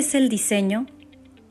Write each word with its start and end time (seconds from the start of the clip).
¿Qué 0.00 0.06
es 0.06 0.14
el 0.14 0.30
diseño? 0.30 0.86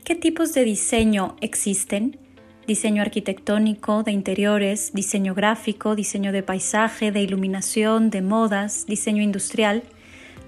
¿Qué 0.02 0.16
tipos 0.16 0.52
de 0.54 0.64
diseño 0.64 1.36
existen? 1.40 2.18
Diseño 2.66 3.00
arquitectónico, 3.00 4.02
de 4.02 4.10
interiores, 4.10 4.90
diseño 4.92 5.36
gráfico, 5.36 5.94
diseño 5.94 6.32
de 6.32 6.42
paisaje, 6.42 7.12
de 7.12 7.22
iluminación, 7.22 8.10
de 8.10 8.22
modas, 8.22 8.86
diseño 8.86 9.22
industrial. 9.22 9.84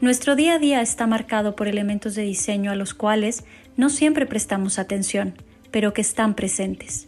Nuestro 0.00 0.34
día 0.34 0.54
a 0.54 0.58
día 0.58 0.82
está 0.82 1.06
marcado 1.06 1.54
por 1.54 1.68
elementos 1.68 2.16
de 2.16 2.22
diseño 2.22 2.72
a 2.72 2.74
los 2.74 2.92
cuales 2.92 3.44
no 3.76 3.88
siempre 3.88 4.26
prestamos 4.26 4.80
atención, 4.80 5.34
pero 5.70 5.94
que 5.94 6.00
están 6.00 6.34
presentes. 6.34 7.06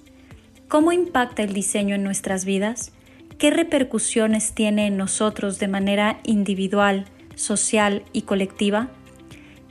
¿Cómo 0.68 0.92
impacta 0.92 1.42
el 1.42 1.54
diseño 1.54 1.96
en 1.96 2.04
nuestras 2.04 2.44
vidas? 2.44 2.92
¿Qué 3.36 3.50
repercusiones 3.50 4.52
tiene 4.52 4.86
en 4.86 4.96
nosotros 4.96 5.58
de 5.58 5.66
manera 5.66 6.20
individual, 6.22 7.06
social 7.34 8.04
y 8.12 8.22
colectiva? 8.22 8.92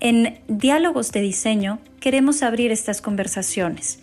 En 0.04 0.38
Diálogos 0.50 1.14
de 1.14 1.22
Diseño 1.22 1.80
queremos 2.02 2.44
abrir 2.44 2.74
estas 2.74 3.02
conversaciones, 3.02 4.00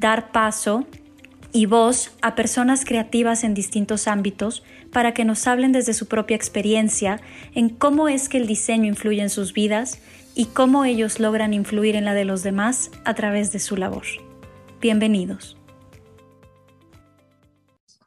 dar 0.00 0.32
paso 0.32 0.86
y 1.52 1.66
voz 1.66 2.10
a 2.22 2.34
personas 2.34 2.86
creativas 2.86 3.44
en 3.44 3.52
distintos 3.52 4.08
ámbitos 4.08 4.64
para 4.94 5.12
que 5.12 5.26
nos 5.26 5.46
hablen 5.46 5.72
desde 5.72 5.92
su 5.92 6.06
propia 6.06 6.36
experiencia 6.36 7.20
en 7.54 7.68
cómo 7.68 8.08
es 8.08 8.30
que 8.30 8.38
el 8.38 8.46
diseño 8.46 8.86
influye 8.86 9.20
en 9.20 9.28
sus 9.28 9.52
vidas 9.52 10.00
y 10.34 10.46
cómo 10.46 10.86
ellos 10.86 11.20
logran 11.20 11.52
influir 11.52 11.96
en 11.96 12.06
la 12.06 12.14
de 12.14 12.24
los 12.24 12.42
demás 12.42 12.90
a 13.04 13.12
través 13.12 13.52
de 13.52 13.58
su 13.58 13.76
labor. 13.76 14.06
Bienvenidos. 14.80 15.55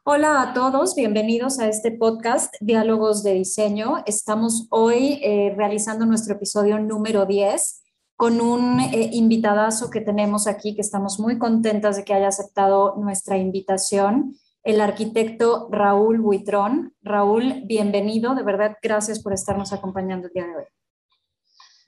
Hola 0.02 0.40
a 0.40 0.54
todos, 0.54 0.94
bienvenidos 0.94 1.58
a 1.58 1.68
este 1.68 1.92
podcast 1.92 2.54
Diálogos 2.62 3.22
de 3.22 3.34
Diseño. 3.34 4.02
Estamos 4.06 4.66
hoy 4.70 5.20
eh, 5.22 5.52
realizando 5.54 6.06
nuestro 6.06 6.36
episodio 6.36 6.78
número 6.78 7.26
10 7.26 7.82
con 8.16 8.40
un 8.40 8.80
eh, 8.80 9.10
invitadazo 9.12 9.90
que 9.90 10.00
tenemos 10.00 10.46
aquí, 10.46 10.74
que 10.74 10.80
estamos 10.80 11.20
muy 11.20 11.38
contentas 11.38 11.98
de 11.98 12.04
que 12.04 12.14
haya 12.14 12.28
aceptado 12.28 12.94
nuestra 12.96 13.36
invitación, 13.36 14.36
el 14.64 14.80
arquitecto 14.80 15.68
Raúl 15.70 16.18
Buitrón. 16.20 16.94
Raúl, 17.02 17.64
bienvenido, 17.66 18.34
de 18.34 18.42
verdad, 18.42 18.78
gracias 18.82 19.22
por 19.22 19.34
estarnos 19.34 19.74
acompañando 19.74 20.28
el 20.28 20.32
día 20.32 20.46
de 20.46 20.56
hoy. 20.56 20.79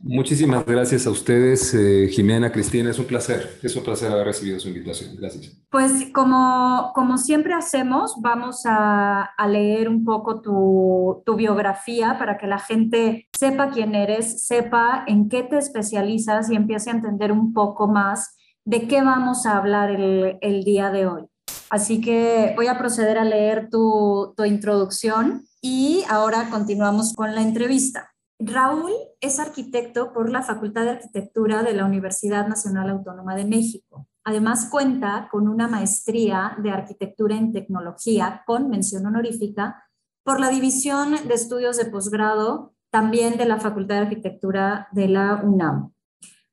Muchísimas 0.04 0.66
gracias 0.66 1.06
a 1.06 1.10
ustedes, 1.10 1.72
eh, 1.74 2.08
Jimena, 2.10 2.50
Cristina. 2.50 2.90
Es 2.90 2.98
un 2.98 3.04
placer, 3.04 3.58
es 3.62 3.76
un 3.76 3.84
placer 3.84 4.10
haber 4.10 4.26
recibido 4.26 4.58
su 4.58 4.68
invitación. 4.68 5.14
Gracias. 5.16 5.56
Pues 5.70 6.08
como, 6.12 6.90
como 6.92 7.18
siempre 7.18 7.54
hacemos, 7.54 8.16
vamos 8.20 8.62
a, 8.66 9.22
a 9.22 9.48
leer 9.48 9.88
un 9.88 10.04
poco 10.04 10.40
tu, 10.40 11.22
tu, 11.24 11.36
biografía 11.36 12.18
para 12.18 12.36
que 12.36 12.48
la 12.48 12.58
gente 12.58 13.28
sepa 13.32 13.70
quién 13.70 13.94
eres, 13.94 14.44
sepa 14.44 15.04
en 15.06 15.28
qué 15.28 15.44
te 15.44 15.58
especializas 15.58 16.50
y 16.50 16.56
empiece 16.56 16.90
a 16.90 16.94
entender 16.94 17.30
un 17.30 17.52
poco 17.52 17.86
más 17.86 18.36
de 18.64 18.88
qué 18.88 19.02
vamos 19.02 19.46
a 19.46 19.56
hablar 19.56 19.90
el, 19.90 20.36
el 20.40 20.64
día 20.64 20.90
de 20.90 21.06
hoy. 21.06 21.22
Así 21.70 22.00
que 22.00 22.52
voy 22.56 22.66
a 22.66 22.76
proceder 22.76 23.18
a 23.18 23.24
leer 23.24 23.70
tu, 23.70 24.34
tu 24.36 24.44
introducción 24.44 25.46
y 25.60 26.02
ahora 26.08 26.48
continuamos 26.50 27.12
con 27.14 27.36
la 27.36 27.42
entrevista. 27.42 28.11
Raúl 28.44 28.92
es 29.20 29.38
arquitecto 29.38 30.12
por 30.12 30.28
la 30.28 30.42
Facultad 30.42 30.82
de 30.82 30.90
Arquitectura 30.90 31.62
de 31.62 31.74
la 31.74 31.84
Universidad 31.84 32.48
Nacional 32.48 32.90
Autónoma 32.90 33.36
de 33.36 33.44
México. 33.44 34.08
Además 34.24 34.68
cuenta 34.68 35.28
con 35.30 35.48
una 35.48 35.68
maestría 35.68 36.56
de 36.60 36.70
arquitectura 36.70 37.36
en 37.36 37.52
tecnología 37.52 38.42
con 38.44 38.68
mención 38.68 39.06
honorífica 39.06 39.84
por 40.24 40.40
la 40.40 40.48
División 40.48 41.14
de 41.28 41.34
Estudios 41.34 41.76
de 41.76 41.84
Posgrado 41.86 42.74
también 42.90 43.36
de 43.36 43.46
la 43.46 43.60
Facultad 43.60 43.96
de 43.96 44.02
Arquitectura 44.02 44.88
de 44.90 45.08
la 45.08 45.40
UNAM. 45.44 45.92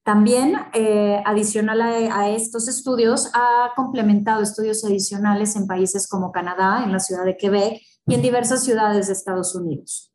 También, 0.03 0.55
eh, 0.73 1.21
adicional 1.25 1.81
a, 1.81 2.19
a, 2.19 2.29
estos 2.29 2.67
estudios, 2.67 3.29
ha 3.33 3.71
complementado 3.75 4.41
estudios 4.41 4.83
adicionales 4.85 5.55
en 5.55 5.67
países 5.67 6.07
como 6.07 6.31
Canadá, 6.31 6.83
en 6.83 6.91
la 6.91 6.99
ciudad 6.99 7.25
de 7.25 7.35
Quebec 7.35 7.81
y 8.07 8.13
en 8.13 8.21
diversas 8.21 8.63
ciudades 8.63 9.07
de 9.07 9.13
Estados 9.13 9.53
Unidos. 9.55 10.08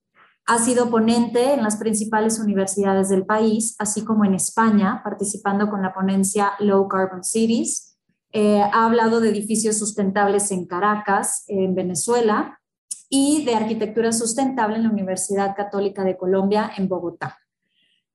Ha 0.46 0.58
sido 0.58 0.90
ponente 0.90 1.54
en 1.54 1.62
las 1.62 1.76
principales 1.76 2.38
universidades 2.38 3.08
del 3.08 3.24
país, 3.24 3.76
así 3.78 4.04
como 4.04 4.26
en 4.26 4.34
España, 4.34 5.00
participando 5.02 5.70
con 5.70 5.80
la 5.80 5.94
ponencia 5.94 6.52
Low 6.58 6.86
Carbon 6.86 7.24
Cities. 7.24 7.96
Eh, 8.32 8.60
ha 8.60 8.84
hablado 8.84 9.20
de 9.20 9.30
edificios 9.30 9.78
sustentables 9.78 10.50
en 10.50 10.66
Caracas, 10.66 11.44
en 11.46 11.74
Venezuela, 11.74 12.60
y 13.08 13.44
de 13.44 13.54
arquitectura 13.54 14.12
sustentable 14.12 14.76
en 14.76 14.82
la 14.82 14.90
Universidad 14.90 15.54
Católica 15.56 16.04
de 16.04 16.16
Colombia, 16.16 16.72
en 16.76 16.88
Bogotá. 16.88 17.38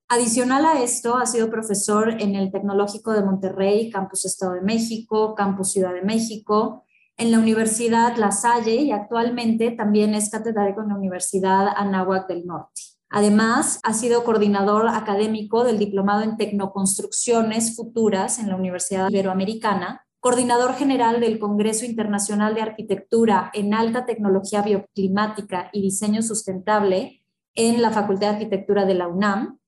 Adicional 0.08 0.66
a 0.66 0.82
esto, 0.82 1.16
ha 1.16 1.26
sido 1.26 1.50
profesor 1.50 2.20
en 2.20 2.34
el 2.34 2.52
Tecnológico 2.52 3.12
de 3.12 3.22
Monterrey, 3.22 3.90
Campus 3.90 4.24
Estado 4.24 4.54
de 4.54 4.60
México, 4.60 5.34
Campus 5.34 5.72
Ciudad 5.72 5.94
de 5.94 6.02
México, 6.02 6.84
en 7.20 7.30
la 7.30 7.38
Universidad 7.38 8.16
La 8.16 8.32
Salle 8.32 8.76
y 8.76 8.92
actualmente 8.92 9.72
también 9.72 10.14
es 10.14 10.30
catedrático 10.30 10.80
en 10.80 10.88
la 10.88 10.94
Universidad 10.94 11.68
Anáhuac 11.76 12.26
del 12.26 12.46
Norte. 12.46 12.80
Además, 13.10 13.78
ha 13.82 13.92
sido 13.92 14.24
coordinador 14.24 14.88
académico 14.88 15.62
del 15.62 15.78
Diplomado 15.78 16.22
en 16.22 16.38
Tecnoconstrucciones 16.38 17.76
Futuras 17.76 18.38
en 18.38 18.48
la 18.48 18.56
Universidad 18.56 19.10
Iberoamericana, 19.10 20.06
coordinador 20.18 20.74
general 20.74 21.20
del 21.20 21.38
Congreso 21.38 21.84
Internacional 21.84 22.54
de 22.54 22.62
Arquitectura 22.62 23.50
en 23.52 23.74
Alta 23.74 24.06
Tecnología 24.06 24.62
Bioclimática 24.62 25.68
y 25.74 25.82
Diseño 25.82 26.22
Sustentable 26.22 27.22
en 27.54 27.82
la 27.82 27.90
Facultad 27.90 28.28
de 28.28 28.34
Arquitectura 28.36 28.86
de 28.86 28.94
la 28.94 29.08
UNAM, 29.08 29.58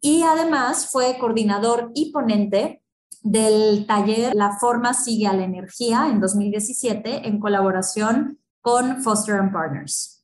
y 0.00 0.22
además 0.22 0.88
fue 0.90 1.18
coordinador 1.18 1.90
y 1.94 2.12
ponente 2.12 2.83
del 3.24 3.86
taller 3.86 4.34
La 4.34 4.58
forma 4.60 4.92
sigue 4.92 5.26
a 5.26 5.32
la 5.32 5.44
energía 5.44 6.08
en 6.08 6.20
2017 6.20 7.26
en 7.26 7.40
colaboración 7.40 8.38
con 8.60 9.02
Foster 9.02 9.36
and 9.36 9.52
Partners. 9.52 10.22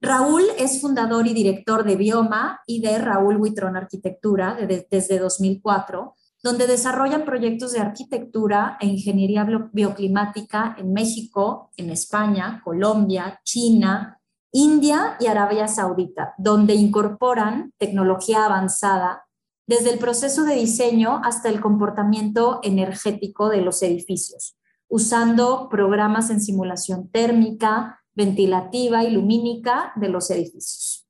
Raúl 0.00 0.44
es 0.56 0.80
fundador 0.80 1.26
y 1.26 1.34
director 1.34 1.84
de 1.84 1.96
Bioma 1.96 2.60
y 2.66 2.80
de 2.80 2.98
Raúl 2.98 3.36
Huitrón 3.36 3.76
Arquitectura 3.76 4.56
desde 4.66 5.18
2004, 5.18 6.14
donde 6.42 6.66
desarrollan 6.66 7.24
proyectos 7.24 7.72
de 7.72 7.80
arquitectura 7.80 8.78
e 8.80 8.86
ingeniería 8.86 9.46
bioclimática 9.72 10.74
en 10.78 10.92
México, 10.92 11.70
en 11.76 11.90
España, 11.90 12.62
Colombia, 12.64 13.40
China, 13.44 14.20
India 14.52 15.16
y 15.20 15.26
Arabia 15.26 15.68
Saudita, 15.68 16.34
donde 16.38 16.74
incorporan 16.74 17.72
tecnología 17.76 18.46
avanzada 18.46 19.24
desde 19.70 19.92
el 19.92 20.00
proceso 20.00 20.42
de 20.42 20.56
diseño 20.56 21.20
hasta 21.22 21.48
el 21.48 21.60
comportamiento 21.60 22.58
energético 22.64 23.48
de 23.48 23.60
los 23.60 23.84
edificios, 23.84 24.58
usando 24.88 25.68
programas 25.68 26.28
en 26.30 26.40
simulación 26.40 27.08
térmica, 27.08 28.02
ventilativa 28.12 29.04
y 29.04 29.12
lumínica 29.12 29.92
de 29.94 30.08
los 30.08 30.28
edificios. 30.32 31.06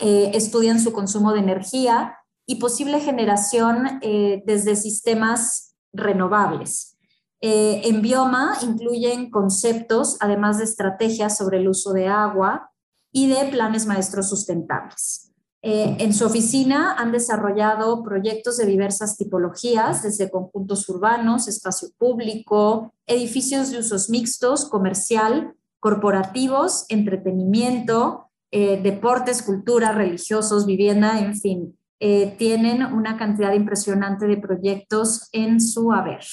Eh, 0.00 0.32
estudian 0.34 0.80
su 0.80 0.92
consumo 0.92 1.32
de 1.32 1.38
energía 1.38 2.16
y 2.46 2.56
posible 2.56 2.98
generación 2.98 4.00
eh, 4.02 4.42
desde 4.44 4.74
sistemas 4.74 5.76
renovables. 5.92 6.98
Eh, 7.40 7.82
en 7.84 8.02
bioma 8.02 8.58
incluyen 8.62 9.30
conceptos, 9.30 10.16
además 10.18 10.58
de 10.58 10.64
estrategias 10.64 11.38
sobre 11.38 11.58
el 11.58 11.68
uso 11.68 11.92
de 11.92 12.08
agua 12.08 12.72
y 13.12 13.28
de 13.28 13.44
planes 13.50 13.86
maestros 13.86 14.28
sustentables. 14.28 15.29
Eh, 15.62 15.96
en 15.98 16.14
su 16.14 16.24
oficina 16.24 16.94
han 16.94 17.12
desarrollado 17.12 18.02
proyectos 18.02 18.56
de 18.56 18.66
diversas 18.66 19.16
tipologías, 19.18 20.02
desde 20.02 20.30
conjuntos 20.30 20.88
urbanos, 20.88 21.48
espacio 21.48 21.88
público, 21.98 22.94
edificios 23.06 23.70
de 23.70 23.78
usos 23.78 24.08
mixtos, 24.08 24.64
comercial, 24.64 25.54
corporativos, 25.78 26.86
entretenimiento, 26.88 28.30
eh, 28.50 28.80
deportes, 28.82 29.42
cultura, 29.42 29.92
religiosos, 29.92 30.64
vivienda, 30.66 31.18
en 31.20 31.36
fin. 31.36 31.78
Eh, 32.00 32.34
tienen 32.38 32.82
una 32.82 33.18
cantidad 33.18 33.52
impresionante 33.52 34.26
de 34.26 34.38
proyectos 34.38 35.28
en 35.32 35.60
su 35.60 35.92
haber. 35.92 36.24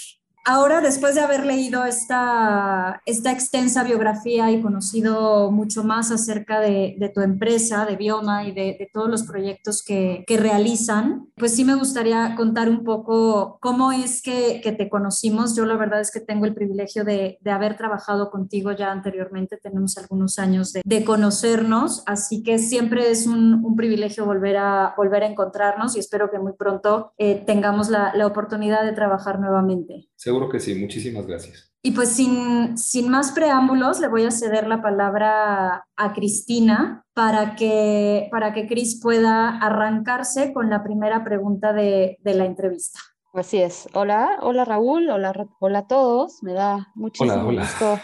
Ahora, 0.50 0.80
después 0.80 1.14
de 1.14 1.20
haber 1.20 1.46
leído 1.46 1.84
esta, 1.84 3.02
extensa 3.06 3.84
biografía 3.84 4.50
y 4.50 4.62
conocido 4.62 5.52
mucho 5.52 5.84
más 5.84 6.10
acerca 6.10 6.62
de, 6.62 7.12
tu 7.14 7.20
empresa, 7.20 7.86
de 7.86 7.98
Bioma 7.98 8.46
y 8.46 8.54
de, 8.54 8.78
de 8.80 8.90
todos 8.94 9.10
los 9.10 9.24
proyectos 9.24 9.84
que, 9.84 10.24
realizan, 10.26 11.28
pues 11.36 11.54
sí 11.54 11.66
me 11.66 11.76
gustaría 11.76 12.34
contar 12.36 12.70
un 12.70 12.86
poco 12.86 13.58
cómo 13.60 13.92
es 13.92 14.22
que, 14.22 14.62
te 14.78 14.88
conocimos. 14.88 15.54
Yo 15.54 15.66
la 15.66 15.76
verdad 15.76 16.00
es 16.00 16.12
que 16.12 16.22
tengo 16.22 16.46
el 16.46 16.54
privilegio 16.54 17.04
de, 17.04 17.40
de 17.42 17.52
haber 17.52 17.76
trabajado 17.76 18.32
contigo 18.32 18.72
ya 18.72 18.90
anteriormente, 18.94 19.58
tenemos 19.58 19.98
algunos 19.98 20.40
años 20.40 20.72
de, 20.72 21.04
conocernos, 21.04 22.04
así 22.06 22.42
que 22.42 22.58
siempre 22.58 23.12
es 23.12 23.28
un, 23.28 23.76
privilegio 23.76 24.26
volver 24.26 24.56
a, 24.58 24.94
volver 24.96 25.24
a 25.24 25.28
encontrarnos 25.28 25.98
y 25.98 26.00
espero 26.00 26.32
que 26.32 26.40
muy 26.40 26.54
pronto 26.54 27.12
eh, 27.18 27.44
tengamos 27.46 27.90
la, 27.90 28.14
oportunidad 28.26 28.86
de 28.86 28.94
trabajar 28.94 29.40
nuevamente. 29.40 30.08
Que 30.50 30.60
sí, 30.60 30.76
muchísimas 30.76 31.26
gracias. 31.26 31.74
Y 31.82 31.92
pues 31.92 32.10
sin, 32.10 32.78
sin 32.78 33.10
más 33.10 33.32
preámbulos, 33.32 34.00
le 34.00 34.08
voy 34.08 34.26
a 34.26 34.32
ceder 34.32 34.68
la 34.68 34.82
palabra 34.82 35.88
a 35.96 36.14
Cristina 36.14 37.04
para 37.14 37.56
que, 37.56 38.28
para 38.32 38.54
que 38.54 38.68
Cris 38.68 39.00
pueda 39.02 39.58
arrancarse 39.58 40.54
con 40.54 40.70
la 40.70 40.84
primera 40.84 41.24
pregunta 41.24 41.74
de, 41.74 42.18
de 42.22 42.34
la 42.34 42.46
entrevista. 42.46 43.00
Así 43.34 43.58
es. 43.58 43.88
Hola, 43.94 44.40
hola 44.42 44.66
Raúl, 44.66 45.10
hola, 45.10 45.34
hola 45.60 45.80
a 45.80 45.88
todos. 45.88 46.42
Me 46.42 46.54
da 46.54 46.92
muchísimo 46.96 47.52
gusto 47.52 48.00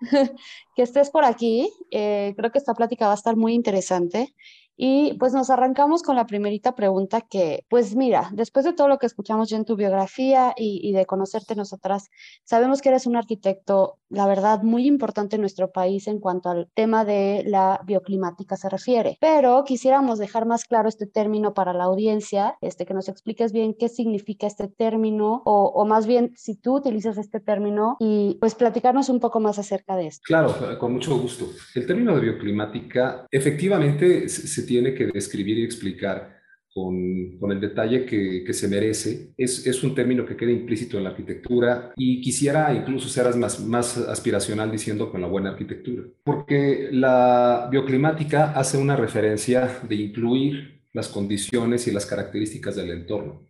que 0.76 0.82
estés 0.82 1.10
por 1.10 1.24
aquí. 1.24 1.72
Eh, 1.90 2.34
creo 2.36 2.52
que 2.52 2.58
esta 2.58 2.74
plática 2.74 3.06
va 3.06 3.12
a 3.12 3.16
estar 3.16 3.36
muy 3.36 3.54
interesante. 3.54 4.34
Y 4.76 5.14
pues 5.14 5.32
nos 5.32 5.50
arrancamos 5.50 6.02
con 6.02 6.16
la 6.16 6.26
primerita 6.26 6.74
pregunta 6.74 7.22
que, 7.22 7.64
pues 7.68 7.96
mira, 7.96 8.30
después 8.32 8.64
de 8.64 8.74
todo 8.74 8.88
lo 8.88 8.98
que 8.98 9.06
escuchamos 9.06 9.48
ya 9.48 9.56
en 9.56 9.64
tu 9.64 9.76
biografía 9.76 10.54
y, 10.56 10.92
de 10.92 11.06
conocerte 11.06 11.54
nosotras, 11.54 12.10
sabemos 12.44 12.80
que 12.80 12.90
eres 12.90 13.06
un 13.06 13.16
arquitecto, 13.16 13.98
la 14.08 14.26
verdad, 14.26 14.62
muy 14.62 14.86
importante 14.86 15.36
en 15.36 15.42
nuestro 15.42 15.72
país 15.72 16.06
en 16.06 16.20
cuanto 16.20 16.50
al 16.50 16.68
tema 16.74 17.04
de 17.04 17.42
la 17.46 17.80
bioclimática 17.84 18.56
se 18.56 18.68
refiere. 18.68 19.16
Pero 19.20 19.64
quisiéramos 19.64 20.18
dejar 20.18 20.46
más 20.46 20.64
claro 20.64 20.88
este 20.88 21.06
término 21.06 21.54
para 21.54 21.72
la 21.72 21.84
audiencia, 21.84 22.56
este, 22.60 22.84
que 22.84 22.94
nos 22.94 23.08
expliques 23.08 23.52
bien 23.52 23.74
qué 23.78 23.88
significa 23.88 24.46
este 24.46 24.68
término 24.68 25.42
o, 25.44 25.72
o 25.74 25.86
más 25.86 26.06
bien 26.06 26.32
si 26.36 26.54
tú 26.54 26.76
utilizas 26.76 27.16
este 27.18 27.40
término 27.40 27.96
y 27.98 28.36
pues 28.40 28.54
platicarnos 28.54 29.08
un 29.08 29.20
poco 29.20 29.40
más 29.40 29.58
acerca 29.58 29.96
de 29.96 30.08
esto. 30.08 30.22
Claro, 30.26 30.54
con 30.78 30.92
mucho 30.92 31.18
gusto. 31.18 31.46
El 31.74 31.86
término 31.86 32.14
de 32.14 32.20
bioclimática 32.20 33.26
efectivamente 33.30 34.28
se 34.28 34.65
tiene 34.66 34.94
que 34.94 35.06
describir 35.06 35.58
y 35.58 35.64
explicar 35.64 36.36
con, 36.76 37.38
con 37.38 37.52
el 37.52 37.60
detalle 37.60 38.04
que, 38.04 38.44
que, 38.44 38.52
se 38.52 38.68
merece. 38.68 39.32
Es, 39.38 39.66
es 39.66 39.82
un 39.82 39.94
término 39.94 40.26
que 40.26 40.36
queda 40.36 40.50
implícito 40.50 40.98
en 40.98 41.04
la 41.04 41.10
arquitectura 41.10 41.92
y 41.96 42.20
quisiera 42.20 42.74
incluso 42.74 43.08
ser 43.08 43.34
más, 43.36 43.64
más 43.64 43.96
aspiracional 43.96 44.70
diciendo 44.70 45.10
con 45.10 45.22
la 45.22 45.26
buena 45.26 45.50
arquitectura, 45.50 46.02
porque 46.22 46.90
la 46.92 47.68
bioclimática 47.70 48.52
hace 48.52 48.76
una 48.76 48.94
referencia 48.94 49.80
de 49.88 49.94
incluir 49.94 50.82
las 50.92 51.08
condiciones 51.08 51.86
y 51.86 51.92
las 51.92 52.04
características 52.04 52.76
del 52.76 52.90
entorno, 52.90 53.48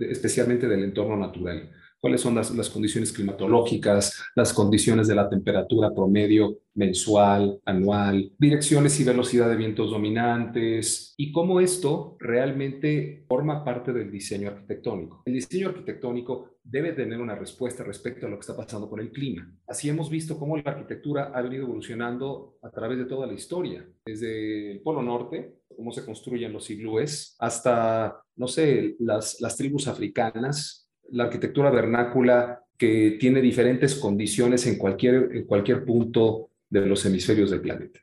especialmente 0.00 0.68
del 0.68 0.84
entorno 0.84 1.16
natural 1.16 1.70
cuáles 2.00 2.20
son 2.20 2.34
las, 2.34 2.50
las, 2.52 2.70
condiciones 2.70 3.12
climatológicas, 3.12 4.22
las 4.34 4.52
condiciones 4.52 5.06
de 5.06 5.14
la 5.14 5.28
temperatura 5.28 5.94
promedio 5.94 6.60
mensual, 6.74 7.60
anual, 7.64 8.32
direcciones 8.38 8.98
y 9.00 9.04
velocidad 9.04 9.48
de 9.48 9.56
vientos 9.56 9.90
dominantes 9.90 11.14
y 11.16 11.30
cómo 11.30 11.60
esto 11.60 12.16
realmente 12.18 13.24
forma 13.28 13.64
parte 13.64 13.92
del 13.92 14.10
diseño 14.10 14.48
arquitectónico. 14.48 15.22
El 15.26 15.34
diseño 15.34 15.68
arquitectónico 15.68 16.58
debe 16.62 16.92
tener 16.92 17.20
una 17.20 17.34
respuesta 17.34 17.82
respecto 17.82 18.26
a 18.26 18.30
lo 18.30 18.36
que 18.36 18.42
está 18.42 18.56
pasando 18.56 18.88
con 18.88 19.00
el 19.00 19.10
clima. 19.10 19.52
Así 19.66 19.88
hemos 19.88 20.08
visto 20.08 20.38
cómo 20.38 20.56
la 20.56 20.62
arquitectura 20.64 21.32
ha 21.34 21.42
venido 21.42 21.64
evolucionando 21.64 22.56
a 22.62 22.70
través 22.70 22.98
de 22.98 23.06
toda 23.06 23.26
la 23.26 23.32
historia, 23.34 23.86
desde 24.04 24.72
el 24.72 24.80
Polo 24.80 25.02
Norte, 25.02 25.56
cómo 25.76 25.92
se 25.92 26.04
construyen 26.04 26.52
los 26.52 26.70
iglúes, 26.70 27.36
hasta, 27.38 28.22
no 28.36 28.46
sé, 28.46 28.96
las, 29.00 29.40
las 29.40 29.56
tribus 29.56 29.88
africanas 29.88 30.89
la 31.12 31.24
arquitectura 31.24 31.70
vernácula 31.70 32.64
que 32.76 33.18
tiene 33.20 33.40
diferentes 33.40 33.94
condiciones 33.94 34.66
en 34.66 34.78
cualquier, 34.78 35.30
en 35.32 35.44
cualquier 35.44 35.84
punto 35.84 36.48
de 36.68 36.86
los 36.86 37.04
hemisferios 37.04 37.50
del 37.50 37.60
planeta. 37.60 38.00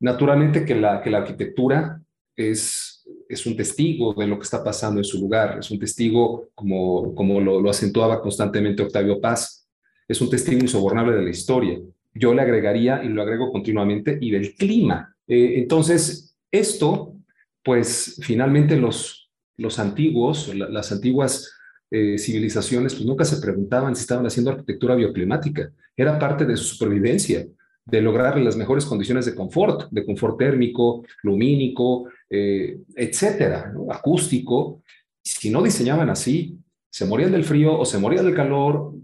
Naturalmente 0.00 0.64
que 0.64 0.74
la, 0.74 1.00
que 1.00 1.10
la 1.10 1.18
arquitectura 1.18 2.00
es, 2.36 3.06
es 3.28 3.46
un 3.46 3.56
testigo 3.56 4.14
de 4.14 4.26
lo 4.26 4.38
que 4.38 4.44
está 4.44 4.62
pasando 4.62 5.00
en 5.00 5.04
su 5.04 5.20
lugar, 5.20 5.58
es 5.60 5.70
un 5.70 5.78
testigo, 5.78 6.48
como, 6.54 7.14
como 7.14 7.40
lo, 7.40 7.68
acentuaba 7.70 8.20
constantemente 8.20 8.82
Octavio 8.82 9.20
Paz, 9.20 9.68
es 10.08 10.20
un 10.20 10.28
testigo 10.28 10.60
insobornable 10.60 11.16
de 11.16 11.22
la 11.22 11.30
historia. 11.30 11.78
Yo 12.12 12.34
le 12.34 12.42
agregaría, 12.42 13.02
y 13.04 13.08
lo 13.08 13.22
agrego 13.22 13.52
continuamente, 13.52 14.18
y 14.20 14.30
del 14.30 14.54
clima. 14.54 15.14
Eh, 15.28 15.54
entonces, 15.56 16.36
esto, 16.50 17.14
pues 17.62 18.20
finalmente 18.22 18.76
los, 18.76 19.30
los 19.56 19.78
antiguos, 19.78 20.52
las 20.54 20.90
antiguas 20.90 21.52
eh, 21.90 22.18
civilizaciones 22.18 22.94
pues 22.94 23.04
nunca 23.04 23.24
se 23.24 23.40
preguntaban 23.40 23.96
si 23.96 24.02
estaban 24.02 24.26
haciendo 24.26 24.52
arquitectura 24.52 24.94
bioclimática. 24.94 25.72
Era 25.96 26.18
parte 26.18 26.44
de 26.44 26.56
su 26.56 26.64
supervivencia, 26.64 27.46
de 27.84 28.00
lograr 28.00 28.38
las 28.38 28.56
mejores 28.56 28.84
condiciones 28.84 29.26
de 29.26 29.34
confort, 29.34 29.90
de 29.90 30.04
confort 30.04 30.38
térmico, 30.38 31.04
lumínico, 31.22 32.08
eh, 32.28 32.78
etcétera, 32.94 33.72
acústico. 33.90 34.82
Si 35.22 35.50
no 35.50 35.62
diseñaban 35.62 36.10
así, 36.10 36.56
se 36.90 37.06
morían 37.06 37.32
del 37.32 37.44
frío 37.44 37.78
o 37.78 37.84
se 37.84 37.98
morían 37.98 38.24
del 38.24 38.34
calor, 38.34 38.94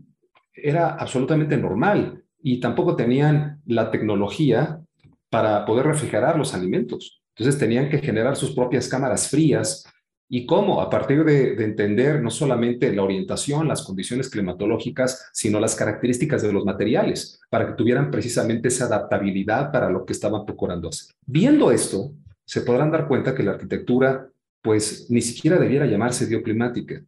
era 0.54 0.90
absolutamente 0.94 1.56
normal. 1.56 2.22
Y 2.40 2.60
tampoco 2.60 2.94
tenían 2.94 3.60
la 3.66 3.90
tecnología 3.90 4.80
para 5.28 5.64
poder 5.64 5.86
refrigerar 5.86 6.38
los 6.38 6.54
alimentos. 6.54 7.22
Entonces 7.34 7.58
tenían 7.58 7.90
que 7.90 7.98
generar 7.98 8.36
sus 8.36 8.52
propias 8.52 8.88
cámaras 8.88 9.28
frías 9.28 9.84
¿Y 10.28 10.44
cómo? 10.44 10.80
A 10.80 10.90
partir 10.90 11.24
de, 11.24 11.52
entender 11.62 12.20
no 12.20 12.30
solamente 12.30 12.92
la 12.92 13.02
orientación, 13.02 13.68
las 13.68 13.82
condiciones 13.82 14.28
climatológicas, 14.28 15.30
sino 15.32 15.60
las 15.60 15.76
características 15.76 16.42
de 16.42 16.52
los 16.52 16.64
materiales, 16.64 17.40
para 17.48 17.68
que 17.68 17.74
tuvieran 17.74 18.10
precisamente 18.10 18.68
esa 18.68 18.86
adaptabilidad 18.86 19.70
para 19.70 19.88
lo 19.88 20.04
que 20.04 20.12
estaban 20.12 20.44
procurando 20.44 20.88
hacer. 20.88 21.14
Viendo 21.24 21.70
esto, 21.70 22.12
se 22.44 22.62
podrán 22.62 22.90
dar 22.90 23.06
cuenta 23.06 23.34
que 23.34 23.44
la 23.44 23.52
arquitectura, 23.52 24.28
pues, 24.62 25.06
ni 25.10 25.20
siquiera 25.20 25.58
debiera 25.58 25.86
llamarse 25.86 26.26
bioclimática. 26.26 27.02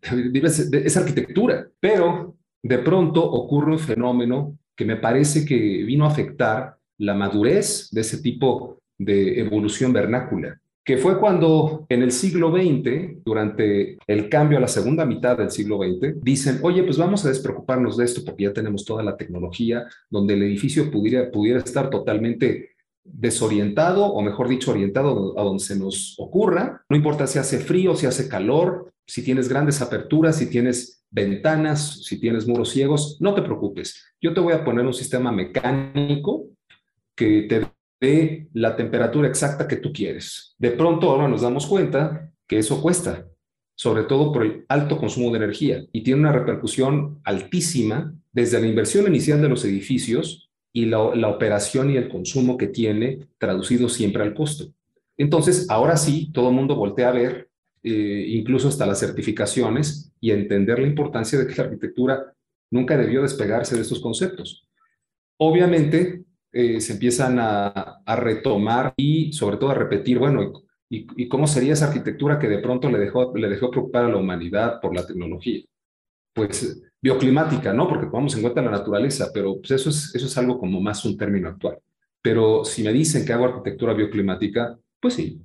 Es 0.42 0.96
arquitectura, 0.96 1.68
pero 1.80 2.36
de 2.62 2.78
pronto 2.78 3.24
ocurre 3.24 3.72
un 3.72 3.78
fenómeno 3.80 4.56
que 4.76 4.84
me 4.84 4.96
parece 4.96 5.44
que 5.44 5.82
vino 5.82 6.04
a 6.04 6.08
afectar 6.08 6.76
la 6.98 7.14
madurez 7.14 7.88
de 7.90 8.00
ese 8.00 8.18
tipo 8.18 8.78
de 8.96 9.40
evolución 9.40 9.92
vernácula 9.92 10.60
que 10.88 10.96
fue 10.96 11.20
cuando 11.20 11.84
en 11.90 12.02
el 12.02 12.10
siglo 12.10 12.50
XX, 12.50 13.22
durante 13.22 13.98
el 14.06 14.30
cambio 14.30 14.56
a 14.56 14.62
la 14.62 14.68
segunda 14.68 15.04
mitad 15.04 15.36
del 15.36 15.50
siglo 15.50 15.80
XX, 15.80 16.14
dicen, 16.22 16.60
oye, 16.62 16.82
pues 16.82 16.96
vamos 16.96 17.26
a 17.26 17.28
despreocuparnos 17.28 17.98
de 17.98 18.06
esto 18.06 18.22
porque 18.24 18.44
ya 18.44 18.54
tenemos 18.54 18.86
toda 18.86 19.02
la 19.02 19.14
tecnología 19.14 19.86
donde 20.08 20.32
el 20.32 20.44
edificio 20.44 20.90
pudiera, 20.90 21.30
pudiera 21.30 21.58
estar 21.58 21.90
totalmente 21.90 22.70
desorientado, 23.04 24.06
o 24.06 24.22
mejor 24.22 24.48
dicho, 24.48 24.70
orientado 24.70 25.38
a 25.38 25.42
donde 25.42 25.62
se 25.62 25.78
nos 25.78 26.14
ocurra. 26.18 26.82
No 26.88 26.96
importa 26.96 27.26
si 27.26 27.38
hace 27.38 27.58
frío, 27.58 27.94
si 27.94 28.06
hace 28.06 28.26
calor, 28.26 28.90
si 29.06 29.22
tienes 29.22 29.50
grandes 29.50 29.82
aperturas, 29.82 30.36
si 30.36 30.48
tienes 30.48 31.04
ventanas, 31.10 32.02
si 32.02 32.18
tienes 32.18 32.48
muros 32.48 32.70
ciegos, 32.70 33.18
no 33.20 33.34
te 33.34 33.42
preocupes. 33.42 34.06
Yo 34.22 34.32
te 34.32 34.40
voy 34.40 34.54
a 34.54 34.64
poner 34.64 34.86
un 34.86 34.94
sistema 34.94 35.30
mecánico 35.32 36.46
que 37.14 37.42
te 37.42 37.77
de 38.00 38.48
la 38.52 38.76
temperatura 38.76 39.28
exacta 39.28 39.66
que 39.66 39.76
tú 39.76 39.92
quieres. 39.92 40.54
De 40.58 40.70
pronto 40.70 41.10
ahora 41.10 41.28
nos 41.28 41.42
damos 41.42 41.66
cuenta 41.66 42.30
que 42.46 42.58
eso 42.58 42.80
cuesta, 42.80 43.26
sobre 43.74 44.04
todo 44.04 44.32
por 44.32 44.44
el 44.44 44.64
alto 44.68 44.98
consumo 44.98 45.30
de 45.30 45.38
energía 45.38 45.84
y 45.92 46.02
tiene 46.02 46.20
una 46.20 46.32
repercusión 46.32 47.20
altísima 47.24 48.14
desde 48.32 48.60
la 48.60 48.66
inversión 48.66 49.06
inicial 49.06 49.40
de 49.40 49.48
los 49.48 49.64
edificios 49.64 50.48
y 50.72 50.86
la, 50.86 51.00
operación 51.00 51.90
y 51.90 51.96
el 51.96 52.08
consumo 52.08 52.56
que 52.56 52.68
tiene 52.68 53.26
traducido 53.38 53.88
siempre 53.88 54.22
al 54.22 54.34
costo. 54.34 54.72
Entonces, 55.16 55.68
ahora 55.70 55.96
sí, 55.96 56.30
todo 56.32 56.50
el 56.50 56.54
mundo 56.54 56.76
voltea 56.76 57.08
a 57.08 57.12
ver, 57.12 57.48
eh, 57.82 58.26
incluso 58.28 58.68
hasta 58.68 58.86
las 58.86 59.00
certificaciones, 59.00 60.12
y 60.20 60.30
entender 60.30 60.78
la 60.78 60.86
importancia 60.86 61.38
de 61.38 61.46
que 61.46 61.54
la 61.56 61.64
arquitectura 61.64 62.32
nunca 62.70 62.96
debió 62.96 63.22
despegarse 63.22 63.74
de 63.74 63.82
estos 63.82 64.00
conceptos. 64.00 64.68
Obviamente, 65.36 66.24
eh, 66.52 66.80
se 66.80 66.94
empiezan 66.94 67.38
a, 67.38 68.02
retomar 68.16 68.94
y 68.96 69.32
sobre 69.32 69.58
todo 69.58 69.70
a 69.70 69.74
repetir, 69.74 70.18
bueno, 70.18 70.52
y, 70.88 71.28
cómo 71.28 71.46
sería 71.46 71.74
esa 71.74 71.88
arquitectura 71.88 72.38
que 72.38 72.48
de 72.48 72.58
pronto 72.58 72.90
le 72.90 72.98
dejó, 72.98 73.36
le 73.36 73.48
dejó 73.48 73.70
preocupar 73.70 74.04
a 74.04 74.08
la 74.08 74.16
humanidad 74.16 74.80
por 74.80 74.94
la 74.94 75.06
tecnología? 75.06 75.62
Pues 76.32 76.82
bioclimática, 77.00 77.72
¿no? 77.72 77.88
Porque 77.88 78.06
tomamos 78.06 78.34
en 78.34 78.42
cuenta 78.42 78.62
la 78.62 78.70
naturaleza, 78.70 79.28
pero 79.32 79.56
pues 79.56 79.72
eso, 79.72 79.90
es, 79.90 80.14
eso 80.14 80.26
es 80.26 80.38
algo 80.38 80.58
como 80.58 80.80
más 80.80 81.04
un 81.04 81.16
término 81.16 81.48
actual. 81.48 81.78
Pero 82.22 82.64
si 82.64 82.82
me 82.82 82.92
dicen 82.92 83.24
que 83.24 83.32
hago 83.32 83.44
arquitectura 83.44 83.94
bioclimática, 83.94 84.78
pues 85.00 85.14
sí, 85.14 85.40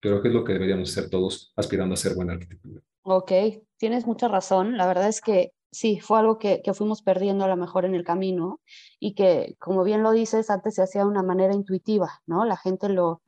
pero 0.00 0.22
¿qué 0.22 0.28
es 0.28 0.34
lo 0.34 0.44
que 0.44 0.54
deberíamos 0.54 0.90
hacer 0.90 1.10
todos 1.10 1.52
aspirando 1.56 1.92
a 1.92 1.94
hacer 1.94 2.14
buena 2.14 2.32
arquitectura? 2.34 2.80
Ok, 3.02 3.32
tienes 3.76 4.06
mucha 4.06 4.28
razón. 4.28 4.76
La 4.76 4.86
verdad 4.86 5.08
es 5.08 5.20
que 5.20 5.52
sí, 5.70 6.00
fue 6.00 6.18
algo 6.18 6.38
que, 6.38 6.62
fuimos 6.74 7.02
perdiendo 7.02 7.44
a 7.44 7.48
lo 7.48 7.56
mejor 7.56 7.84
en 7.84 7.94
el 7.94 8.04
camino 8.04 8.60
y 8.98 9.14
que, 9.14 9.56
como 9.58 9.84
bien 9.84 10.02
lo 10.02 10.12
dices, 10.12 10.50
antes 10.50 10.74
se 10.74 10.82
hacía 10.82 11.02
de 11.02 11.08
una 11.08 11.22
manera 11.22 11.54
intuitiva, 11.54 12.20
¿no? 12.26 12.44
La 12.44 12.56
gente 12.56 12.88
lo, 12.88 13.22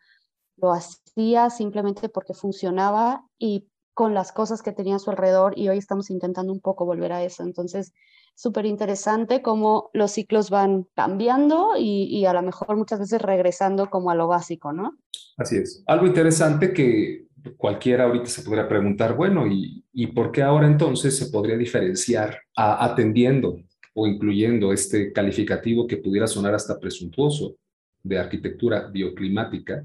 lo 0.56 0.72
hacía 0.72 1.50
simplemente 1.50 2.08
porque 2.08 2.34
funcionaba 2.34 3.26
y 3.38 3.68
con 3.94 4.14
las 4.14 4.32
cosas 4.32 4.62
que 4.62 4.72
tenía 4.72 4.96
a 4.96 4.98
su 4.98 5.10
alrededor 5.10 5.58
y 5.58 5.68
hoy 5.68 5.78
estamos 5.78 6.10
intentando 6.10 6.52
un 6.52 6.60
poco 6.60 6.86
volver 6.86 7.12
a 7.12 7.22
eso. 7.22 7.42
Entonces, 7.42 7.92
súper 8.34 8.64
interesante 8.64 9.42
cómo 9.42 9.90
los 9.92 10.12
ciclos 10.12 10.48
van 10.48 10.86
cambiando 10.94 11.72
y, 11.76 12.04
y, 12.04 12.24
a 12.24 12.32
lo 12.32 12.42
mejor 12.42 12.76
muchas 12.76 13.00
veces 13.00 13.20
regresando 13.20 13.90
como 13.90 14.10
a 14.10 14.14
lo 14.14 14.28
básico, 14.28 14.72
¿no? 14.72 14.96
Así 15.36 15.56
es. 15.56 15.82
Algo 15.86 16.06
interesante 16.06 16.72
que 16.72 17.28
cualquiera 17.56 18.04
ahorita 18.04 18.26
se 18.26 18.42
podría 18.42 18.68
preguntar, 18.68 19.14
bueno, 19.14 19.46
¿y, 19.46 19.84
¿y 19.92 20.08
por 20.08 20.32
qué 20.32 20.42
ahora 20.42 20.66
entonces 20.66 21.16
se 21.16 21.26
podría 21.26 21.56
diferenciar 21.56 22.38
atendiendo 22.54 23.58
o 23.94 24.06
incluyendo 24.06 24.72
este 24.72 25.12
calificativo 25.12 25.86
que 25.86 25.98
pudiera 25.98 26.26
sonar 26.26 26.54
hasta 26.54 26.78
presuntuoso 26.78 27.56
de 28.02 28.18
arquitectura 28.18 28.88
bioclimática? 28.88 29.84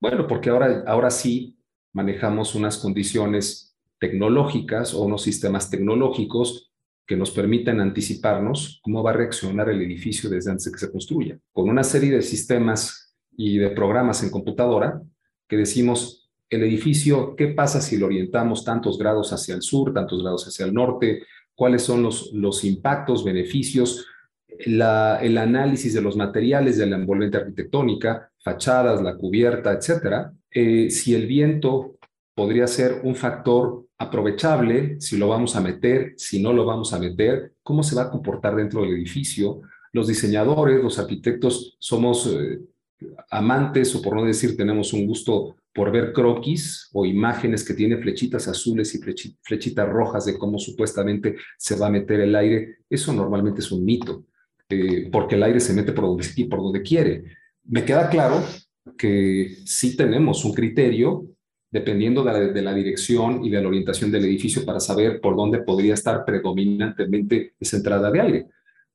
Bueno, 0.00 0.26
porque 0.26 0.50
ahora, 0.50 0.84
ahora 0.86 1.10
sí 1.10 1.56
manejamos 1.92 2.54
unas 2.54 2.78
condiciones 2.78 3.76
tecnológicas 3.98 4.94
o 4.94 5.02
unos 5.02 5.22
sistemas 5.22 5.70
tecnológicos 5.70 6.72
que 7.06 7.16
nos 7.16 7.30
permiten 7.32 7.80
anticiparnos 7.80 8.80
cómo 8.82 9.02
va 9.02 9.10
a 9.10 9.14
reaccionar 9.14 9.68
el 9.68 9.82
edificio 9.82 10.30
desde 10.30 10.52
antes 10.52 10.66
de 10.66 10.72
que 10.72 10.78
se 10.78 10.92
construya. 10.92 11.38
Con 11.52 11.68
una 11.68 11.82
serie 11.82 12.12
de 12.12 12.22
sistemas 12.22 13.16
y 13.36 13.58
de 13.58 13.70
programas 13.70 14.22
en 14.22 14.30
computadora 14.30 15.02
que 15.48 15.56
decimos, 15.56 16.29
el 16.50 16.64
edificio, 16.64 17.34
¿qué 17.36 17.48
pasa 17.48 17.80
si 17.80 17.96
lo 17.96 18.06
orientamos 18.06 18.64
tantos 18.64 18.98
grados 18.98 19.32
hacia 19.32 19.54
el 19.54 19.62
sur, 19.62 19.94
tantos 19.94 20.22
grados 20.22 20.46
hacia 20.46 20.66
el 20.66 20.74
norte? 20.74 21.22
¿Cuáles 21.54 21.82
son 21.82 22.02
los, 22.02 22.32
los 22.32 22.64
impactos, 22.64 23.24
beneficios? 23.24 24.06
el 24.66 25.38
análisis 25.38 25.94
de 25.94 26.02
los 26.02 26.16
materiales 26.16 26.76
de 26.76 26.86
la 26.86 26.96
envolvente 26.96 27.38
arquitectónica, 27.38 28.30
fachadas, 28.38 29.00
la 29.02 29.16
cubierta, 29.16 29.72
etcétera. 29.72 30.32
Eh, 30.50 30.90
si 30.90 31.14
el 31.14 31.26
viento 31.26 31.96
podría 32.34 32.66
ser 32.66 33.00
un 33.04 33.14
factor 33.14 33.86
aprovechable, 33.98 35.00
si 35.00 35.16
lo 35.16 35.28
vamos 35.28 35.56
a 35.56 35.60
meter, 35.60 36.14
si 36.16 36.42
no 36.42 36.52
lo 36.52 36.64
vamos 36.64 36.92
a 36.92 36.98
meter, 36.98 37.54
cómo 37.62 37.82
se 37.82 37.94
va 37.94 38.02
a 38.02 38.10
comportar 38.10 38.56
dentro 38.56 38.82
del 38.82 38.92
edificio. 38.92 39.60
Los 39.92 40.08
diseñadores, 40.08 40.82
los 40.82 40.98
arquitectos, 40.98 41.76
somos 41.78 42.26
eh, 42.26 42.60
amantes, 43.30 43.94
o 43.94 44.02
por 44.02 44.14
no 44.14 44.24
decir, 44.24 44.56
tenemos 44.56 44.92
un 44.92 45.06
gusto 45.06 45.56
por 45.72 45.92
ver 45.92 46.12
croquis 46.12 46.88
o 46.92 47.06
imágenes 47.06 47.64
que 47.64 47.74
tiene 47.74 47.98
flechitas 47.98 48.48
azules 48.48 48.94
y 48.94 49.00
flechitas 49.42 49.88
rojas 49.88 50.26
de 50.26 50.36
cómo 50.36 50.58
supuestamente 50.58 51.36
se 51.56 51.76
va 51.76 51.86
a 51.86 51.90
meter 51.90 52.20
el 52.20 52.34
aire. 52.34 52.78
Eso 52.88 53.12
normalmente 53.12 53.60
es 53.60 53.70
un 53.70 53.84
mito. 53.84 54.24
Eh, 54.68 55.08
porque 55.10 55.34
el 55.34 55.42
aire 55.42 55.58
se 55.60 55.72
mete 55.72 55.92
por 55.92 56.04
donde, 56.04 56.24
por 56.48 56.62
donde 56.62 56.82
quiere. 56.82 57.24
Me 57.64 57.84
queda 57.84 58.08
claro 58.08 58.42
que 58.96 59.56
sí 59.64 59.96
tenemos 59.96 60.44
un 60.44 60.52
criterio 60.54 61.26
dependiendo 61.70 62.24
de 62.24 62.62
la, 62.62 62.74
dirección 62.74 63.44
y 63.44 63.50
de 63.50 63.62
la 63.62 63.68
orientación 63.68 64.10
del 64.10 64.24
edificio 64.24 64.64
para 64.64 64.80
saber 64.80 65.20
por 65.20 65.36
dónde 65.36 65.62
podría 65.62 65.94
estar 65.94 66.24
predominantemente 66.24 67.54
esa 67.60 67.76
entrada 67.76 68.10
de 68.10 68.20
aire. 68.20 68.46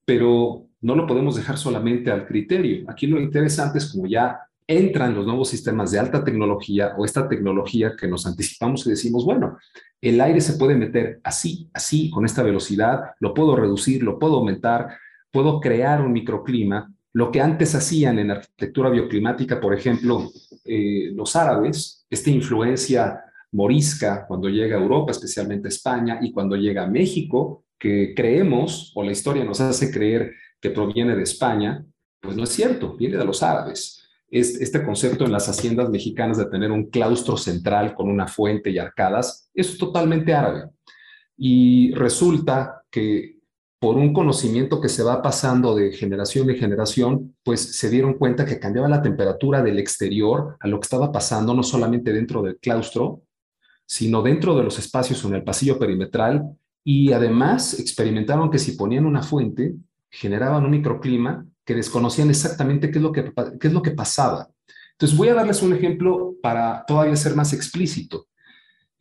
Pero 0.04 0.68
no 0.82 0.96
lo 0.96 1.08
podemos 1.08 1.36
dejar 1.36 1.58
solamente 1.58 2.12
al 2.12 2.28
criterio. 2.28 2.86
Aquí 2.90 3.08
lo 3.08 3.20
interesante 3.20 3.78
es 3.78 3.92
como 3.92 4.08
ya 4.08 4.40
entran 4.68 5.14
los 5.14 5.26
nuevos 5.26 5.50
sistemas 5.50 5.92
de 5.92 6.00
alta 6.00 6.24
tecnología 6.24 6.96
o 6.98 7.06
esta 7.06 7.28
tecnología 7.28 7.96
que 7.96 8.08
nos 8.08 8.26
anticipamos 8.26 8.86
y 8.86 8.92
decimos, 8.92 9.24
bueno, 9.24 9.58
el 10.02 10.20
aire 10.22 10.42
se 10.42 10.54
puede 10.54 10.76
meter 10.76 11.20
así, 11.24 11.70
así, 11.74 12.10
con 12.10 12.26
esta 12.26 12.44
velocidad, 12.44 13.12
lo 13.20 13.34
puedo 13.34 13.56
reducir, 13.56 14.04
lo 14.04 14.18
puedo 14.20 14.38
aumentar, 14.38 14.98
puedo 15.32 15.60
crear 15.60 16.02
un 16.02 16.14
microclima. 16.14 16.92
Lo 17.14 17.32
que 17.32 17.42
antes 17.42 17.76
hacían 17.76 18.20
en 18.20 18.32
arquitectura 18.32 18.90
bioclimática, 18.90 19.60
por 19.60 19.74
ejemplo, 19.74 20.32
eh, 20.66 21.12
los 21.14 21.36
árabes, 21.36 22.06
esta 22.10 22.30
influencia 22.30 23.22
morisca 23.52 24.26
cuando 24.28 24.50
llega 24.50 24.78
a 24.78 24.82
Europa, 24.82 25.12
especialmente 25.12 25.68
a 25.68 25.70
España, 25.70 26.20
y 26.22 26.32
cuando 26.32 26.56
llega 26.56 26.84
a 26.84 26.88
México, 26.88 27.66
que 27.80 28.14
creemos, 28.16 28.92
o 28.96 29.04
la 29.04 29.12
historia 29.12 29.44
nos 29.44 29.62
hace 29.62 29.92
creer 29.92 30.34
que 30.60 30.72
proviene 30.72 31.16
de 31.16 31.24
España, 31.24 31.86
pues 32.20 32.36
no 32.36 32.44
es 32.44 32.50
cierto, 32.50 32.96
viene 32.96 33.18
de 33.18 33.26
los 33.26 33.44
árabes. 33.44 33.95
Es, 34.38 34.60
este 34.60 34.84
concepto 34.84 35.24
en 35.24 35.32
las 35.32 35.48
haciendas 35.48 35.90
mexicanas 35.90 36.38
de 36.38 36.48
tener 36.48 36.70
un 36.70 36.90
claustro 36.90 37.38
central 37.38 37.96
con 37.96 38.10
una 38.10 38.28
fuente 38.28 38.70
y 38.70 38.78
arcadas, 38.78 39.50
es 39.54 39.78
totalmente 39.78 40.34
árabe. 40.34 40.70
Y 41.38 41.94
resulta 41.94 42.84
que 42.92 43.38
por 43.80 43.96
un 43.96 44.12
conocimiento 44.12 44.82
que 44.82 44.90
se 44.90 45.04
va 45.04 45.22
pasando 45.22 45.74
de 45.74 45.94
generación 45.94 46.50
en 46.50 46.58
generación, 46.58 47.36
pues 47.44 47.78
se 47.78 47.90
dieron 47.90 48.16
cuenta 48.16 48.46
que 48.46 48.60
cambiaba 48.60 48.90
la 48.90 49.02
temperatura 49.02 49.62
del 49.64 49.80
exterior 49.80 50.58
a 50.60 50.68
lo 50.68 50.82
que 50.82 50.86
estaba 50.86 51.14
pasando 51.14 51.54
no 51.54 51.64
solamente 51.64 52.12
dentro 52.12 52.42
del 52.42 52.58
claustro, 52.58 53.22
sino 53.86 54.22
dentro 54.22 54.54
de 54.58 54.64
los 54.64 54.80
espacios 54.80 55.24
en 55.24 55.36
el 55.36 55.44
pasillo 55.46 55.80
perimetral 55.80 56.44
y 56.84 57.14
además 57.14 57.80
experimentaron 57.80 58.52
que 58.52 58.60
si 58.60 58.74
ponían 58.74 59.06
una 59.06 59.24
fuente, 59.24 59.76
generaban 60.10 60.66
un 60.66 60.72
microclima 60.72 61.46
que 61.66 61.76
desconocían 61.76 62.30
exactamente 62.30 62.92
qué 62.92 63.00
es 63.00 63.04
lo 63.04 63.12
que, 63.12 63.34
qué 63.60 63.68
es 63.68 63.74
lo 63.74 63.82
que 63.82 63.92
pasaba. 63.92 64.50
Entonces 64.92 65.18
voy 65.18 65.28
a 65.28 65.34
darles 65.34 65.62
un 65.62 65.74
ejemplo 65.74 66.36
para 66.42 66.86
todavía 66.86 67.16
ser 67.16 67.36
más 67.36 67.52
explícito. 67.52 68.28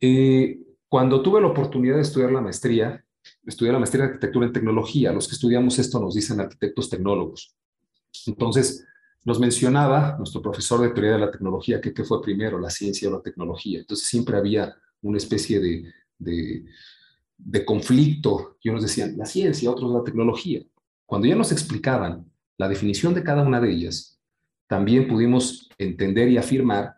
Eh, 0.01 0.59
cuando 0.89 1.21
tuve 1.21 1.39
la 1.39 1.47
oportunidad 1.47 1.95
de 1.95 2.01
estudiar 2.01 2.31
la 2.31 2.41
maestría, 2.41 3.03
estudié 3.45 3.71
la 3.71 3.79
maestría 3.79 4.03
de 4.03 4.09
arquitectura 4.09 4.47
en 4.47 4.53
tecnología. 4.53 5.13
Los 5.13 5.27
que 5.27 5.35
estudiamos 5.35 5.79
esto 5.79 5.99
nos 5.99 6.15
dicen 6.15 6.39
arquitectos 6.39 6.89
tecnólogos. 6.89 7.55
Entonces, 8.25 8.85
nos 9.23 9.39
mencionaba 9.39 10.15
nuestro 10.17 10.41
profesor 10.41 10.81
de 10.81 10.89
teoría 10.89 11.13
de 11.13 11.19
la 11.19 11.31
tecnología 11.31 11.81
que 11.81 11.93
qué 11.93 12.03
fue 12.03 12.21
primero, 12.21 12.59
la 12.59 12.69
ciencia 12.69 13.09
o 13.09 13.13
la 13.13 13.21
tecnología. 13.21 13.79
Entonces, 13.79 14.07
siempre 14.07 14.37
había 14.37 14.75
una 15.01 15.17
especie 15.17 15.59
de, 15.59 15.93
de, 16.17 16.65
de 17.37 17.65
conflicto. 17.65 18.57
Y 18.61 18.69
unos 18.69 18.83
decían 18.83 19.17
la 19.17 19.25
ciencia, 19.25 19.71
otros 19.71 19.91
la 19.91 20.03
tecnología. 20.03 20.61
Cuando 21.05 21.27
ya 21.27 21.35
nos 21.35 21.51
explicaban 21.51 22.25
la 22.57 22.69
definición 22.69 23.13
de 23.13 23.23
cada 23.23 23.43
una 23.43 23.59
de 23.59 23.71
ellas, 23.71 24.19
también 24.67 25.07
pudimos 25.07 25.69
entender 25.77 26.29
y 26.29 26.37
afirmar 26.37 26.95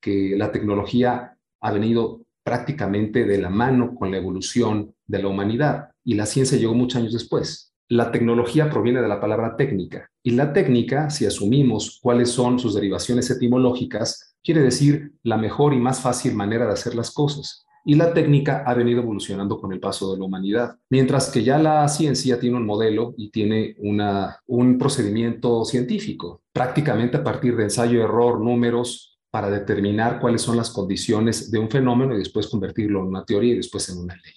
que 0.00 0.34
la 0.36 0.52
tecnología 0.52 1.36
ha 1.60 1.72
venido 1.72 2.26
prácticamente 2.44 3.24
de 3.24 3.38
la 3.38 3.50
mano 3.50 3.94
con 3.94 4.10
la 4.10 4.18
evolución 4.18 4.94
de 5.06 5.22
la 5.22 5.28
humanidad 5.28 5.90
y 6.04 6.14
la 6.14 6.26
ciencia 6.26 6.58
llegó 6.58 6.74
muchos 6.74 7.00
años 7.00 7.12
después. 7.12 7.74
La 7.88 8.12
tecnología 8.12 8.70
proviene 8.70 9.02
de 9.02 9.08
la 9.08 9.20
palabra 9.20 9.56
técnica 9.56 10.10
y 10.22 10.30
la 10.30 10.52
técnica, 10.52 11.10
si 11.10 11.26
asumimos 11.26 11.98
cuáles 12.02 12.30
son 12.30 12.58
sus 12.58 12.74
derivaciones 12.74 13.30
etimológicas, 13.30 14.36
quiere 14.42 14.60
decir 14.60 15.12
la 15.24 15.36
mejor 15.36 15.74
y 15.74 15.78
más 15.78 16.00
fácil 16.00 16.34
manera 16.34 16.66
de 16.66 16.72
hacer 16.72 16.94
las 16.94 17.10
cosas. 17.10 17.65
Y 17.88 17.94
la 17.94 18.12
técnica 18.12 18.64
ha 18.66 18.74
venido 18.74 19.00
evolucionando 19.00 19.60
con 19.60 19.72
el 19.72 19.78
paso 19.78 20.12
de 20.12 20.18
la 20.18 20.24
humanidad, 20.24 20.76
mientras 20.90 21.30
que 21.30 21.44
ya 21.44 21.56
la 21.56 21.86
ciencia 21.86 22.40
tiene 22.40 22.56
un 22.56 22.66
modelo 22.66 23.14
y 23.16 23.30
tiene 23.30 23.76
una, 23.78 24.42
un 24.46 24.76
procedimiento 24.76 25.64
científico, 25.64 26.42
prácticamente 26.52 27.18
a 27.18 27.22
partir 27.22 27.54
de 27.54 27.62
ensayo, 27.62 28.02
error, 28.02 28.40
números, 28.40 29.20
para 29.30 29.50
determinar 29.50 30.18
cuáles 30.18 30.42
son 30.42 30.56
las 30.56 30.70
condiciones 30.70 31.48
de 31.52 31.60
un 31.60 31.70
fenómeno 31.70 32.16
y 32.16 32.18
después 32.18 32.48
convertirlo 32.48 33.02
en 33.02 33.06
una 33.06 33.24
teoría 33.24 33.52
y 33.52 33.58
después 33.58 33.88
en 33.88 33.98
una 33.98 34.16
ley. 34.16 34.34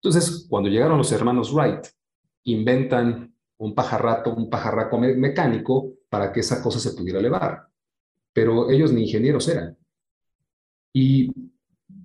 Entonces, 0.00 0.46
cuando 0.48 0.70
llegaron 0.70 0.96
los 0.96 1.12
hermanos 1.12 1.52
Wright, 1.52 1.84
inventan 2.44 3.34
un 3.58 3.74
pajarrato, 3.74 4.34
un 4.34 4.48
pajarraco 4.48 4.96
mecánico 4.98 5.92
para 6.08 6.32
que 6.32 6.40
esa 6.40 6.62
cosa 6.62 6.78
se 6.80 6.92
pudiera 6.92 7.18
elevar. 7.18 7.66
Pero 8.32 8.70
ellos 8.70 8.94
ni 8.94 9.02
ingenieros 9.02 9.46
eran. 9.46 9.76
Y 10.94 11.30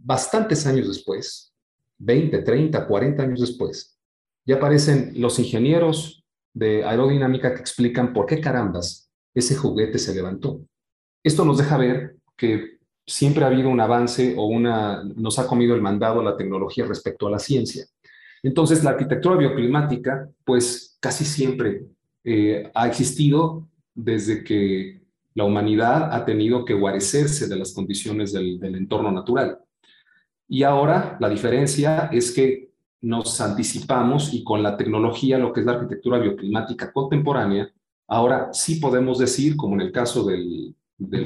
bastantes 0.04 0.66
años 0.66 0.88
después, 0.88 1.54
20, 2.00 2.40
30, 2.40 2.88
40 2.88 3.24
años 3.24 3.40
después, 3.40 3.98
ya 4.46 4.56
aparecen 4.56 5.14
los 5.16 5.38
ingenieros 5.40 6.24
de 6.54 6.84
aerodinámica 6.84 7.54
que 7.54 7.62
explican 7.62 8.14
por 8.14 8.26
qué 8.26 8.42
carambas 8.42 9.10
ese 9.34 9.56
juguete 9.56 9.98
se 10.00 10.14
levantó. 10.14 10.62
Esto 11.24 11.46
nos 11.46 11.58
deja 11.58 11.78
ver 11.78 12.18
que 12.36 12.80
siempre 13.06 13.44
ha 13.44 13.48
habido 13.48 13.70
un 13.70 13.80
avance 13.80 14.36
o 14.38 14.48
una, 14.48 15.04
nos 15.04 15.40
ha 15.40 15.48
comido 15.48 15.76
el 15.76 15.82
mandado 15.82 16.24
la 16.24 16.38
tecnología 16.38 16.86
respecto 16.86 17.28
a 17.28 17.32
la 17.32 17.40
ciencia. 17.40 17.86
Entonces, 18.44 18.84
la 18.84 18.92
arquitectura 18.92 19.36
bioclimática, 19.36 20.30
pues 20.44 20.98
casi 21.00 21.26
siempre 21.26 21.86
eh, 22.24 22.70
ha 22.74 22.88
existido 22.88 23.68
desde 23.94 24.44
que 24.44 25.02
la 25.36 25.44
humanidad 25.44 26.14
ha 26.14 26.26
tenido 26.26 26.66
que 26.66 26.74
guarecerse 26.74 27.48
de 27.48 27.56
las 27.56 27.74
condiciones 27.74 28.34
del, 28.34 28.60
del 28.60 28.76
entorno 28.76 29.12
natural. 29.12 29.60
Y 30.54 30.64
ahora 30.64 31.16
la 31.22 31.30
diferencia 31.30 32.10
es 32.12 32.34
que 32.34 32.74
nos 33.00 33.40
anticipamos 33.40 34.34
y 34.34 34.44
con 34.44 34.62
la 34.62 34.76
tecnología, 34.76 35.38
lo 35.38 35.54
que 35.54 35.62
es 35.62 35.66
la 35.66 35.72
arquitectura 35.72 36.20
bioclimática 36.20 36.92
contemporánea, 36.92 37.72
ahora 38.06 38.50
sí 38.52 38.76
podemos 38.76 39.18
decir, 39.18 39.56
como 39.56 39.76
en 39.76 39.82
el 39.82 39.94
caso 39.94 40.26
del, 40.26 40.76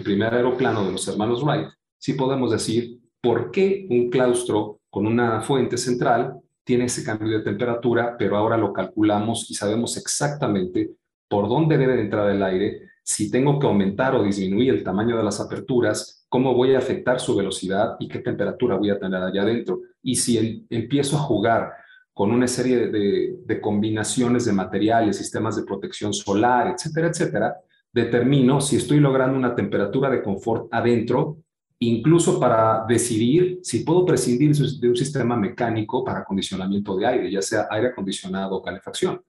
primer 0.04 0.32
aeroplano 0.32 0.86
de 0.86 0.92
los 0.92 1.08
hermanos 1.08 1.44
Wright, 1.44 1.70
sí 1.98 2.14
podemos 2.14 2.52
decir 2.52 3.00
por 3.20 3.50
qué 3.50 3.88
un 3.90 4.12
claustro 4.12 4.82
con 4.92 5.08
una 5.08 5.42
fuente 5.42 5.80
central 5.80 6.40
tiene 6.64 6.86
ese 6.86 7.04
cambio 7.04 7.36
de 7.36 7.44
temperatura, 7.44 8.16
pero 8.20 8.38
ahora 8.38 8.58
lo 8.58 8.72
calculamos 8.72 9.50
y 9.50 9.56
sabemos 9.56 9.98
exactamente 9.98 10.98
por 11.28 11.50
dónde 11.50 11.80
debe 11.80 12.00
entrar 12.00 12.30
el 12.30 12.44
aire, 12.44 12.90
si 13.06 13.30
tengo 13.30 13.60
que 13.60 13.68
aumentar 13.68 14.16
o 14.16 14.24
disminuir 14.24 14.74
el 14.74 14.84
tamaño 14.84 15.16
de 15.16 15.24
las 15.24 15.40
aperturas, 15.40 16.26
cómo 16.28 16.56
voy 16.56 16.74
a 16.74 16.80
afectar 16.80 17.20
su 17.20 17.36
velocidad 17.36 17.98
y 18.00 18.08
qué 18.08 18.18
temperatura 18.18 18.78
voy 18.78 18.90
a 18.90 18.98
tener 18.98 19.22
allá 19.22 19.44
adentro. 19.44 19.82
Y 20.02 20.16
si 20.16 20.66
empiezo 20.72 21.16
a 21.16 21.20
jugar 21.20 21.72
con 22.14 22.32
una 22.32 22.48
serie 22.48 22.88
de, 22.88 23.36
de 23.46 23.62
combinaciones 23.62 24.46
de 24.46 24.54
materiales, 24.54 25.18
sistemas 25.18 25.56
de 25.56 25.66
protección 25.66 26.14
solar, 26.14 26.74
etcétera, 26.74 27.10
etcétera, 27.10 27.56
determino 27.94 28.60
si 28.60 28.78
estoy 28.78 29.00
logrando 29.00 29.38
una 29.38 29.54
temperatura 29.54 30.10
de 30.10 30.24
confort 30.24 30.68
adentro 30.74 31.38
incluso 31.78 32.40
para 32.40 32.86
decidir 32.88 33.60
si 33.62 33.84
puedo 33.84 34.04
prescindir 34.04 34.56
de 34.56 34.90
un 34.90 34.96
sistema 34.96 35.36
mecánico 35.36 36.04
para 36.04 36.22
acondicionamiento 36.22 36.96
de 36.98 37.06
aire, 37.06 37.32
ya 37.32 37.42
sea 37.42 37.68
aire 37.70 37.90
acondicionado 37.90 38.56
o 38.56 38.62
calefacción. 38.64 39.22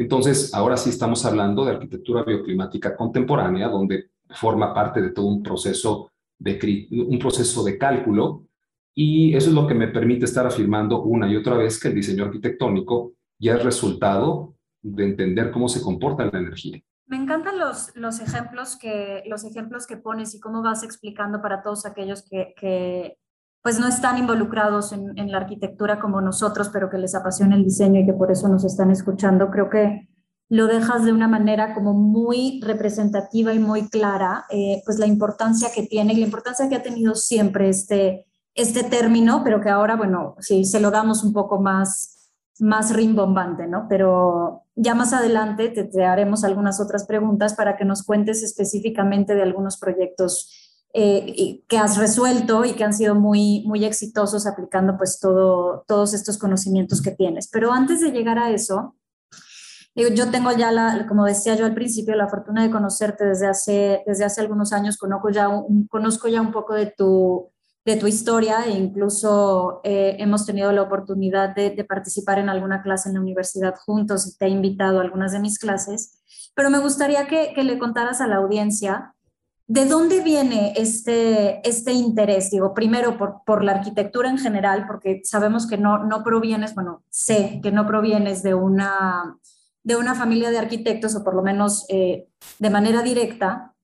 Entonces, 0.00 0.54
ahora 0.54 0.78
sí 0.78 0.88
estamos 0.88 1.26
hablando 1.26 1.62
de 1.62 1.72
arquitectura 1.72 2.22
bioclimática 2.22 2.96
contemporánea, 2.96 3.68
donde 3.68 4.12
forma 4.30 4.72
parte 4.72 5.02
de 5.02 5.10
todo 5.10 5.26
un 5.26 5.42
proceso 5.42 6.10
de, 6.38 6.88
un 6.90 7.18
proceso 7.18 7.62
de 7.62 7.76
cálculo 7.76 8.46
y 8.94 9.36
eso 9.36 9.50
es 9.50 9.54
lo 9.54 9.66
que 9.66 9.74
me 9.74 9.88
permite 9.88 10.24
estar 10.24 10.46
afirmando 10.46 11.02
una 11.02 11.30
y 11.30 11.36
otra 11.36 11.54
vez 11.58 11.78
que 11.78 11.88
el 11.88 11.96
diseño 11.96 12.24
arquitectónico 12.24 13.12
ya 13.38 13.56
es 13.56 13.62
resultado 13.62 14.54
de 14.80 15.04
entender 15.04 15.50
cómo 15.50 15.68
se 15.68 15.82
comporta 15.82 16.24
la 16.24 16.38
energía. 16.38 16.80
Me 17.06 17.18
encantan 17.18 17.58
los, 17.58 17.94
los, 17.94 18.20
ejemplos, 18.20 18.76
que, 18.76 19.22
los 19.26 19.44
ejemplos 19.44 19.86
que 19.86 19.98
pones 19.98 20.34
y 20.34 20.40
cómo 20.40 20.62
vas 20.62 20.82
explicando 20.82 21.42
para 21.42 21.60
todos 21.60 21.84
aquellos 21.84 22.22
que, 22.22 22.54
que 22.58 23.18
pues 23.62 23.78
no 23.78 23.86
están 23.86 24.18
involucrados 24.18 24.92
en, 24.92 25.30
la 25.30 25.38
arquitectura 25.38 26.00
como 26.00 26.20
nosotros, 26.20 26.70
pero 26.72 26.88
que 26.88 26.98
les 26.98 27.14
apasiona 27.14 27.56
el 27.56 27.64
diseño 27.64 28.00
y 28.00 28.06
que 28.06 28.12
por 28.12 28.30
eso 28.30 28.48
nos 28.48 28.64
están 28.64 28.90
escuchando. 28.90 29.50
Creo 29.50 29.68
que 29.68 30.08
lo 30.48 30.66
dejas 30.66 31.04
de 31.04 31.12
una 31.12 31.28
manera 31.28 31.74
como 31.74 31.92
muy 31.92 32.60
representativa 32.64 33.52
y 33.52 33.58
muy 33.58 33.88
clara, 33.88 34.46
eh, 34.50 34.82
pues 34.84 34.98
la 34.98 35.06
importancia 35.06 35.68
que 35.74 35.82
tiene 35.82 36.14
y 36.14 36.16
la 36.16 36.26
importancia 36.26 36.68
que 36.68 36.76
ha 36.76 36.82
tenido 36.82 37.14
siempre 37.14 37.68
este, 37.68 38.26
este 38.54 38.82
término, 38.82 39.42
pero 39.44 39.60
que 39.60 39.68
ahora, 39.68 39.94
bueno, 39.94 40.36
sí, 40.40 40.64
se 40.64 40.80
lo 40.80 40.90
damos 40.90 41.22
un 41.22 41.32
poco 41.32 41.60
más 41.60 42.16
más 42.60 42.94
rimbombante, 42.94 43.66
¿no? 43.66 43.86
Pero 43.88 44.64
ya 44.74 44.94
más 44.94 45.12
adelante 45.12 45.68
te, 45.70 46.04
haremos 46.04 46.44
algunas 46.44 46.80
otras 46.80 47.06
preguntas 47.06 47.54
para 47.54 47.76
que 47.76 47.84
nos 47.84 48.04
cuentes 48.04 48.42
específicamente 48.42 49.34
de 49.34 49.42
algunos 49.42 49.78
proyectos 49.78 50.59
eh, 50.92 51.62
que 51.68 51.78
has 51.78 51.96
resuelto 51.96 52.64
y 52.64 52.72
que 52.72 52.84
han 52.84 52.94
sido 52.94 53.14
muy, 53.14 53.64
muy 53.66 53.84
exitosos 53.84 54.46
aplicando 54.46 54.96
pues 54.96 55.18
todo, 55.20 55.84
todos 55.86 56.14
estos 56.14 56.38
conocimientos 56.38 57.02
que 57.02 57.12
tienes. 57.12 57.48
Pero 57.48 57.72
antes 57.72 58.00
de 58.00 58.10
llegar 58.10 58.38
a 58.38 58.50
eso, 58.50 58.96
yo 59.94 60.30
tengo 60.30 60.52
ya, 60.52 60.72
la, 60.72 61.06
como 61.08 61.24
decía 61.24 61.56
yo 61.56 61.66
al 61.66 61.74
principio, 61.74 62.14
la 62.14 62.28
fortuna 62.28 62.62
de 62.62 62.70
conocerte 62.70 63.24
desde 63.24 63.46
hace, 63.46 64.02
desde 64.06 64.24
hace 64.24 64.40
algunos 64.40 64.72
años, 64.72 64.96
conozco 64.96 65.30
ya 65.30 65.48
conozco 65.88 66.28
ya 66.28 66.40
un 66.40 66.52
poco 66.52 66.74
de 66.74 66.86
tu 66.86 67.50
de 67.84 67.96
tu 67.96 68.06
historia. 68.06 68.64
E 68.66 68.70
incluso 68.70 69.80
eh, 69.84 70.16
hemos 70.18 70.46
tenido 70.46 70.72
la 70.72 70.82
oportunidad 70.82 71.54
de, 71.54 71.84
participar 71.84 72.38
en 72.38 72.48
alguna 72.48 72.82
clase 72.82 73.08
en 73.08 73.16
la 73.16 73.20
universidad 73.20 73.74
juntos 73.84 74.36
te 74.38 74.46
he 74.46 74.48
invitado 74.48 74.98
a 74.98 75.02
algunas 75.02 75.32
de 75.32 75.40
mis 75.40 75.58
clases, 75.58 76.22
pero 76.54 76.70
me 76.70 76.78
gustaría 76.78 77.26
que, 77.26 77.52
le 77.62 77.78
contaras 77.78 78.20
a 78.20 78.26
la 78.26 78.36
audiencia 78.36 79.14
de 79.70 79.84
dónde 79.84 80.20
viene 80.20 80.72
este, 80.74 81.60
este 81.66 81.92
interés, 81.92 82.50
digo, 82.50 82.74
primero 82.74 83.16
por, 83.16 83.44
por 83.46 83.62
la 83.62 83.70
arquitectura 83.70 84.28
en 84.28 84.36
general, 84.36 84.84
porque 84.88 85.20
sabemos 85.22 85.68
que 85.68 85.78
no, 85.78 86.04
no 86.04 86.24
provienes, 86.24 86.74
bueno, 86.74 87.04
sé 87.08 87.60
que 87.62 87.70
no 87.70 87.86
provienes 87.86 88.42
de 88.42 88.54
una, 88.54 89.38
de 89.84 89.94
una 89.94 90.16
familia 90.16 90.50
de 90.50 90.58
arquitectos 90.58 91.14
o 91.14 91.22
por 91.22 91.36
lo 91.36 91.42
menos 91.42 91.86
eh, 91.88 92.26
de 92.58 92.70
manera 92.70 93.02
directa, 93.02 93.76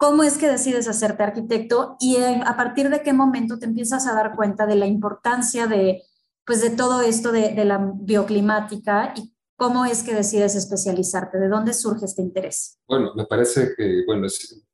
¿Cómo 0.00 0.22
es 0.22 0.38
que 0.38 0.46
decides 0.46 0.86
hacerte 0.86 1.24
arquitecto 1.24 1.96
y 1.98 2.18
a 2.18 2.56
partir 2.56 2.88
de 2.88 3.02
qué 3.02 3.12
momento 3.12 3.58
te 3.58 3.66
empiezas 3.66 4.06
a 4.06 4.14
dar 4.14 4.36
cuenta 4.36 4.64
de 4.64 4.76
la 4.76 4.86
importancia 4.86 5.66
de, 5.66 6.04
pues, 6.46 6.62
de 6.62 6.70
todo 6.70 7.00
esto 7.00 7.32
de, 7.32 7.52
de 7.52 7.64
la 7.64 7.92
bioclimática 7.96 9.12
y 9.16 9.34
cómo 9.56 9.84
es 9.84 10.04
que 10.04 10.14
decides 10.14 10.54
especializarte? 10.54 11.38
¿De 11.38 11.48
dónde 11.48 11.74
surge 11.74 12.04
este 12.04 12.22
interés? 12.22 12.78
Bueno, 12.86 13.12
me 13.16 13.26
parece 13.26 13.74
que, 13.76 14.04
bueno, 14.06 14.28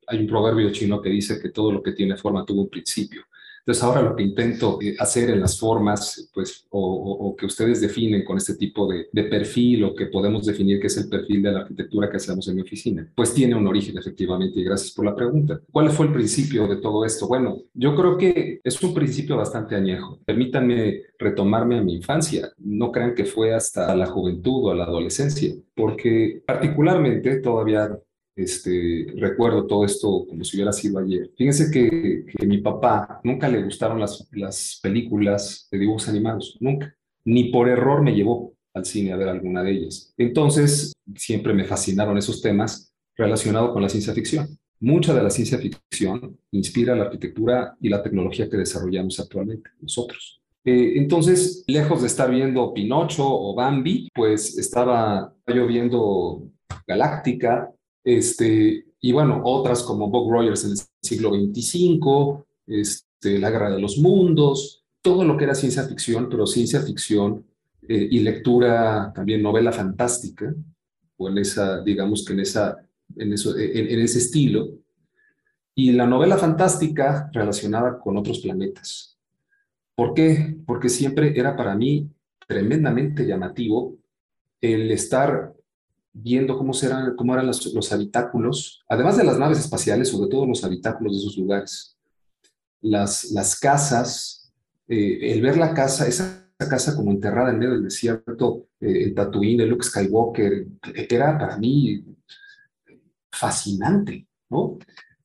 hay 0.06 0.20
un 0.20 0.26
proverbio 0.26 0.70
chino 0.70 1.00
que 1.00 1.11
dice 1.11 1.40
que 1.40 1.50
todo 1.50 1.73
lo 1.73 1.82
que 1.82 1.92
tiene 1.92 2.16
forma 2.16 2.44
tuvo 2.44 2.62
un 2.62 2.68
principio. 2.68 3.23
Entonces 3.66 3.82
ahora 3.82 4.02
lo 4.02 4.14
que 4.14 4.23
intento 4.23 4.78
eh, 4.82 4.94
hacer 4.99 5.30
en 5.30 5.40
las 5.40 5.58
formas, 5.58 6.30
pues, 6.34 6.66
o, 6.68 7.34
que 7.34 7.46
ustedes 7.46 7.80
definen 7.80 8.23
con 8.23 8.37
este 8.37 8.56
tipo 8.56 8.87
de, 8.87 9.08
perfil 9.25 9.85
o 9.85 9.94
que 9.94 10.07
podemos 10.07 10.44
definir 10.44 10.79
que 10.79 10.88
es 10.88 10.96
el 10.98 11.09
perfil 11.09 11.42
de 11.42 11.50
la 11.50 11.61
arquitectura 11.61 12.11
que 12.11 12.18
hacemos 12.18 12.46
en 12.46 12.57
mi 12.57 12.62
oficina, 12.62 13.11
pues 13.14 13.33
tiene 13.33 13.55
un 13.55 13.66
origen 13.66 13.96
efectivamente 13.96 14.61
y 14.61 14.64
gracias 14.64 14.92
por 14.92 15.07
la 15.07 15.16
pregunta. 15.16 15.61
¿Cuál 15.72 15.88
fue 15.90 16.07
el 16.07 16.12
principio 16.12 16.68
de 16.68 16.76
todo 16.76 17.07
esto? 17.07 17.26
Bueno, 17.26 17.62
yo 17.72 17.96
creo 17.96 18.18
que 18.18 18.61
es 18.62 18.83
un 18.83 18.92
principio 18.92 19.38
bastante 19.38 19.74
añejo. 19.74 20.18
Permítanme 20.26 21.00
retomarme 21.18 21.79
a 21.79 21.83
mi 21.83 21.94
infancia. 21.94 22.52
No 22.59 22.92
crean 22.92 23.14
que 23.14 23.24
fue 23.24 23.55
hasta 23.55 23.96
la 23.96 24.07
juventud 24.07 24.68
o 24.68 24.74
la 24.74 24.85
adolescencia, 24.85 25.55
porque 25.74 26.42
particularmente 26.46 27.37
todavía 27.40 27.98
este, 28.37 29.07
recuerdo 29.16 29.66
todo 29.66 29.85
esto 29.85 30.27
como 30.29 30.44
si 30.44 30.57
hubiera 30.57 30.73
sido 30.73 30.99
ayer. 30.99 31.31
Fíjense 31.37 31.70
que, 31.70 32.27
que 32.27 32.47
mi 32.47 32.59
papá 32.59 33.20
nunca 33.25 33.49
le 33.49 33.62
gustaron 33.62 34.01
las, 34.01 34.29
las 34.33 34.81
películas 34.83 35.68
de 35.70 35.79
dibujos 35.79 36.09
animados, 36.09 36.57
nunca. 36.61 36.94
Ni 37.25 37.51
por 37.51 37.68
error 37.68 38.03
me 38.03 38.14
llevó 38.14 38.55
al 38.75 38.85
cine 38.85 39.12
a 39.12 39.16
ver 39.16 39.29
alguna 39.29 39.62
de 39.62 39.70
ellas. 39.70 40.12
Entonces, 40.18 40.92
siempre 41.14 41.55
me 41.55 41.64
fascinaron 41.64 42.18
esos 42.18 42.42
temas 42.42 42.92
relacionados 43.16 43.73
con 43.73 43.83
la 43.83 43.88
ciencia 43.88 44.12
ficción. 44.12 44.59
Mucha 44.81 45.14
de 45.14 45.23
la 45.23 45.31
ciencia 45.31 45.59
ficción 45.59 46.38
inspira 46.51 46.97
la 46.97 47.05
arquitectura 47.05 47.77
y 47.81 47.88
la 47.88 48.03
tecnología 48.03 48.51
que 48.51 48.57
desarrollamos 48.57 49.18
actualmente 49.20 49.70
nosotros. 49.81 50.42
Eh, 50.64 50.94
entonces, 50.97 51.64
lejos 51.66 52.01
de 52.01 52.09
estar 52.09 52.31
viendo 52.31 52.73
Pinocho 52.75 53.25
o 53.27 53.55
Bambi, 53.55 54.09
pues 54.14 54.59
estaba 54.59 55.35
yo 55.47 55.66
viendo 55.66 56.51
Galáctica, 56.87 57.70
este, 58.05 58.87
y 59.01 59.12
bueno, 59.12 59.40
otras 59.45 59.83
como 59.83 60.11
Bob 60.11 60.31
Rogers 60.31 60.64
en 60.64 60.73
el 60.73 60.79
siglo 61.03 61.31
XXV, 61.35 62.45
este, 62.67 63.38
La 63.38 63.51
Guerra 63.51 63.71
de 63.71 63.81
los 63.81 63.99
Mundos, 63.99 64.85
todo 65.01 65.25
lo 65.25 65.37
que 65.37 65.45
era 65.45 65.55
ciencia 65.55 65.85
ficción, 65.85 66.29
pero 66.29 66.47
ciencia 66.47 66.81
ficción 66.81 67.45
eh, 67.88 68.09
y 68.11 68.21
lectura 68.21 69.12
también 69.14 69.43
novela 69.43 69.73
fantástica, 69.73 70.55
o 71.17 71.29
en 71.29 71.38
esa, 71.38 71.83
digamos 71.83 72.25
que 72.25 72.35
en, 72.35 72.40
esa, 72.40 72.77
en, 73.17 73.33
eso, 73.33 73.57
en 73.57 74.01
ese 74.01 74.19
estilo, 74.19 74.71
y 75.75 75.93
la 75.93 76.07
novela 76.07 76.38
fantástica 76.38 77.31
relacionada 77.33 77.99
con 77.99 78.17
otros 78.17 78.40
planetas. 78.40 79.19
¿Por 79.95 80.14
qué? 80.14 80.57
Porque 80.67 80.88
siempre 80.88 81.38
era 81.38 81.57
para 81.57 81.75
mí 81.75 82.11
tremendamente 82.47 83.27
llamativo 83.27 83.97
el 84.61 84.90
estar 84.90 85.54
viendo 86.14 86.57
cómo, 86.57 86.72
serán, 86.72 87.16
cómo 87.16 87.35
eran 87.35 87.48
los, 87.48 87.92
habitáculos, 87.92 88.83
además 88.88 89.16
de 89.16 89.24
las 89.24 89.38
naves 89.38 89.59
espaciales, 89.59 90.09
sobre 90.09 90.31
todo 90.31 90.46
los 90.46 90.64
habitáculos 90.64 91.12
de 91.12 91.18
esos 91.18 91.37
lugares. 91.37 91.98
Las, 92.81 93.31
las 93.33 93.59
casas, 93.59 94.53
eh, 94.87 95.33
el 95.33 95.42
ver 95.42 95.57
la 95.57 95.74
casa, 95.74 96.07
esa 96.07 96.48
casa 96.57 96.94
como 96.94 97.11
enterrada 97.11 97.50
en 97.50 97.59
medio 97.59 97.72
del 97.72 97.83
desierto, 97.83 98.68
eh, 98.81 99.11
Tatooine 99.11 99.66
Luke 99.66 99.85
Skywalker, 99.85 100.66
era 101.09 101.37
para 101.37 101.59
mí 101.59 102.05
fascinante, 103.33 104.27
¿no? 104.48 104.79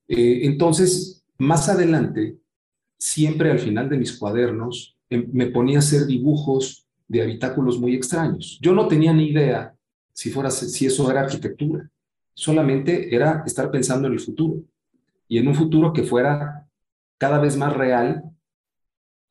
Eh, 0.08 0.40
entonces, 0.44 1.24
más 1.38 1.70
adelante, 1.70 2.40
siempre 2.98 3.52
al 3.52 3.60
final 3.60 3.90
de 3.90 3.98
mis 3.98 4.18
cuadernos, 4.18 4.98
em, 5.10 5.30
me 5.32 5.48
ponía 5.48 5.78
a 5.78 5.80
hacer 5.80 6.08
dibujos 6.08 6.88
de 7.08 7.22
habitáculos 7.22 7.80
muy 7.80 7.94
extraños. 7.94 8.58
Yo 8.62 8.74
no 8.74 8.88
tenía 8.88 9.14
ni 9.14 9.30
idea 9.30 9.76
si, 10.20 10.32
fuera, 10.32 10.52
si 10.52 10.86
eso 10.86 11.10
era 11.10 11.22
arquitectura. 11.22 11.90
Solamente 12.34 13.16
era 13.16 13.42
estar 13.46 13.72
pensando 13.72 14.10
en 14.10 14.16
el 14.16 14.20
futuro 14.20 14.62
y 15.30 15.38
en 15.38 15.48
un 15.48 15.56
futuro 15.56 15.94
que 15.94 16.04
fuera 16.04 16.68
cada 17.18 17.40
vez 17.40 17.56
más 17.56 17.74
real, 17.74 18.24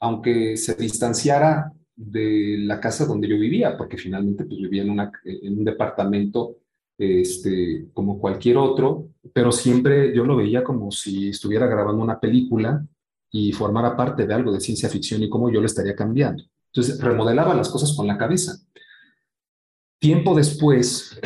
aunque 0.00 0.56
se 0.56 0.74
distanciara 0.76 1.74
de 1.94 2.56
la 2.60 2.80
casa 2.80 3.04
donde 3.04 3.28
yo 3.28 3.38
vivía, 3.38 3.76
porque 3.76 3.98
finalmente 3.98 4.46
pues, 4.46 4.58
vivía 4.60 4.82
en, 4.82 5.58
un 5.58 5.64
departamento 5.64 6.56
este, 6.96 7.88
como 7.92 8.18
cualquier 8.18 8.56
otro, 8.56 9.10
pero 9.34 9.52
siempre 9.52 10.16
yo 10.16 10.24
lo 10.24 10.36
veía 10.36 10.64
como 10.64 10.90
si 10.90 11.28
estuviera 11.28 11.66
grabando 11.66 12.02
una 12.02 12.18
película 12.18 12.82
y 13.30 13.52
formara 13.52 13.94
parte 13.94 14.26
de 14.26 14.32
algo 14.32 14.52
de 14.52 14.60
ciencia 14.60 14.88
ficción 14.88 15.22
y 15.22 15.28
cómo 15.28 15.50
yo 15.50 15.60
lo 15.60 15.66
estaría 15.66 15.94
cambiando. 15.94 16.44
Entonces 16.72 16.98
remodelaba 16.98 17.54
las 17.54 17.68
cosas 17.68 17.94
con 17.94 18.06
la 18.06 18.16
cabeza. 18.16 18.58
Tiempo 19.98 20.34
después, 20.34 21.18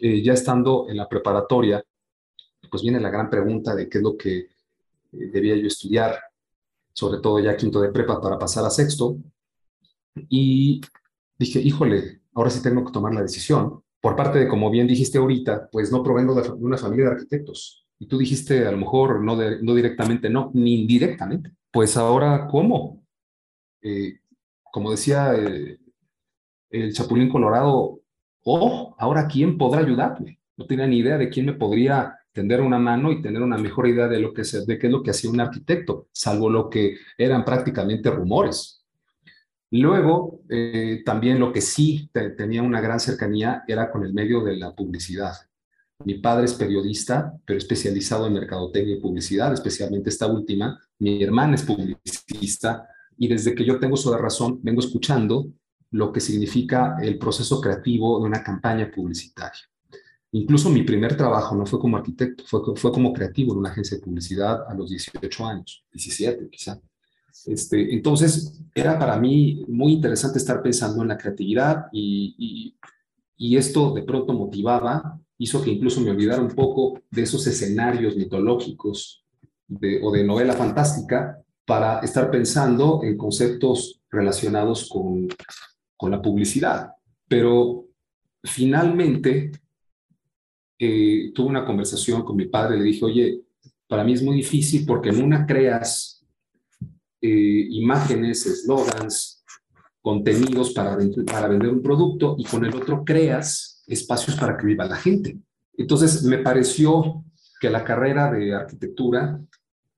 eh, 0.00 0.22
ya 0.22 0.34
estando 0.34 0.88
en 0.88 0.96
la 0.96 1.08
preparatoria, 1.08 1.84
pues 2.70 2.82
viene 2.82 3.00
la 3.00 3.10
gran 3.10 3.28
pregunta 3.28 3.74
de 3.74 3.88
qué 3.88 3.98
es 3.98 4.04
lo 4.04 4.16
que 4.16 4.38
eh, 4.38 4.46
debía 5.10 5.56
yo 5.56 5.66
estudiar, 5.66 6.16
sobre 6.92 7.20
todo 7.20 7.40
ya 7.40 7.56
quinto 7.56 7.80
de 7.80 7.90
prepa 7.90 8.20
para 8.20 8.38
pasar 8.38 8.64
a 8.64 8.70
sexto. 8.70 9.16
Y 10.28 10.80
dije, 11.36 11.60
híjole, 11.60 12.20
ahora 12.34 12.50
sí 12.50 12.62
tengo 12.62 12.84
que 12.84 12.92
tomar 12.92 13.12
la 13.12 13.22
decisión. 13.22 13.82
Por 14.00 14.14
parte 14.14 14.38
de, 14.38 14.48
como 14.48 14.70
bien 14.70 14.86
dijiste 14.86 15.18
ahorita, 15.18 15.68
pues 15.70 15.90
no 15.90 16.02
provengo 16.04 16.40
de 16.40 16.48
una 16.52 16.78
familia 16.78 17.06
de 17.06 17.12
arquitectos. 17.12 17.84
Y 17.98 18.06
tú 18.06 18.16
dijiste, 18.16 18.64
a 18.64 18.70
lo 18.70 18.78
mejor, 18.78 19.22
no, 19.22 19.36
no 19.36 19.74
directamente, 19.74 20.30
no, 20.30 20.52
ni 20.54 20.82
indirectamente. 20.82 21.50
Pues 21.72 21.96
ahora, 21.96 22.46
¿cómo? 22.46 23.04
Eh, 23.82 24.20
como 24.62 24.92
decía 24.92 25.34
el 26.70 26.92
Chapulín 26.94 27.28
Colorado, 27.28 27.99
oh, 28.44 28.94
ahora 28.98 29.26
quién 29.26 29.58
podrá 29.58 29.80
ayudarme. 29.80 30.38
No 30.56 30.66
tenía 30.66 30.86
ni 30.86 30.98
idea 30.98 31.18
de 31.18 31.28
quién 31.28 31.46
me 31.46 31.54
podría 31.54 32.16
tender 32.32 32.60
una 32.60 32.78
mano 32.78 33.10
y 33.10 33.22
tener 33.22 33.42
una 33.42 33.58
mejor 33.58 33.88
idea 33.88 34.08
de, 34.08 34.20
lo 34.20 34.32
que, 34.32 34.42
de 34.42 34.78
qué 34.78 34.86
es 34.86 34.92
lo 34.92 35.02
que 35.02 35.10
hacía 35.10 35.30
un 35.30 35.40
arquitecto, 35.40 36.08
salvo 36.12 36.48
lo 36.48 36.70
que 36.70 36.96
eran 37.18 37.44
prácticamente 37.44 38.10
rumores. 38.10 38.84
Luego, 39.72 40.40
eh, 40.48 41.02
también 41.04 41.38
lo 41.38 41.52
que 41.52 41.60
sí 41.60 42.10
tenía 42.36 42.62
una 42.62 42.80
gran 42.80 42.98
cercanía 42.98 43.62
era 43.68 43.90
con 43.90 44.04
el 44.04 44.12
medio 44.12 44.42
de 44.42 44.56
la 44.56 44.74
publicidad. 44.74 45.32
Mi 46.04 46.14
padre 46.14 46.46
es 46.46 46.54
periodista, 46.54 47.32
pero 47.44 47.58
especializado 47.58 48.26
en 48.26 48.32
mercadotecnia 48.32 48.96
y 48.96 49.00
publicidad, 49.00 49.52
especialmente 49.52 50.08
esta 50.08 50.26
última. 50.26 50.80
Mi 50.98 51.22
hermana 51.22 51.54
es 51.54 51.62
publicista 51.62 52.88
y 53.16 53.28
desde 53.28 53.54
que 53.54 53.64
yo 53.64 53.78
tengo 53.78 53.96
su 53.96 54.12
razón 54.12 54.58
vengo 54.62 54.80
escuchando 54.80 55.46
lo 55.92 56.12
que 56.12 56.20
significa 56.20 56.96
el 57.00 57.18
proceso 57.18 57.60
creativo 57.60 58.20
de 58.20 58.26
una 58.26 58.42
campaña 58.42 58.90
publicitaria. 58.90 59.60
Incluso 60.32 60.70
mi 60.70 60.82
primer 60.82 61.16
trabajo 61.16 61.56
no 61.56 61.66
fue 61.66 61.80
como 61.80 61.96
arquitecto, 61.96 62.44
fue, 62.46 62.60
fue 62.76 62.92
como 62.92 63.12
creativo 63.12 63.52
en 63.52 63.58
una 63.58 63.70
agencia 63.70 63.96
de 63.96 64.02
publicidad 64.02 64.64
a 64.68 64.74
los 64.74 64.90
18 64.90 65.46
años, 65.46 65.84
17 65.92 66.48
quizá. 66.48 66.80
Este, 67.46 67.94
entonces, 67.94 68.60
era 68.74 68.98
para 68.98 69.18
mí 69.18 69.64
muy 69.66 69.92
interesante 69.92 70.38
estar 70.38 70.62
pensando 70.62 71.02
en 71.02 71.08
la 71.08 71.18
creatividad 71.18 71.86
y, 71.92 72.74
y, 73.36 73.56
esto 73.56 73.92
de 73.92 74.02
pronto 74.02 74.32
motivaba, 74.32 75.18
hizo 75.38 75.62
que 75.62 75.70
incluso 75.70 76.00
me 76.00 76.10
olvidara 76.10 76.42
un 76.42 76.50
poco 76.50 77.00
de 77.10 77.22
esos 77.22 77.46
escenarios 77.46 78.16
mitológicos 78.16 79.24
o 80.02 80.12
de 80.12 80.24
novela 80.24 80.52
fantástica 80.52 81.42
para 81.64 82.00
estar 82.00 82.30
pensando 82.30 83.00
en 83.02 83.16
conceptos 83.16 84.00
relacionados 84.10 84.88
con, 84.88 85.28
con 86.00 86.10
la 86.10 86.22
publicidad. 86.22 86.94
Pero 87.28 87.84
finalmente 88.42 89.52
eh, 90.78 91.30
tuve 91.34 91.48
una 91.48 91.66
conversación 91.66 92.22
con 92.24 92.36
mi 92.36 92.46
padre, 92.46 92.78
le 92.78 92.84
dije, 92.84 93.04
oye, 93.04 93.42
para 93.86 94.02
mí 94.02 94.14
es 94.14 94.22
muy 94.22 94.36
difícil 94.36 94.86
porque 94.86 95.10
en 95.10 95.22
una 95.22 95.44
creas 95.44 96.26
eh, 97.20 97.66
imágenes, 97.70 98.46
eslogans, 98.46 99.44
contenidos 100.00 100.70
para, 100.70 100.96
para 101.26 101.48
vender 101.48 101.68
un 101.68 101.82
producto 101.82 102.34
y 102.38 102.44
con 102.44 102.64
el 102.64 102.74
otro 102.74 103.04
creas 103.04 103.84
espacios 103.86 104.36
para 104.36 104.56
que 104.56 104.66
viva 104.66 104.86
la 104.86 104.96
gente. 104.96 105.36
Entonces 105.76 106.22
me 106.22 106.38
pareció 106.38 107.22
que 107.60 107.68
la 107.68 107.84
carrera 107.84 108.32
de 108.32 108.54
arquitectura 108.54 109.38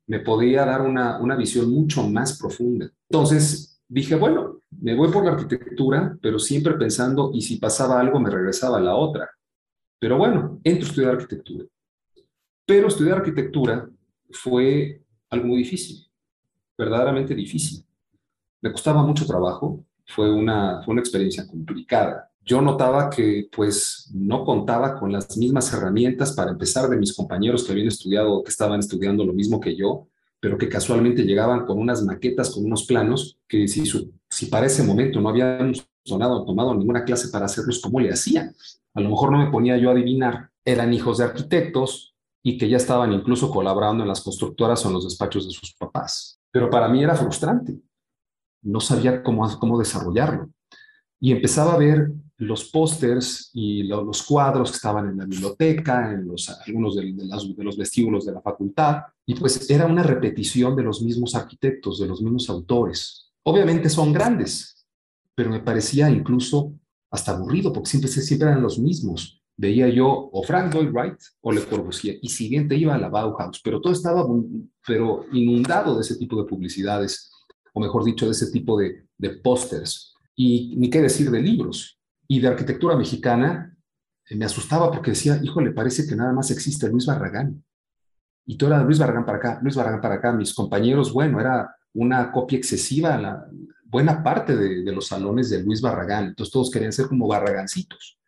me 0.08 0.18
podía 0.18 0.64
dar 0.64 0.80
una, 0.80 1.20
una 1.20 1.36
visión 1.36 1.70
mucho 1.70 2.08
más 2.08 2.36
profunda. 2.36 2.90
Entonces 3.08 3.80
dije, 3.86 4.16
bueno, 4.16 4.62
me 4.80 4.94
voy 4.94 5.11
por 5.11 5.24
la 5.24 5.32
arquitectura, 5.32 6.16
pero 6.20 6.38
siempre 6.38 6.74
pensando, 6.74 7.30
y 7.35 7.42
si 7.42 7.56
pasaba 7.56 8.00
algo, 8.00 8.20
me 8.20 8.30
regresaba 8.30 8.78
a 8.78 8.80
la 8.80 8.94
otra. 8.94 9.30
Pero 9.98 10.18
bueno, 10.18 10.61
entro 10.64 10.87
a 10.87 10.88
estudiar 10.88 11.12
arquitectura. 11.12 11.64
Pero 12.66 12.88
estudiar 12.88 13.18
arquitectura 13.18 13.88
fue 14.30 15.02
algo 15.30 15.46
muy 15.46 15.58
difícil 15.58 16.08
verdaderamente 16.82 17.35
difícil. 17.35 17.85
Me 18.61 18.72
costaba 18.72 19.02
mucho 19.02 19.26
trabajo, 19.26 19.85
fue 20.06 20.30
una, 20.32 20.82
fue 20.82 20.92
una 20.92 21.00
experiencia 21.00 21.46
complicada. 21.46 22.30
Yo 22.44 22.61
notaba 22.61 23.08
que 23.08 23.48
pues 23.54 24.11
no 24.12 24.44
contaba 24.44 24.98
con 24.98 25.12
las 25.12 25.37
mismas 25.37 25.72
herramientas 25.72 26.32
para 26.32 26.50
empezar 26.50 26.88
de 26.88 26.96
mis 26.96 27.14
compañeros 27.14 27.64
que 27.64 27.72
habían 27.72 27.88
estudiado, 27.88 28.42
que 28.42 28.50
estaban 28.50 28.80
estudiando 28.80 29.24
lo 29.24 29.32
mismo 29.32 29.61
que 29.61 29.76
yo, 29.76 30.08
pero 30.40 30.58
que 30.58 30.68
casualmente 30.68 31.22
llegaban 31.22 31.64
con 31.64 31.78
unas 31.78 32.02
maquetas, 32.02 32.50
con 32.50 32.64
unos 32.64 32.85
planos, 32.85 33.38
que 33.46 33.68
si, 33.68 33.85
si 34.33 34.47
para 34.47 34.64
ese 34.64 34.83
momento 34.83 35.21
no 35.21 35.29
habían 35.29 35.75
sonado, 36.03 36.47
tomado 36.47 36.75
ninguna 36.75 37.05
clase 37.05 37.29
para 37.29 37.45
hacerlos, 37.45 37.81
¿cómo 37.83 38.01
le 38.01 38.11
hacían? 38.11 38.55
A 38.95 39.01
lo 39.03 39.11
mejor 39.11 39.31
no 39.31 39.37
me 39.37 39.51
ponía 39.51 39.77
yo 39.77 39.90
a 39.90 39.92
adivinar, 39.92 40.49
eran 40.64 40.95
hijos 40.95 41.18
de 41.18 41.25
arquitectos 41.25 42.16
y 42.42 42.57
que 42.57 42.66
ya 42.66 42.79
estaban 42.79 43.12
incluso 43.12 43.51
colaborando 43.51 44.03
en 44.03 44.09
las 44.09 44.23
constructoras 44.23 44.83
o 44.85 44.88
en 44.88 44.95
los 44.95 45.05
despachos 45.05 45.47
de 45.47 45.53
sus 45.53 45.75
papás. 45.75 46.40
Pero 46.51 46.71
para 46.71 46.88
mí 46.88 47.03
era 47.03 47.14
frustrante. 47.14 47.79
No 48.62 48.81
sabía 48.81 49.23
cómo, 49.23 49.47
cómo 49.59 49.79
desarrollarlo. 49.79 50.49
Y 51.21 51.33
empezaba 51.33 51.75
a 51.75 51.79
ver 51.79 52.11
los 52.38 52.64
pósters 52.71 53.51
y 53.53 53.83
los 53.83 54.23
cuadros 54.23 54.71
que 54.71 54.77
estaban 54.77 55.11
en 55.11 55.18
la 55.18 55.27
biblioteca, 55.27 56.11
en 56.11 56.27
algunos 56.66 56.97
de, 56.97 57.14
los 57.59 57.77
vestíbulos 57.77 58.25
de 58.25 58.33
la 58.33 58.40
facultad, 58.40 59.03
y 59.27 59.35
pues 59.35 59.68
era 59.68 59.85
una 59.85 60.03
repetición 60.03 60.75
de 60.75 60.85
los 60.85 61.03
mismos 61.03 61.35
arquitectos, 61.35 62.01
de 62.01 62.09
los 62.09 62.23
mismos 62.23 62.49
autores. 62.49 63.32
Obviamente 63.44 63.88
son 63.88 64.12
grandes, 64.12 64.87
pero 65.35 65.50
me 65.50 65.61
parecía 65.61 66.11
incluso 66.11 66.74
hasta 67.11 67.33
aburrido, 67.33 67.72
porque 67.72 67.90
siempre, 67.90 68.11
siempre 68.11 68.48
eran 68.48 68.62
los 68.62 68.78
mismos 68.78 69.42
veía 69.57 69.88
yo 69.88 70.09
o 70.33 70.42
Frank 70.42 70.74
Lloyd 70.74 70.90
Wright 70.90 71.18
o 71.40 71.52
Le 71.52 71.64
Corbusier, 71.64 72.18
y 72.20 72.28
siguiente 72.28 72.76
iba 72.76 72.94
a 72.94 72.98
la 72.98 73.09
Bauhaus, 73.09 73.61
pero 73.62 73.81
todo 73.81 73.92
estaba 73.92 74.26
pero 74.87 75.26
inundado 75.33 75.94
de 75.94 76.00
ese 76.00 76.16
tipo 76.16 76.37
de 76.40 76.48
publicidades, 76.48 77.31
o 77.72 77.81
mejor 77.81 78.05
dicho, 78.05 78.26
de 78.26 78.33
ese 78.33 78.50
tipo 78.50 78.78
de, 78.78 79.07
pósters, 79.42 80.14
y 80.35 80.74
ni 80.76 80.90
qué 80.90 81.00
decir 81.00 81.31
de 81.31 81.40
libros. 81.40 82.00
Y 82.26 82.40
de 82.40 82.48
arquitectura 82.48 82.96
mexicana 82.96 83.76
eh, 84.28 84.35
me 84.35 84.46
asustaba 84.46 84.90
porque 84.90 85.12
decía, 85.12 85.38
híjole, 85.42 85.70
parece 85.70 86.07
que 86.07 86.16
nada 86.16 86.33
más 86.33 86.50
existe 86.50 86.88
Luis 86.88 87.07
Barragán. 87.07 87.62
Y 88.44 88.57
todo 88.57 88.70
era 88.70 88.83
Luis 88.83 88.98
Barragán 88.98 89.24
para 89.24 89.38
acá, 89.38 89.61
Luis 89.62 89.76
Barragán 89.76 90.00
para 90.00 90.14
acá. 90.16 90.33
Mis 90.33 90.52
compañeros, 90.55 91.12
bueno, 91.12 91.38
era 91.38 91.72
una 91.94 92.33
copia 92.33 92.59
excesiva, 92.59 93.18
la 93.18 93.46
buena 93.85 94.22
parte 94.22 94.57
de, 94.57 94.83
de 94.83 94.92
los 94.92 95.09
salones 95.09 95.50
de 95.50 95.62
Luis 95.62 95.81
Barragán. 95.81 96.26
Entonces 96.26 96.52
todos 96.52 96.70
querían 96.70 96.92
ser 96.92 97.07
como 97.07 97.28
Barragancitos. 97.28 98.18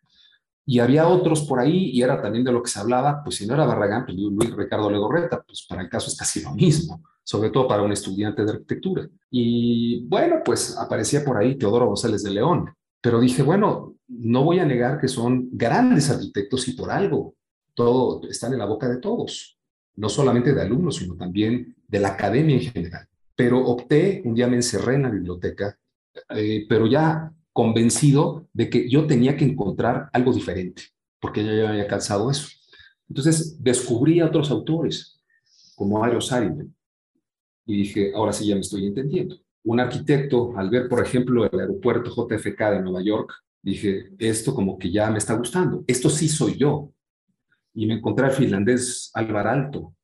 Y 0.67 0.79
había 0.79 1.07
otros 1.07 1.43
por 1.43 1.59
ahí, 1.59 1.91
y 1.91 2.01
era 2.01 2.21
también 2.21 2.43
de 2.43 2.51
lo 2.51 2.63
que 2.63 2.71
se 2.71 2.79
hablaba, 2.79 3.23
pues 3.23 3.35
si 3.35 3.45
no 3.45 3.53
era 3.53 3.65
Barragán, 3.65 4.05
pues 4.05 4.17
Luis 4.17 4.55
Ricardo 4.55 4.89
Legorreta, 4.89 5.43
pues 5.43 5.65
para 5.69 5.83
el 5.83 5.89
caso 5.89 6.07
es 6.07 6.17
casi 6.17 6.41
lo 6.41 6.53
mismo, 6.53 7.03
sobre 7.23 7.51
todo 7.51 7.67
para 7.67 7.83
un 7.83 7.91
estudiante 7.91 8.43
de 8.43 8.51
arquitectura. 8.51 9.07
Y 9.29 10.07
bueno, 10.07 10.37
pues 10.43 10.75
aparecía 10.75 11.23
por 11.23 11.37
ahí 11.37 11.55
Teodoro 11.55 11.85
González 11.85 12.23
de 12.23 12.31
León, 12.31 12.73
pero 12.99 13.19
dije, 13.19 13.43
bueno, 13.43 13.95
no 14.07 14.43
voy 14.43 14.57
a 14.57 14.65
negar 14.65 14.99
que 14.99 15.07
son 15.07 15.49
grandes 15.51 16.09
arquitectos 16.09 16.67
y 16.67 16.73
por 16.73 16.89
algo, 16.89 17.35
todo 17.75 18.27
están 18.27 18.53
en 18.53 18.59
la 18.59 18.65
boca 18.65 18.89
de 18.89 18.97
todos, 18.97 19.59
no 19.97 20.09
solamente 20.09 20.53
de 20.53 20.61
alumnos, 20.63 20.95
sino 20.95 21.15
también 21.15 21.75
de 21.87 21.99
la 21.99 22.09
academia 22.09 22.55
en 22.55 22.61
general. 22.61 23.07
Pero 23.35 23.59
opté, 23.59 24.21
un 24.25 24.33
día 24.33 24.47
me 24.47 24.55
encerré 24.55 24.95
en 24.95 25.03
la 25.03 25.09
biblioteca, 25.09 25.77
eh, 26.29 26.65
pero 26.69 26.87
ya 26.87 27.31
convencido 27.51 28.47
de 28.53 28.69
que 28.69 28.89
yo 28.89 29.07
tenía 29.07 29.35
que 29.37 29.45
encontrar 29.45 30.09
algo 30.13 30.33
diferente, 30.33 30.83
porque 31.19 31.43
ya 31.43 31.69
había 31.69 31.87
cansado 31.87 32.29
eso. 32.29 32.47
Entonces 33.09 33.61
descubrí 33.61 34.19
a 34.19 34.25
otros 34.25 34.51
autores, 34.51 35.21
como 35.75 36.03
Ario 36.03 36.21
Sarin, 36.21 36.75
y 37.65 37.77
dije, 37.77 38.11
ahora 38.13 38.31
sí 38.31 38.47
ya 38.47 38.55
me 38.55 38.61
estoy 38.61 38.85
entendiendo. 38.85 39.37
Un 39.63 39.79
arquitecto, 39.79 40.55
al 40.57 40.69
ver, 40.69 40.87
por 40.87 41.03
ejemplo, 41.03 41.49
el 41.49 41.59
aeropuerto 41.59 42.11
JFK 42.11 42.59
de 42.71 42.81
Nueva 42.81 43.01
York, 43.01 43.33
dije, 43.61 44.11
esto 44.19 44.53
como 44.53 44.77
que 44.77 44.91
ya 44.91 45.09
me 45.09 45.17
está 45.17 45.33
gustando, 45.33 45.83
esto 45.87 46.09
sí 46.09 46.27
soy 46.27 46.57
yo. 46.57 46.91
Y 47.73 47.87
me 47.87 47.95
encontré 47.95 48.25
al 48.25 48.31
finlandés 48.31 49.11
Alvar 49.13 49.47
Alto, 49.47 49.94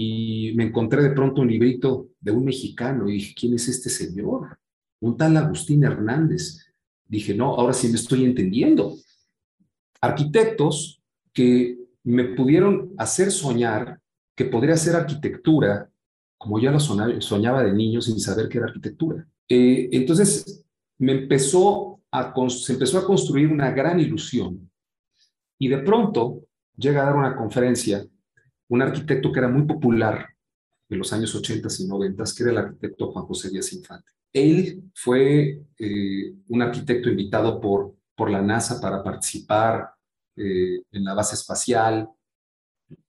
y 0.00 0.52
me 0.54 0.62
encontré 0.62 1.02
de 1.02 1.10
pronto 1.10 1.42
un 1.42 1.48
librito 1.48 2.10
de 2.20 2.30
un 2.30 2.44
mexicano, 2.44 3.08
y 3.08 3.14
dije, 3.14 3.34
¿quién 3.36 3.54
es 3.54 3.66
este 3.66 3.90
señor? 3.90 4.56
Un 5.00 5.16
tal 5.16 5.36
Agustín 5.36 5.82
Hernández 5.82 6.72
dije, 7.04 7.34
no, 7.34 7.56
ahora 7.56 7.72
sí 7.72 7.88
me 7.88 7.96
estoy 7.96 8.24
entendiendo. 8.24 8.94
Arquitectos 10.00 11.02
que 11.32 11.78
me 12.04 12.26
pudieron 12.36 12.92
hacer 12.96 13.32
soñar 13.32 14.00
que 14.36 14.44
podría 14.44 14.76
ser 14.76 14.94
arquitectura, 14.94 15.90
como 16.38 16.60
ya 16.60 16.70
lo 16.70 16.78
soñaba 16.78 17.64
de 17.64 17.72
niño 17.72 18.00
sin 18.00 18.20
saber 18.20 18.48
qué 18.48 18.58
era 18.58 18.68
arquitectura. 18.68 19.26
Eh, 19.48 19.88
entonces, 19.90 20.64
me 20.98 21.10
empezó 21.10 22.00
a, 22.12 22.32
se 22.50 22.74
empezó 22.74 22.98
a 22.98 23.04
construir 23.04 23.50
una 23.50 23.72
gran 23.72 23.98
ilusión. 23.98 24.70
Y 25.58 25.66
de 25.66 25.78
pronto 25.78 26.44
llega 26.76 27.02
a 27.02 27.06
dar 27.06 27.16
una 27.16 27.34
conferencia 27.34 28.06
un 28.68 28.82
arquitecto 28.82 29.32
que 29.32 29.38
era 29.38 29.48
muy 29.48 29.62
popular 29.62 30.28
en 30.88 30.98
los 30.98 31.12
años 31.12 31.34
80 31.34 31.68
y 31.78 31.86
90, 31.86 32.24
que 32.36 32.42
era 32.42 32.52
el 32.52 32.58
arquitecto 32.58 33.12
Juan 33.12 33.26
José 33.26 33.50
Díaz 33.50 33.72
Infante. 33.72 34.10
Él 34.32 34.84
fue 34.94 35.62
eh, 35.78 36.34
un 36.48 36.62
arquitecto 36.62 37.08
invitado 37.08 37.60
por, 37.60 37.94
por 38.14 38.30
la 38.30 38.42
NASA 38.42 38.80
para 38.80 39.02
participar 39.02 39.90
eh, 40.36 40.82
en 40.92 41.04
la 41.04 41.14
base 41.14 41.34
espacial 41.34 42.08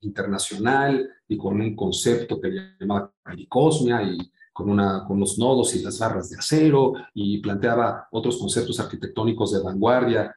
internacional 0.01 1.09
y 1.27 1.37
con 1.37 1.61
un 1.61 1.75
concepto 1.75 2.39
que 2.39 2.73
llamaba 2.79 3.13
helicosmia 3.25 4.01
y 4.03 4.17
con, 4.51 4.69
una, 4.69 5.05
con 5.05 5.19
los 5.19 5.37
nodos 5.37 5.75
y 5.75 5.81
las 5.81 5.99
barras 5.99 6.29
de 6.29 6.37
acero 6.37 6.93
y 7.13 7.39
planteaba 7.39 8.07
otros 8.11 8.37
conceptos 8.37 8.79
arquitectónicos 8.79 9.53
de 9.53 9.63
vanguardia, 9.63 10.35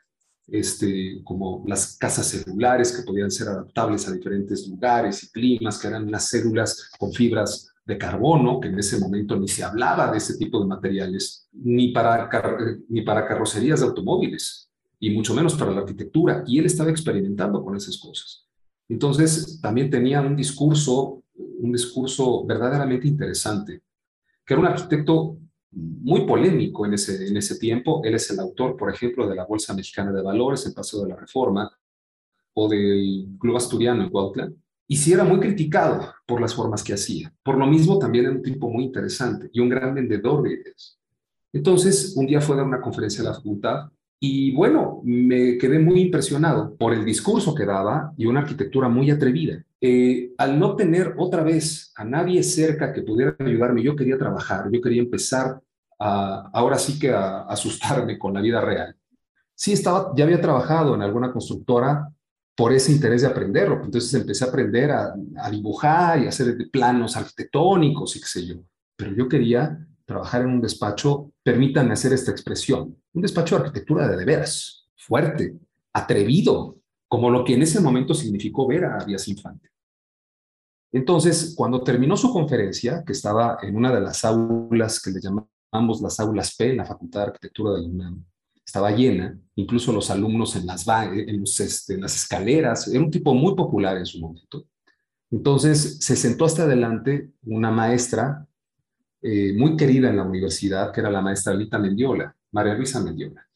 este, 0.49 1.23
como 1.25 1.65
las 1.67 1.97
casas 1.97 2.27
celulares 2.27 2.97
que 2.97 3.03
podían 3.03 3.31
ser 3.31 3.49
adaptables 3.49 4.07
a 4.07 4.13
diferentes 4.13 4.67
lugares 4.69 5.23
y 5.25 5.31
climas, 5.31 5.79
que 5.79 5.89
eran 5.89 6.07
unas 6.07 6.29
células 6.29 6.91
con 6.99 7.13
fibras 7.13 7.73
de 7.85 7.99
carbono, 7.99 8.61
que 8.61 8.69
en 8.69 8.79
ese 8.79 8.99
momento 8.99 9.37
ni 9.37 9.49
se 9.49 9.65
hablaba 9.65 10.11
de 10.11 10.19
ese 10.19 10.37
tipo 10.37 10.61
de 10.61 10.67
materiales, 10.67 11.49
ni 11.53 11.89
para, 11.93 12.29
ni 12.89 13.03
para 13.03 13.27
carrocerías 13.27 13.81
de 13.81 13.87
automóviles, 13.87 14.69
y 14.99 15.11
mucho 15.11 15.35
menos 15.35 15.55
para 15.55 15.73
la 15.73 15.81
arquitectura. 15.81 16.45
Y 16.47 16.59
él 16.59 16.67
estaba 16.67 16.91
experimentando 16.91 17.63
con 17.65 17.75
esas 17.77 17.99
cosas. 17.99 18.47
Entonces, 18.89 19.61
también 19.61 19.91
tenía 19.91 20.21
un 20.21 20.37
discurso, 20.37 21.23
un 21.35 21.73
discurso 21.73 22.45
verdaderamente 22.47 23.09
interesante, 23.09 23.83
que 24.45 24.55
era 24.55 24.61
un 24.61 24.67
arquitecto 24.67 25.39
muy 25.73 26.27
polémico 26.27 26.87
en 26.87 26.95
ese, 26.95 27.27
en 27.27 27.37
ese 27.37 27.59
tiempo. 27.59 28.03
Él 28.05 28.15
es 28.15 28.31
el 28.31 28.41
autor, 28.41 28.77
por 28.77 28.93
ejemplo, 28.93 29.29
de 29.29 29.35
la 29.35 29.45
Bolsa 29.45 29.75
Mexicana 29.75 30.13
de 30.13 30.23
Valores, 30.23 30.67
el 30.67 30.75
Paseo 30.75 31.03
de 31.03 31.09
la 31.09 31.17
Reforma, 31.17 31.71
o 32.55 32.69
del 32.69 33.29
Club 33.39 33.57
Asturiano 33.57 34.03
en 34.03 34.11
Cuautla, 34.11 34.53
y 34.87 34.97
sí 34.97 35.13
era 35.13 35.25
muy 35.25 35.41
criticado 35.41 36.13
por 36.27 36.41
las 36.41 36.55
formas 36.55 36.83
que 36.83 36.93
hacía. 36.93 37.33
Por 37.43 37.57
lo 37.57 37.67
mismo, 37.67 37.99
también 37.99 38.27
era 38.27 38.35
un 38.35 38.43
tipo 38.43 38.69
muy 38.69 38.85
interesante 38.85 39.49
y 39.53 39.61
un 39.61 39.71
gran 39.71 39.95
vendedor 39.95 40.43
de 40.43 40.55
ideas. 40.55 40.99
Entonces, 41.53 42.15
un 42.17 42.27
día 42.27 42.41
fue 42.41 42.61
a 42.61 42.65
una 42.65 42.81
conferencia 42.81 43.23
a 43.23 43.29
la 43.29 43.35
facultad 43.35 43.91
y 44.21 44.55
bueno, 44.55 45.01
me 45.03 45.59
quedé 45.59 45.79
muy 45.79 46.03
impresionado 46.03 46.77
por 46.77 46.93
el 46.93 47.05
discurso 47.05 47.55
que 47.55 47.67
daba 47.67 48.13
y 48.17 48.27
una 48.27 48.41
arquitectura 48.41 48.89
muy 48.89 49.11
atrevida. 49.11 49.65
Eh, 49.85 50.33
al 50.39 50.61
no 50.61 50.77
tener 50.77 51.17
otra 51.19 51.43
vez 51.43 51.93
a 51.97 52.05
nadie 52.05 52.41
cerca 52.45 52.93
que 52.93 53.03
pudiera 53.03 53.35
ayudarme, 53.41 53.83
yo 53.83 53.97
quería 53.97 54.17
trabajar, 54.17 54.71
yo 54.71 54.81
quería 54.81 55.03
empezar 55.03 55.61
a, 55.99 56.51
ahora 56.53 56.79
sí 56.79 57.01
que 57.01 57.11
a, 57.11 57.41
asustarme 57.43 58.17
con 58.17 58.33
la 58.33 58.41
vida 58.41 58.61
real. 58.61 58.95
Sí, 59.57 59.73
estaba, 59.73 60.13
ya 60.15 60.23
había 60.23 60.41
trabajado 60.41 60.95
en 60.95 61.03
alguna 61.03 61.33
constructora 61.33 62.09
por 62.55 62.73
ese 62.73 62.93
interés 62.93 63.23
de 63.23 63.27
aprenderlo. 63.27 63.81
Entonces 63.83 64.15
empecé 64.15 64.45
a 64.45 64.49
aprender 64.49 64.93
a, 64.93 65.15
a 65.39 65.51
dibujar 65.51 66.21
y 66.21 66.27
a 66.27 66.29
hacer 66.29 66.57
planos 66.71 67.17
arquitectónicos 67.17 68.15
y 68.15 68.21
qué 68.21 68.27
sé 68.27 68.47
yo. 68.47 68.63
Pero 68.95 69.17
yo 69.17 69.29
quería 69.29 69.85
trabajar 70.05 70.43
en 70.43 70.49
un 70.49 70.61
despacho, 70.61 71.33
permítanme 71.43 71.95
hacer 71.95 72.13
esta 72.13 72.31
expresión, 72.31 72.97
un 73.15 73.23
despacho 73.23 73.57
de 73.57 73.65
arquitectura 73.65 74.07
de 74.07 74.17
de 74.17 74.25
veras, 74.25 74.89
fuerte, 74.95 75.57
atrevido, 75.93 76.79
como 77.09 77.31
lo 77.31 77.45
que 77.45 77.55
en 77.55 77.63
ese 77.63 77.81
momento 77.81 78.15
significó 78.15 78.69
ver 78.69 78.85
a 78.85 79.05
Díaz 79.05 79.27
Infante. 79.27 79.72
Entonces, 80.93 81.55
cuando 81.57 81.83
terminó 81.83 82.17
su 82.17 82.31
conferencia, 82.31 83.03
que 83.05 83.13
estaba 83.13 83.59
en 83.63 83.75
una 83.75 83.93
de 83.93 84.01
las 84.01 84.25
aulas 84.25 85.01
que 85.01 85.11
le 85.11 85.21
llamamos 85.21 86.03
las 86.03 86.21
aulas 86.21 86.55
P 86.55 86.71
en 86.71 86.77
la 86.77 86.85
Facultad 86.85 87.21
de 87.21 87.27
Arquitectura 87.27 87.73
de 87.73 87.81
la 87.81 87.89
UNAM, 87.89 88.25
estaba 88.65 88.91
llena, 88.91 89.39
incluso 89.57 89.93
los 89.93 90.11
alumnos 90.11 90.55
en 90.57 90.67
las, 90.67 90.87
este, 91.61 91.99
escaleras, 91.99 92.89
era 92.89 93.01
un 93.01 93.11
tipo 93.11 93.35
muy 93.35 93.55
popular 93.55 93.97
en 93.97 94.07
su 94.07 94.21
momento. 94.21 94.67
Entonces 95.31 95.99
se 96.01 96.15
sentó 96.15 96.45
hasta 96.45 96.65
adelante 96.65 97.31
una 97.45 97.71
maestra 97.71 98.47
eh, 99.23 99.55
muy 99.57 99.77
querida 99.77 100.11
en 100.11 100.17
la 100.17 100.25
universidad, 100.25 100.93
que 100.93 101.01
era 101.01 101.11
la 101.11 101.23
maestra 101.23 101.55
Lita 101.55 101.79
Mendiola, 101.79 102.37
María 102.51 102.75
Luisa 102.75 103.01
Mendiola, 103.01 103.47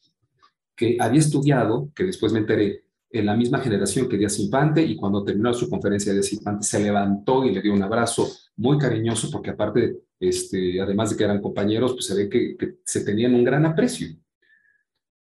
que 0.75 0.97
había 0.99 1.19
estudiado, 1.19 1.91
que 1.95 2.03
después 2.03 2.33
me 2.33 2.39
enteré, 2.39 2.83
en 3.09 3.25
la 3.25 3.35
misma 3.35 3.59
generación 3.59 4.09
que 4.09 4.17
Díaz 4.17 4.39
Infante, 4.39 4.81
y 4.81 4.95
cuando 4.95 5.23
terminó 5.23 5.53
su 5.53 5.69
conferencia 5.69 6.11
Díaz 6.11 6.33
Infante 6.33 6.65
se 6.65 6.79
levantó 6.79 7.45
y 7.45 7.53
le 7.53 7.61
dio 7.61 7.73
un 7.73 7.83
abrazo 7.83 8.29
muy 8.57 8.77
cariñoso, 8.77 9.29
porque 9.31 9.51
aparte, 9.51 10.01
este, 10.19 10.81
además 10.81 11.11
de 11.11 11.17
que 11.17 11.23
eran 11.23 11.41
compañeros, 11.41 11.93
pues 11.93 12.05
se 12.05 12.15
ve 12.15 12.29
que, 12.29 12.77
se 12.83 13.05
tenían 13.05 13.33
un 13.33 13.43
gran 13.43 13.65
aprecio. 13.65 14.07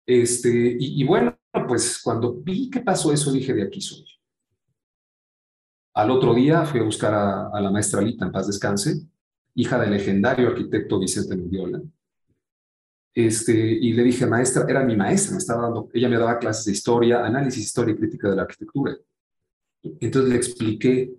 Este, 0.04 0.76
y, 0.78 1.04
bueno, 1.04 1.38
pues 1.68 2.00
cuando 2.02 2.34
vi 2.34 2.68
que 2.68 2.80
pasó 2.80 3.12
eso, 3.12 3.32
dije, 3.32 3.54
de 3.54 3.62
aquí 3.62 3.80
soy. 3.80 4.04
Al 5.94 6.10
otro 6.10 6.34
día 6.34 6.64
fui 6.64 6.80
a 6.80 6.84
buscar 6.84 7.14
a, 7.14 7.60
la 7.60 7.70
maestra 7.70 8.00
Lita, 8.00 8.24
en 8.24 8.32
paz 8.32 8.46
descanse, 8.46 9.02
hija 9.54 9.78
del 9.78 9.90
legendario 9.90 10.48
arquitecto 10.48 10.98
Vicente 10.98 11.36
Mendiola. 11.36 11.82
Este, 13.14 13.52
y 13.52 13.92
le 13.92 14.02
dije, 14.04 14.26
maestra, 14.26 14.64
era 14.68 14.84
mi 14.84 14.96
maestra, 14.96 15.32
me 15.32 15.38
estaba 15.38 15.62
dando, 15.62 15.88
ella 15.92 16.08
me 16.08 16.16
daba 16.16 16.38
clases 16.38 16.64
de 16.64 16.72
historia, 16.72 17.24
análisis, 17.24 17.64
historia 17.64 17.94
y 17.94 17.98
crítica 17.98 18.30
de 18.30 18.36
la 18.36 18.42
arquitectura. 18.42 18.96
Entonces 19.82 20.30
le 20.30 20.36
expliqué 20.36 21.12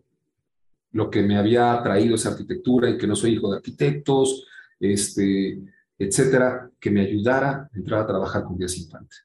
lo 0.92 1.10
que 1.10 1.22
me 1.22 1.38
había 1.38 1.82
traído 1.84 2.16
esa 2.16 2.30
arquitectura 2.30 2.90
y 2.90 2.98
que 2.98 3.08
no 3.08 3.16
soy 3.16 3.34
hijo 3.34 3.52
de 3.52 3.58
arquitectos, 3.58 4.46
este, 4.80 5.60
etcétera, 5.98 6.70
que 6.80 6.92
me 6.92 7.02
ayudara 7.02 7.70
a 7.72 7.78
entrar 7.78 8.02
a 8.02 8.08
trabajar 8.08 8.44
con 8.44 8.58
Díaz 8.58 8.78
Infante. 8.78 9.16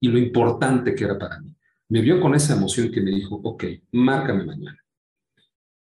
Y 0.00 0.08
lo 0.08 0.18
importante 0.18 0.94
que 0.94 1.04
era 1.04 1.18
para 1.18 1.40
mí. 1.40 1.54
Me 1.88 2.00
vio 2.00 2.20
con 2.20 2.34
esa 2.34 2.54
emoción 2.54 2.90
que 2.90 3.00
me 3.00 3.10
dijo, 3.10 3.40
ok, 3.42 3.64
márcame 3.92 4.44
mañana. 4.44 4.78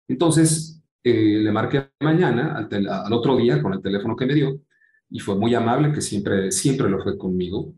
Entonces, 0.07 0.81
eh, 1.03 1.39
le 1.43 1.51
marqué 1.51 1.89
mañana, 1.99 2.55
al, 2.57 3.13
otro 3.13 3.35
día, 3.35 3.61
con 3.61 3.73
el 3.73 3.81
teléfono 3.81 4.15
que 4.15 4.25
me 4.25 4.33
dio, 4.33 4.61
y 5.09 5.19
fue 5.19 5.35
muy 5.35 5.55
amable, 5.55 5.91
que 5.91 6.01
siempre, 6.01 6.51
siempre 6.51 6.89
lo 6.89 7.01
fue 7.01 7.17
conmigo. 7.17 7.73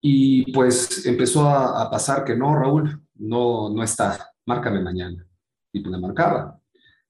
Y 0.00 0.50
pues 0.52 1.04
empezó 1.06 1.48
a, 1.48 1.90
pasar 1.90 2.24
que 2.24 2.36
no, 2.36 2.54
Raúl, 2.54 3.02
no, 3.14 3.68
no 3.70 3.82
está, 3.82 4.32
márcame 4.46 4.80
mañana. 4.80 5.26
Y 5.72 5.80
pues 5.80 5.92
le 5.92 5.98
marcaba. 5.98 6.58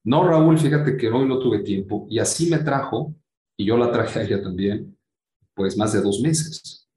No, 0.04 0.26
Raúl, 0.26 0.58
fíjate 0.58 0.96
que 0.96 1.08
hoy 1.08 1.26
no 1.26 1.38
tuve 1.38 1.60
tiempo. 1.60 2.06
Y 2.10 2.18
así 2.18 2.48
me 2.50 2.58
trajo 2.58 3.14
y 3.56 3.64
yo 3.64 3.76
la 3.76 3.90
traje 3.90 4.20
a 4.20 4.22
ella 4.22 4.42
también, 4.42 4.96
pues 5.54 5.76
más 5.76 5.92
de 5.92 6.00
dos 6.00 6.20
meses. 6.20 6.88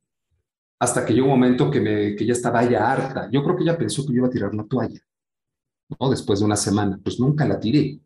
Hasta 0.80 1.06
que 1.06 1.14
llegó 1.14 1.26
un 1.26 1.34
momento 1.34 1.70
que, 1.70 1.82
me, 1.82 2.16
que 2.16 2.24
ella 2.24 2.34
estaba 2.34 2.64
ya 2.64 2.90
harta. 2.92 3.30
Yo 3.32 3.44
creo 3.44 3.56
que 3.56 3.64
ella 3.64 3.78
pensó 3.78 4.06
que 4.06 4.14
yo 4.14 4.20
iba 4.20 4.28
a 4.28 4.32
tirar 4.32 4.56
la 4.56 4.64
toalla, 4.64 5.02
¿no? 6.00 6.10
Después 6.10 6.40
de 6.40 6.46
una 6.46 6.56
semana. 6.56 7.00
Pues 7.04 7.20
nunca 7.20 7.46
la 7.46 7.60
tiré. 7.60 8.00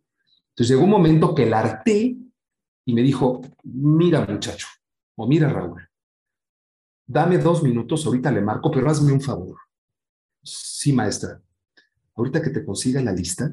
Entonces 0.50 0.70
llegó 0.70 0.84
un 0.84 0.90
momento 0.90 1.36
que 1.36 1.46
la 1.46 1.60
harté 1.60 2.18
y 2.86 2.94
me 2.94 3.02
dijo, 3.02 3.42
mira 3.64 4.26
muchacho, 4.26 4.68
o 5.16 5.28
mira 5.28 5.50
Raúl, 5.50 5.88
dame 7.06 7.38
dos 7.38 7.64
minutos, 7.64 8.06
ahorita 8.06 8.32
le 8.32 8.42
marco, 8.42 8.72
pero 8.72 8.90
hazme 8.90 9.14
un 9.14 9.22
favor. 9.22 9.58
Sí, 10.42 10.92
maestra. 10.92 11.42
Ahorita 12.16 12.42
que 12.42 12.50
te 12.50 12.66
consiga 12.66 13.02
la 13.02 13.14
lista, 13.14 13.52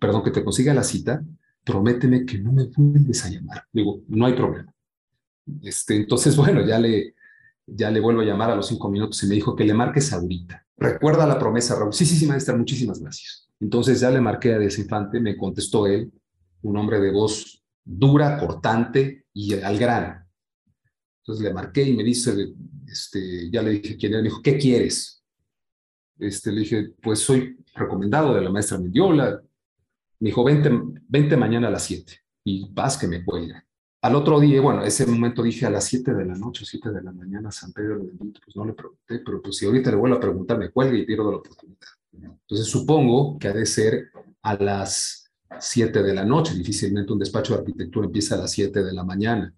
perdón, 0.00 0.22
que 0.24 0.30
te 0.30 0.44
consiga 0.44 0.74
la 0.74 0.82
cita, 0.82 1.24
prométeme 1.62 2.26
que 2.26 2.38
no 2.38 2.52
me 2.52 2.66
vuelves 2.66 3.24
a 3.24 3.30
llamar. 3.30 3.64
Digo, 3.72 4.02
no 4.08 4.26
hay 4.26 4.34
problema. 4.34 4.72
Este, 5.62 5.96
entonces, 5.96 6.36
bueno, 6.36 6.66
ya 6.66 6.78
le, 6.78 7.14
ya 7.66 7.90
le 7.90 8.00
vuelvo 8.00 8.20
a 8.20 8.24
llamar 8.24 8.50
a 8.50 8.56
los 8.56 8.66
cinco 8.66 8.90
minutos 8.90 9.22
y 9.22 9.26
me 9.26 9.34
dijo 9.34 9.54
que 9.54 9.64
le 9.64 9.74
marques 9.74 10.12
ahorita. 10.12 10.66
Recuerda 10.76 11.26
la 11.26 11.38
promesa, 11.38 11.78
Raúl. 11.78 11.92
Sí, 11.92 12.04
sí, 12.04 12.16
sí, 12.16 12.26
maestra, 12.26 12.56
muchísimas 12.56 13.00
gracias. 13.00 13.48
Entonces 13.60 14.00
ya 14.00 14.10
le 14.10 14.20
marqué 14.20 14.52
a 14.52 14.58
Desinfante, 14.58 15.20
me 15.20 15.36
contestó 15.36 15.86
él, 15.86 16.12
un 16.62 16.76
hombre 16.76 17.00
de 17.00 17.12
voz 17.12 17.63
dura, 17.84 18.38
cortante 18.38 19.26
y 19.32 19.54
al 19.54 19.78
grano. 19.78 20.24
Entonces 21.22 21.44
le 21.44 21.52
marqué 21.52 21.82
y 21.82 21.96
me 21.96 22.02
dice, 22.02 22.54
este, 22.86 23.50
ya 23.50 23.62
le 23.62 23.70
dije 23.72 23.96
quién 23.96 24.12
era, 24.12 24.22
me 24.22 24.28
dijo, 24.28 24.42
¿qué 24.42 24.58
quieres? 24.58 25.22
Este, 26.18 26.52
le 26.52 26.60
dije, 26.60 26.92
pues 27.02 27.20
soy 27.20 27.58
recomendado 27.74 28.34
de 28.34 28.42
la 28.42 28.50
maestra 28.50 28.78
Mendiola, 28.78 29.42
me 30.20 30.28
dijo, 30.28 30.44
vente, 30.44 30.70
vente 31.08 31.36
mañana 31.36 31.68
a 31.68 31.70
las 31.70 31.84
7 31.84 32.12
y 32.44 32.68
vas 32.72 32.96
que 32.96 33.06
me 33.06 33.24
cuelga. 33.24 33.66
Al 34.02 34.14
otro 34.16 34.38
día, 34.38 34.60
bueno, 34.60 34.84
ese 34.84 35.06
momento 35.06 35.42
dije 35.42 35.64
a 35.64 35.70
las 35.70 35.84
7 35.84 36.12
de 36.12 36.26
la 36.26 36.34
noche, 36.34 36.64
7 36.66 36.90
de 36.90 37.02
la 37.02 37.10
mañana, 37.10 37.50
San 37.50 37.72
Pedro 37.72 37.98
bendito, 37.98 38.40
pues 38.44 38.54
no 38.54 38.66
le 38.66 38.74
pregunté, 38.74 39.20
pero 39.24 39.40
pues 39.40 39.56
si 39.56 39.64
ahorita 39.64 39.90
le 39.90 39.96
vuelvo 39.96 40.16
a 40.16 40.20
preguntar, 40.20 40.58
me 40.58 40.70
cuelga 40.70 40.98
y 40.98 41.06
pierdo 41.06 41.30
la 41.30 41.38
oportunidad. 41.38 41.88
Entonces 42.12 42.66
supongo 42.66 43.38
que 43.38 43.48
ha 43.48 43.54
de 43.54 43.64
ser 43.64 44.10
a 44.42 44.54
las 44.62 45.23
7 45.58 46.02
de 46.02 46.14
la 46.14 46.24
noche, 46.24 46.54
difícilmente 46.54 47.12
un 47.12 47.18
despacho 47.18 47.54
de 47.54 47.60
arquitectura 47.60 48.06
empieza 48.06 48.34
a 48.34 48.38
las 48.38 48.52
7 48.52 48.82
de 48.82 48.92
la 48.92 49.04
mañana. 49.04 49.54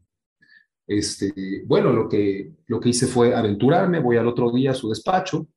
Este, 0.86 1.64
bueno, 1.66 1.92
lo 1.92 2.08
que, 2.08 2.52
lo 2.66 2.78
que 2.78 2.90
hice 2.90 3.06
fue 3.06 3.34
aventurarme, 3.34 4.00
voy 4.00 4.16
al 4.16 4.28
otro 4.28 4.52
día 4.52 4.70
a 4.70 4.74
su 4.74 4.88
despacho 4.88 5.48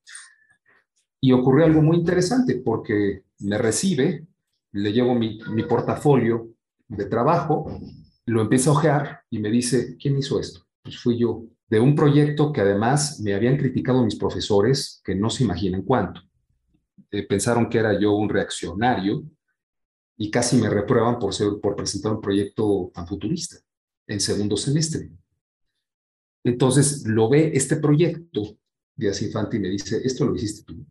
y 1.22 1.32
ocurrió 1.32 1.66
algo 1.66 1.82
muy 1.82 1.98
interesante 1.98 2.62
porque 2.64 3.24
me 3.40 3.58
recibe 3.58 4.28
le 4.72 4.92
llevo 4.92 5.16
mi, 5.16 5.40
portafolio 5.68 6.50
de 6.88 7.06
trabajo, 7.06 7.80
lo 8.26 8.42
empiezo 8.42 8.72
a 8.72 8.74
ojear 8.74 9.22
y 9.30 9.40
me 9.40 9.50
dice, 9.50 9.98
¿quién 9.98 10.18
hizo 10.18 10.40
esto? 10.40 10.62
Pues 10.84 10.98
fui 10.98 11.18
yo, 11.18 11.46
de 11.68 11.80
un 11.80 11.96
proyecto 11.96 12.52
que 12.52 12.62
además 12.62 13.20
me 13.20 13.34
habían 13.34 13.58
criticado 13.58 14.04
mis 14.04 14.16
profesores, 14.16 15.02
que 15.04 15.16
no 15.16 15.30
se 15.30 15.44
imaginan 15.44 15.84
cuánto. 15.84 16.22
Eh, 17.12 17.26
pensaron 17.28 17.70
que 17.70 17.80
era 17.80 18.00
yo 18.00 18.14
un 18.14 18.30
reaccionario 18.30 19.24
y 20.20 20.30
casi 20.30 20.58
me 20.58 20.70
reprueban 20.70 21.18
por, 21.18 21.34
ser, 21.34 21.60
por 21.60 21.76
presentar 21.76 22.14
un 22.14 22.22
proyecto 22.22 22.92
tan 22.94 23.08
futurista 23.08 23.58
en 24.06 24.20
segundo 24.20 24.56
semestre. 24.56 25.10
Entonces 26.44 27.08
lo 27.08 27.28
ve 27.30 27.52
este 27.56 27.78
proyecto 27.78 28.58
de 28.96 29.08
Infante 29.22 29.58
y 29.58 29.60
me 29.62 29.70
dice, 29.70 30.00
esto 30.04 30.26
lo 30.26 30.36
hiciste 30.36 30.64
tú 30.64 30.86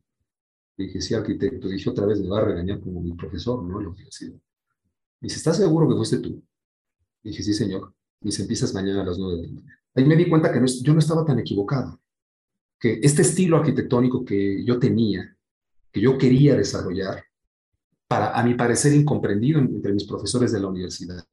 dije, 0.79 1.01
sí, 1.01 1.15
arquitecto. 1.15 1.69
Dije, 1.69 1.91
otra 1.91 2.07
vez 2.07 2.21
me 2.21 2.29
va 2.29 2.39
a 2.39 2.45
regañar 2.45 2.81
como 2.81 3.01
mi 3.01 3.13
profesor, 3.15 3.63
¿no? 3.63 3.81
Lo 3.81 3.95
que 3.95 4.05
Me 4.05 4.07
dice, 5.21 5.37
¿estás 5.37 5.57
seguro 5.57 5.89
que 5.89 5.97
fuiste 5.97 6.19
tú? 6.19 6.43
Dije, 7.23 7.43
sí, 7.43 7.53
señor. 7.53 7.95
Dice, 8.21 8.43
empiezas 8.43 8.73
mañana 8.75 9.03
a 9.03 9.07
las 9.07 9.19
nueve 9.19 9.41
de 9.41 9.47
la 9.49 9.53
mañana. 9.53 9.81
Ahí 9.95 10.05
me 10.05 10.17
di 10.17 10.29
cuenta 10.29 10.53
que 10.53 10.61
yo 10.83 10.93
no 10.93 11.01
estaba 11.01 11.25
tan 11.25 11.39
equivocado. 11.39 12.01
Que 12.79 13.01
este 13.03 13.23
estilo 13.23 13.57
arquitectónico 13.57 14.25
que 14.25 14.65
yo 14.65 14.79
tenía, 14.79 15.37
que 15.91 16.01
yo 16.01 16.17
quería 16.17 16.57
desarrollar, 16.57 17.25
para, 18.09 18.33
a 18.33 18.43
mi 18.43 18.55
parecer, 18.55 18.95
incomprendido 18.95 19.61
entre 19.61 19.93
mis 19.93 20.05
profesores 20.05 20.51
de 20.51 20.61
la 20.61 20.69
universidad, 20.69 21.25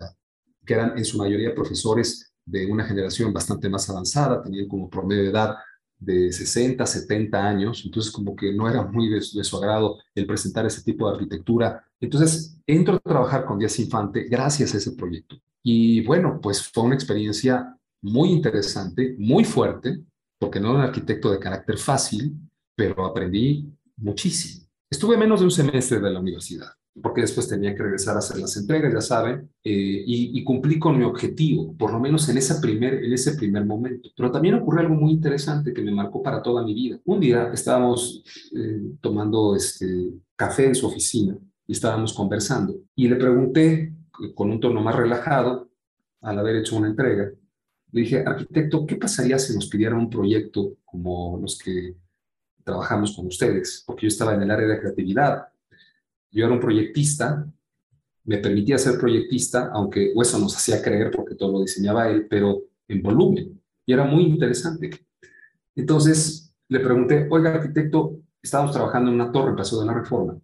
que 0.65 0.73
eran 0.73 0.97
en 0.97 1.05
su 1.05 1.17
mayoría 1.17 1.55
profesores 1.55 2.33
de 2.45 2.65
una 2.65 2.85
generación 2.85 3.33
bastante 3.33 3.69
más 3.69 3.89
avanzada, 3.89 4.43
tenían 4.43 4.67
como 4.67 4.89
promedio 4.89 5.23
de 5.23 5.29
edad 5.29 5.55
de 5.97 6.31
60, 6.31 6.85
70 6.85 7.47
años, 7.47 7.81
entonces 7.85 8.11
como 8.11 8.35
que 8.35 8.53
no 8.53 8.69
era 8.69 8.83
muy 8.83 9.09
de, 9.09 9.21
su 9.21 9.57
agrado 9.57 9.97
el 10.13 10.27
presentar 10.27 10.65
ese 10.65 10.83
tipo 10.83 11.07
de 11.07 11.15
arquitectura. 11.15 11.83
Entonces 11.99 12.57
entro 12.67 12.95
a 12.95 12.99
trabajar 12.99 13.45
con 13.45 13.57
Díaz 13.57 13.79
Infante 13.79 14.25
gracias 14.29 14.73
a 14.73 14.77
ese 14.77 14.91
proyecto. 14.91 15.37
Y 15.63 16.05
bueno, 16.05 16.39
pues 16.41 16.61
fue 16.61 16.83
una 16.83 16.95
experiencia 16.95 17.75
muy 18.01 18.29
interesante, 18.29 19.15
muy 19.17 19.43
fuerte, 19.45 20.03
porque 20.37 20.59
no 20.59 20.69
era 20.69 20.79
un 20.79 20.85
arquitecto 20.85 21.31
de 21.31 21.39
carácter 21.39 21.77
fácil, 21.77 22.35
pero 22.75 23.05
aprendí 23.05 23.73
muchísimo. 23.97 24.64
Estuve 24.89 25.17
menos 25.17 25.39
de 25.39 25.45
un 25.45 25.51
semestre 25.51 25.99
de 25.99 26.11
la 26.11 26.19
universidad 26.19 26.69
porque 27.01 27.21
después 27.21 27.49
tenía 27.49 27.75
que 27.75 27.83
regresar 27.83 28.15
a 28.15 28.19
hacer 28.19 28.39
las 28.39 28.55
entregas, 28.55 28.93
ya 28.93 29.01
saben, 29.01 29.49
eh, 29.63 30.03
y, 30.05 30.43
cumplí 30.43 30.79
con 30.79 30.97
mi 30.97 31.03
objetivo, 31.03 31.75
por 31.75 31.91
lo 31.91 31.99
menos 31.99 32.27
en, 32.29 32.37
ese 32.37 32.55
primer, 32.61 33.03
en 33.03 33.11
ese 33.11 33.33
primer 33.33 33.65
momento. 33.65 34.09
Pero 34.15 34.31
también 34.31 34.55
ocurrió 34.55 34.81
algo 34.81 34.95
muy 34.95 35.11
interesante 35.11 35.73
que 35.73 35.81
me 35.81 35.91
marcó 35.91 36.23
para 36.23 36.41
toda 36.41 36.63
mi 36.63 36.73
vida. 36.73 36.97
Un 37.03 37.19
día 37.19 37.51
estábamos 37.53 38.23
eh, 38.55 38.81
tomando 39.01 39.55
este, 39.55 40.13
café 40.35 40.67
en 40.67 40.75
su 40.75 40.87
oficina 40.87 41.37
y 41.67 41.73
estábamos 41.73 42.13
conversando, 42.13 42.75
y 42.95 43.07
le 43.07 43.15
pregunté 43.15 43.93
con 44.33 44.51
un 44.51 44.59
tono 44.59 44.81
más 44.81 44.95
relajado, 44.95 45.69
al 46.21 46.39
haber 46.39 46.57
hecho 46.57 46.77
una 46.77 46.87
entrega, 46.87 47.29
le 47.91 48.01
dije, 48.01 48.23
arquitecto, 48.25 48.85
¿qué 48.85 48.95
pasaría 48.95 49.37
si 49.37 49.53
nos 49.53 49.67
pidieran 49.67 49.99
un 49.99 50.09
proyecto 50.09 50.77
como 50.85 51.37
los 51.41 51.57
que 51.57 51.95
trabajamos 52.65 53.15
con 53.15 53.27
ustedes? 53.27 53.81
Porque 53.87 54.03
yo 54.03 54.07
estaba 54.09 54.33
en 54.33 54.41
el 54.41 54.51
área 54.51 54.67
de 54.67 54.79
creatividad 54.81 55.47
yo 56.35 56.43
era 56.43 56.53
un 56.53 56.59
proyectista, 56.59 57.49
me 58.25 58.39
permitía 58.39 58.77
ser 58.77 58.99
proyectista, 58.99 59.69
aunque 59.71 60.11
eso 60.13 60.37
nos 60.37 60.53
hacía 60.57 60.81
creer 60.81 61.09
porque 61.09 61.35
todo 61.35 61.53
lo 61.53 61.61
diseñaba 61.61 62.09
él, 62.09 62.27
pero 62.29 62.63
en 62.89 63.01
volumen. 63.01 63.61
Y 63.85 63.93
era 63.93 64.03
muy 64.03 64.23
interesante. 64.23 64.89
Entonces 65.75 66.53
le 66.67 66.81
pregunté, 66.81 67.25
oiga, 67.31 67.53
arquitecto, 67.53 68.19
estábamos 68.43 68.73
trabajando 68.73 69.11
en 69.11 69.15
una 69.15 69.31
torre 69.31 69.51
en 69.51 69.55
Paso 69.55 69.79
de 69.79 69.85
la 69.85 69.93
Reforma. 69.93 70.37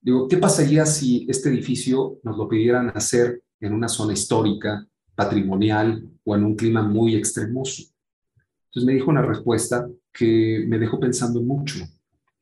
Digo, 0.00 0.26
¿qué 0.26 0.36
pasaría 0.36 0.84
si 0.84 1.26
este 1.30 1.48
edificio 1.48 2.18
nos 2.24 2.36
lo 2.36 2.48
pidieran 2.48 2.90
hacer 2.92 3.40
en 3.60 3.72
una 3.72 3.86
zona 3.88 4.14
histórica, 4.14 4.84
patrimonial 5.14 6.08
o 6.24 6.34
en 6.34 6.44
un 6.44 6.56
clima 6.56 6.82
muy 6.82 7.14
extremoso? 7.14 7.84
Entonces 8.64 8.84
me 8.84 8.94
dijo 8.94 9.10
una 9.10 9.22
respuesta 9.22 9.88
que 10.12 10.64
me 10.66 10.78
dejó 10.78 10.98
pensando 10.98 11.42
mucho. 11.42 11.84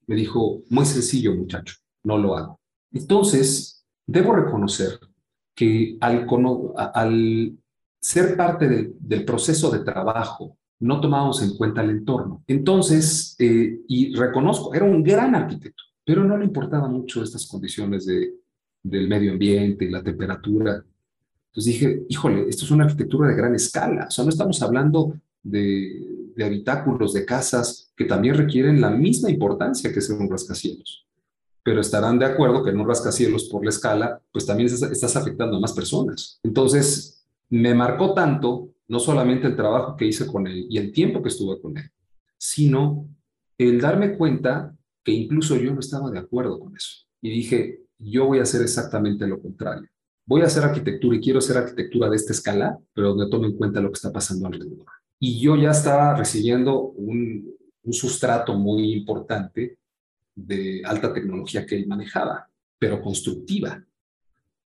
Me 0.06 0.16
dijo, 0.16 0.62
muy 0.70 0.86
sencillo, 0.86 1.34
muchacho, 1.34 1.76
no 2.04 2.18
lo 2.18 2.36
hago. 2.36 2.60
Entonces, 2.92 3.84
debo 4.06 4.34
reconocer 4.34 4.98
que 5.54 5.98
al, 6.00 7.58
ser 8.00 8.36
parte 8.36 8.94
del 8.98 9.24
proceso 9.24 9.70
de 9.70 9.80
trabajo, 9.80 10.56
no 10.80 11.00
tomábamos 11.00 11.42
en 11.42 11.56
cuenta 11.56 11.82
el 11.82 11.90
entorno. 11.90 12.44
Entonces, 12.46 13.34
eh, 13.38 13.80
y 13.88 14.14
reconozco, 14.14 14.72
era 14.72 14.84
un 14.84 15.02
gran 15.02 15.34
arquitecto, 15.34 15.82
pero 16.04 16.24
no 16.24 16.36
le 16.36 16.44
importaba 16.44 16.88
mucho 16.88 17.22
estas 17.22 17.46
condiciones 17.46 18.06
del 18.06 19.08
medio 19.08 19.32
ambiente 19.32 19.84
y 19.84 19.90
la 19.90 20.02
temperatura. 20.02 20.82
Entonces 21.48 21.72
dije, 21.72 22.02
híjole, 22.08 22.48
esto 22.48 22.64
es 22.64 22.70
una 22.70 22.84
arquitectura 22.84 23.28
de 23.28 23.36
gran 23.36 23.54
escala. 23.54 24.06
O 24.06 24.10
sea, 24.10 24.24
no 24.24 24.30
estamos 24.30 24.62
hablando 24.62 25.14
de, 25.42 26.17
de 26.38 26.44
habitáculos, 26.44 27.12
de 27.12 27.26
casas 27.26 27.92
que 27.94 28.06
también 28.06 28.36
requieren 28.36 28.80
la 28.80 28.90
misma 28.90 29.28
importancia 29.28 29.92
que 29.92 30.00
ser 30.00 30.16
un 30.16 30.30
rascacielos 30.30 31.08
pero 31.68 31.82
estarán 31.82 32.18
de 32.18 32.24
acuerdo 32.24 32.64
que 32.64 32.70
en 32.70 32.80
un 32.80 32.88
rascacielos 32.88 33.44
por 33.44 33.62
la 33.62 33.68
escala, 33.68 34.22
pues 34.32 34.46
también 34.46 34.70
estás 34.70 35.16
afectando 35.16 35.58
a 35.58 35.60
más 35.60 35.74
personas. 35.74 36.40
Entonces, 36.42 37.26
me 37.50 37.74
marcó 37.74 38.14
tanto, 38.14 38.70
no 38.88 38.98
solamente 38.98 39.48
el 39.48 39.54
trabajo 39.54 39.94
que 39.94 40.06
hice 40.06 40.26
con 40.26 40.46
él 40.46 40.66
y 40.70 40.78
el 40.78 40.92
tiempo 40.92 41.20
que 41.20 41.28
estuve 41.28 41.60
con 41.60 41.76
él, 41.76 41.90
sino 42.38 43.06
el 43.58 43.82
darme 43.82 44.16
cuenta 44.16 44.74
que 45.04 45.12
incluso 45.12 45.56
yo 45.56 45.74
no 45.74 45.80
estaba 45.80 46.10
de 46.10 46.18
acuerdo 46.18 46.58
con 46.58 46.74
eso. 46.74 47.04
Y 47.20 47.28
dije, 47.28 47.82
yo 47.98 48.24
voy 48.24 48.38
a 48.38 48.44
hacer 48.44 48.62
exactamente 48.62 49.26
lo 49.26 49.38
contrario. 49.38 49.90
Voy 50.24 50.40
a 50.40 50.46
hacer 50.46 50.62
arquitectura 50.62 51.16
y 51.16 51.20
quiero 51.20 51.40
hacer 51.40 51.58
arquitectura 51.58 52.08
de 52.08 52.16
esta 52.16 52.32
escala, 52.32 52.78
pero 52.94 53.10
donde 53.10 53.30
tome 53.30 53.48
en 53.48 53.58
cuenta 53.58 53.82
lo 53.82 53.88
que 53.88 53.96
está 53.96 54.10
pasando 54.10 54.46
alrededor. 54.46 54.86
Y 55.20 55.40
yo 55.40 55.56
ya 55.56 55.70
estaba 55.70 56.14
recibiendo 56.16 56.80
un, 56.80 57.54
un 57.82 57.92
sustrato 57.92 58.54
muy 58.54 58.92
importante 58.92 59.78
de 60.34 60.82
alta 60.84 61.12
tecnología 61.12 61.66
que 61.66 61.76
él 61.76 61.86
manejaba, 61.86 62.48
pero 62.78 63.00
constructiva. 63.00 63.84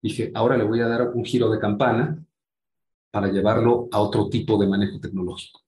Dije, 0.01 0.31
ahora 0.33 0.57
le 0.57 0.63
voy 0.63 0.81
a 0.81 0.87
dar 0.87 1.11
un 1.13 1.23
giro 1.23 1.49
de 1.49 1.59
campana 1.59 2.23
para 3.11 3.31
llevarlo 3.31 3.87
a 3.91 3.99
otro 3.99 4.29
tipo 4.29 4.57
de 4.57 4.67
manejo 4.67 4.99
tecnológico. 4.99 5.61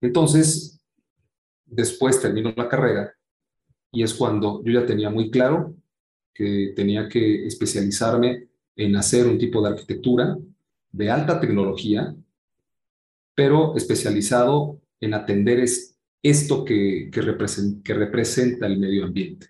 Entonces, 0.00 0.80
después 1.64 2.20
termino 2.20 2.52
la 2.56 2.68
carrera 2.68 3.14
y 3.92 4.02
es 4.02 4.12
cuando 4.12 4.62
yo 4.64 4.72
ya 4.72 4.86
tenía 4.86 5.08
muy 5.08 5.30
claro 5.30 5.74
que 6.32 6.72
tenía 6.74 7.08
que 7.08 7.46
especializarme 7.46 8.48
en 8.76 8.96
hacer 8.96 9.26
un 9.26 9.38
tipo 9.38 9.62
de 9.62 9.68
arquitectura 9.70 10.36
de 10.90 11.10
alta 11.10 11.40
tecnología, 11.40 12.14
pero 13.34 13.76
especializado 13.76 14.80
en 15.00 15.14
atender 15.14 15.64
esto 16.22 16.64
que, 16.64 17.10
que, 17.12 17.22
representa 17.22 18.66
el 18.66 18.78
medio 18.78 19.04
ambiente, 19.04 19.48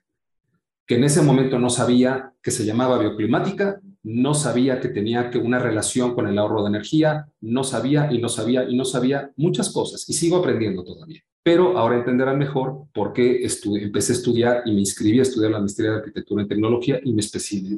que 0.87 0.97
en 0.97 1.05
ese 1.05 1.23
momento 1.23 1.59
no 1.59 1.71
sabía 1.71 2.33
que 2.43 2.51
se 2.51 2.65
llamaba 2.65 2.99
bioclimática, 2.99 3.81
no 4.03 4.35
sabía 4.35 4.81
que 4.81 4.89
tenía 4.89 5.31
que 5.31 5.39
una 5.39 5.59
relación 5.59 6.15
con 6.15 6.27
el 6.27 6.39
ahorro 6.39 6.63
de 6.63 6.69
energía, 6.69 7.27
no 7.41 7.65
sabía 7.65 8.13
y 8.13 8.21
no 8.21 8.29
sabía 8.29 8.69
y 8.69 8.77
no 8.77 8.85
sabía 8.85 9.33
muchas 9.37 9.71
cosas 9.71 10.09
y 10.09 10.13
sigo 10.13 10.37
aprendiendo 10.37 10.85
todavía. 10.85 11.23
Pero 11.43 11.77
ahora 11.79 11.97
entenderán 11.97 12.39
mejor 12.39 12.87
por 12.93 13.13
qué 13.13 13.47
empecé 13.65 14.13
a 14.13 14.17
estudiar 14.17 14.63
y 14.65 14.73
me 14.73 14.81
inscribí 14.81 15.19
a 15.19 15.23
estudiar 15.23 15.53
la 15.53 15.61
maestría 15.61 15.91
de 15.91 15.97
arquitectura 15.97 16.43
en 16.43 16.49
tecnología 16.49 17.01
y 17.03 17.13
me, 17.13 17.23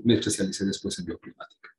me 0.05 0.15
especialicé 0.15 0.65
después 0.65 0.99
en 0.99 1.05
bioclimática. 1.05 1.76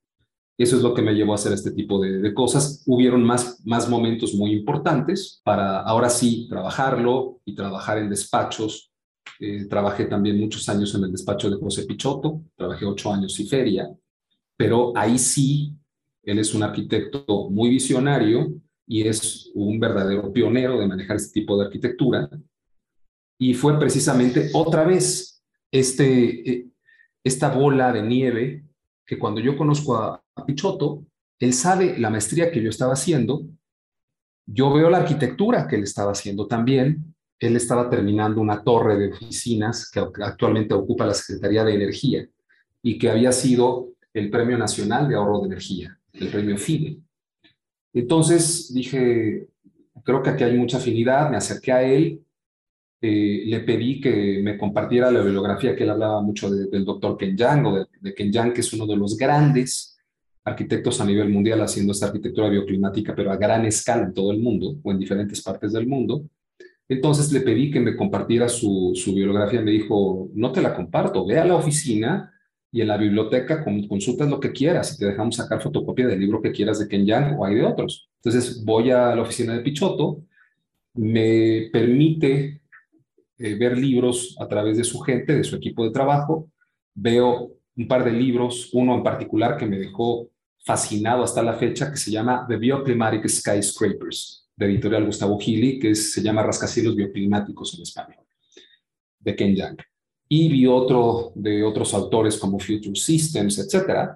Eso 0.58 0.76
es 0.76 0.82
lo 0.82 0.93
que 0.93 1.04
me 1.04 1.13
llevó 1.13 1.34
a 1.34 1.36
hacer 1.36 1.54
este 1.54 1.72
tipo 1.72 2.02
de, 2.02 2.34
cosas. 2.34 2.84
Hubieron 2.88 3.24
más, 3.24 3.63
más 3.65 3.88
momentos 3.88 4.34
muy 4.34 4.54
importantes 4.54 5.39
para 5.43 5.82
ahora 5.82 6.10
sí 6.10 6.48
trabajarlo 6.50 7.41
y 7.46 7.54
trabajar 7.54 8.00
en 8.00 8.10
despachos. 8.10 8.91
Eh, 9.39 9.65
trabajé 9.65 10.06
también 10.06 10.39
muchos 10.39 10.67
años 10.67 10.96
en 10.96 11.04
el 11.04 11.12
despacho 11.12 11.50
de 11.50 11.58
José 11.58 11.86
Pichotto, 11.86 12.41
trabajé 12.56 12.86
ocho 12.86 13.13
años 13.13 13.39
y 13.39 13.48
feria, 13.48 13.88
pero 14.56 14.93
ahí 14.96 15.20
sí, 15.20 15.76
él 16.24 16.39
es 16.39 16.56
un 16.56 16.63
arquitecto 16.63 17.50
muy 17.52 17.70
visionario 17.70 18.52
y 18.88 19.08
es 19.08 19.52
un 19.54 19.80
verdadero 19.80 20.34
pionero 20.34 20.80
de 20.80 20.88
manejar 20.88 21.17
este 21.17 21.41
tipo 21.41 21.56
de 21.58 21.65
arquitectura. 21.65 22.30
Y 23.38 23.54
fue 23.54 23.78
precisamente 23.78 24.50
otra 24.54 24.84
vez 24.84 25.43
este, 25.72 26.50
eh, 26.50 26.67
esta 27.24 27.52
bola 27.52 27.91
de 27.91 28.02
nieve 28.02 28.66
que 29.08 29.17
cuando 29.17 29.39
yo 29.39 29.58
conozco 29.58 29.96
a, 29.96 30.22
Pichotto, 30.46 31.04
él 31.39 31.54
sabe 31.54 31.98
la 31.98 32.12
maestría 32.12 32.52
que 32.52 32.62
yo 32.62 32.70
estaba 32.70 32.93
haciendo, 32.93 33.41
yo 34.46 34.72
veo 34.72 34.89
la 34.89 35.00
arquitectura 35.00 35.67
que 35.67 35.78
él 35.78 35.84
estaba 35.84 36.12
haciendo 36.12 36.46
también, 36.46 37.15
él 37.39 37.56
estaba 37.56 37.89
terminando 37.89 38.39
una 38.39 38.63
torre 38.63 38.98
de 38.98 39.12
oficinas 39.12 39.89
que 39.89 40.00
actualmente 40.00 40.76
ocupa 40.76 41.08
la 41.08 41.13
Secretaría 41.13 41.63
de 41.63 41.74
Energía 41.74 42.28
y 42.84 43.00
que 43.00 43.10
había 43.10 43.32
sido 43.32 43.93
el 44.13 44.30
Premio 44.30 44.58
Nacional 44.58 45.08
de 45.08 45.15
Ahorro 45.15 45.39
de 45.41 45.48
Energía, 45.48 46.00
el 46.13 46.30
premio 46.30 46.58
FIDE. 46.58 47.00
Entonces 47.93 48.72
dije, 48.74 49.48
creo 50.04 50.22
que 50.22 50.30
aquí 50.30 50.43
hay 50.43 50.58
mucha 50.58 50.78
afinidad, 50.78 51.30
me 51.30 51.38
acerqué 51.38 51.72
a 51.72 51.84
él, 51.84 52.22
eh, 52.99 53.43
le 53.45 53.60
pedí 53.60 54.01
que 54.01 54.39
me 54.41 54.57
compartiera 54.57 55.12
la 55.12 55.21
bibliografía 55.21 55.75
que 55.75 55.83
él 55.83 55.91
hablaba 55.91 56.21
mucho 56.21 56.49
del 56.49 56.83
doctor 56.83 57.15
Ken 57.17 57.38
Yang, 57.38 57.65
o 57.65 57.88
de, 58.01 58.13
Ken 58.15 58.31
Yang, 58.31 58.53
que 58.53 58.62
es 58.62 58.73
uno 58.73 58.88
de 58.88 58.95
los 58.95 59.15
grandes 59.15 59.97
arquitectos 60.43 60.99
a 61.01 61.05
nivel 61.05 61.29
mundial 61.29 61.62
haciendo 61.62 61.91
esta 61.91 62.07
arquitectura 62.07 62.49
bioclimática, 62.49 63.13
pero 63.15 63.31
a 63.31 63.38
gran 63.38 63.65
escala 63.65 64.03
en 64.03 64.13
todo 64.13 64.31
el 64.31 64.39
mundo 64.39 64.77
o 64.81 64.91
en 64.91 64.97
diferentes 64.97 65.41
partes 65.41 65.73
del 65.73 65.88
mundo. 65.88 66.23
Entonces 66.89 67.31
le 67.33 67.41
pedí 67.41 67.69
que 67.69 67.81
me 67.81 67.95
compartiera 67.95 68.47
su, 68.47 68.93
su 68.95 69.13
bibliografía. 69.13 69.62
Me 69.62 69.71
dijo, 69.71 70.29
no 70.33 70.51
te 70.51 70.62
la 70.62 70.73
comparto, 70.73 71.25
ve 71.25 71.38
a 71.38 71.45
la 71.45 71.55
oficina 71.55 72.33
y 72.71 72.81
en 72.81 72.87
la 72.87 72.98
biblioteca 72.98 73.63
consultas 73.63 74.29
lo 74.29 74.39
que 74.39 74.52
quieras 74.52 74.93
y 74.93 75.00
te 75.00 75.06
dejamos 75.06 75.35
sacar 75.35 75.62
fotocopia 75.62 76.08
del 76.08 76.19
libro 76.19 76.41
que 76.41 76.52
quieras 76.52 76.79
de 76.79 76.87
Ken 76.87 77.06
Yang 77.06 77.35
o 77.37 77.45
hay 77.45 77.56
de 77.56 77.65
otros. 77.65 78.10
Entonces 78.23 78.63
voy 78.63 78.91
a 78.91 79.15
la 79.15 79.21
oficina 79.21 79.54
de 79.54 79.62
Pichoto, 79.62 80.23
me 80.93 81.69
permite 81.71 82.62
eh, 83.40 83.56
ver 83.56 83.77
libros 83.77 84.35
a 84.40 84.48
través 84.48 84.77
de 84.77 84.83
su 84.83 85.00
gente, 85.00 85.35
de 85.35 85.44
su 85.44 85.56
equipo 85.56 85.83
de 85.83 85.92
trabajo. 85.92 86.50
Veo 86.94 87.52
un 87.75 87.88
par 87.88 88.04
de 88.04 88.12
libros, 88.12 88.69
uno 88.73 88.96
en 88.96 89.04
particular 89.04 89.58
que 89.58 89.65
me 89.65 89.77
dejó 89.77 90.29
fascinado 90.65 91.23
hasta 91.23 91.42
la 91.42 91.54
fecha, 91.54 91.90
que 91.90 91.98
se 91.98 92.12
llama 92.12 92.46
The 92.48 92.58
Bioclimatic 92.58 93.27
Skyscrapers, 93.27 94.50
de 94.56 94.65
editorial 94.65 95.06
Gustavo 95.06 95.40
Gili, 95.40 95.79
que 95.79 95.96
se 95.96 96.21
llama 96.21 96.44
Rascacielos 96.44 96.96
Bioclimáticos 96.96 97.75
en 97.75 97.83
español, 97.83 98.25
de 99.19 99.35
Ken 99.35 99.56
Yang. 99.56 99.77
Y 100.27 100.50
vi 100.50 100.65
otro 100.65 101.31
de 101.35 101.63
otros 101.63 101.94
autores 101.94 102.38
como 102.38 102.60
Future 102.60 102.96
Systems, 102.96 103.60
etc. 103.60 104.12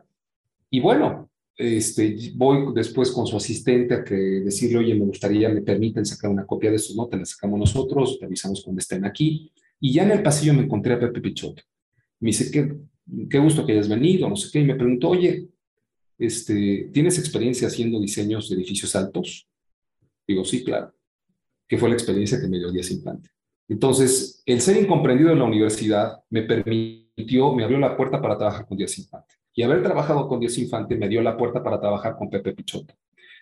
Y 0.69 0.81
bueno, 0.81 1.30
este, 1.61 2.31
voy 2.35 2.73
después 2.73 3.11
con 3.11 3.27
su 3.27 3.37
asistente 3.37 3.93
a 3.93 4.03
que 4.03 4.15
decirle, 4.15 4.79
oye, 4.79 4.95
me 4.95 5.05
gustaría, 5.05 5.49
me 5.49 5.61
permiten 5.61 6.05
sacar 6.05 6.31
una 6.31 6.45
copia 6.45 6.71
de 6.71 6.79
su 6.79 6.95
nota, 6.95 7.17
la 7.17 7.25
sacamos 7.25 7.59
nosotros, 7.59 8.17
te 8.19 8.25
avisamos 8.25 8.63
cuando 8.63 8.79
estén 8.79 9.05
aquí. 9.05 9.51
Y 9.79 9.93
ya 9.93 10.03
en 10.03 10.11
el 10.11 10.23
pasillo 10.23 10.53
me 10.53 10.63
encontré 10.63 10.93
a 10.93 10.99
Pepe 10.99 11.21
Pichot. 11.21 11.61
Me 12.19 12.29
dice, 12.29 12.51
qué, 12.51 12.75
qué 13.29 13.39
gusto 13.39 13.65
que 13.65 13.73
hayas 13.73 13.89
venido, 13.89 14.27
no 14.27 14.35
sé 14.35 14.49
qué, 14.51 14.59
y 14.59 14.65
me 14.65 14.75
preguntó, 14.75 15.09
oye, 15.09 15.49
este, 16.17 16.89
¿tienes 16.93 17.17
experiencia 17.17 17.67
haciendo 17.67 17.99
diseños 17.99 18.49
de 18.49 18.55
edificios 18.55 18.95
altos? 18.95 19.47
Digo, 20.27 20.43
sí, 20.45 20.63
claro. 20.63 20.93
Que 21.67 21.77
fue 21.77 21.89
la 21.89 21.95
experiencia 21.95 22.39
que 22.39 22.47
me 22.47 22.59
dio 22.59 22.71
Díaz 22.71 22.91
Infante. 22.91 23.29
Entonces, 23.67 24.43
el 24.45 24.61
ser 24.61 24.77
incomprendido 24.77 25.31
en 25.31 25.39
la 25.39 25.45
universidad 25.45 26.19
me 26.29 26.43
permitió, 26.43 27.53
me 27.53 27.63
abrió 27.63 27.79
la 27.79 27.95
puerta 27.95 28.21
para 28.21 28.37
trabajar 28.37 28.67
con 28.67 28.77
Díaz 28.77 28.97
Infante. 28.97 29.35
Y 29.53 29.63
haber 29.63 29.83
trabajado 29.83 30.27
con 30.27 30.39
Díaz 30.39 30.57
Infante 30.57 30.95
me 30.95 31.09
dio 31.09 31.21
la 31.21 31.37
puerta 31.37 31.63
para 31.63 31.79
trabajar 31.79 32.15
con 32.17 32.29
Pepe 32.29 32.53
Pichotto. 32.53 32.93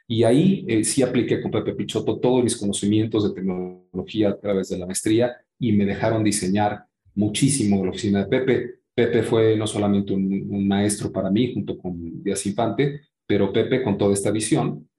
Y 0.08 0.24
ahí 0.24 0.66
eh, 0.68 0.84
sí 0.84 1.04
apliqué 1.04 1.40
con 1.40 1.52
Pepe 1.52 1.74
Pichotto 1.74 2.20
todos 2.20 2.44
mis 2.44 2.58
conocimientos 2.58 3.24
de 3.24 3.36
tecnología 3.36 4.30
a 4.30 4.40
través 4.40 4.70
de 4.70 4.80
la 4.80 4.88
maestría 4.88 5.38
y 5.60 5.72
me 5.72 5.86
dejaron 5.86 6.24
diseñar 6.24 6.86
muchísimo 7.14 7.84
la 7.84 7.92
oficina 7.92 8.24
de 8.24 8.26
Pepe. 8.26 8.80
Pepe 8.96 9.22
fue 9.22 9.56
no 9.56 9.68
solamente 9.68 10.14
un, 10.14 10.68
maestro 10.68 11.12
para 11.12 11.30
mí 11.30 11.54
junto 11.54 11.78
con 11.78 12.24
Díaz 12.24 12.46
Infante, 12.48 13.02
pero 13.26 13.54
Pepe 13.54 13.84
con 13.84 13.98
toda 13.98 14.14
esta 14.14 14.32
visión 14.32 14.90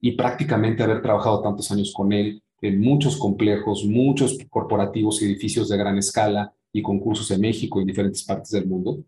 y 0.00 0.12
prácticamente 0.12 0.82
haber 0.82 1.00
trabajado 1.00 1.40
tantos 1.40 1.70
años 1.70 1.92
con 1.94 2.12
él 2.12 2.42
en 2.60 2.80
muchos 2.80 3.16
complejos, 3.16 3.84
muchos 3.84 4.36
corporativos 4.50 5.22
y 5.22 5.24
edificios 5.24 5.68
de 5.68 5.78
gran 5.78 5.96
escala 5.96 6.52
y 6.72 6.82
concursos 6.82 7.30
en 7.30 7.40
México 7.40 7.78
y 7.78 7.82
en 7.82 7.86
diferentes 7.86 8.22
partes 8.22 8.50
del 8.50 8.66
mundo, 8.66 9.02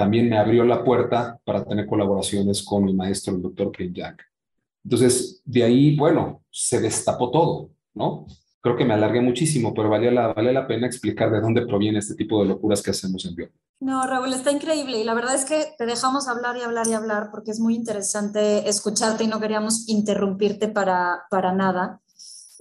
también 0.00 0.30
me 0.30 0.38
abrió 0.38 0.64
la 0.64 0.82
puerta 0.82 1.38
para 1.44 1.62
tener 1.62 1.86
colaboraciones 1.86 2.62
con 2.62 2.86
mi 2.86 2.94
maestro, 2.94 3.34
el 3.34 3.42
doctor 3.42 3.70
Ken 3.70 3.92
Jack. 3.92 4.24
Entonces, 4.82 5.42
de 5.44 5.62
ahí, 5.62 5.94
bueno, 5.94 6.42
se 6.50 6.80
destapó 6.80 7.30
todo, 7.30 7.68
¿no? 7.92 8.24
creo 8.62 8.76
que 8.76 8.84
me 8.86 8.94
alargué 8.94 9.20
muchísimo, 9.20 9.72
pero 9.74 9.90
vale 9.90 10.10
la, 10.10 10.32
vale 10.32 10.54
la 10.54 10.66
pena 10.66 10.86
explicar 10.86 11.30
de 11.30 11.40
dónde 11.40 11.66
proviene 11.66 11.98
este 11.98 12.14
tipo 12.14 12.40
de 12.40 12.48
locuras 12.48 12.82
que 12.82 12.90
hacemos 12.90 13.24
en 13.26 13.34
Bio. 13.34 13.48
No, 13.80 14.06
Raúl, 14.06 14.32
está 14.32 14.50
increíble 14.50 14.98
y 14.98 15.04
la 15.04 15.14
verdad 15.14 15.34
es 15.34 15.44
que 15.44 15.66
te 15.76 15.84
dejamos 15.86 16.28
hablar 16.28 16.56
y 16.56 16.62
hablar 16.62 16.86
y 16.86 16.92
hablar 16.92 17.28
porque 17.30 17.50
es 17.50 17.60
muy 17.60 17.74
interesante 17.74 18.68
escucharte 18.68 19.24
y 19.24 19.26
no 19.26 19.40
queríamos 19.40 19.88
interrumpirte 19.88 20.68
para, 20.68 21.22
para 21.30 21.52
nada. 21.52 22.00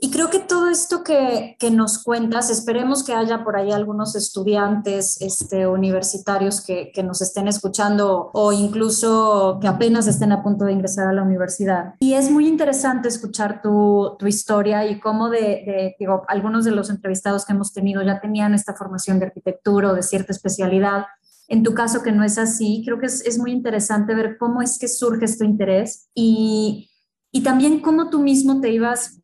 Y 0.02 0.12
creo 0.12 0.30
que 0.30 0.40
todo 0.40 0.70
esto 0.70 1.04
que, 1.04 1.58
que, 1.60 1.72
nos 1.72 2.02
cuentas, 2.02 2.50
esperemos 2.50 3.04
que 3.04 3.14
haya 3.14 3.44
por 3.44 3.58
ahí 3.58 3.72
algunos 3.72 4.16
estudiantes 4.16 5.20
este, 5.22 5.68
universitarios 5.68 6.62
que, 6.62 6.92
que, 6.94 7.04
nos 7.04 7.22
estén 7.22 7.50
escuchando 7.50 8.32
o 8.34 8.54
incluso 8.54 9.58
que 9.62 9.68
apenas 9.68 10.08
estén 10.08 10.32
a 10.32 10.42
punto 10.42 10.64
de 10.66 10.72
ingresar 10.72 11.08
a 11.08 11.14
la 11.14 11.24
universidad. 11.24 11.96
Y 12.00 12.14
es 12.14 12.32
muy 12.32 12.48
interesante 12.48 13.10
escuchar 13.10 13.62
tu, 13.62 14.16
tu 14.18 14.28
historia 14.28 14.86
y 14.86 15.02
cómo 15.02 15.30
de, 15.30 15.40
de, 15.40 15.96
digo, 16.00 16.24
algunos 16.30 16.64
de 16.64 16.72
los 16.72 16.90
entrevistados 16.90 17.46
que 17.46 17.52
hemos 17.52 17.74
tenido 17.74 18.02
ya 18.02 18.22
tenían 18.22 18.54
esta 18.54 18.76
formación 18.76 19.20
de 19.20 19.26
arquitectura 19.26 19.92
o 19.92 19.96
de 19.96 20.04
cierta 20.04 20.32
especialidad. 20.32 21.08
En 21.50 21.64
tu 21.64 21.74
caso, 21.74 22.04
que 22.04 22.14
no 22.14 22.24
es 22.24 22.38
así, 22.38 22.84
creo 22.86 23.00
que 23.00 23.08
es, 23.08 23.26
es 23.26 23.38
muy 23.38 23.52
interesante 23.52 24.16
ver 24.16 24.38
cómo 24.38 24.62
es 24.62 24.80
que 24.80 24.88
surge 24.88 25.26
este 25.26 25.46
interés 25.46 26.08
y, 26.14 26.90
y 27.34 27.44
también 27.44 27.82
cómo 27.82 28.10
tú 28.10 28.20
mismo 28.20 28.62
te 28.62 28.72
ibas 28.72 29.20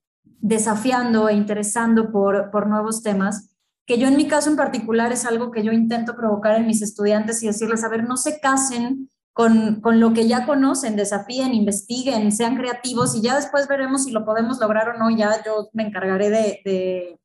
desafiando 0.46 1.28
e 1.28 1.34
interesando 1.34 2.12
por, 2.12 2.52
por 2.52 2.68
nuevos 2.68 3.02
temas, 3.02 3.50
que 3.88 3.98
yo 3.98 4.08
en 4.08 4.16
mi 4.16 4.28
caso 4.28 4.52
en 4.52 4.56
particular 4.56 5.12
es 5.12 5.26
algo 5.26 5.50
que 5.50 5.64
yo 5.64 5.72
intento 5.72 6.16
provocar 6.16 6.56
en 6.56 6.68
mis 6.68 6.84
estudiantes 6.84 7.42
y 7.42 7.48
decirles, 7.48 7.84
a 7.84 7.90
ver, 7.90 8.04
no 8.04 8.16
se 8.16 8.40
casen 8.40 9.10
con, 9.34 9.82
con, 9.82 10.00
lo 10.00 10.14
que 10.14 10.28
ya 10.28 10.46
conocen, 10.46 10.96
desafíen, 10.96 11.56
investiguen, 11.56 12.32
sean 12.32 12.58
creativos 12.58 13.16
y 13.16 13.22
ya 13.22 13.36
después 13.36 13.68
veremos 13.68 14.04
si 14.04 14.12
lo 14.12 14.24
podemos 14.24 14.60
lograr 14.60 14.90
o 14.90 14.98
no, 14.98 15.10
ya 15.10 15.44
yo 15.44 15.70
me 15.74 15.88
encargaré 15.88 16.30
de, 16.30 16.62
de 16.64 17.20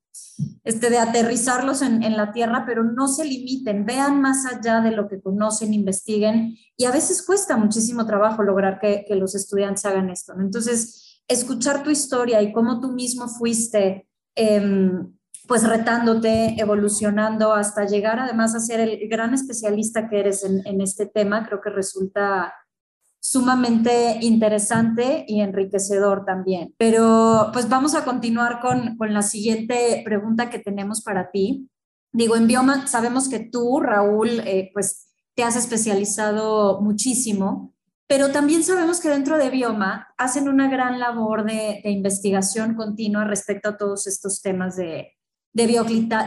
este, 0.64 0.88
de 0.88 0.98
aterrizarlos 0.98 1.82
en, 1.82 2.02
en, 2.02 2.16
la 2.16 2.32
tierra, 2.32 2.64
pero 2.66 2.84
no 2.84 3.06
se 3.06 3.24
limiten, 3.26 3.84
vean 3.84 4.20
más 4.20 4.46
allá 4.46 4.80
de 4.80 4.92
lo 4.92 5.08
que 5.08 5.20
conocen, 5.20 5.74
investiguen 5.74 6.56
y 6.76 6.84
a 6.86 6.90
veces 6.90 7.22
cuesta 7.22 7.56
muchísimo 7.56 8.06
trabajo 8.06 8.42
lograr 8.42 8.80
que, 8.80 9.04
que 9.06 9.14
los 9.14 9.34
estudiantes 9.34 9.84
hagan 9.84 10.10
esto. 10.10 10.32
Entonces, 10.40 11.09
escuchar 11.30 11.82
tu 11.82 11.90
historia 11.90 12.42
y 12.42 12.52
cómo 12.52 12.80
tú 12.80 12.88
mismo 12.88 13.28
fuiste 13.28 14.08
em, 14.34 15.14
pues 15.46 15.66
retándote, 15.66 16.60
evolucionando 16.60 17.52
hasta 17.52 17.86
llegar 17.86 18.18
además 18.18 18.54
a 18.54 18.60
ser 18.60 18.80
el 18.80 19.08
gran 19.08 19.32
especialista 19.32 20.08
que 20.08 20.20
eres 20.20 20.44
en, 20.44 20.80
este 20.80 21.06
tema, 21.06 21.46
creo 21.46 21.60
que 21.60 21.70
resulta 21.70 22.52
sumamente 23.20 24.18
interesante 24.20 25.24
y 25.26 25.40
enriquecedor 25.40 26.24
también. 26.24 26.74
Pero 26.78 27.50
pues 27.52 27.68
vamos 27.68 27.94
a 27.94 28.04
continuar 28.04 28.60
con, 28.60 28.96
con 28.96 29.12
la 29.12 29.22
siguiente 29.22 30.02
pregunta 30.04 30.50
que 30.50 30.58
tenemos 30.58 31.02
para 31.02 31.30
ti. 31.30 31.68
Digo, 32.12 32.36
en 32.36 32.46
Bioma 32.46 32.86
sabemos 32.86 33.28
que 33.28 33.40
tú, 33.40 33.80
Raúl, 33.80 34.40
eh, 34.46 34.70
pues 34.72 35.10
te 35.34 35.42
has 35.42 35.56
especializado 35.56 36.80
muchísimo 36.80 37.74
pero 38.10 38.32
también 38.32 38.64
sabemos 38.64 38.98
que 38.98 39.08
dentro 39.08 39.38
de 39.38 39.50
Bioma 39.50 40.08
hacen 40.18 40.48
una 40.48 40.68
gran 40.68 40.98
labor 40.98 41.44
de, 41.44 41.80
investigación 41.84 42.74
continua 42.74 43.22
respecto 43.22 43.68
a 43.68 43.76
todos 43.76 44.08
estos 44.08 44.42
temas 44.42 44.74
de, 44.74 45.12
de, 45.52 45.64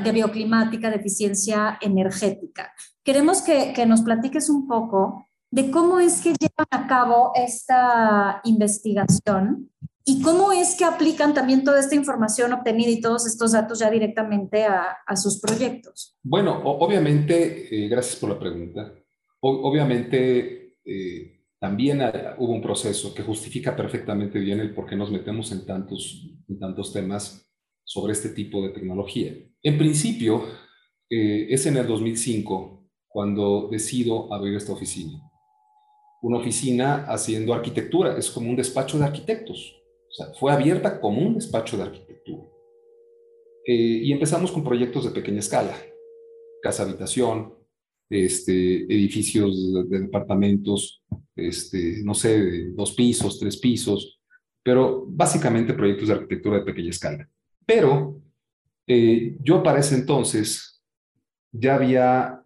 de 0.02 0.12
bioclimática, 0.14 0.90
de 0.90 0.96
eficiencia 0.96 1.78
energética. 1.82 2.72
Queremos 3.04 3.42
que, 3.42 3.74
que, 3.74 3.86
nos 3.86 4.02
platiques 4.02 4.50
un 4.50 4.66
poco 4.66 5.28
de 5.52 5.72
cómo 5.72 6.00
es 6.00 6.22
que 6.22 6.30
llevan 6.30 6.68
a 6.72 6.88
cabo 6.88 7.34
esta 7.36 8.40
investigación 8.46 9.70
y 10.06 10.22
cómo 10.22 10.54
es 10.54 10.76
que 10.76 10.86
aplican 10.86 11.34
también 11.34 11.66
toda 11.66 11.82
esta 11.82 11.96
información 11.96 12.54
obtenida 12.54 12.92
y 12.92 13.02
todos 13.02 13.28
estos 13.28 13.52
datos 13.52 13.80
ya 13.80 13.92
directamente 13.92 14.64
a, 14.64 15.00
a 15.06 15.18
sus 15.18 15.42
proyectos. 15.42 16.18
Bueno, 16.24 16.62
obviamente, 16.64 17.68
eh, 17.76 17.90
gracias 17.90 18.16
por 18.16 18.30
la 18.30 18.40
pregunta. 18.40 18.94
obviamente, 19.42 20.78
eh, 20.86 21.43
también 21.64 22.01
hubo 22.39 22.51
un 22.51 22.61
proceso 22.61 23.14
que 23.14 23.24
justifica 23.24 23.74
perfectamente 23.74 24.38
bien 24.38 24.59
el 24.59 24.74
por 24.74 24.86
qué 24.86 24.97
nos 24.97 25.09
metemos 25.09 25.49
en 25.53 25.66
tantos, 25.66 26.30
tantos 26.59 26.91
temas 26.91 27.49
sobre 27.86 28.11
este 28.11 28.28
tipo 28.28 28.61
de 28.61 28.74
tecnología. 28.74 29.32
En 29.61 29.78
principio, 29.78 30.43
eh, 31.09 31.47
es 31.49 31.66
en 31.66 31.78
el 31.78 31.88
2005 31.88 32.86
cuando 33.07 33.70
decido 33.72 34.34
abrir 34.34 34.57
esta 34.57 34.74
oficina. 34.74 35.22
Una 36.22 36.39
oficina 36.39 37.05
haciendo 37.05 37.53
arquitectura, 37.53 38.18
es 38.18 38.30
como 38.30 38.49
un 38.49 38.57
despacho 38.57 38.99
de 38.99 39.05
arquitectos. 39.05 39.74
O 40.09 40.14
sea, 40.14 40.34
fue 40.38 40.51
abierta 40.51 40.99
como 40.99 41.22
un 41.22 41.36
despacho 41.36 41.78
de 41.78 41.84
arquitectura. 41.84 42.43
Eh, 43.66 44.01
y 44.03 44.11
empezamos 44.11 44.51
con 44.51 44.66
proyectos 44.66 45.05
de 45.05 45.11
pequeña 45.11 45.39
escala, 45.39 45.78
casa 46.61 46.84
habitación, 46.84 47.53
este, 48.14 48.84
edificios 48.84 49.89
de, 49.89 50.01
departamentos, 50.01 51.03
este, 51.36 52.02
no 52.04 52.14
sé, 52.14 52.72
dos 52.72 52.94
pisos, 52.94 53.40
tres 53.40 53.58
pisos, 53.58 54.20
pero 54.64 55.06
básicamente 55.08 55.74
proyectos 55.74 56.08
de 56.08 56.14
arquitectura 56.14 56.60
de 56.60 56.66
pequeña 56.66 56.90
escala. 56.90 57.30
Pero 57.66 58.22
eh, 58.88 59.38
yo 59.42 59.62
para 59.64 59.80
ese 59.80 59.96
entonces 59.96 60.82
ya 61.52 61.76
había 61.76 62.42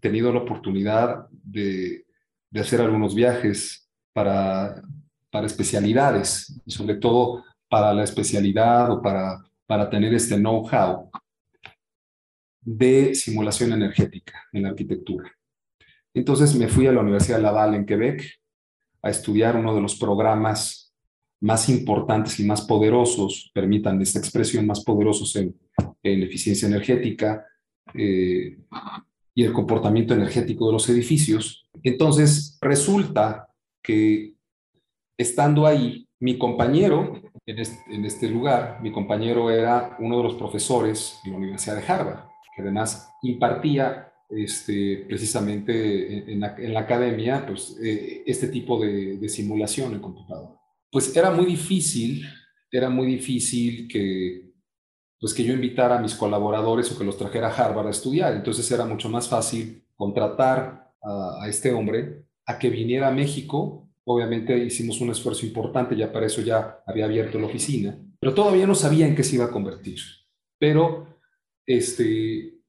tenido 0.00 0.32
la 0.32 0.40
oportunidad 0.40 1.28
de, 1.30 2.06
de 2.50 2.60
hacer 2.60 2.80
algunos 2.80 3.14
viajes 3.14 3.90
para, 4.12 4.82
para 5.30 5.46
especialidades, 5.46 6.60
y 6.64 6.70
sobre 6.70 6.94
todo 6.96 7.44
para 7.68 7.92
la 7.92 8.04
especialidad 8.04 8.90
o 8.92 9.02
para, 9.02 9.42
para 9.66 9.90
tener 9.90 10.14
este 10.14 10.36
know-how 10.36 11.10
de 12.60 13.14
simulación 13.14 13.72
energética 13.72 14.40
en 14.52 14.62
la 14.62 14.68
arquitectura. 14.70 15.30
Entonces 16.14 16.54
me 16.54 16.68
fui 16.68 16.86
a 16.86 16.92
la 16.92 17.00
Universidad 17.00 17.38
de 17.38 17.42
Laval 17.42 17.74
en 17.74 17.84
Quebec 17.84 18.24
a 19.02 19.10
estudiar 19.10 19.56
uno 19.56 19.74
de 19.74 19.82
los 19.82 19.96
programas 19.96 20.94
más 21.40 21.68
importantes 21.68 22.40
y 22.40 22.44
más 22.44 22.62
poderosos, 22.62 23.50
permitan 23.52 24.00
esta 24.00 24.18
expresión, 24.18 24.66
más 24.66 24.82
poderosos 24.82 25.36
en, 25.36 25.54
eficiencia 26.02 26.68
energética 26.68 27.44
eh, 27.94 28.58
y 29.34 29.42
el 29.42 29.52
comportamiento 29.52 30.14
energético 30.14 30.66
de 30.66 30.72
los 30.72 30.88
edificios. 30.88 31.68
Entonces 31.82 32.58
resulta 32.60 33.48
que 33.82 34.34
estando 35.18 35.66
ahí, 35.66 36.06
mi 36.20 36.38
compañero 36.38 37.20
en 37.46 37.58
en 37.90 38.04
este 38.04 38.28
lugar, 38.28 38.78
mi 38.82 38.90
compañero 38.92 39.50
era 39.50 39.96
uno 39.98 40.18
de 40.18 40.22
los 40.22 40.34
profesores 40.34 41.18
de 41.24 41.30
la 41.30 41.36
Universidad 41.36 41.76
de 41.76 41.86
Harvard 41.86 42.34
que 42.54 42.62
además 42.62 43.12
impartía 43.22 44.12
este, 44.36 45.04
precisamente 45.08 46.32
en, 46.32 46.40
la, 46.40 46.80
academia 46.80 47.46
pues, 47.46 47.76
eh, 47.82 48.22
este 48.26 48.48
tipo 48.48 48.80
de, 48.80 49.28
simulación 49.28 49.94
en 49.94 50.00
computador. 50.00 50.58
Pues 50.90 51.16
era 51.16 51.30
muy 51.30 51.46
difícil, 51.46 52.24
era 52.70 52.88
muy 52.88 53.06
difícil 53.06 53.88
que, 53.88 54.52
pues 55.18 55.34
que 55.34 55.44
yo 55.44 55.54
invitara 55.54 55.98
a 55.98 56.02
mis 56.02 56.14
colaboradores 56.14 56.90
o 56.92 56.98
que 56.98 57.04
los 57.04 57.18
trajera 57.18 57.48
a 57.48 57.54
Harvard 57.54 57.88
a 57.88 57.90
estudiar. 57.90 58.34
Entonces 58.34 58.70
era 58.70 58.84
mucho 58.84 59.08
más 59.08 59.28
fácil 59.28 59.84
contratar 59.96 60.92
a, 61.02 61.44
a 61.44 61.48
este 61.48 61.72
hombre 61.72 62.26
a 62.46 62.58
que 62.58 62.70
viniera 62.70 63.08
a 63.08 63.12
México 63.12 63.84
Obviamente 64.06 64.56
hicimos 64.58 65.00
un 65.00 65.10
esfuerzo 65.10 65.46
importante, 65.46 65.96
ya 65.96 66.12
para 66.12 66.26
eso 66.26 66.42
ya 66.42 66.82
había 66.86 67.06
abierto 67.06 67.38
la 67.38 67.46
oficina, 67.46 67.98
pero 68.20 68.34
todavía 68.34 68.66
no 68.66 68.74
sabía 68.74 69.06
en 69.06 69.16
qué 69.16 69.24
se 69.24 69.36
iba 69.36 69.46
a 69.46 69.50
convertir. 69.50 69.98
Pero 70.58 71.18
este, 71.66 72.60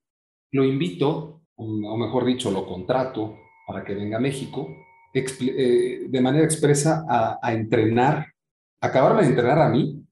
lo 0.51 0.63
invito, 0.63 1.34
o 1.58 1.97
mejor 1.97 2.26
dicho, 2.26 2.51
lo 2.51 2.66
contrato 2.66 3.38
para 3.68 3.84
que 3.84 3.95
venga 3.95 4.18
a 4.18 4.22
México, 4.22 4.68
eh, 5.16 6.08
de 6.10 6.22
manera 6.22 6.43
expresa 6.43 7.06
a, 7.08 7.53
entrenar, 7.53 8.34
acabarme 8.82 9.22
de 9.22 9.30
entrenar 9.30 9.60
a 9.60 9.70
mí, 9.70 10.06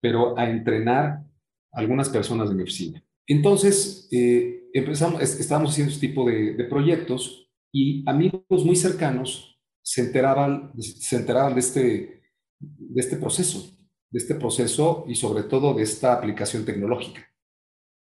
pero 0.00 0.38
a 0.38 0.48
entrenar 0.48 1.24
a 1.72 1.78
algunas 1.80 2.08
personas 2.08 2.48
de 2.48 2.54
mi 2.54 2.62
oficina. 2.62 3.02
Entonces, 3.26 4.08
eh, 4.12 4.68
empezamos, 4.72 5.20
estábamos 5.20 5.72
haciendo 5.72 5.92
este 5.92 6.06
tipo 6.06 6.24
de, 6.24 6.54
de 6.54 6.64
proyectos 6.64 7.50
y 7.72 8.08
amigos 8.08 8.64
muy 8.64 8.76
cercanos 8.76 9.58
se 9.82 10.02
enteraban, 10.02 10.72
se 10.80 11.16
enteraban 11.16 11.54
de, 11.54 11.60
este, 11.60 12.22
de 12.60 13.00
este 13.00 13.16
proceso, 13.16 13.76
de 14.10 14.18
este 14.18 14.36
proceso 14.36 15.04
y 15.08 15.16
sobre 15.16 15.42
todo 15.42 15.74
de 15.74 15.82
esta 15.82 16.14
aplicación 16.14 16.64
tecnológica 16.64 17.28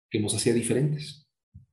que 0.09 0.19
nos 0.19 0.35
hacía 0.35 0.53
diferentes. 0.53 1.25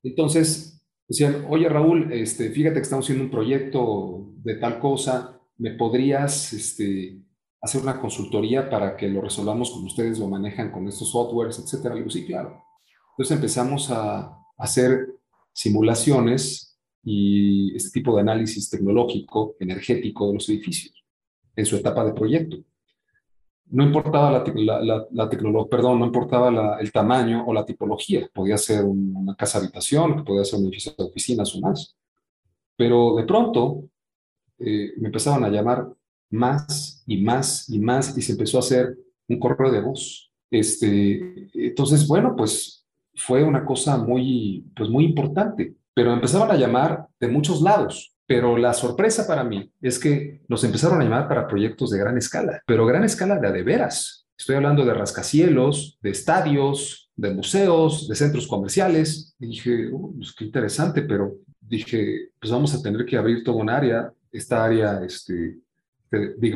Entonces, 0.04 0.77
decían, 1.08 1.46
oye 1.48 1.68
Raúl, 1.68 2.12
este, 2.12 2.50
fíjate 2.50 2.76
que 2.76 2.82
estamos 2.82 3.06
haciendo 3.06 3.24
un 3.24 3.30
proyecto 3.30 4.32
de 4.42 4.56
tal 4.56 4.78
cosa, 4.78 5.40
¿me 5.56 5.72
podrías 5.72 6.52
este, 6.52 7.18
hacer 7.60 7.82
una 7.82 8.00
consultoría 8.00 8.68
para 8.68 8.96
que 8.96 9.08
lo 9.08 9.22
resolvamos 9.22 9.70
como 9.70 9.86
ustedes 9.86 10.18
lo 10.18 10.28
manejan 10.28 10.70
con 10.70 10.86
estos 10.86 11.10
softwares, 11.10 11.58
etcétera? 11.58 11.94
digo, 11.94 12.10
sí, 12.10 12.26
claro. 12.26 12.62
Entonces 13.12 13.36
empezamos 13.36 13.90
a 13.90 14.38
hacer 14.58 15.08
simulaciones 15.52 16.78
y 17.02 17.74
este 17.74 17.90
tipo 18.00 18.14
de 18.14 18.20
análisis 18.20 18.68
tecnológico, 18.68 19.56
energético 19.58 20.28
de 20.28 20.34
los 20.34 20.48
edificios 20.48 20.94
en 21.56 21.66
su 21.66 21.76
etapa 21.76 22.04
de 22.04 22.12
proyecto. 22.12 22.58
No 23.70 23.84
importaba 23.84 24.30
la, 24.30 25.06
la, 25.10 25.28
tecnología, 25.28 25.70
perdón, 25.70 26.00
no 26.00 26.06
importaba 26.06 26.78
el 26.80 26.92
tamaño 26.92 27.44
o 27.46 27.52
la 27.52 27.64
tipología. 27.64 28.28
Podía 28.32 28.56
ser 28.56 28.84
una 28.84 29.34
casa 29.34 29.58
habitación, 29.58 30.24
podía 30.24 30.44
ser 30.44 30.58
un 30.58 30.66
edificio 30.66 30.94
de 30.96 31.04
oficinas 31.04 31.54
o 31.54 31.60
más. 31.60 31.96
Pero 32.76 33.16
de 33.16 33.24
pronto 33.24 33.84
eh, 34.58 34.92
me 34.98 35.06
empezaban 35.08 35.44
a 35.44 35.48
llamar 35.48 35.86
más 36.30 37.02
y 37.06 37.22
más 37.22 37.68
y 37.68 37.78
más 37.78 38.16
y 38.16 38.22
se 38.22 38.32
empezó 38.32 38.58
a 38.58 38.60
hacer 38.60 38.96
un 39.28 39.38
correo 39.38 39.70
de 39.70 39.80
voz. 39.80 40.32
Este, 40.50 41.48
entonces, 41.52 42.06
bueno, 42.08 42.34
pues 42.36 42.86
fue 43.14 43.42
una 43.42 43.64
cosa 43.64 43.98
muy, 43.98 44.64
pues 44.74 44.88
muy 44.88 45.04
importante 45.04 45.74
pero 45.98 46.12
empezaron 46.12 46.48
a 46.48 46.54
llamar 46.54 47.08
de 47.18 47.26
muchos 47.26 47.60
lados. 47.60 48.14
Pero 48.28 48.58
la 48.58 48.74
sorpresa 48.74 49.26
para 49.26 49.42
mí 49.42 49.72
es 49.80 49.98
que 49.98 50.42
nos 50.48 50.62
empezaron 50.62 51.00
a 51.00 51.04
llamar 51.04 51.26
para 51.26 51.48
proyectos 51.48 51.90
de 51.90 51.98
gran 51.98 52.18
escala, 52.18 52.62
pero 52.66 52.84
gran 52.84 53.02
escala 53.02 53.38
de, 53.38 53.50
de 53.50 53.62
veras. 53.62 54.26
Estoy 54.38 54.56
hablando 54.56 54.84
de 54.84 54.92
rascacielos, 54.92 55.98
de 56.02 56.10
estadios, 56.10 57.10
de 57.16 57.32
museos, 57.32 58.06
de 58.06 58.14
centros 58.14 58.46
comerciales. 58.46 59.34
Y 59.40 59.46
dije, 59.46 59.90
oh, 59.92 60.12
pues 60.14 60.34
qué 60.34 60.44
interesante, 60.44 61.02
pero 61.02 61.38
dije, 61.58 62.30
pues 62.38 62.52
vamos 62.52 62.74
a 62.74 62.82
tener 62.82 63.06
que 63.06 63.16
abrir 63.16 63.42
todo 63.42 63.56
un 63.56 63.70
área, 63.70 64.12
esta 64.30 64.62
área, 64.62 65.02
este, 65.02 65.58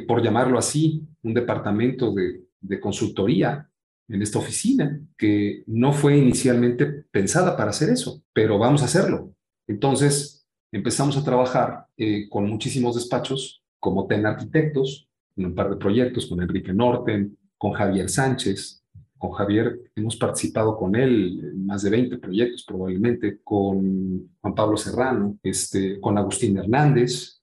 por 0.07 0.23
llamarlo 0.23 0.59
así, 0.59 1.03
un 1.23 1.33
departamento 1.33 2.13
de, 2.13 2.43
de 2.61 2.81
consultoría 2.81 3.67
en 4.09 4.21
esta 4.21 4.39
oficina, 4.39 5.01
que 5.17 5.65
no 5.67 5.93
fue 5.95 6.19
inicialmente 6.19 6.85
pensada 7.11 7.57
para 7.57 7.71
hacer 7.71 7.89
eso, 7.89 8.23
pero 8.35 8.59
vamos 8.59 8.83
a 8.83 8.85
hacerlo. 8.85 9.35
Entonces, 9.67 10.42
empezamos 10.73 11.17
a 11.17 11.23
trabajar 11.23 11.87
eh, 11.97 12.29
con 12.29 12.49
muchísimos 12.49 12.95
despachos, 12.97 13.63
como 13.79 14.07
TEN 14.07 14.27
Arquitectos, 14.27 15.09
en 15.37 15.47
un 15.47 15.55
par 15.55 15.71
de 15.71 15.77
proyectos, 15.77 16.27
con 16.27 16.41
Enrique 16.43 16.73
Norten, 16.73 17.37
con 17.59 17.73
Javier 17.73 18.09
Sánchez. 18.09 18.83
Con 19.19 19.31
Javier 19.33 19.93
hemos 19.95 20.17
participado 20.17 20.77
con 20.77 20.97
él 20.97 21.41
en 21.53 21.67
más 21.67 21.83
de 21.83 21.91
20 21.91 22.19
proyectos 22.19 22.65
probablemente, 22.65 23.41
con 23.45 24.37
Juan 24.41 24.55
Pablo 24.55 24.77
Serrano, 24.77 25.39
este, 25.43 26.01
con 26.01 26.19
Agustín 26.19 26.57
Hernández, 26.57 27.41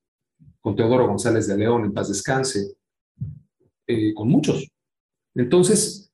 con 0.60 0.76
Teodoro 0.76 1.08
González 1.08 1.48
de 1.48 1.58
León, 1.58 1.86
en 1.86 1.94
paz 1.94 2.10
descanse, 2.10 2.76
eh, 3.88 4.14
con 4.14 4.28
muchos. 4.28 4.68
Entonces, 5.36 6.12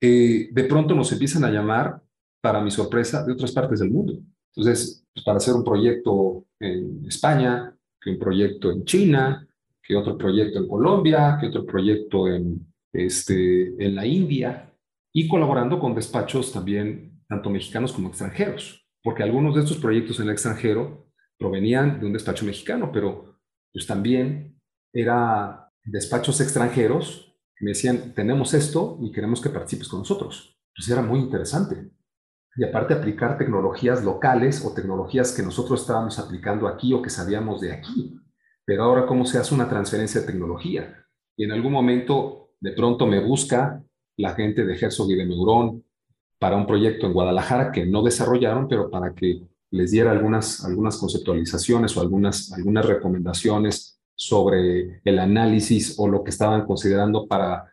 eh, 0.00 0.48
de 0.52 0.64
pronto 0.64 0.94
nos 0.94 1.10
empiezan 1.12 1.44
a 1.44 1.50
llamar, 1.50 2.00
para 2.40 2.62
mi 2.62 2.70
sorpresa, 2.70 3.24
de 3.24 3.32
otras 3.32 3.52
partes 3.52 3.80
del 3.80 3.90
mundo. 3.90 4.18
Entonces, 4.54 4.99
pues, 5.12 5.24
para 5.24 5.38
hacer 5.38 5.54
un 5.54 5.64
proyecto 5.64 6.44
en 6.58 7.04
España, 7.06 7.74
que 8.00 8.10
un 8.10 8.18
proyecto 8.18 8.70
en 8.70 8.84
China, 8.84 9.46
que 9.82 9.96
otro 9.96 10.16
proyecto 10.16 10.58
en 10.58 10.68
Colombia, 10.68 11.36
que 11.40 11.48
otro 11.48 11.66
proyecto 11.66 12.28
en, 12.28 12.66
este, 12.92 13.74
en 13.84 13.94
la 13.94 14.06
India, 14.06 14.72
y 15.12 15.28
colaborando 15.28 15.78
con 15.78 15.94
despachos 15.94 16.52
también, 16.52 17.22
tanto 17.28 17.50
mexicanos 17.50 17.92
como 17.92 18.08
extranjeros, 18.08 18.86
porque 19.02 19.22
algunos 19.22 19.54
de 19.54 19.62
estos 19.62 19.78
proyectos 19.78 20.18
en 20.18 20.26
el 20.26 20.32
extranjero 20.32 21.06
provenían 21.38 22.00
de 22.00 22.06
un 22.06 22.12
despacho 22.12 22.44
mexicano, 22.44 22.90
pero 22.92 23.38
pues 23.72 23.86
también 23.86 24.58
era 24.92 25.70
despachos 25.84 26.40
extranjeros 26.40 27.30
me 27.60 27.70
decían, 27.70 28.14
tenemos 28.14 28.54
esto 28.54 28.98
y 29.02 29.12
queremos 29.12 29.40
que 29.40 29.50
participes 29.50 29.88
con 29.88 30.00
nosotros. 30.00 30.56
Pues 30.74 30.88
era 30.88 31.02
muy 31.02 31.20
interesante. 31.20 31.90
Y 32.56 32.64
aparte 32.64 32.94
aplicar 32.94 33.38
tecnologías 33.38 34.04
locales 34.04 34.64
o 34.64 34.74
tecnologías 34.74 35.32
que 35.32 35.42
nosotros 35.42 35.80
estábamos 35.80 36.18
aplicando 36.18 36.66
aquí 36.66 36.92
o 36.92 37.00
que 37.00 37.10
sabíamos 37.10 37.60
de 37.60 37.72
aquí. 37.72 38.18
Pero 38.64 38.84
ahora, 38.84 39.06
¿cómo 39.06 39.24
se 39.24 39.38
hace 39.38 39.54
una 39.54 39.68
transferencia 39.68 40.20
de 40.20 40.26
tecnología? 40.26 41.06
Y 41.36 41.44
en 41.44 41.52
algún 41.52 41.72
momento, 41.72 42.50
de 42.60 42.72
pronto 42.72 43.06
me 43.06 43.20
busca 43.20 43.82
la 44.16 44.34
gente 44.34 44.64
de 44.64 44.74
Herzog 44.74 45.10
y 45.10 45.16
de 45.16 45.26
Neurón 45.26 45.84
para 46.38 46.56
un 46.56 46.66
proyecto 46.66 47.06
en 47.06 47.12
Guadalajara 47.12 47.72
que 47.72 47.86
no 47.86 48.02
desarrollaron, 48.02 48.68
pero 48.68 48.90
para 48.90 49.14
que 49.14 49.42
les 49.70 49.92
diera 49.92 50.10
algunas, 50.10 50.64
algunas 50.64 50.96
conceptualizaciones 50.96 51.96
o 51.96 52.00
algunas, 52.00 52.52
algunas 52.52 52.84
recomendaciones 52.84 54.00
sobre 54.14 55.00
el 55.04 55.18
análisis 55.18 55.94
o 55.98 56.08
lo 56.08 56.22
que 56.22 56.30
estaban 56.30 56.66
considerando 56.66 57.26
para, 57.26 57.72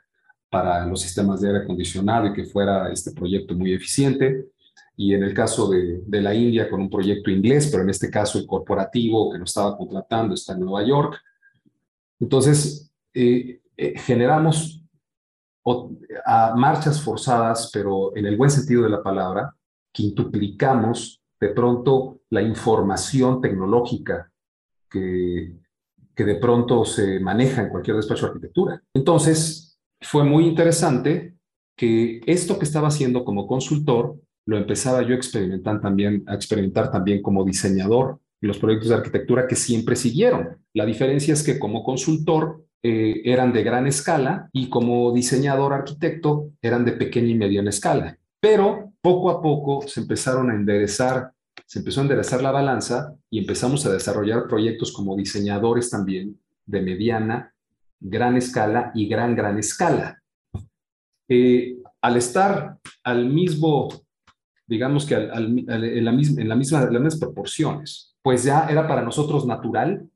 para 0.49 0.85
los 0.85 1.01
sistemas 1.01 1.41
de 1.41 1.49
aire 1.49 1.59
acondicionado 1.63 2.27
y 2.27 2.33
que 2.33 2.45
fuera 2.45 2.91
este 2.91 3.11
proyecto 3.11 3.55
muy 3.55 3.73
eficiente. 3.73 4.47
Y 4.99 5.13
en 5.13 5.23
el 5.23 5.33
caso 5.33 5.69
de, 5.69 6.01
de 6.05 6.21
la 6.21 6.33
India, 6.33 6.69
con 6.69 6.81
un 6.81 6.89
proyecto 6.89 7.29
inglés, 7.29 7.69
pero 7.71 7.83
en 7.83 7.91
este 7.91 8.09
caso 8.09 8.39
el 8.39 8.47
corporativo 8.47 9.31
que 9.31 9.37
nos 9.37 9.51
estaba 9.51 9.77
contratando 9.77 10.33
está 10.33 10.53
en 10.53 10.61
Nueva 10.61 10.85
York. 10.85 11.21
Entonces, 12.19 12.91
eh, 13.13 13.61
eh, 13.77 13.93
generamos 13.99 14.83
a 16.25 16.55
marchas 16.55 17.01
forzadas, 17.01 17.69
pero 17.71 18.15
en 18.15 18.25
el 18.25 18.37
buen 18.37 18.49
sentido 18.49 18.83
de 18.83 18.89
la 18.89 19.03
palabra, 19.03 19.53
quintuplicamos 19.91 21.21
de 21.39 21.49
pronto 21.49 22.21
la 22.29 22.41
información 22.41 23.41
tecnológica 23.41 24.31
que, 24.89 25.53
que 26.15 26.23
de 26.23 26.35
pronto 26.35 26.85
se 26.85 27.19
maneja 27.19 27.61
en 27.61 27.69
cualquier 27.69 27.97
despacho 27.97 28.25
de 28.25 28.31
arquitectura. 28.31 28.81
Entonces, 28.93 29.77
fue 30.01 30.23
muy 30.23 30.47
interesante 30.47 31.35
que 31.75 32.21
esto 32.25 32.57
que 32.57 32.65
estaba 32.65 32.87
haciendo 32.87 33.23
como 33.23 33.45
consultor 33.45 34.19
lo 34.47 34.57
empezaba 34.57 35.01
yo 35.03 35.13
a 35.13 35.17
experimentar 35.17 35.79
también, 35.81 36.23
a 36.25 36.33
experimentar 36.33 36.89
también 36.89 37.21
como 37.21 37.43
diseñador 37.43 38.19
los 38.39 38.57
proyectos 38.57 38.89
de 38.89 38.95
arquitectura 38.95 39.47
que 39.47 39.55
siempre 39.55 39.95
siguieron. 39.95 40.57
La 40.73 40.85
diferencia 40.85 41.33
es 41.33 41.43
que 41.43 41.59
como 41.59 41.83
consultor 41.83 42.65
eh, 42.81 43.21
eran 43.25 43.51
de 43.51 43.63
gran 43.63 43.87
escala 43.87 44.49
y 44.53 44.69
como 44.69 45.11
diseñador 45.11 45.73
arquitecto 45.73 46.51
eran 46.61 46.85
de 46.85 46.93
pequeña 46.93 47.27
y 47.27 47.35
mediana 47.35 47.69
escala. 47.69 48.17
Pero 48.39 48.93
poco 49.01 49.29
a 49.29 49.41
poco 49.41 49.85
se 49.85 49.99
empezaron 49.99 50.49
a 50.49 50.55
enderezar 50.55 51.33
se 51.65 51.79
empezó 51.79 51.99
a 51.99 52.03
enderezar 52.03 52.41
la 52.41 52.51
balanza 52.51 53.13
y 53.29 53.39
empezamos 53.39 53.85
a 53.85 53.91
desarrollar 53.91 54.47
proyectos 54.47 54.93
como 54.93 55.17
diseñadores 55.17 55.89
también 55.89 56.39
de 56.65 56.81
mediana, 56.81 57.53
gran 57.99 58.37
escala 58.37 58.91
y 58.93 59.07
gran, 59.09 59.35
gran 59.35 59.57
escala. 59.57 60.21
Eh, 61.27 61.77
al 62.01 62.15
estar 62.15 62.77
al 63.03 63.25
mismo, 63.27 63.89
digamos 64.67 65.05
que 65.05 65.15
en, 65.15 66.05
la 66.05 66.11
misma, 66.11 66.41
en 66.41 66.49
las 66.49 66.57
mismas 66.57 67.19
proporciones, 67.19 68.15
pues 68.21 68.43
ya 68.43 68.67
era 68.69 68.87
para 68.87 69.01
nosotros 69.01 69.47
natural 69.47 70.09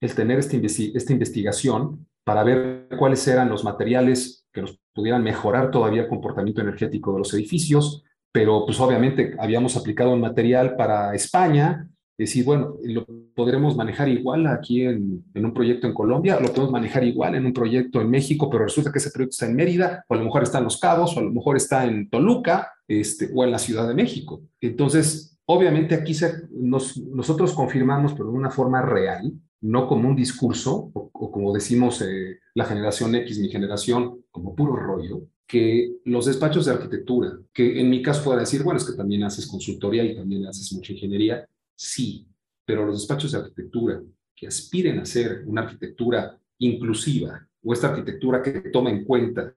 el 0.00 0.14
tener 0.14 0.38
este 0.38 0.60
esta 0.64 1.12
investigación 1.12 2.06
para 2.24 2.42
ver 2.42 2.88
cuáles 2.98 3.26
eran 3.28 3.50
los 3.50 3.64
materiales 3.64 4.46
que 4.52 4.62
nos 4.62 4.78
pudieran 4.94 5.22
mejorar 5.22 5.70
todavía 5.70 6.02
el 6.02 6.08
comportamiento 6.08 6.62
energético 6.62 7.12
de 7.12 7.18
los 7.18 7.34
edificios, 7.34 8.02
pero 8.32 8.64
pues 8.64 8.80
obviamente 8.80 9.36
habíamos 9.38 9.76
aplicado 9.76 10.12
un 10.12 10.20
material 10.20 10.76
para 10.76 11.14
España, 11.14 11.86
decir, 12.16 12.44
bueno, 12.44 12.76
lo 12.84 13.06
podremos 13.34 13.76
manejar 13.76 14.08
igual 14.08 14.46
aquí 14.46 14.82
en, 14.82 15.24
en, 15.32 15.44
un 15.44 15.54
proyecto 15.54 15.86
en 15.86 15.94
Colombia, 15.94 16.38
lo 16.38 16.48
podemos 16.48 16.70
manejar 16.70 17.02
igual 17.04 17.34
en 17.34 17.46
un 17.46 17.52
proyecto 17.52 18.00
en 18.00 18.10
México, 18.10 18.50
pero 18.50 18.64
resulta 18.64 18.92
que 18.92 18.98
ese 18.98 19.10
proyecto 19.10 19.34
está 19.34 19.46
en 19.46 19.56
Mérida, 19.56 20.04
o 20.06 20.14
a 20.14 20.18
lo 20.18 20.24
mejor 20.24 20.42
está 20.42 20.58
en 20.58 20.64
Los 20.64 20.78
Cabos, 20.78 21.16
o 21.16 21.20
a 21.20 21.22
lo 21.22 21.30
mejor 21.30 21.56
está 21.56 21.86
en 21.86 22.10
Toluca, 22.10 22.72
este, 22.90 23.30
o 23.32 23.44
en 23.44 23.52
la 23.52 23.58
Ciudad 23.60 23.86
de 23.86 23.94
México. 23.94 24.42
Entonces, 24.60 25.38
obviamente 25.44 25.94
aquí 25.94 26.12
nos, 26.50 26.96
nosotros 26.96 27.52
confirmamos, 27.54 28.14
pero 28.14 28.32
de 28.32 28.36
una 28.36 28.50
forma 28.50 28.82
real, 28.82 29.32
no 29.60 29.86
como 29.86 30.08
un 30.08 30.16
discurso, 30.16 30.90
o, 30.92 31.30
como 31.30 31.52
decimos 31.52 32.02
eh, 32.02 32.40
la 32.52 32.64
generación 32.64 33.14
X, 33.14 33.38
mi 33.38 33.48
generación, 33.48 34.24
como 34.32 34.56
puro 34.56 34.74
rollo, 34.74 35.28
que 35.46 35.98
los 36.04 36.26
despachos 36.26 36.66
de 36.66 36.72
arquitectura, 36.72 37.38
que 37.52 37.80
en 37.80 37.88
mi 37.88 38.02
caso 38.02 38.24
pueda 38.24 38.40
decir, 38.40 38.64
bueno, 38.64 38.78
es 38.78 38.84
que 38.84 38.96
también 38.96 39.22
haces 39.22 39.46
consultoría 39.46 40.04
y 40.04 40.16
también 40.16 40.46
haces 40.46 40.72
mucha 40.72 40.92
ingeniería, 40.92 41.46
sí, 41.76 42.26
pero 42.64 42.84
los 42.84 42.98
despachos 42.98 43.30
de 43.30 43.38
arquitectura 43.38 44.02
que 44.34 44.48
aspiren 44.48 44.98
a 44.98 45.04
ser 45.04 45.44
una 45.46 45.62
arquitectura 45.62 46.36
inclusiva 46.58 47.46
o 47.62 47.72
esta 47.72 47.90
arquitectura 47.90 48.42
que 48.42 48.52
toma 48.72 48.90
en 48.90 49.04
cuenta 49.04 49.54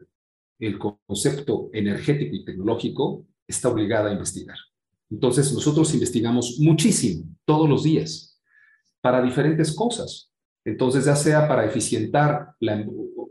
el 0.59 0.77
concepto 0.79 1.69
energético 1.73 2.35
y 2.35 2.45
tecnológico, 2.45 3.25
está 3.47 3.69
obligada 3.69 4.09
a 4.09 4.13
investigar. 4.13 4.57
Entonces, 5.09 5.53
nosotros 5.53 5.93
investigamos 5.93 6.57
muchísimo, 6.59 7.25
todos 7.45 7.69
los 7.69 7.83
días, 7.83 8.41
para 9.01 9.21
diferentes 9.21 9.75
cosas. 9.75 10.31
Entonces, 10.65 11.05
ya 11.05 11.15
sea 11.15 11.47
para 11.47 11.65
eficientar 11.65 12.55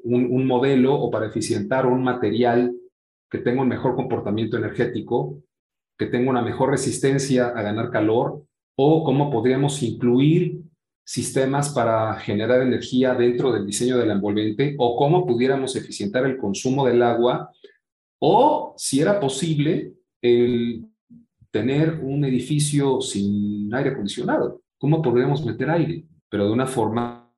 un, 0.04 0.46
modelo 0.46 0.94
o 0.94 1.10
para 1.10 1.26
eficientar 1.26 1.86
un 1.86 2.04
material 2.04 2.74
que 3.30 3.38
tenga 3.38 3.62
un 3.62 3.68
mejor 3.68 3.96
comportamiento 3.96 4.58
energético, 4.58 5.42
que 5.98 6.06
tenga 6.06 6.30
una 6.30 6.42
mejor 6.42 6.70
resistencia 6.70 7.48
a 7.48 7.62
ganar 7.62 7.90
calor, 7.90 8.44
o 8.76 9.04
cómo 9.04 9.30
podríamos 9.30 9.82
incluir 9.82 10.60
sistemas 11.04 11.70
para 11.70 12.14
generar 12.16 12.62
energía 12.62 13.14
dentro 13.14 13.52
del 13.52 13.66
diseño 13.66 13.98
del 13.98 14.10
envolvente, 14.10 14.74
o 14.78 14.96
cómo 14.96 15.26
pudiéramos 15.26 15.76
eficientar 15.76 16.24
el 16.26 16.38
consumo 16.38 16.86
del 16.86 17.02
agua, 17.02 17.50
o 18.20 18.74
si 18.76 19.00
era 19.00 19.18
posible 19.18 19.94
el 20.20 20.86
tener 21.50 22.00
un 22.02 22.24
edificio 22.24 23.00
sin 23.00 23.72
aire 23.74 23.90
acondicionado. 23.90 24.62
¿Cómo 24.78 25.02
podríamos 25.02 25.44
meter 25.44 25.70
aire? 25.70 26.06
Pero 26.28 26.46
de 26.46 26.52
una 26.52 26.66
forma 26.66 27.30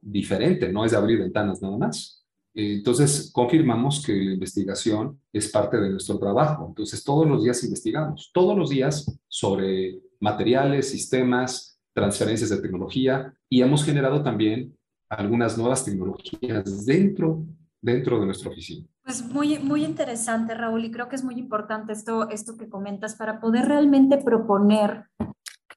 diferente, 0.00 0.72
no 0.72 0.84
es 0.84 0.94
abrir 0.94 1.18
ventanas 1.18 1.60
nada 1.60 1.76
más. 1.76 2.24
Entonces, 2.54 3.30
confirmamos 3.32 4.04
que 4.04 4.12
la 4.14 4.32
investigación 4.32 5.20
es 5.32 5.50
parte 5.50 5.78
de 5.78 5.90
nuestro 5.90 6.18
trabajo. 6.18 6.66
Entonces, 6.68 7.04
todos 7.04 7.26
los 7.26 7.44
días 7.44 7.62
investigamos, 7.64 8.30
todos 8.32 8.56
los 8.56 8.70
días 8.70 9.18
sobre 9.28 10.00
materiales, 10.18 10.90
sistemas, 10.90 11.69
transferencias 11.92 12.50
de 12.50 12.58
tecnología 12.58 13.34
y 13.48 13.62
hemos 13.62 13.84
generado 13.84 14.22
también 14.22 14.76
algunas 15.08 15.58
nuevas 15.58 15.84
tecnologías 15.84 16.86
dentro, 16.86 17.44
dentro 17.80 18.20
de 18.20 18.26
nuestra 18.26 18.50
oficina. 18.50 18.86
Pues 19.04 19.24
muy, 19.24 19.58
muy 19.58 19.84
interesante, 19.84 20.54
Raúl, 20.54 20.84
y 20.84 20.90
creo 20.90 21.08
que 21.08 21.16
es 21.16 21.24
muy 21.24 21.34
importante 21.34 21.92
esto, 21.92 22.28
esto 22.30 22.56
que 22.56 22.68
comentas 22.68 23.16
para 23.16 23.40
poder 23.40 23.66
realmente 23.66 24.18
proponer. 24.18 25.06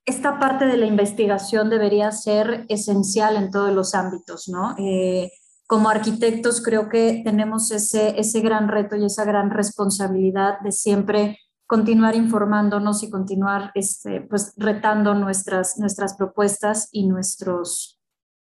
Esta 0.06 0.38
parte 0.38 0.66
de 0.66 0.78
la 0.78 0.86
investigación 0.86 1.70
debería 1.70 2.12
ser 2.12 2.66
esencial 2.70 3.38
en 3.38 3.50
todos 3.50 3.74
los 3.74 3.96
ámbitos, 3.96 4.50
¿no? 4.50 4.76
Eh, 4.78 5.32
como 5.66 5.90
arquitectos 5.90 6.62
creo 6.62 6.90
que 6.90 7.22
tenemos 7.24 7.72
ese, 7.72 8.20
ese 8.20 8.42
gran 8.42 8.68
reto 8.68 8.96
y 8.96 9.06
esa 9.06 9.26
gran 9.26 9.50
responsabilidad 9.50 10.60
de 10.60 10.72
siempre 10.72 11.40
continuar 11.68 12.16
informándonos 12.16 13.04
y 13.04 13.10
continuar 13.10 13.72
este, 13.76 14.22
pues, 14.22 14.54
retando 14.58 15.14
nuestras, 15.14 15.78
nuestras 15.80 16.16
propuestas 16.16 16.90
y 16.92 17.08
nuestros, 17.08 18.00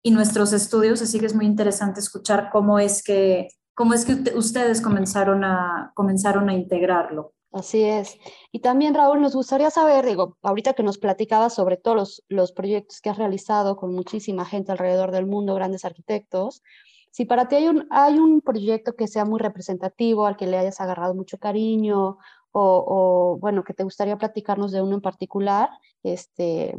y 0.02 0.10
nuestros 0.10 0.52
estudios. 0.52 1.02
Así 1.02 1.18
que 1.18 1.26
es 1.26 1.34
muy 1.34 1.46
interesante 1.46 2.00
escuchar 2.00 2.50
cómo 2.50 2.78
es 2.78 3.02
que 3.02 3.48
¿Cómo 3.76 3.92
es 3.92 4.06
que 4.06 4.34
ustedes 4.34 4.80
comenzaron 4.80 5.44
a, 5.44 5.92
comenzaron 5.94 6.48
a 6.48 6.54
integrarlo? 6.54 7.34
Así 7.52 7.84
es. 7.84 8.18
Y 8.50 8.60
también, 8.60 8.94
Raúl, 8.94 9.20
nos 9.20 9.34
gustaría 9.34 9.70
saber, 9.70 10.06
digo, 10.06 10.38
ahorita 10.40 10.72
que 10.72 10.82
nos 10.82 10.96
platicabas 10.96 11.54
sobre 11.54 11.76
todos 11.76 11.94
los, 11.94 12.24
los 12.28 12.52
proyectos 12.52 13.02
que 13.02 13.10
has 13.10 13.18
realizado 13.18 13.76
con 13.76 13.94
muchísima 13.94 14.46
gente 14.46 14.72
alrededor 14.72 15.10
del 15.10 15.26
mundo, 15.26 15.54
grandes 15.54 15.84
arquitectos, 15.84 16.62
si 17.10 17.26
para 17.26 17.48
ti 17.48 17.56
hay 17.56 17.68
un, 17.68 17.86
hay 17.90 18.18
un 18.18 18.40
proyecto 18.40 18.96
que 18.96 19.08
sea 19.08 19.26
muy 19.26 19.40
representativo, 19.40 20.26
al 20.26 20.38
que 20.38 20.46
le 20.46 20.56
hayas 20.56 20.80
agarrado 20.80 21.14
mucho 21.14 21.36
cariño, 21.36 22.16
o, 22.58 23.38
bueno, 23.40 23.64
que 23.64 23.74
te 23.74 23.84
gustaría 23.84 24.16
platicarnos 24.16 24.72
de 24.72 24.82
uno 24.82 24.94
en 24.94 25.00
particular, 25.00 25.68
este, 26.02 26.74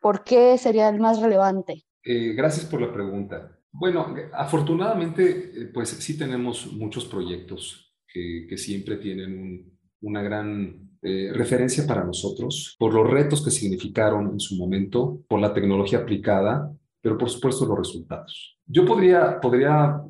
¿por 0.00 0.24
qué 0.24 0.58
sería 0.58 0.88
el 0.88 1.00
más 1.00 1.20
relevante? 1.20 1.84
Eh, 2.04 2.34
gracias 2.34 2.66
por 2.66 2.80
la 2.80 2.92
pregunta. 2.92 3.58
Bueno, 3.70 4.14
afortunadamente, 4.32 5.52
eh, 5.54 5.70
pues 5.72 5.90
sí 5.90 6.18
tenemos 6.18 6.72
muchos 6.72 7.06
proyectos 7.06 7.94
que, 8.06 8.56
siempre 8.56 8.96
tienen 8.96 9.78
una 10.00 10.22
gran 10.22 10.90
eh, 11.02 11.30
referencia 11.32 11.86
para 11.86 12.04
nosotros, 12.04 12.76
por 12.78 12.92
los 12.92 13.08
retos 13.08 13.44
que 13.44 13.50
significaron 13.50 14.32
en 14.32 14.40
su 14.40 14.56
momento, 14.56 15.22
por 15.28 15.40
la 15.40 15.54
tecnología 15.54 16.00
aplicada, 16.00 16.72
pero 17.00 17.16
por 17.16 17.30
supuesto 17.30 17.64
los 17.66 17.78
resultados. 17.78 18.58
Yo 18.66 18.84
podría, 18.84 19.40
podría, 19.40 20.02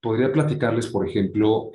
podría 0.00 0.32
platicarles, 0.32 0.86
por 0.86 1.06
ejemplo, 1.06 1.70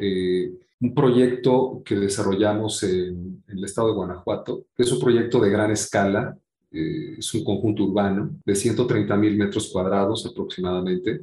un 0.82 0.94
proyecto 0.96 1.82
que 1.86 1.96
desarrollamos 1.96 2.84
en, 2.84 3.44
el 3.48 3.64
estado 3.64 3.90
de 3.90 3.94
Guanajuato, 3.94 4.66
que 4.76 4.84
es 4.84 4.92
un 4.92 5.00
proyecto 5.00 5.40
de 5.40 5.50
gran 5.50 5.72
escala 5.72 6.38
eh, 6.72 7.16
es 7.18 7.34
un 7.34 7.44
conjunto 7.44 7.84
urbano 7.84 8.32
de 8.46 8.56
130 8.56 9.18
mil 9.18 9.38
metros 9.38 9.70
cuadrados 9.70 10.26
aproximadamente 10.26 11.22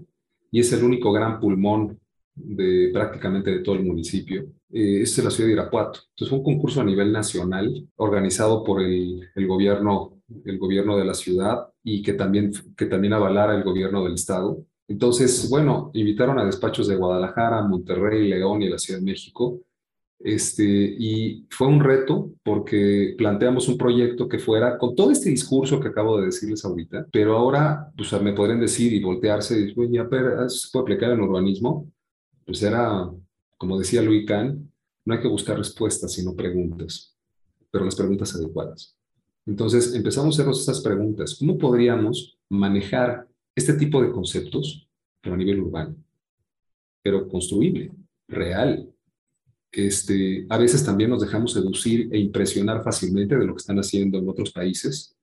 y 0.51 0.61
es 0.61 0.71
el 0.73 0.85
único 0.85 1.11
gran 1.11 1.41
pulmón 1.41 1.99
de 2.35 2.91
prácticamente 2.93 3.51
de 3.51 3.61
todo 3.61 3.75
el 3.75 3.85
municipio. 3.85 4.43
Eh, 4.71 5.01
es 5.03 5.25
la 5.25 5.31
ciudad 5.31 5.49
de 5.49 5.55
Irapuato. 5.55 6.01
Entonces 6.11 6.29
fue 6.29 6.39
un 6.39 6.45
concurso 6.45 6.81
a 6.83 6.85
nivel 6.85 7.11
nacional 7.11 7.89
organizado 7.97 8.63
por 8.63 8.83
el, 8.83 9.27
el, 9.35 9.47
gobierno, 9.47 10.21
el 10.45 10.59
gobierno 10.59 10.99
de 10.99 11.07
la 11.07 11.15
ciudad 11.15 11.69
y 11.83 12.03
que 12.03 12.13
también, 12.13 12.53
que 12.77 12.87
también 12.87 13.15
avalara 13.15 13.57
el 13.57 13.65
gobierno 13.65 14.05
del 14.05 14.15
estado. 14.15 14.63
Entonces, 14.89 15.49
bueno, 15.49 15.91
invitaron 15.95 16.39
a 16.39 16.45
despachos 16.45 16.89
de 16.89 16.97
Guadalajara, 16.97 17.63
Monterrey, 17.63 18.29
León 18.29 18.63
y 18.63 18.69
la 18.69 18.79
Ciudad 18.79 18.99
de 18.99 19.05
México 19.05 19.61
este, 20.21 20.65
y 20.65 21.47
fue 21.49 21.69
un 21.69 21.81
reto 21.81 22.33
porque 22.43 23.15
planteamos 23.17 23.69
un 23.69 23.79
proyecto 23.79 24.29
que 24.29 24.41
fuera 24.41 24.77
con 24.77 24.97
todo 24.97 25.13
este 25.13 25.31
discurso 25.31 25.79
que 25.79 25.89
acabo 25.89 26.19
de 26.19 26.27
decirles 26.27 26.65
ahorita, 26.65 27.07
pero 27.13 27.37
ahora 27.37 27.93
pues, 27.97 28.13
me 28.21 28.33
podrían 28.33 28.61
decir 28.61 28.93
y 28.93 29.03
voltearse 29.03 29.57
y 29.57 29.67
decir, 29.67 29.91
ya, 29.91 30.09
pero 30.09 30.49
¿se 30.49 30.69
puede 30.73 30.83
aplicar 30.83 31.13
en 31.13 31.21
urbanismo? 31.21 31.89
Pues 32.45 32.63
era, 32.63 33.09
como 33.57 33.79
decía 33.79 34.03
Louis 34.03 34.27
Kahn, 34.27 34.73
no 35.05 35.15
hay 35.15 35.21
que 35.21 35.29
buscar 35.29 35.57
respuestas, 35.57 36.13
sino 36.13 36.35
preguntas, 36.35 37.15
pero 37.71 37.85
las 37.85 37.95
preguntas 37.95 38.35
adecuadas. 38.35 38.97
Entonces 39.47 39.95
empezamos 39.95 40.35
a 40.35 40.37
hacernos 40.37 40.61
estas 40.61 40.81
preguntas. 40.81 41.37
¿Cómo 41.39 41.57
podríamos 41.57 42.37
manejar 42.49 43.28
este 43.59 43.75
tipo 43.75 44.01
de 44.01 44.11
conceptos, 44.11 44.89
pero 45.21 45.35
a 45.35 45.39
nivel 45.39 45.61
urbano, 45.61 45.97
pero 47.03 47.29
construible, 47.29 47.93
real, 48.29 48.89
este, 49.71 50.47
a 50.49 50.57
veces 50.57 50.85
también 50.85 51.11
nos 51.11 51.21
dejamos 51.21 51.53
seducir 51.53 52.09
e 52.13 52.19
impresionar 52.19 52.83
fácilmente 52.83 53.37
de 53.37 53.47
lo 53.47 53.55
que 53.55 53.61
están 53.61 53.79
haciendo 53.79 54.19
en 54.19 54.29
otros 54.29 54.53
países, 54.53 55.15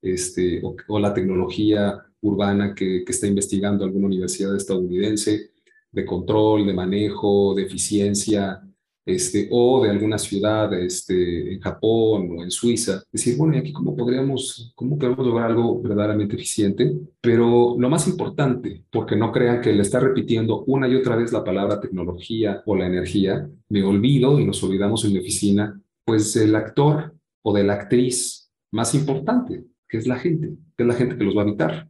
este, 0.00 0.60
o, 0.62 0.98
la 0.98 1.12
tecnología 1.12 2.04
urbana 2.20 2.74
que, 2.74 3.04
que, 3.04 3.12
está 3.12 3.26
investigando 3.26 3.84
alguna 3.84 4.06
universidad 4.06 4.56
estadounidense 4.56 5.50
de 5.90 6.06
control, 6.06 6.66
de 6.66 6.74
manejo, 6.74 7.54
de 7.54 7.64
eficiencia, 7.64 8.62
este, 9.04 9.48
o 9.50 9.82
de 9.82 9.90
alguna 9.90 10.18
ciudad 10.18 10.72
este, 10.74 11.54
en 11.54 11.60
Japón 11.60 12.36
o 12.36 12.42
en 12.42 12.50
Suiza, 12.50 13.02
decir, 13.10 13.36
bueno, 13.36 13.54
¿y 13.54 13.58
aquí 13.58 13.72
cómo 13.72 13.96
podríamos, 13.96 14.72
cómo 14.74 14.98
podemos 14.98 15.26
lograr 15.26 15.50
algo 15.50 15.80
verdaderamente 15.82 16.36
eficiente? 16.36 16.92
Pero 17.20 17.76
lo 17.78 17.88
más 17.88 18.06
importante, 18.06 18.84
porque 18.90 19.16
no 19.16 19.32
crean 19.32 19.60
que 19.60 19.72
le 19.72 19.82
está 19.82 20.00
repitiendo 20.00 20.64
una 20.64 20.88
y 20.88 20.94
otra 20.94 21.16
vez 21.16 21.32
la 21.32 21.44
palabra 21.44 21.80
tecnología 21.80 22.62
o 22.66 22.76
la 22.76 22.86
energía, 22.86 23.48
me 23.68 23.82
olvido 23.82 24.38
y 24.38 24.46
nos 24.46 24.62
olvidamos 24.62 25.04
en 25.04 25.14
mi 25.14 25.18
oficina, 25.18 25.80
pues 26.04 26.36
el 26.36 26.54
actor 26.54 27.14
o 27.42 27.52
de 27.52 27.64
la 27.64 27.74
actriz 27.74 28.50
más 28.70 28.94
importante, 28.94 29.64
que 29.88 29.98
es 29.98 30.06
la 30.06 30.16
gente, 30.16 30.54
que 30.76 30.84
es 30.84 30.86
la 30.86 30.94
gente 30.94 31.16
que 31.16 31.24
los 31.24 31.36
va 31.36 31.40
a 31.42 31.44
habitar. 31.44 31.88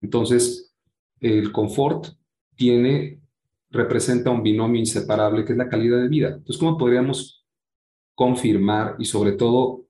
Entonces, 0.00 0.74
el 1.20 1.52
confort 1.52 2.06
tiene 2.54 3.20
representa 3.70 4.30
un 4.30 4.42
binomio 4.42 4.80
inseparable 4.80 5.44
que 5.44 5.52
es 5.52 5.58
la 5.58 5.68
calidad 5.68 6.00
de 6.00 6.08
vida. 6.08 6.28
Entonces, 6.28 6.58
¿cómo 6.58 6.76
podríamos 6.76 7.44
confirmar 8.14 8.96
y 8.98 9.04
sobre 9.04 9.32
todo 9.32 9.86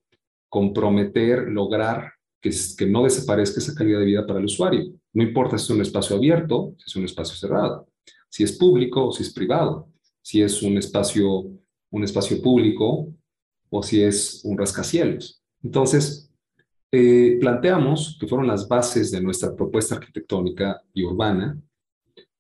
comprometer, 0.49 1.49
lograr 1.49 2.13
que, 2.41 2.51
que 2.77 2.87
no 2.87 3.05
desaparezca 3.05 3.61
esa 3.61 3.75
calidad 3.75 4.01
de 4.01 4.07
vida 4.07 4.27
para 4.27 4.39
el 4.39 4.47
usuario? 4.47 4.93
No 5.13 5.23
importa 5.23 5.59
si 5.59 5.65
es 5.65 5.71
un 5.71 5.83
espacio 5.83 6.17
abierto, 6.17 6.75
si 6.79 6.85
es 6.87 6.97
un 6.97 7.05
espacio 7.05 7.37
cerrado, 7.37 7.89
si 8.29 8.43
es 8.45 8.53
público 8.53 9.09
o 9.09 9.13
si 9.13 9.23
es 9.23 9.33
privado, 9.33 9.89
si 10.23 10.43
es 10.43 10.63
un 10.63 10.77
espacio, 10.77 11.51
un 11.91 12.05
espacio 12.05 12.43
público 12.43 13.13
o 13.71 13.83
si 13.83 14.03
es 14.03 14.41
un 14.45 14.59
rascacielos. 14.59 15.43
Entonces, 15.63 16.31
eh, 16.93 17.39
planteamos 17.41 18.17
que 18.21 18.27
fueron 18.27 18.47
las 18.47 18.69
bases 18.69 19.11
de 19.11 19.21
nuestra 19.21 19.55
propuesta 19.55 19.97
arquitectónica 19.97 20.83
y 20.95 21.05
urbana 21.05 21.61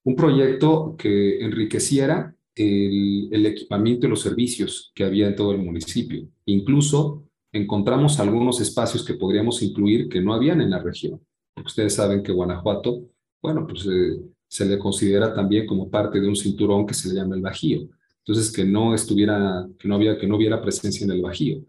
un 0.06 0.14
proyecto 0.14 0.94
que 0.96 1.40
enriqueciera 1.44 2.32
el, 2.54 3.44
equipamiento 3.44 4.06
y 4.06 4.10
los 4.10 4.20
servicios 4.20 4.92
que 4.94 5.02
había 5.02 5.26
en 5.26 5.34
todo 5.34 5.50
el 5.50 5.58
municipio. 5.58 6.28
Incluso 6.44 7.24
encontramos 7.50 8.20
algunos 8.20 8.60
espacios 8.60 9.04
que 9.04 9.14
podríamos 9.14 9.62
incluir 9.62 10.08
que 10.08 10.20
no 10.20 10.32
habían 10.32 10.60
en 10.60 10.70
la 10.70 10.78
región. 10.78 11.20
ustedes 11.56 11.94
saben 11.94 12.22
que 12.22 12.30
Guanajuato, 12.30 13.02
bueno, 13.42 13.66
pues 13.66 13.84
eh, 13.86 14.20
se 14.46 14.64
le 14.64 14.78
considera 14.78 15.34
también 15.34 15.66
como 15.66 15.90
parte 15.90 16.20
de 16.20 16.28
un 16.28 16.36
cinturón 16.36 16.86
que 16.86 16.94
se 16.94 17.08
le 17.08 17.16
llama 17.16 17.34
el 17.34 17.42
Bajío. 17.42 17.88
Entonces, 18.24 18.52
que 18.52 18.64
no 18.64 18.94
estuviera, 18.94 19.66
que 19.76 19.88
no, 19.88 19.96
había, 19.96 20.16
que 20.16 20.28
no 20.28 20.36
hubiera 20.36 20.62
presencia 20.62 21.04
en 21.04 21.10
el 21.10 21.22
Bajío. 21.22 21.64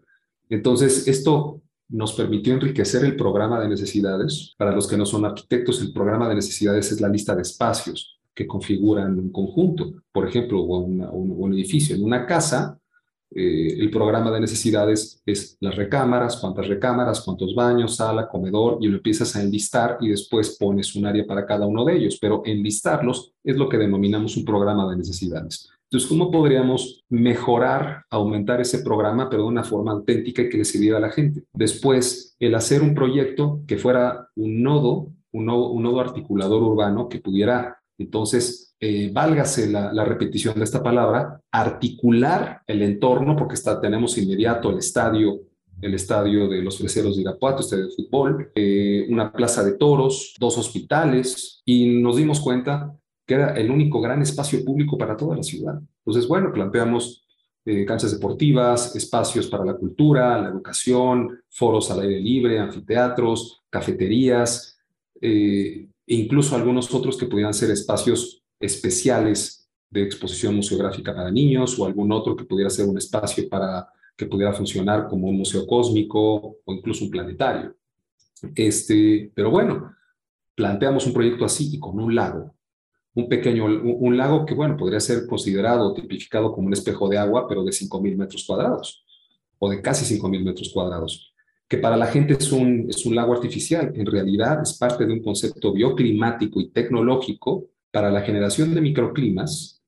Entonces, 0.48 1.08
esto 1.08 1.60
nos 1.88 2.12
permitió 2.12 2.54
enriquecer 2.54 3.04
el 3.04 3.16
programa 3.16 3.60
de 3.60 3.68
necesidades. 3.68 4.54
Para 4.56 4.72
los 4.72 4.86
que 4.86 4.96
no 4.96 5.06
son 5.06 5.24
arquitectos, 5.24 5.82
el 5.82 5.92
programa 5.92 6.28
de 6.28 6.36
necesidades 6.36 6.92
es 6.92 7.00
la 7.00 7.08
lista 7.08 7.34
de 7.34 7.42
espacios 7.42 8.17
que 8.38 8.46
configuran 8.46 9.18
un 9.18 9.32
conjunto, 9.32 9.94
por 10.12 10.28
ejemplo, 10.28 10.60
o 10.60 10.78
un, 10.78 11.52
edificio. 11.52 11.96
En 11.96 12.04
una 12.04 12.24
casa, 12.24 12.78
eh, 13.34 13.74
el 13.80 13.90
programa 13.90 14.30
de 14.30 14.38
necesidades 14.38 15.20
es 15.26 15.56
las 15.58 15.74
recámaras, 15.74 16.36
cuántas 16.36 16.68
recámaras, 16.68 17.20
cuántos 17.20 17.52
baños, 17.52 17.96
sala, 17.96 18.28
comedor, 18.28 18.78
y 18.80 18.86
lo 18.86 18.98
empiezas 18.98 19.34
a 19.34 19.42
enlistar 19.42 19.98
y 20.00 20.10
después 20.10 20.56
pones 20.56 20.94
un 20.94 21.06
área 21.06 21.26
para 21.26 21.44
cada 21.44 21.66
uno 21.66 21.84
de 21.84 21.96
ellos, 21.96 22.16
pero 22.20 22.42
enlistarlos 22.44 23.32
es 23.42 23.56
lo 23.56 23.68
que 23.68 23.76
denominamos 23.76 24.36
un 24.36 24.44
programa 24.44 24.88
de 24.88 24.98
necesidades. 24.98 25.68
Entonces, 25.90 26.08
¿cómo 26.08 26.30
podríamos 26.30 27.02
mejorar, 27.08 28.04
aumentar 28.08 28.60
ese 28.60 28.84
programa, 28.84 29.28
pero 29.28 29.42
de 29.42 29.48
una 29.48 29.64
forma 29.64 29.90
auténtica 29.90 30.42
y 30.42 30.48
que 30.48 30.58
le 30.58 30.64
sirviera 30.64 30.98
a 30.98 31.00
la 31.00 31.10
gente? 31.10 31.42
Después, 31.52 32.36
el 32.38 32.54
hacer 32.54 32.82
un 32.82 32.94
proyecto 32.94 33.62
que 33.66 33.78
fuera 33.78 34.28
un 34.36 34.62
nodo, 34.62 35.08
un 35.32 35.44
nodo, 35.46 36.00
articulador 36.00 36.62
urbano 36.62 37.08
que 37.08 37.18
pudiera, 37.18 37.77
entonces, 37.98 38.76
eh, 38.80 39.10
válgase 39.12 39.68
la, 39.68 40.04
repetición 40.04 40.54
de 40.56 40.64
esta 40.64 40.82
palabra, 40.82 41.40
articular 41.50 42.62
el 42.66 42.82
entorno, 42.82 43.36
porque 43.36 43.54
está, 43.54 43.80
tenemos 43.80 44.16
inmediato 44.16 44.70
el 44.70 44.78
estadio 44.78 45.40
el 45.80 45.94
estadio 45.94 46.48
de 46.48 46.62
los 46.62 46.78
Freseros 46.78 47.16
de 47.16 47.22
Irapuato, 47.22 47.60
estadio 47.60 47.86
de 47.86 47.94
fútbol, 47.94 48.50
eh, 48.54 49.06
una 49.08 49.32
plaza 49.32 49.62
de 49.62 49.74
toros, 49.74 50.34
dos 50.38 50.58
hospitales, 50.58 51.62
y 51.64 52.00
nos 52.00 52.16
dimos 52.16 52.40
cuenta 52.40 52.94
que 53.24 53.34
era 53.34 53.54
el 53.54 53.70
único 53.70 54.00
gran 54.00 54.22
espacio 54.22 54.64
público 54.64 54.96
para 54.98 55.16
toda 55.16 55.36
la 55.36 55.42
ciudad. 55.42 55.80
Entonces, 55.98 56.26
bueno, 56.26 56.52
planteamos 56.52 57.24
eh, 57.64 57.84
canchas 57.84 58.12
deportivas, 58.12 58.96
espacios 58.96 59.46
para 59.48 59.64
la 59.64 59.74
cultura, 59.74 60.40
la 60.40 60.48
educación, 60.48 61.38
foros 61.50 61.90
al 61.90 62.00
aire 62.00 62.20
libre, 62.20 62.58
anfiteatros, 62.58 63.62
cafeterías, 63.68 64.78
eh, 65.20 65.86
e 66.08 66.14
incluso 66.14 66.56
algunos 66.56 66.92
otros 66.94 67.16
que 67.16 67.26
pudieran 67.26 67.54
ser 67.54 67.70
espacios 67.70 68.42
especiales 68.58 69.68
de 69.90 70.02
exposición 70.02 70.56
museográfica 70.56 71.14
para 71.14 71.30
niños 71.30 71.78
o 71.78 71.86
algún 71.86 72.10
otro 72.12 72.34
que 72.34 72.44
pudiera 72.44 72.70
ser 72.70 72.86
un 72.86 72.98
espacio 72.98 73.48
para 73.48 73.88
que 74.16 74.26
pudiera 74.26 74.52
funcionar 74.52 75.06
como 75.06 75.28
un 75.28 75.36
museo 75.36 75.66
cósmico 75.66 76.56
o 76.64 76.72
incluso 76.72 77.04
un 77.04 77.10
planetario. 77.10 77.76
Este, 78.54 79.30
pero 79.34 79.50
bueno, 79.50 79.94
planteamos 80.54 81.06
un 81.06 81.12
proyecto 81.12 81.44
así 81.44 81.70
y 81.74 81.78
con 81.78 82.00
un 82.00 82.14
lago 82.14 82.54
un 83.18 83.28
pequeño, 83.28 83.64
un, 83.64 84.16
lago 84.16 84.46
que, 84.46 84.54
bueno, 84.54 84.76
podría 84.76 85.00
ser 85.00 85.26
considerado, 85.26 85.92
tipificado 85.92 86.52
como 86.52 86.68
un 86.68 86.72
espejo 86.72 87.08
de 87.08 87.18
agua, 87.18 87.48
pero 87.48 87.64
de 87.64 87.72
5.000 87.72 88.16
metros 88.16 88.44
cuadrados, 88.46 89.04
o 89.58 89.68
de 89.68 89.82
casi 89.82 90.16
5.000 90.16 90.44
metros 90.44 90.70
cuadrados, 90.72 91.27
que 91.68 91.78
para 91.78 91.96
la 91.96 92.06
gente 92.06 92.34
es 92.34 92.50
un, 92.50 92.86
es 92.88 93.04
un 93.04 93.14
lago 93.14 93.34
artificial. 93.34 93.92
En 93.94 94.06
realidad 94.06 94.62
es 94.62 94.78
parte 94.78 95.06
de 95.06 95.12
un 95.12 95.22
concepto 95.22 95.72
bioclimático 95.72 96.60
y 96.60 96.70
tecnológico 96.70 97.66
para 97.90 98.10
la 98.10 98.22
generación 98.22 98.74
de 98.74 98.80
microclimas 98.80 99.78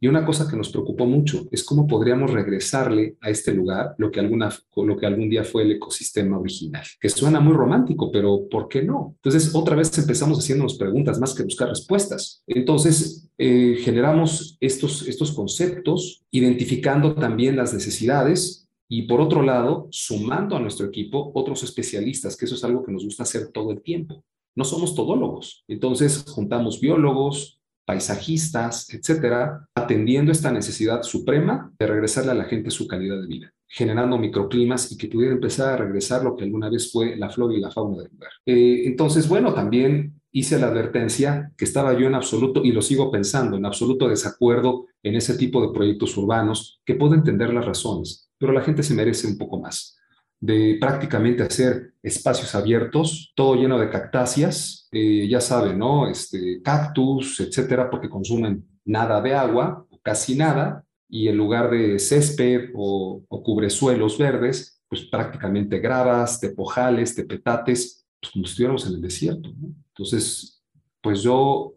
y 0.00 0.06
una 0.06 0.24
cosa 0.24 0.48
que 0.48 0.56
nos 0.56 0.70
preocupó 0.70 1.06
mucho 1.06 1.48
es 1.50 1.64
cómo 1.64 1.86
podríamos 1.86 2.30
regresarle 2.30 3.16
a 3.20 3.30
este 3.30 3.52
lugar 3.52 3.94
lo 3.98 4.10
que, 4.10 4.20
alguna, 4.20 4.48
lo 4.76 4.96
que 4.96 5.06
algún 5.06 5.28
día 5.28 5.42
fue 5.42 5.62
el 5.62 5.72
ecosistema 5.72 6.38
original, 6.38 6.84
que 7.00 7.08
suena 7.08 7.40
muy 7.40 7.52
romántico, 7.52 8.12
pero 8.12 8.48
¿por 8.48 8.68
qué 8.68 8.82
no? 8.82 9.16
Entonces, 9.16 9.52
otra 9.54 9.74
vez 9.74 9.96
empezamos 9.98 10.38
haciéndonos 10.38 10.78
preguntas 10.78 11.18
más 11.18 11.34
que 11.34 11.42
buscar 11.42 11.68
respuestas. 11.68 12.44
Entonces, 12.46 13.28
eh, 13.38 13.76
generamos 13.80 14.56
estos, 14.60 15.06
estos 15.08 15.32
conceptos, 15.32 16.22
identificando 16.30 17.16
también 17.16 17.56
las 17.56 17.74
necesidades 17.74 18.67
y 18.88 19.02
por 19.02 19.20
otro 19.20 19.42
lado, 19.42 19.88
sumando 19.90 20.56
a 20.56 20.60
nuestro 20.60 20.86
equipo 20.86 21.30
otros 21.34 21.62
especialistas, 21.62 22.36
que 22.36 22.46
eso 22.46 22.54
es 22.54 22.64
algo 22.64 22.82
que 22.82 22.92
nos 22.92 23.04
gusta 23.04 23.24
hacer 23.24 23.48
todo 23.52 23.70
el 23.70 23.82
tiempo. 23.82 24.24
No 24.56 24.64
somos 24.64 24.94
todólogos. 24.94 25.64
Entonces, 25.68 26.24
juntamos 26.26 26.80
biólogos, 26.80 27.60
paisajistas, 27.84 28.92
etcétera, 28.92 29.66
atendiendo 29.74 30.32
esta 30.32 30.52
necesidad 30.52 31.02
suprema 31.02 31.72
de 31.78 31.86
regresarle 31.86 32.32
a 32.32 32.34
la 32.34 32.44
gente 32.44 32.70
su 32.70 32.86
calidad 32.86 33.20
de 33.20 33.26
vida, 33.26 33.52
generando 33.66 34.18
microclimas 34.18 34.92
y 34.92 34.98
que 34.98 35.08
pudiera 35.08 35.34
empezar 35.34 35.72
a 35.72 35.76
regresar 35.76 36.22
lo 36.22 36.36
que 36.36 36.44
alguna 36.44 36.68
vez 36.68 36.92
fue 36.92 37.16
la 37.16 37.30
flora 37.30 37.54
y 37.54 37.60
la 37.60 37.70
fauna 37.70 38.02
del 38.02 38.12
lugar. 38.12 38.30
Eh, 38.44 38.82
entonces, 38.84 39.28
bueno, 39.28 39.54
también 39.54 40.20
hice 40.32 40.58
la 40.58 40.66
advertencia 40.66 41.52
que 41.56 41.64
estaba 41.64 41.98
yo 41.98 42.06
en 42.06 42.14
absoluto, 42.14 42.62
y 42.62 42.72
lo 42.72 42.82
sigo 42.82 43.10
pensando, 43.10 43.56
en 43.56 43.64
absoluto 43.64 44.08
desacuerdo 44.08 44.86
en 45.02 45.14
ese 45.14 45.38
tipo 45.38 45.62
de 45.62 45.72
proyectos 45.72 46.16
urbanos, 46.16 46.80
que 46.84 46.94
puedo 46.94 47.14
entender 47.14 47.54
las 47.54 47.64
razones, 47.64 48.27
pero 48.38 48.52
la 48.52 48.62
gente 48.62 48.82
se 48.82 48.94
merece 48.94 49.26
un 49.26 49.36
poco 49.36 49.60
más 49.60 49.98
de 50.40 50.76
prácticamente 50.80 51.42
hacer 51.42 51.94
espacios 52.02 52.54
abiertos, 52.54 53.32
todo 53.34 53.56
lleno 53.56 53.78
de 53.78 53.90
cactáceas, 53.90 54.88
eh, 54.92 55.26
ya 55.28 55.40
saben, 55.40 55.78
¿no? 55.78 56.08
Este, 56.08 56.62
cactus, 56.62 57.40
etcétera, 57.40 57.90
porque 57.90 58.08
consumen 58.08 58.64
nada 58.84 59.20
de 59.20 59.34
agua, 59.34 59.86
casi 60.02 60.36
nada, 60.36 60.84
y 61.08 61.28
en 61.28 61.36
lugar 61.36 61.70
de 61.70 61.98
césped 61.98 62.70
o, 62.74 63.22
o 63.28 63.42
cubresuelos 63.42 64.16
verdes, 64.16 64.80
pues 64.88 65.04
prácticamente 65.06 65.80
gravas, 65.80 66.38
tepojales, 66.40 67.14
tepetates, 67.14 68.06
pues 68.20 68.32
como 68.32 68.44
si 68.44 68.50
estuviéramos 68.52 68.86
en 68.86 68.94
el 68.94 69.00
desierto. 69.00 69.50
Entonces, 69.88 70.62
pues 71.00 71.22
yo 71.22 71.74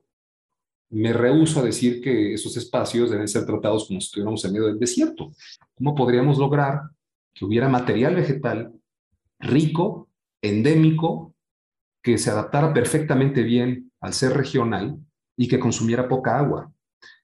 me 0.91 1.14
rehúso 1.14 1.62
a 1.62 1.64
decir 1.64 2.01
que 2.01 2.34
esos 2.34 2.55
espacios 2.57 3.09
deben 3.09 3.28
ser 3.28 3.45
tratados 3.45 3.88
como 3.88 3.99
si 3.99 4.07
estuviéramos 4.07 4.43
en 4.43 4.51
medio 4.51 4.68
del 4.68 4.80
desierto. 4.80 5.32
¿Cómo 5.82 5.95
podríamos 5.95 6.38
lograr 6.38 6.91
que 7.34 7.43
hubiera 7.43 7.67
material 7.67 8.13
vegetal 8.13 8.71
rico, 9.39 10.09
endémico, 10.39 11.34
que 12.03 12.19
se 12.19 12.29
adaptara 12.29 12.71
perfectamente 12.71 13.41
bien 13.41 13.91
al 13.99 14.13
ser 14.13 14.38
regional 14.38 14.99
y 15.36 15.47
que 15.47 15.57
consumiera 15.59 16.07
poca 16.07 16.38
agua, 16.38 16.71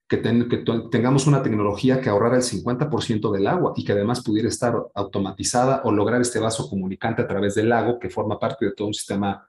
que, 0.07 0.17
tengamos 0.17 1.27
una 1.27 1.43
tecnología 1.43 2.01
que 2.01 2.09
ahorrara 2.09 2.37
el 2.37 2.41
50% 2.41 3.31
del 3.31 3.45
agua 3.45 3.73
y 3.75 3.85
que 3.85 3.91
además 3.91 4.23
pudiera 4.23 4.49
estar 4.49 4.75
automatizada 4.95 5.83
o 5.83 5.91
lograr 5.91 6.19
este 6.21 6.39
vaso 6.39 6.67
comunicante 6.67 7.21
a 7.21 7.27
través 7.27 7.53
del 7.53 7.69
lago 7.69 7.99
que 7.99 8.09
forma 8.09 8.39
parte 8.39 8.65
de 8.65 8.71
todo 8.71 8.87
un 8.87 8.93
sistema 8.95 9.47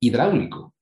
hidráulico. 0.00 0.72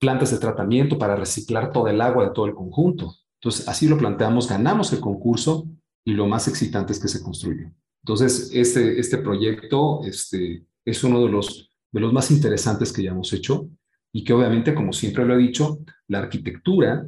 Plantas 0.00 0.32
de 0.32 0.38
tratamiento 0.38 0.98
para 0.98 1.14
reciclar 1.14 1.70
todo 1.70 1.86
el 1.86 2.00
agua 2.00 2.24
de 2.24 2.32
todo 2.32 2.46
el 2.46 2.54
conjunto. 2.54 3.14
Entonces, 3.34 3.68
así 3.68 3.86
lo 3.86 3.96
planteamos, 3.96 4.48
ganamos 4.48 4.92
el 4.92 4.98
concurso 4.98 5.68
y 6.04 6.12
lo 6.12 6.26
más 6.26 6.48
excitante 6.48 6.92
es 6.92 7.00
que 7.00 7.08
se 7.08 7.22
construye. 7.22 7.72
Entonces, 8.02 8.50
este, 8.52 8.98
este 8.98 9.18
proyecto 9.18 10.00
este, 10.04 10.66
es 10.84 11.04
uno 11.04 11.24
de 11.24 11.30
los, 11.30 11.70
de 11.92 12.00
los 12.00 12.12
más 12.12 12.30
interesantes 12.30 12.92
que 12.92 13.02
ya 13.02 13.10
hemos 13.10 13.32
hecho 13.32 13.68
y 14.12 14.24
que 14.24 14.32
obviamente, 14.32 14.74
como 14.74 14.92
siempre 14.92 15.24
lo 15.24 15.34
he 15.34 15.38
dicho, 15.38 15.78
la 16.08 16.18
arquitectura 16.18 17.06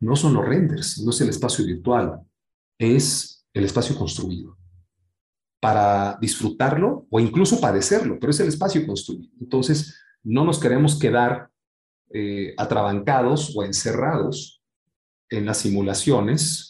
no 0.00 0.16
son 0.16 0.34
los 0.34 0.46
renders, 0.46 1.02
no 1.02 1.10
es 1.10 1.20
el 1.20 1.28
espacio 1.28 1.64
virtual, 1.64 2.20
es 2.78 3.44
el 3.52 3.64
espacio 3.64 3.96
construido 3.96 4.56
para 5.60 6.16
disfrutarlo 6.20 7.06
o 7.10 7.20
incluso 7.20 7.60
padecerlo, 7.60 8.18
pero 8.18 8.30
es 8.30 8.40
el 8.40 8.48
espacio 8.48 8.86
construido. 8.86 9.30
Entonces, 9.40 10.00
no 10.22 10.44
nos 10.44 10.58
queremos 10.58 10.98
quedar 10.98 11.50
eh, 12.12 12.54
atrabancados 12.56 13.54
o 13.54 13.62
encerrados 13.62 14.62
en 15.28 15.46
las 15.46 15.58
simulaciones 15.58 16.69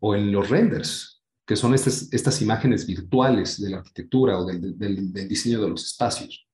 o 0.00 0.14
en 0.14 0.32
los 0.32 0.48
renders, 0.48 1.22
que 1.46 1.56
son 1.56 1.74
estas, 1.74 2.12
estas 2.12 2.40
imágenes 2.42 2.86
virtuales 2.86 3.60
de 3.60 3.70
la 3.70 3.78
arquitectura 3.78 4.38
o 4.38 4.44
del, 4.44 4.78
del, 4.78 5.28
diseño 5.28 5.60
de 5.60 5.68
los 5.68 5.84
espacios, 5.84 6.46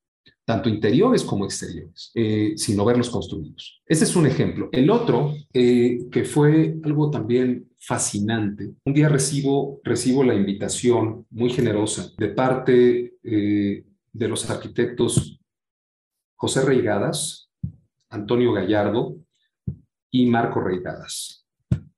tanto 0.44 0.68
interiores 0.68 1.22
como 1.22 1.44
exteriores, 1.44 2.10
eh, 2.14 2.54
sino 2.56 2.84
verlos 2.84 3.10
construidos. 3.10 3.82
Este 3.86 4.04
es 4.04 4.16
un 4.16 4.26
ejemplo. 4.26 4.68
El 4.72 4.90
otro, 4.90 5.34
eh, 5.52 6.06
que 6.10 6.24
fue 6.24 6.76
algo 6.82 7.10
también 7.10 7.68
fascinante, 7.78 8.72
un 8.84 8.94
día 8.94 9.08
recibo, 9.08 9.80
recibo 9.84 10.24
la 10.24 10.34
invitación 10.34 11.26
muy 11.30 11.50
generosa 11.50 12.10
de 12.16 12.28
parte 12.28 13.14
eh, 13.22 13.84
de 14.12 14.28
los 14.28 14.48
arquitectos 14.50 15.40
José 16.36 16.64
Reigadas, 16.64 17.50
Antonio 18.08 18.52
Gallardo 18.52 19.16
y 20.10 20.26
Marco 20.26 20.60
Reigadas 20.60 21.35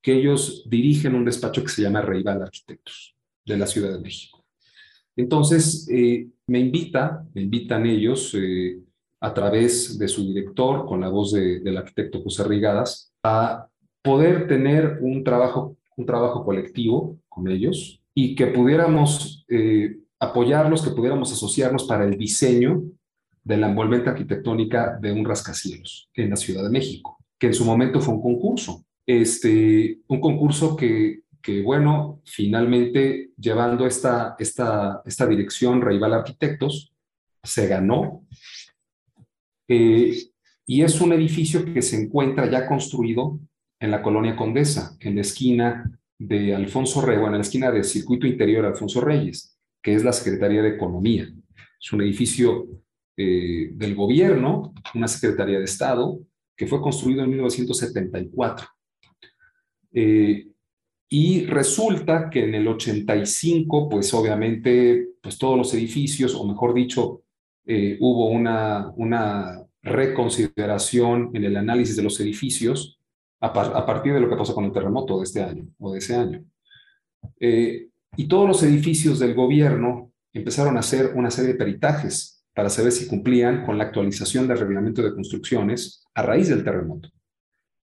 que 0.09 0.14
ellos 0.14 0.64
dirigen 0.64 1.14
un 1.14 1.26
despacho 1.26 1.62
que 1.62 1.68
se 1.68 1.82
llama 1.82 2.00
Reival 2.00 2.40
Arquitectos 2.40 3.14
de 3.44 3.59
la 3.59 3.66
Ciudad 3.66 3.92
de 3.92 4.00
México. 4.00 4.42
Entonces, 5.14 5.86
eh, 5.92 6.26
me 6.46 6.61
invita, 6.61 7.26
me 7.34 7.42
invitan 7.42 7.84
ellos 7.84 8.34
eh, 8.34 8.78
a 9.20 9.34
través 9.34 9.98
de 9.98 10.09
su 10.09 10.26
director, 10.26 10.86
con 10.86 11.02
la 11.02 11.11
voz 11.11 11.34
del 11.34 11.76
arquitecto 11.76 12.22
José 12.22 12.44
Rigadas, 12.44 13.12
a 13.22 13.68
poder 14.00 14.48
tener 14.48 14.96
un 15.02 15.22
trabajo, 15.22 15.76
un 15.98 16.06
trabajo 16.06 16.42
colectivo 16.42 17.18
con 17.28 17.46
ellos 17.46 18.00
y 18.14 18.34
que 18.34 18.46
pudiéramos 18.46 19.44
eh, 19.50 19.98
apoyarlos, 20.18 20.80
que 20.80 20.92
pudiéramos 20.96 21.30
asociarnos 21.34 21.84
para 21.84 22.06
el 22.06 22.16
diseño 22.16 22.82
de 23.44 23.59
la 23.59 23.68
envolvente 23.68 24.09
arquitectónica 24.09 24.98
de 25.02 25.12
un 25.12 25.26
rascacielos 25.26 26.09
en 26.14 26.30
la 26.30 26.36
Ciudad 26.36 26.62
de 26.62 26.70
México, 26.70 27.18
que 27.38 27.48
en 27.48 27.54
su 27.54 27.66
momento 27.66 28.00
fue 28.00 28.14
un 28.14 28.22
concurso. 28.22 28.86
Este, 29.09 30.00
un 30.09 30.20
concurso 30.20 30.76
que, 30.76 31.22
bueno, 31.64 32.20
finalmente 32.26 33.30
llevando 33.38 33.86
esta, 33.86 34.36
esta, 34.38 35.00
esta 35.02 35.26
dirección 35.26 35.80
Rival 35.80 36.12
Arquitectos, 36.12 36.92
se 37.42 37.66
ganó. 37.68 38.26
Eh, 39.66 40.14
y 40.66 40.82
es 40.82 41.00
un 41.00 41.14
edificio 41.14 41.64
que 41.72 41.80
se 41.80 41.98
encuentra 41.98 42.50
ya 42.50 42.66
construido 42.66 43.40
en 43.80 43.92
la 43.92 44.02
colonia 44.02 44.36
Condesa, 44.36 44.94
en 45.00 45.14
la 45.14 45.22
esquina 45.22 45.98
de 46.18 46.54
Alfonso 46.54 47.00
Reyes, 47.00 47.24
en 47.24 47.32
la 47.32 47.40
esquina 47.40 47.70
del 47.70 47.84
circuito 47.84 48.26
interior 48.26 48.66
Alfonso 48.66 49.00
Reyes, 49.00 49.59
que 49.82 49.94
es 49.94 50.04
la 50.04 50.12
Secretaría 50.12 50.61
de 50.61 50.74
Economía. 50.74 51.26
Es 51.80 51.92
un 51.94 52.02
edificio 52.02 52.66
eh, 53.16 53.70
del 53.72 53.94
gobierno, 53.94 54.74
una 54.94 55.09
Secretaría 55.09 55.56
de 55.56 55.64
Estado, 55.64 56.20
que 56.54 56.66
fue 56.66 56.82
construido 56.82 57.24
en 57.24 57.30
1974. 57.30 58.66
Eh, 60.01 60.46
y 61.09 61.46
resulta 61.46 62.30
que 62.30 62.44
en 62.44 62.55
el 62.55 62.68
85, 62.68 63.88
pues 63.88 64.14
obviamente, 64.14 65.09
pues 65.20 65.36
todos 65.36 65.59
los 65.59 65.74
edificios, 65.74 66.36
o 66.36 66.46
mejor 66.46 66.72
dicho, 66.72 67.22
eh, 67.66 67.96
hubo 68.01 68.28
una, 68.28 68.92
una 68.94 69.61
reconsideración 69.82 71.30
en 71.34 71.42
el 71.42 71.57
análisis 71.57 71.96
de 71.96 72.05
los 72.05 72.20
edificios 72.20 73.01
a, 73.40 73.53
partir 73.53 74.14
de 74.14 74.20
lo 74.20 74.28
que 74.28 74.36
pasó 74.36 74.55
con 74.55 74.66
el 74.66 74.72
terremoto 74.72 75.18
de 75.18 75.24
este 75.24 75.42
año 75.42 75.66
o 75.80 75.92
de 75.92 75.99
ese 75.99 76.14
año. 76.14 76.44
Eh, 77.40 77.88
y 78.16 78.28
todos 78.28 78.46
los 78.46 78.62
edificios 78.62 79.18
del 79.18 79.34
gobierno 79.34 80.12
empezaron 80.32 80.76
a 80.76 80.80
hacer 80.80 81.12
una 81.16 81.32
serie 81.32 81.55
de 81.55 81.59
peritajes 81.59 82.44
para 82.55 82.68
saber 82.68 82.92
si 82.92 83.09
cumplían 83.09 83.66
con 83.66 83.78
la 83.78 83.84
actualización 83.84 84.46
del 84.46 84.59
reglamento 84.59 85.03
de 85.03 85.12
construcciones 85.12 86.05
a 86.14 86.22
raíz 86.22 86.49
del 86.49 86.62
terremoto. 86.62 87.09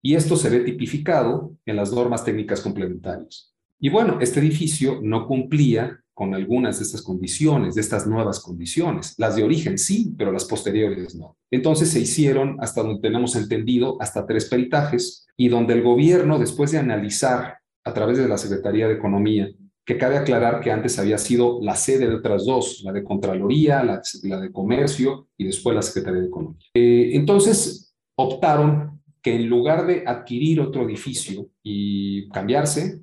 Y 0.05 0.15
esto 0.15 0.35
se 0.35 0.49
ve 0.49 0.59
tipificado 0.59 1.55
en 1.65 1.77
las 1.77 1.93
normas 1.93 2.25
técnicas 2.25 2.59
complementarias. 2.59 3.53
Y 3.79 3.89
bueno, 3.89 4.17
este 4.19 4.41
edificio 4.41 4.99
no 5.01 5.25
cumplía 5.25 5.99
con 6.13 6.35
algunas 6.35 6.77
de 6.77 6.85
estas 6.85 7.01
condiciones, 7.01 7.75
de 7.75 7.81
estas 7.81 8.05
nuevas 8.05 8.41
condiciones. 8.41 9.15
Las 9.17 9.35
de 9.35 9.43
origen 9.43 9.77
sí, 9.77 10.13
pero 10.17 10.31
las 10.31 10.45
posteriores 10.45 11.15
no. 11.15 11.37
Entonces 11.49 11.89
se 11.89 12.01
hicieron, 12.01 12.57
hasta 12.59 12.83
donde 12.83 13.01
tenemos 13.01 13.35
entendido, 13.35 13.97
hasta 14.01 14.25
tres 14.27 14.49
peritajes 14.49 15.25
y 15.37 15.47
donde 15.47 15.73
el 15.73 15.81
gobierno, 15.81 16.37
después 16.37 16.71
de 16.71 16.79
analizar 16.79 17.57
a 17.85 17.93
través 17.93 18.17
de 18.17 18.27
la 18.27 18.37
Secretaría 18.37 18.87
de 18.87 18.95
Economía, 18.95 19.49
que 19.85 19.97
cabe 19.97 20.17
aclarar 20.17 20.61
que 20.61 20.71
antes 20.71 20.99
había 20.99 21.17
sido 21.17 21.59
la 21.61 21.75
sede 21.75 22.07
de 22.07 22.15
otras 22.15 22.45
dos, 22.45 22.81
la 22.83 22.91
de 22.91 23.03
Contraloría, 23.03 23.83
la, 23.83 24.01
de 24.39 24.51
Comercio 24.51 25.27
y 25.37 25.45
después 25.45 25.75
la 25.75 25.81
Secretaría 25.81 26.21
de 26.21 26.27
Economía. 26.27 26.59
Eh, 26.73 27.11
entonces 27.13 27.93
optaron 28.15 28.92
que 29.23 29.35
en 29.35 29.49
lugar 29.49 29.87
de 29.87 30.03
adquirir 30.05 30.61
otro 30.61 30.83
edificio 30.83 31.49
y 31.63 32.29
cambiarse, 32.29 33.01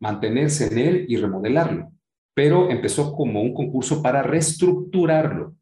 mantenerse 0.00 0.66
en 0.66 0.78
él 0.78 1.06
y 1.08 1.16
remodelarlo 1.16 1.94
pero 2.34 2.68
empezó 2.68 3.14
como 3.14 3.40
un 3.40 3.54
concurso 3.54 4.02
para 4.02 4.22
reestructurarlo. 4.22 5.54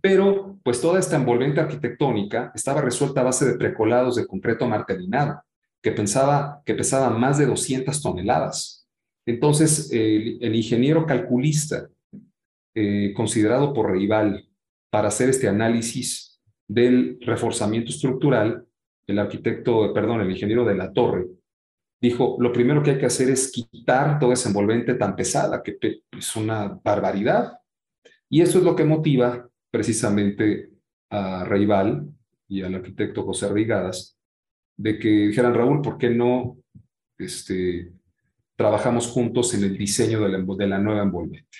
Pero 0.00 0.58
pues 0.64 0.80
toda 0.80 0.98
esta 0.98 1.16
envolvente 1.16 1.60
arquitectónica 1.60 2.50
estaba 2.54 2.80
resuelta 2.80 3.20
a 3.20 3.24
base 3.24 3.44
de 3.44 3.58
precolados 3.58 4.16
de 4.16 4.26
concreto 4.26 4.66
martelinado, 4.66 5.42
que, 5.82 5.92
pensaba, 5.92 6.62
que 6.64 6.74
pesaba 6.74 7.10
más 7.10 7.38
de 7.38 7.46
200 7.46 8.02
toneladas. 8.02 8.88
Entonces, 9.26 9.90
el, 9.92 10.54
ingeniero 10.54 11.06
calculista, 11.06 11.88
eh, 12.74 13.12
considerado 13.14 13.72
por 13.72 13.92
Rival 13.92 14.48
para 14.90 15.08
hacer 15.08 15.28
este 15.28 15.48
análisis 15.48 16.40
del 16.68 17.18
reforzamiento 17.20 17.90
estructural, 17.90 18.64
el 19.06 19.18
arquitecto, 19.18 19.92
perdón, 19.92 20.20
el 20.20 20.30
ingeniero 20.30 20.64
de 20.64 20.74
la 20.74 20.92
torre, 20.92 21.26
dijo, 22.00 22.36
lo 22.40 22.52
primero 22.52 22.82
que 22.82 22.92
hay 22.92 22.98
que 22.98 23.06
hacer 23.06 23.30
es 23.30 23.50
quitar 23.50 24.18
toda 24.18 24.34
esa 24.34 24.48
envolvente 24.48 24.94
tan 24.94 25.16
pesada, 25.16 25.62
que 25.62 25.78
es 26.12 26.36
una 26.36 26.78
barbaridad. 26.82 27.58
Y 28.28 28.42
eso 28.42 28.58
es 28.58 28.64
lo 28.64 28.74
que 28.74 28.84
motiva 28.84 29.48
precisamente 29.70 30.70
a 31.10 31.44
Reibal 31.44 32.08
y 32.48 32.62
al 32.62 32.74
arquitecto 32.74 33.24
José 33.24 33.52
Rigadas 33.52 34.16
de 34.76 34.98
que 34.98 35.08
dijeran, 35.08 35.54
Raúl, 35.54 35.80
¿por 35.80 35.96
qué 35.96 36.10
no 36.10 36.58
este, 37.18 37.92
trabajamos 38.56 39.08
juntos 39.08 39.54
en 39.54 39.64
el 39.64 39.76
diseño 39.76 40.20
de 40.20 40.28
la, 40.28 40.38
de 40.38 40.66
la 40.66 40.78
nueva 40.78 41.02
envolvente? 41.02 41.58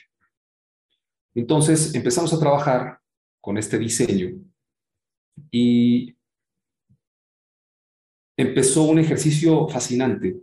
Entonces 1.34 1.94
empezamos 1.94 2.32
a 2.32 2.38
trabajar 2.38 2.98
con 3.40 3.58
este 3.58 3.78
diseño 3.78 4.36
y 5.50 6.15
empezó 8.36 8.84
un 8.84 8.98
ejercicio 8.98 9.66
fascinante. 9.68 10.36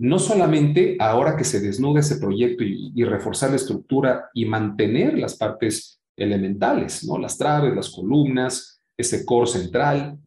No 0.00 0.18
solamente 0.18 0.96
ahora 1.00 1.36
que 1.36 1.44
se 1.44 1.60
desnuda 1.60 2.00
ese 2.00 2.16
proyecto 2.18 2.64
y, 2.64 3.04
reforzar 3.04 3.50
la 3.50 3.56
estructura 3.56 4.30
y 4.32 4.44
mantener 4.44 5.18
las 5.18 5.36
partes 5.36 6.00
elementales, 6.16 7.04
¿no? 7.04 7.18
las 7.18 7.36
traves, 7.36 7.74
las 7.74 7.90
columnas, 7.90 8.80
ese 8.96 9.24
core 9.24 9.48
central, 9.48 10.18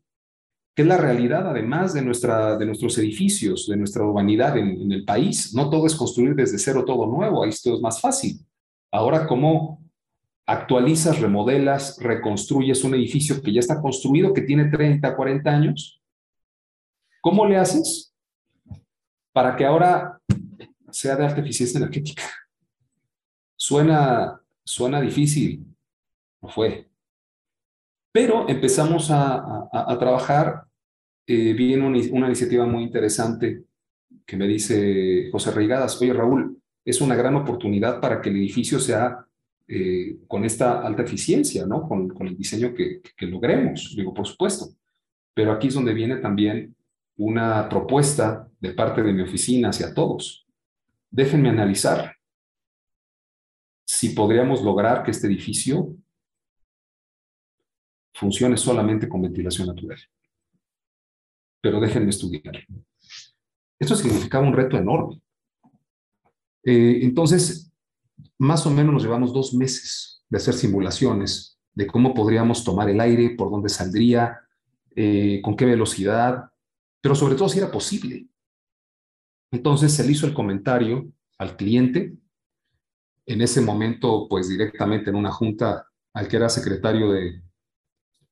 que 0.75 0.83
es 0.83 0.87
la 0.87 0.97
realidad 0.97 1.47
además 1.47 1.93
de, 1.93 2.01
nuestra, 2.01 2.57
de 2.57 2.65
nuestros 2.65 2.97
edificios, 2.97 3.67
de 3.67 3.77
nuestra 3.77 4.05
urbanidad 4.05 4.57
en, 4.57 4.81
en 4.81 4.91
el 4.91 5.05
país. 5.05 5.53
No 5.53 5.69
todo 5.69 5.85
es 5.87 5.95
construir 5.95 6.35
desde 6.35 6.59
cero 6.59 6.83
todo 6.85 7.05
nuevo, 7.07 7.43
ahí 7.43 7.49
esto 7.49 7.75
es 7.75 7.81
más 7.81 7.99
fácil. 7.99 8.39
Ahora, 8.91 9.25
¿cómo 9.25 9.81
actualizas, 10.45 11.19
remodelas, 11.19 11.97
reconstruyes 12.01 12.83
un 12.83 12.95
edificio 12.95 13.41
que 13.41 13.53
ya 13.53 13.61
está 13.61 13.81
construido, 13.81 14.33
que 14.33 14.41
tiene 14.41 14.65
30, 14.65 15.15
40 15.15 15.49
años? 15.49 16.00
¿Cómo 17.21 17.45
le 17.45 17.57
haces 17.57 18.13
para 19.31 19.55
que 19.55 19.63
ahora 19.63 20.19
sea 20.89 21.15
de 21.15 21.25
alta 21.25 21.41
eficiencia 21.41 21.77
energética? 21.77 22.23
Suena, 23.55 24.41
suena 24.63 24.99
difícil, 24.99 25.63
no 26.41 26.49
fue. 26.49 26.89
Pero 28.11 28.49
empezamos 28.49 29.09
a, 29.11 29.97
trabajar, 29.99 30.65
eh, 31.27 31.53
vi 31.53 31.75
una, 31.75 32.27
iniciativa 32.27 32.65
muy 32.65 32.83
interesante 32.83 33.63
que 34.25 34.35
me 34.35 34.47
dice 34.47 35.29
José 35.31 35.51
Reigadas, 35.51 36.01
oye 36.01 36.13
Raúl, 36.13 36.59
es 36.83 36.99
una 37.01 37.15
gran 37.15 37.35
oportunidad 37.35 38.01
para 38.01 38.19
que 38.19 38.29
el 38.29 38.37
edificio 38.37 38.79
sea 38.79 39.25
eh, 39.67 40.17
con 40.27 40.43
esta 40.43 40.81
alta 40.81 41.03
eficiencia, 41.03 41.65
¿no? 41.65 41.87
Con, 41.87 42.11
el 42.27 42.35
diseño 42.35 42.73
que, 42.73 43.01
logremos, 43.19 43.93
digo, 43.95 44.13
por 44.13 44.27
supuesto. 44.27 44.69
Pero 45.33 45.53
aquí 45.53 45.67
es 45.67 45.75
donde 45.75 45.93
viene 45.93 46.17
también 46.17 46.75
una 47.23 47.69
propuesta 47.69 48.49
de 48.59 48.73
parte 48.73 49.03
de 49.03 49.13
mi 49.13 49.21
oficina 49.21 49.69
hacia 49.69 49.93
todos. 49.93 50.47
Déjenme 51.11 51.49
analizar 51.49 52.15
si 53.85 54.09
podríamos 54.09 54.63
lograr 54.63 55.03
que 55.03 55.11
este 55.11 55.27
edificio 55.27 55.95
funcione 58.15 58.57
solamente 58.57 59.07
con 59.07 59.21
ventilación 59.21 59.67
natural. 59.67 59.99
Pero 61.61 61.79
déjenme 61.79 62.09
estudiar. 62.09 62.65
Esto 63.77 63.95
significaba 63.95 64.47
un 64.47 64.53
reto 64.53 64.77
enorme. 64.77 65.21
Eh, 66.63 67.01
entonces, 67.03 67.71
más 68.39 68.65
o 68.65 68.71
menos 68.71 68.93
nos 68.93 69.03
llevamos 69.03 69.31
dos 69.31 69.53
meses 69.53 70.23
de 70.27 70.37
hacer 70.37 70.55
simulaciones 70.55 71.59
de 71.75 71.85
cómo 71.85 72.15
podríamos 72.15 72.63
tomar 72.63 72.89
el 72.89 72.99
aire, 72.99 73.35
por 73.37 73.51
dónde 73.51 73.69
saldría, 73.69 74.39
eh, 74.95 75.39
con 75.43 75.55
qué 75.55 75.65
velocidad, 75.65 76.50
pero 77.01 77.15
sobre 77.15 77.35
todo 77.35 77.49
si 77.49 77.57
era 77.57 77.71
posible. 77.71 78.27
Entonces 79.51 79.93
se 79.93 80.09
hizo 80.09 80.25
el 80.25 80.33
comentario 80.33 81.11
al 81.37 81.57
cliente, 81.57 82.15
en 83.25 83.41
ese 83.41 83.61
momento, 83.61 84.27
pues 84.29 84.47
directamente 84.47 85.09
en 85.09 85.15
una 85.15 85.31
junta 85.31 85.87
al 86.13 86.27
que 86.27 86.37
era 86.37 86.49
secretario 86.49 87.11
de, 87.11 87.41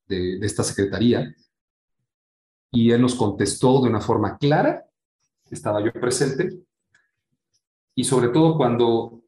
de, 0.08 0.46
esta 0.46 0.64
secretaría, 0.64 1.34
y 2.72 2.92
él 2.92 3.02
nos 3.02 3.16
contestó 3.16 3.82
de 3.82 3.90
una 3.90 4.02
forma 4.02 4.38
clara, 4.38 4.86
estaba 5.50 5.84
yo 5.84 5.92
presente, 5.94 6.50
y 7.96 8.04
sobre 8.04 8.30
todo 8.30 8.58
cuando 8.58 9.24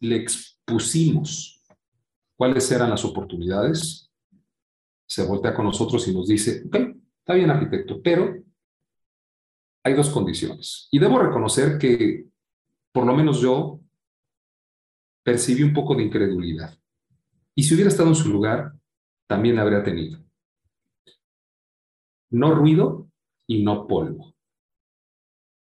le 0.00 0.16
expusimos 0.16 1.62
cuáles 2.36 2.70
eran 2.70 2.90
las 2.90 3.04
oportunidades, 3.04 4.10
se 5.06 5.24
voltea 5.24 5.54
con 5.54 5.64
nosotros 5.64 6.06
y 6.08 6.14
nos 6.14 6.28
dice, 6.28 6.62
ok, 6.66 6.76
está 7.18 7.34
bien 7.34 7.50
arquitecto, 7.50 8.00
pero 8.02 8.45
hay 9.86 9.94
dos 9.94 10.10
condiciones. 10.10 10.88
Y 10.90 10.98
debo 10.98 11.20
reconocer 11.20 11.78
que, 11.78 12.26
por 12.90 13.06
lo 13.06 13.14
menos 13.14 13.40
yo, 13.40 13.78
percibí 15.22 15.62
un 15.62 15.72
poco 15.72 15.94
de 15.94 16.02
incredulidad. 16.02 16.76
Y 17.54 17.62
si 17.62 17.72
hubiera 17.74 17.90
estado 17.90 18.08
en 18.08 18.16
su 18.16 18.28
lugar, 18.28 18.72
también 19.28 19.54
la 19.54 19.62
habría 19.62 19.84
tenido. 19.84 20.18
No 22.30 22.52
ruido 22.52 23.08
y 23.46 23.62
no 23.62 23.86
polvo. 23.86 24.34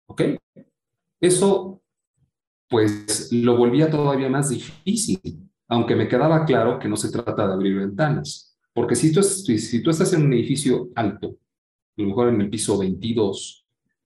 ¿Ok? 0.05 0.21
Eso, 1.19 1.81
pues, 2.69 3.31
lo 3.31 3.57
volvía 3.57 3.89
todavía 3.89 4.29
más 4.29 4.49
difícil, 4.49 5.49
aunque 5.67 5.95
me 5.95 6.07
quedaba 6.07 6.45
claro 6.45 6.77
que 6.77 6.87
no 6.87 6.95
se 6.95 7.11
trata 7.11 7.47
de 7.47 7.53
abrir 7.53 7.75
ventanas. 7.75 8.55
Porque 8.71 8.95
si 8.95 9.11
tú, 9.11 9.21
estás 9.89 10.13
en 10.13 10.25
un 10.25 10.33
edificio 10.33 10.91
alto, 10.93 11.39
a 11.97 12.01
lo 12.03 12.07
mejor 12.07 12.29
en 12.29 12.41
el 12.41 12.51
piso 12.51 12.77
22, 12.77 13.60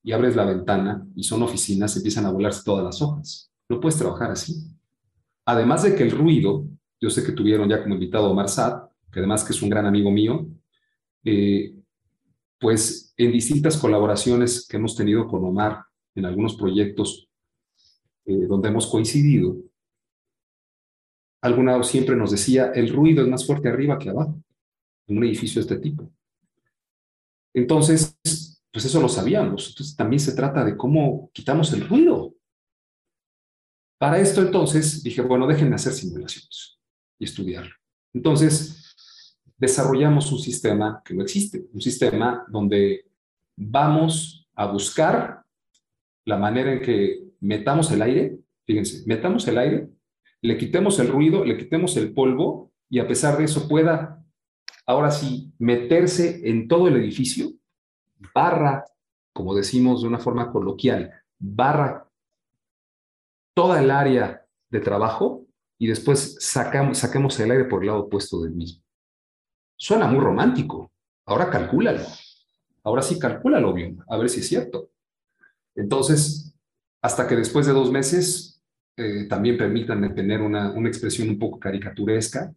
y 0.06 0.12
abres 0.12 0.36
la 0.36 0.46
ventana 0.46 1.04
y 1.16 1.24
son 1.24 1.42
oficinas, 1.42 1.98
empiezan 1.98 2.28
a 2.28 2.32
volarse 2.32 2.62
todas 2.64 2.86
las 2.86 3.02
hojas. 3.02 3.52
No 3.68 3.80
puedes 3.80 3.98
trabajar 3.98 4.30
así. 4.30 4.72
Además 5.46 5.82
de 5.82 5.96
que 5.96 6.04
el 6.04 6.12
ruido, 6.12 6.68
yo 7.02 7.10
sé 7.10 7.26
que 7.26 7.32
tuvieron 7.32 7.68
ya 7.68 7.82
como 7.82 7.96
invitado 7.96 8.28
a 8.28 8.30
Omar 8.30 8.48
Sad, 8.48 8.84
que 9.12 9.20
además 9.20 9.44
que 9.44 9.54
es 9.54 9.62
un 9.64 9.70
gran 9.70 9.88
amigo 9.88 10.12
mío, 10.12 10.48
eh, 11.24 11.74
pues 12.60 13.16
en 13.18 13.32
distintas 13.32 13.78
colaboraciones 13.78 14.68
que 14.68 14.78
hemos 14.78 14.96
tenido 14.96 15.28
con 15.28 15.44
Omar 15.44 15.84
en 16.14 16.26
algunos 16.26 16.56
proyectos 16.56 17.28
eh, 18.26 18.46
donde 18.48 18.70
hemos 18.70 18.86
coincidido, 18.86 19.58
alguna 21.42 21.82
siempre 21.82 22.16
nos 22.16 22.30
decía, 22.30 22.72
el 22.76 22.94
ruido 22.94 23.24
es 23.24 23.28
más 23.28 23.44
fuerte 23.44 23.70
arriba 23.70 23.98
que 23.98 24.12
abajo, 24.12 24.40
en 25.08 25.18
un 25.18 25.24
edificio 25.24 25.56
de 25.56 25.62
este 25.62 25.80
tipo. 25.80 26.12
Entonces, 27.56 28.16
pues 28.76 28.84
eso 28.84 29.02
lo 29.02 29.08
sabíamos. 29.08 29.70
Entonces 29.70 29.96
también 29.96 30.20
se 30.20 30.34
trata 30.34 30.66
de 30.66 30.76
cómo 30.76 31.30
quitamos 31.32 31.72
el 31.72 31.88
ruido. 31.88 32.36
Para 33.98 34.20
esto 34.20 34.42
entonces 34.42 35.02
dije, 35.02 35.22
bueno, 35.22 35.48
déjenme 35.48 35.76
hacer 35.76 35.94
simulaciones 35.94 36.78
y 37.18 37.24
estudiarlo. 37.24 37.74
Entonces 38.14 38.98
desarrollamos 39.56 40.30
un 40.34 40.40
sistema 40.40 41.02
que 41.06 41.14
no 41.14 41.24
existe, 41.24 41.66
un 41.72 41.80
sistema 41.80 42.46
donde 42.50 43.06
vamos 43.56 44.46
a 44.54 44.66
buscar 44.66 45.46
la 46.26 46.36
manera 46.36 46.74
en 46.74 46.82
que 46.82 47.24
metamos 47.40 47.90
el 47.92 48.02
aire, 48.02 48.40
fíjense, 48.66 49.04
metamos 49.06 49.48
el 49.48 49.58
aire 49.58 49.90
le 50.46 50.58
quitemos 50.58 51.00
el 51.00 51.08
ruido, 51.08 51.44
le 51.44 51.58
quitemos 51.58 51.98
el 51.98 52.14
polvo 52.14 52.72
y 52.90 53.00
a 53.00 53.08
pesar 53.08 53.38
de 53.38 53.46
eso 53.46 53.68
pueda, 53.68 54.24
ahora 54.86 55.10
sí, 55.10 55.52
meterse 55.58 56.48
en 56.48 56.68
todo 56.68 56.88
el 56.88 56.98
edificio, 56.98 57.52
barra, 58.34 58.86
como 59.34 59.56
decimos 59.56 60.02
de 60.02 60.08
una 60.08 60.20
forma 60.20 60.52
coloquial, 60.52 61.12
barra 61.40 62.10
toda 63.54 63.82
el 63.82 63.92
área 63.92 64.46
de 64.70 64.80
trabajo 64.80 65.46
y 65.78 65.88
después 65.88 66.38
sacamos, 66.40 67.00
saquemos 67.00 67.40
el 67.40 67.52
aire 67.52 67.66
por 67.66 67.82
el 67.82 67.88
lado 67.88 68.02
opuesto 68.02 68.42
del 68.42 68.52
mismo. 68.52 68.84
Suena 69.78 70.08
muy 70.08 70.20
romántico. 70.20 70.92
Ahora 71.26 71.50
calcúlalo. 71.50 72.06
Ahora 72.84 73.02
sí 73.02 73.18
calcúlalo 73.18 73.74
bien, 73.74 74.00
a 74.08 74.18
ver 74.18 74.30
si 74.30 74.42
es 74.42 74.48
cierto. 74.48 74.92
Entonces, 75.76 76.56
hasta 77.02 77.28
que 77.28 77.36
después 77.36 77.66
de 77.66 77.74
dos 77.74 77.92
meses 77.92 78.56
eh, 78.98 79.26
también 79.28 79.58
permítanme 79.58 80.10
tener 80.10 80.42
una, 80.42 80.72
una, 80.72 80.88
expresión 80.88 81.30
un 81.30 81.38
poco 81.38 81.60
caricaturesca, 81.60 82.54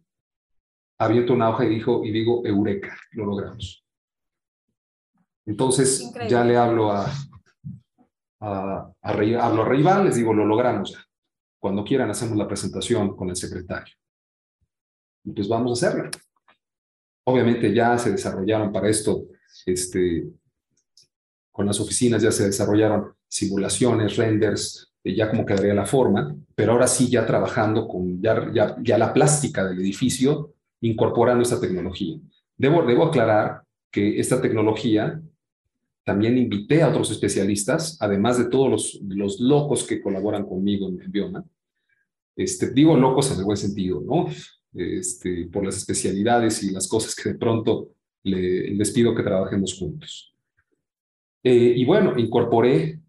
aviento 0.97 1.33
una 1.33 1.49
hoja 1.49 1.65
y, 1.65 1.69
dijo, 1.69 2.05
y 2.05 2.11
digo, 2.11 2.45
eureka, 2.45 2.97
lo 3.11 3.25
logramos. 3.25 3.78
Entonces 5.49 6.11
ya 6.29 6.43
le 6.43 6.55
hablo 6.55 6.91
a, 6.91 7.11
a, 8.39 8.93
a, 9.01 9.11
hablo 9.41 9.63
a 9.63 10.03
les 10.03 10.15
digo, 10.15 10.31
lo 10.31 10.45
logramos 10.45 10.91
ya. 10.91 10.99
Cuando 11.59 11.83
quieran 11.83 12.11
hacemos 12.11 12.37
la 12.37 12.47
presentación 12.47 13.15
con 13.15 13.29
el 13.29 13.35
secretario. 13.35 13.95
Y 15.23 15.31
pues 15.31 15.47
vamos 15.47 15.71
a 15.71 15.87
hacerla. 15.87 16.11
Obviamente 17.25 17.73
ya 17.73 17.97
se 17.97 18.11
desarrollaron 18.11 18.71
para 18.71 18.89
esto, 18.89 19.23
este, 19.65 20.27
con 21.51 21.65
las 21.65 21.79
oficinas 21.79 22.21
ya 22.21 22.31
se 22.31 22.45
desarrollaron 22.45 23.15
simulaciones, 23.27 24.17
renders, 24.17 24.93
ya 25.03 25.31
como 25.31 25.47
quedaría 25.47 25.73
la 25.73 25.87
forma, 25.87 26.35
pero 26.53 26.73
ahora 26.73 26.87
sí 26.87 27.09
ya 27.09 27.25
trabajando 27.25 27.87
con 27.87 28.21
ya, 28.21 28.51
ya, 28.53 28.75
ya 28.83 28.99
la 28.99 29.11
plástica 29.13 29.65
del 29.65 29.79
edificio, 29.79 30.53
incorporando 30.81 31.41
esta 31.41 31.59
tecnología. 31.59 32.19
Debo, 32.55 32.83
debo 32.83 33.05
aclarar 33.05 33.63
que 33.91 34.19
esta 34.19 34.39
tecnología 34.39 35.19
también 36.03 36.37
invité 36.37 36.81
a 36.81 36.89
otros 36.89 37.11
especialistas, 37.11 37.97
además 37.99 38.37
de 38.37 38.45
todos 38.45 38.69
los, 38.69 38.99
los 39.07 39.39
locos 39.39 39.83
que 39.83 40.01
colaboran 40.01 40.45
conmigo 40.45 40.87
en, 40.87 41.11
Bioma. 41.11 41.45
Este, 42.35 42.71
digo 42.71 42.97
locos 42.97 43.31
en 43.31 43.39
el 43.39 43.45
buen 43.45 43.57
sentido, 43.57 44.01
¿no? 44.01 44.27
Este, 44.73 45.47
por 45.47 45.65
las 45.65 45.77
especialidades 45.77 46.63
y 46.63 46.71
las 46.71 46.87
cosas 46.87 47.15
que 47.15 47.29
de 47.29 47.35
pronto 47.35 47.89
les 48.23 48.91
pido 48.91 49.15
que 49.15 49.23
trabajemos 49.23 49.77
juntos. 49.77 50.35
Eh, 51.43 51.73
y 51.77 51.85
bueno, 51.85 52.17
incorporé 52.17 52.99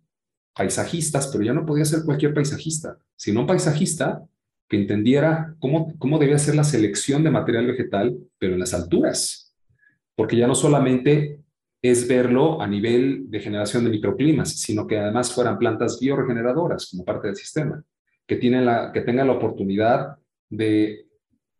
paisajistas, 0.54 1.28
pero 1.28 1.44
ya 1.44 1.52
no 1.52 1.66
podía 1.66 1.84
ser 1.84 2.04
cualquier 2.04 2.34
paisajista, 2.34 2.98
sino 3.16 3.40
un 3.40 3.46
paisajista 3.46 4.24
que 4.68 4.76
entendiera 4.76 5.56
cómo, 5.58 5.96
cómo 5.98 6.18
debía 6.18 6.38
ser 6.38 6.54
la 6.54 6.64
selección 6.64 7.24
de 7.24 7.30
material 7.30 7.66
vegetal, 7.66 8.16
pero 8.38 8.54
en 8.54 8.60
las 8.60 8.72
alturas, 8.72 9.54
porque 10.14 10.36
ya 10.36 10.46
no 10.46 10.54
solamente 10.54 11.40
es 11.82 12.06
verlo 12.06 12.60
a 12.60 12.66
nivel 12.66 13.30
de 13.30 13.40
generación 13.40 13.84
de 13.84 13.90
microclimas, 13.90 14.60
sino 14.60 14.86
que 14.86 14.98
además 14.98 15.32
fueran 15.32 15.58
plantas 15.58 15.98
bioregeneradoras 15.98 16.90
como 16.90 17.04
parte 17.04 17.28
del 17.28 17.36
sistema, 17.36 17.82
que, 18.26 18.36
tengan 18.36 19.26
la 19.26 19.32
oportunidad 19.32 20.16
de 20.48 21.06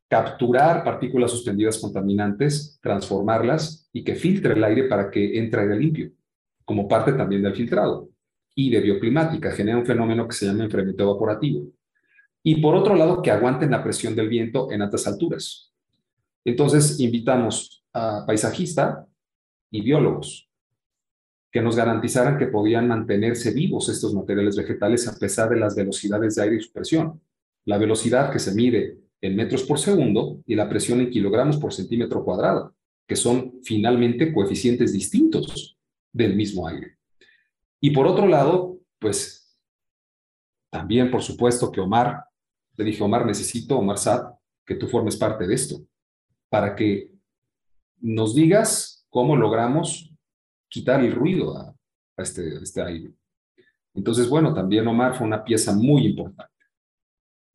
capturar 0.08 0.84
partículas 0.84 1.30
suspendidas 1.30 1.78
contaminantes, 1.78 2.78
transformarlas 2.82 3.88
y 3.92 4.04
que 4.04 4.14
filtre 4.14 4.54
el 4.54 4.64
aire 4.64 4.84
para 4.84 5.10
que 5.10 5.38
entre 5.38 5.62
aire 5.62 5.76
limpio, 5.76 6.10
como 6.64 6.86
parte 6.86 7.12
también 7.12 7.42
del 7.42 7.54
filtrado 7.54 8.10
y 8.54 8.70
de 8.70 8.80
bioclimática, 8.80 9.52
genera 9.52 9.78
un 9.78 9.86
fenómeno 9.86 10.28
que 10.28 10.34
se 10.34 10.46
llama 10.46 10.64
enfriamiento 10.64 11.04
evaporativo. 11.04 11.66
Y 12.42 12.60
por 12.60 12.74
otro 12.74 12.94
lado, 12.94 13.22
que 13.22 13.30
aguanten 13.30 13.70
la 13.70 13.82
presión 13.82 14.14
del 14.14 14.28
viento 14.28 14.70
en 14.70 14.82
altas 14.82 15.06
alturas. 15.06 15.72
Entonces, 16.44 16.98
invitamos 17.00 17.84
a 17.92 18.24
paisajistas 18.26 19.06
y 19.70 19.82
biólogos 19.82 20.50
que 21.50 21.60
nos 21.60 21.76
garantizaran 21.76 22.38
que 22.38 22.46
podían 22.46 22.86
mantenerse 22.86 23.52
vivos 23.52 23.88
estos 23.88 24.14
materiales 24.14 24.56
vegetales 24.56 25.08
a 25.08 25.18
pesar 25.18 25.48
de 25.50 25.58
las 25.58 25.74
velocidades 25.74 26.36
de 26.36 26.42
aire 26.42 26.56
y 26.56 26.60
su 26.60 26.72
presión. 26.72 27.20
La 27.64 27.76
velocidad 27.76 28.32
que 28.32 28.38
se 28.38 28.54
mide 28.54 28.98
en 29.20 29.36
metros 29.36 29.64
por 29.64 29.78
segundo 29.78 30.42
y 30.46 30.54
la 30.54 30.68
presión 30.68 31.00
en 31.00 31.10
kilogramos 31.10 31.56
por 31.56 31.72
centímetro 31.72 32.24
cuadrado, 32.24 32.74
que 33.06 33.16
son 33.16 33.60
finalmente 33.64 34.32
coeficientes 34.32 34.92
distintos 34.92 35.76
del 36.12 36.36
mismo 36.36 36.66
aire. 36.68 36.96
Y 37.80 37.90
por 37.90 38.06
otro 38.06 38.26
lado, 38.26 38.78
pues 38.98 39.58
también, 40.70 41.10
por 41.10 41.22
supuesto, 41.22 41.72
que 41.72 41.80
Omar, 41.80 42.24
le 42.76 42.84
dije, 42.84 43.02
Omar, 43.02 43.26
necesito, 43.26 43.76
Omar 43.76 43.98
Sad, 43.98 44.34
que 44.64 44.76
tú 44.76 44.86
formes 44.86 45.16
parte 45.16 45.46
de 45.46 45.54
esto, 45.54 45.84
para 46.48 46.76
que 46.76 47.12
nos 47.98 48.34
digas 48.34 48.99
cómo 49.10 49.36
logramos 49.36 50.10
quitar 50.68 51.04
el 51.04 51.12
ruido 51.12 51.56
a, 51.56 51.74
este, 52.16 52.56
a 52.56 52.60
este 52.62 52.82
aire. 52.82 53.12
Entonces, 53.94 54.28
bueno, 54.28 54.54
también 54.54 54.86
Omar 54.86 55.16
fue 55.16 55.26
una 55.26 55.44
pieza 55.44 55.74
muy 55.74 56.06
importante. 56.06 56.52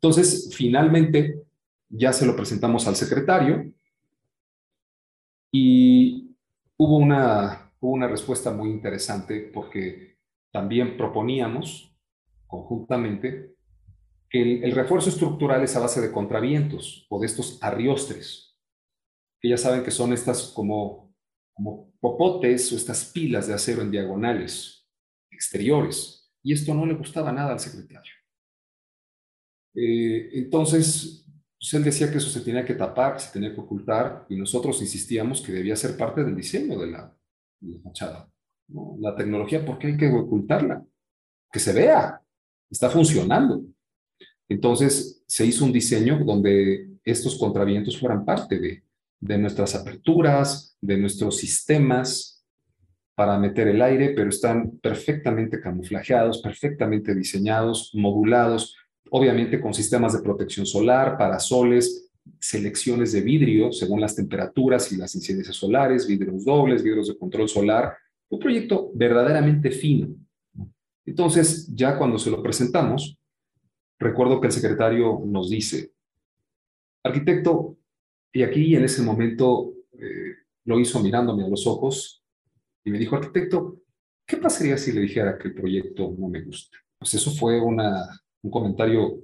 Entonces, 0.01 0.53
finalmente, 0.53 1.41
ya 1.89 2.13
se 2.13 2.25
lo 2.25 2.35
presentamos 2.35 2.87
al 2.87 2.95
secretario 2.95 3.71
y 5.51 6.35
hubo 6.77 6.97
una, 6.97 7.71
hubo 7.79 7.93
una 7.93 8.07
respuesta 8.07 8.51
muy 8.51 8.69
interesante 8.69 9.49
porque 9.53 10.17
también 10.51 10.97
proponíamos 10.97 11.95
conjuntamente 12.47 13.55
que 14.29 14.63
el, 14.63 14.71
refuerzo 14.73 15.09
estructural 15.09 15.63
es 15.63 15.75
a 15.75 15.79
base 15.79 16.01
de 16.01 16.11
contravientos 16.11 17.05
o 17.09 17.19
de 17.19 17.27
estos 17.27 17.61
arriostres, 17.61 18.57
que 19.39 19.49
ya 19.49 19.57
saben 19.57 19.83
que 19.83 19.91
son 19.91 20.13
estas 20.13 20.47
como, 20.47 21.04
como 21.55 21.93
popotes 21.99 22.71
o 22.71 22.75
estas 22.75 23.05
pilas 23.05 23.47
de 23.47 23.53
acero 23.53 23.81
en 23.81 23.89
diagonales 23.89 24.85
exteriores. 25.31 26.31
Y 26.43 26.53
esto 26.53 26.73
no 26.73 26.85
le 26.85 26.93
gustaba 26.93 27.31
nada 27.31 27.53
al 27.53 27.59
secretario. 27.59 28.11
Eh, 29.73 30.29
entonces, 30.33 31.25
pues, 31.57 31.73
él 31.73 31.83
decía 31.83 32.11
que 32.11 32.17
eso 32.17 32.29
se 32.29 32.41
tenía 32.41 32.65
que 32.65 32.75
tapar, 32.75 33.19
se 33.19 33.31
tenía 33.31 33.53
que 33.53 33.61
ocultar, 33.61 34.25
y 34.29 34.35
nosotros 34.35 34.81
insistíamos 34.81 35.41
que 35.41 35.51
debía 35.51 35.75
ser 35.75 35.97
parte 35.97 36.23
del 36.23 36.35
diseño 36.35 36.77
de 36.77 36.87
la, 36.87 37.17
la 37.61 37.81
fachada. 37.81 38.29
La 38.99 39.15
tecnología, 39.15 39.65
¿por 39.65 39.79
qué 39.79 39.87
hay 39.87 39.97
que 39.97 40.09
ocultarla? 40.09 40.85
Que 41.51 41.59
se 41.59 41.73
vea, 41.73 42.21
está 42.69 42.89
funcionando. 42.89 43.63
Entonces 44.49 45.23
se 45.27 45.45
hizo 45.45 45.65
un 45.65 45.71
diseño 45.71 46.23
donde 46.23 46.99
estos 47.03 47.37
contravientos 47.37 47.99
fueran 47.99 48.25
parte 48.25 48.59
de, 48.59 48.84
de 49.25 49.39
nuestras 49.39 49.73
aperturas, 49.73 50.77
de 50.81 50.97
nuestros 50.97 51.37
sistemas 51.37 52.45
para 53.15 53.39
meter 53.39 53.67
el 53.67 53.81
aire, 53.81 54.09
pero 54.15 54.29
están 54.29 54.77
perfectamente 54.77 55.59
camuflajeados, 55.59 56.41
perfectamente 56.41 57.15
diseñados, 57.15 57.91
modulados, 57.95 58.75
obviamente 59.09 59.59
con 59.59 59.73
sistemas 59.73 60.13
de 60.13 60.21
protección 60.21 60.65
solar, 60.65 61.17
parasoles, 61.17 62.11
selecciones 62.39 63.13
de 63.13 63.21
vidrio 63.21 63.71
según 63.71 63.99
las 63.99 64.15
temperaturas 64.15 64.91
y 64.91 64.97
las 64.97 65.15
incidencias 65.15 65.55
solares, 65.55 66.07
vidrios 66.07 66.45
dobles, 66.45 66.83
vidrios 66.83 67.07
de 67.07 67.17
control 67.17 67.49
solar, 67.49 67.95
un 68.29 68.39
proyecto 68.39 68.91
verdaderamente 68.93 69.71
fino. 69.71 70.09
Entonces, 71.03 71.67
ya 71.73 71.97
cuando 71.97 72.19
se 72.19 72.29
lo 72.29 72.43
presentamos, 72.43 73.17
recuerdo 73.97 74.39
que 74.39 74.47
el 74.47 74.53
secretario 74.53 75.21
nos 75.25 75.49
dice, 75.49 75.93
arquitecto, 77.03 77.77
y 78.35 78.43
aquí 78.43 78.75
en 78.75 78.83
ese 78.83 79.01
momento 79.01 79.73
eh, 79.93 80.35
lo 80.65 80.77
hizo 80.77 81.01
mirándome 81.01 81.45
a 81.45 81.47
los 81.47 81.65
ojos 81.67 82.21
y 82.83 82.91
me 82.91 82.99
dijo, 82.99 83.15
arquitecto, 83.15 83.79
¿qué 84.27 84.35
pasaría 84.35 84.77
si 84.77 84.91
le 84.91 84.99
dijera 84.99 85.37
que 85.37 85.47
el 85.47 85.55
proyecto 85.55 86.13
no 86.19 86.27
me 86.27 86.41
gusta? 86.41 86.77
Pues 86.99 87.13
eso 87.13 87.31
fue 87.31 87.61
una, 87.61 88.03
un 88.41 88.51
comentario 88.51 89.21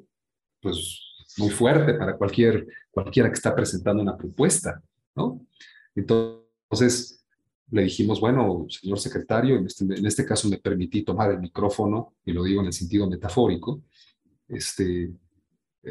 pues 0.62 1.26
muy 1.40 1.50
fuerte 1.50 1.96
para 1.96 2.16
cualquier, 2.16 2.66
cualquiera 2.90 3.28
que 3.28 3.34
está 3.34 3.54
presentando 3.54 4.02
una 4.02 4.16
propuesta, 4.16 4.82
¿no? 5.14 5.46
Entonces 5.94 7.26
le 7.70 7.84
dijimos, 7.84 8.22
bueno, 8.22 8.66
señor 8.70 8.98
secretario, 8.98 9.58
en 9.58 9.66
este, 9.66 9.84
en 9.84 10.06
este 10.06 10.26
caso 10.26 10.48
me 10.48 10.58
permití 10.58 11.04
tomar 11.04 11.32
el 11.32 11.40
micrófono, 11.42 12.14
y 12.24 12.32
lo 12.32 12.46
digo 12.46 12.62
en 12.62 12.68
el 12.68 12.74
sentido 12.74 13.10
metafórico, 13.10 13.82
este, 14.48 15.12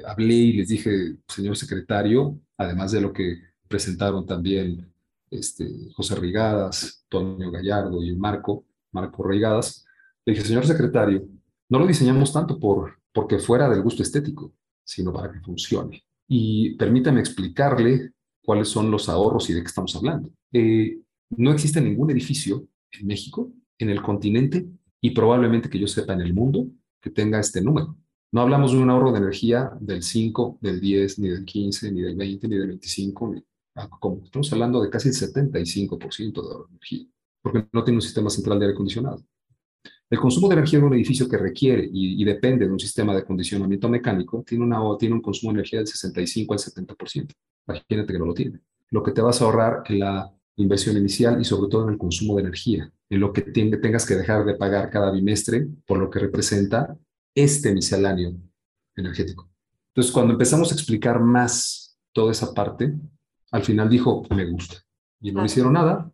hablé 0.05 0.35
y 0.35 0.53
les 0.55 0.69
dije, 0.69 1.17
señor 1.29 1.57
secretario, 1.57 2.39
además 2.57 2.93
de 2.93 3.01
lo 3.01 3.13
que 3.13 3.39
presentaron 3.69 4.27
también 4.27 4.93
este, 5.31 5.69
José 5.95 6.17
Rigadas, 6.17 7.05
Antonio 7.05 7.51
Gallardo 7.51 8.03
y 8.03 8.15
Marco, 8.17 8.67
Marco 8.93 9.23
Rigadas, 9.27 9.85
le 10.25 10.35
dije, 10.35 10.45
señor 10.45 10.67
secretario, 10.67 11.27
no 11.69 11.79
lo 11.79 11.87
diseñamos 11.87 12.33
tanto 12.33 12.59
por, 12.59 12.99
porque 13.13 13.39
fuera 13.39 13.69
del 13.69 13.83
gusto 13.83 14.03
estético, 14.03 14.53
sino 14.85 15.13
para 15.13 15.33
que 15.33 15.41
funcione. 15.41 16.05
Y 16.29 16.75
permítame 16.77 17.21
explicarle 17.21 18.13
cuáles 18.43 18.69
son 18.69 18.91
los 18.91 19.09
ahorros 19.09 19.49
y 19.51 19.55
de 19.55 19.61
qué 19.61 19.67
estamos 19.67 19.95
hablando. 19.97 20.31
Eh, 20.53 20.99
no 21.31 21.53
existe 21.53 21.81
ningún 21.81 22.11
edificio 22.11 22.67
en 22.91 23.07
México, 23.07 23.53
en 23.79 23.91
el 23.91 24.03
continente 24.03 24.67
y 25.01 25.11
probablemente 25.11 25.71
que 25.71 25.79
yo 25.79 25.87
sepa 25.87 26.13
en 26.13 26.21
el 26.21 26.35
mundo 26.35 26.67
que 27.01 27.11
tenga 27.11 27.41
este 27.41 27.63
número. 27.63 27.97
No 28.33 28.43
hablamos 28.43 28.73
de 28.73 28.79
un 28.79 28.91
ahorro 28.91 29.11
de 29.11 29.19
energía 29.19 29.73
del 29.81 30.03
5, 30.05 30.59
del 30.61 30.81
10, 30.81 31.19
ni 31.19 31.29
del 31.31 31.45
15, 31.45 31.91
ni 31.91 32.01
del 32.01 32.15
20, 32.15 32.47
ni 32.49 32.57
del 32.57 32.69
25, 32.69 33.35
ni, 33.35 33.45
como 33.99 34.25
estamos 34.25 34.53
hablando 34.53 34.81
de 34.81 34.89
casi 34.89 35.09
el 35.09 35.15
75% 35.15 36.33
de 36.33 36.49
ahorro 36.49 36.67
de 36.67 36.71
energía, 36.71 37.07
porque 37.43 37.67
no 37.73 37.83
tiene 37.83 37.97
un 37.97 38.03
sistema 38.03 38.31
central 38.31 38.61
de 38.61 38.67
aire 38.67 38.75
acondicionado. 38.75 39.21
El 40.09 40.19
consumo 40.19 40.49
de 40.49 40.55
energía 40.55 40.79
de 40.79 40.85
un 40.85 40.95
edificio 40.95 41.29
que 41.29 41.39
requiere 41.39 41.89
y, 41.93 42.25
depende 42.25 42.67
de 42.67 42.73
un 42.73 42.79
sistema 42.79 43.15
de 43.15 43.21
acondicionamiento 43.21 43.89
mecánico 43.89 44.45
tiene, 44.47 44.65
una, 44.65 44.81
tiene 44.99 45.15
un 45.15 45.23
consumo 45.23 45.53
de 45.53 45.59
energía 45.59 45.81
del 45.81 45.89
65 45.89 46.55
al 46.55 46.59
70%. 46.59 47.33
Imagínate 47.69 48.13
que 48.13 48.19
no 48.19 48.27
lo 48.27 48.35
tiene. 48.35 48.61
Lo 48.91 49.03
que 49.03 49.13
te 49.13 49.21
vas 49.21 49.41
a 49.41 49.45
ahorrar 49.45 49.83
en 49.87 50.01
la 50.01 50.33
inversión 50.57 50.97
inicial 50.97 51.41
y 51.41 51.45
sobre 51.45 51.71
todo 51.71 51.85
en 51.85 51.91
el 51.91 51.99
consumo 51.99 52.35
de 52.35 52.43
energía, 52.43 52.93
en 53.09 53.21
lo 53.21 53.33
que 53.33 53.43
tengas 53.43 54.05
que 54.05 54.17
dejar 54.17 54.45
de 54.45 54.55
pagar 54.55 54.91
cada 54.91 55.13
bimestre 55.13 55.69
por 55.87 55.99
lo 55.99 56.11
que 56.11 56.19
representa 56.19 56.97
este 57.35 57.73
misceláneo 57.75 58.35
energético. 58.97 59.49
Entonces, 59.89 60.13
cuando 60.13 60.33
empezamos 60.33 60.71
a 60.71 60.75
explicar 60.75 61.21
más 61.21 61.99
toda 62.13 62.33
esa 62.33 62.53
parte, 62.55 62.95
al 63.51 63.65
final 63.65 63.89
dijo, 63.89 64.23
me 64.31 64.49
gusta. 64.49 64.77
Y 65.21 65.33
no 65.33 65.45
hicieron 65.45 65.73
nada, 65.73 66.11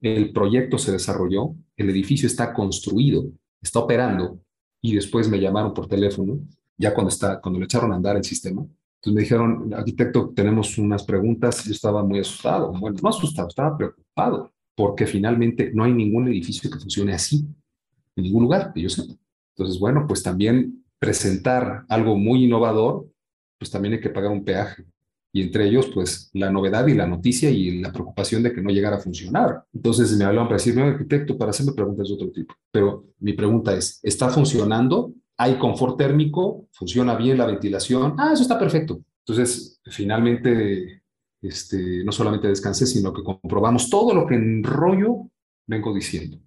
el 0.00 0.32
proyecto 0.32 0.78
se 0.78 0.92
desarrolló, 0.92 1.54
el 1.76 1.90
edificio 1.90 2.26
está 2.26 2.52
construido, 2.52 3.24
está 3.60 3.80
operando, 3.80 4.40
y 4.80 4.94
después 4.94 5.28
me 5.28 5.40
llamaron 5.40 5.72
por 5.72 5.88
teléfono, 5.88 6.40
ya 6.76 6.92
cuando, 6.92 7.08
está, 7.08 7.40
cuando 7.40 7.58
le 7.58 7.64
echaron 7.64 7.92
a 7.92 7.96
andar 7.96 8.16
el 8.16 8.24
sistema. 8.24 8.60
Entonces 8.60 9.14
me 9.14 9.22
dijeron, 9.22 9.72
arquitecto, 9.72 10.32
tenemos 10.34 10.76
unas 10.76 11.04
preguntas. 11.04 11.64
Yo 11.64 11.72
estaba 11.72 12.02
muy 12.02 12.18
asustado, 12.18 12.72
bueno, 12.72 12.98
no 13.02 13.08
asustado, 13.08 13.48
estaba 13.48 13.76
preocupado, 13.76 14.52
porque 14.74 15.06
finalmente 15.06 15.70
no 15.72 15.84
hay 15.84 15.92
ningún 15.92 16.28
edificio 16.28 16.70
que 16.70 16.78
funcione 16.78 17.14
así, 17.14 17.46
en 18.16 18.24
ningún 18.24 18.42
lugar 18.42 18.72
que 18.74 18.82
yo 18.82 18.90
sepa. 18.90 19.14
Entonces, 19.56 19.78
bueno, 19.78 20.06
pues 20.06 20.22
también 20.22 20.84
presentar 20.98 21.84
algo 21.88 22.16
muy 22.16 22.44
innovador, 22.44 23.06
pues 23.58 23.70
también 23.70 23.94
hay 23.94 24.00
que 24.00 24.10
pagar 24.10 24.30
un 24.30 24.44
peaje 24.44 24.84
y 25.34 25.42
entre 25.42 25.66
ellos, 25.66 25.90
pues, 25.92 26.30
la 26.32 26.48
novedad 26.48 26.86
y 26.86 26.94
la 26.94 27.08
noticia 27.08 27.50
y 27.50 27.80
la 27.80 27.92
preocupación 27.92 28.44
de 28.44 28.52
que 28.52 28.62
no 28.62 28.70
llegara 28.70 28.98
a 28.98 29.00
funcionar. 29.00 29.64
Entonces 29.72 30.16
me 30.16 30.24
hablaban 30.24 30.46
para 30.46 30.58
decirme, 30.58 30.82
arquitecto, 30.82 31.36
para 31.36 31.50
hacerme 31.50 31.72
preguntas 31.72 32.06
de 32.06 32.14
otro 32.14 32.30
tipo. 32.30 32.54
Pero 32.70 33.06
mi 33.18 33.32
pregunta 33.32 33.74
es, 33.74 33.98
¿está 34.04 34.28
funcionando? 34.28 35.12
¿Hay 35.36 35.58
confort 35.58 35.98
térmico? 35.98 36.68
¿Funciona 36.70 37.16
bien 37.16 37.36
la 37.36 37.46
ventilación? 37.46 38.14
Ah, 38.16 38.30
eso 38.32 38.42
está 38.42 38.56
perfecto. 38.56 39.00
Entonces, 39.26 39.80
finalmente, 39.86 41.02
este, 41.42 42.04
no 42.04 42.12
solamente 42.12 42.46
descansé, 42.46 42.86
sino 42.86 43.12
que 43.12 43.24
comprobamos 43.24 43.90
todo 43.90 44.14
lo 44.14 44.28
que 44.28 44.36
en 44.36 44.62
rollo 44.62 45.28
vengo 45.66 45.92
diciendo. 45.92 46.38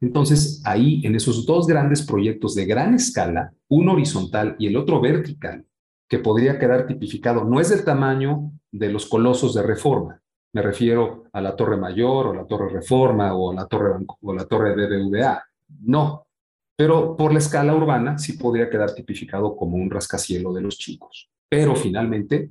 Entonces, 0.00 0.62
ahí, 0.64 1.00
en 1.04 1.14
esos 1.14 1.44
dos 1.44 1.66
grandes 1.66 2.02
proyectos 2.02 2.54
de 2.54 2.64
gran 2.64 2.94
escala, 2.94 3.52
uno 3.68 3.92
horizontal 3.92 4.56
y 4.58 4.66
el 4.66 4.76
otro 4.76 5.00
vertical, 5.00 5.66
que 6.08 6.18
podría 6.18 6.58
quedar 6.58 6.86
tipificado 6.86 7.44
no 7.44 7.60
es 7.60 7.68
del 7.68 7.84
tamaño 7.84 8.50
de 8.72 8.90
los 8.90 9.06
colosos 9.06 9.54
de 9.54 9.62
reforma. 9.62 10.20
Me 10.52 10.62
refiero 10.62 11.24
a 11.32 11.40
la 11.40 11.54
Torre 11.54 11.76
Mayor 11.76 12.28
o 12.28 12.34
la 12.34 12.46
Torre 12.46 12.68
Reforma 12.68 13.34
o 13.34 13.52
la 13.52 13.66
Torre, 13.66 14.04
o 14.20 14.34
la 14.34 14.44
torre 14.46 14.74
BBVA. 14.74 15.40
No, 15.82 16.26
pero 16.74 17.14
por 17.16 17.32
la 17.32 17.38
escala 17.38 17.74
urbana 17.76 18.18
sí 18.18 18.32
podría 18.32 18.68
quedar 18.68 18.92
tipificado 18.94 19.54
como 19.54 19.76
un 19.76 19.90
rascacielo 19.90 20.52
de 20.52 20.62
los 20.62 20.78
chicos. 20.78 21.30
Pero 21.48 21.76
finalmente 21.76 22.50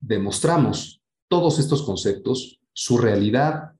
demostramos 0.00 1.00
todos 1.28 1.58
estos 1.58 1.82
conceptos, 1.82 2.58
su 2.72 2.98
realidad 2.98 3.72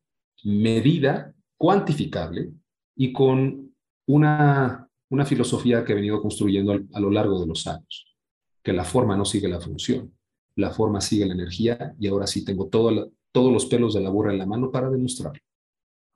medida, 0.45 1.35
cuantificable 1.57 2.53
y 2.97 3.13
con 3.13 3.75
una, 4.07 4.89
una 5.11 5.25
filosofía 5.25 5.85
que 5.85 5.93
he 5.93 5.97
venido 5.97 6.21
construyendo 6.21 6.73
a 6.73 7.01
lo 7.01 7.11
largo 7.11 7.41
de 7.41 7.47
los 7.47 7.67
años 7.67 8.17
que 8.63 8.73
la 8.73 8.85
forma 8.85 9.17
no 9.17 9.25
sigue 9.25 9.47
la 9.47 9.61
función, 9.61 10.13
la 10.57 10.71
forma 10.71 11.01
sigue 11.01 11.25
la 11.25 11.35
energía 11.35 11.95
y 12.01 12.09
ahora 12.09 12.27
sí 12.27 12.45
tengo 12.45 12.67
todo 12.67 13.13
todos 13.31 13.53
los 13.53 13.67
pelos 13.67 13.95
de 13.95 14.01
la 14.01 14.11
burra 14.11 14.33
en 14.33 14.39
la 14.39 14.47
mano 14.47 14.73
para 14.73 14.91
demostrarlo 14.91 15.41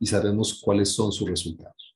y 0.00 0.06
sabemos 0.06 0.60
cuáles 0.60 0.92
son 0.92 1.12
sus 1.12 1.28
resultados. 1.28 1.94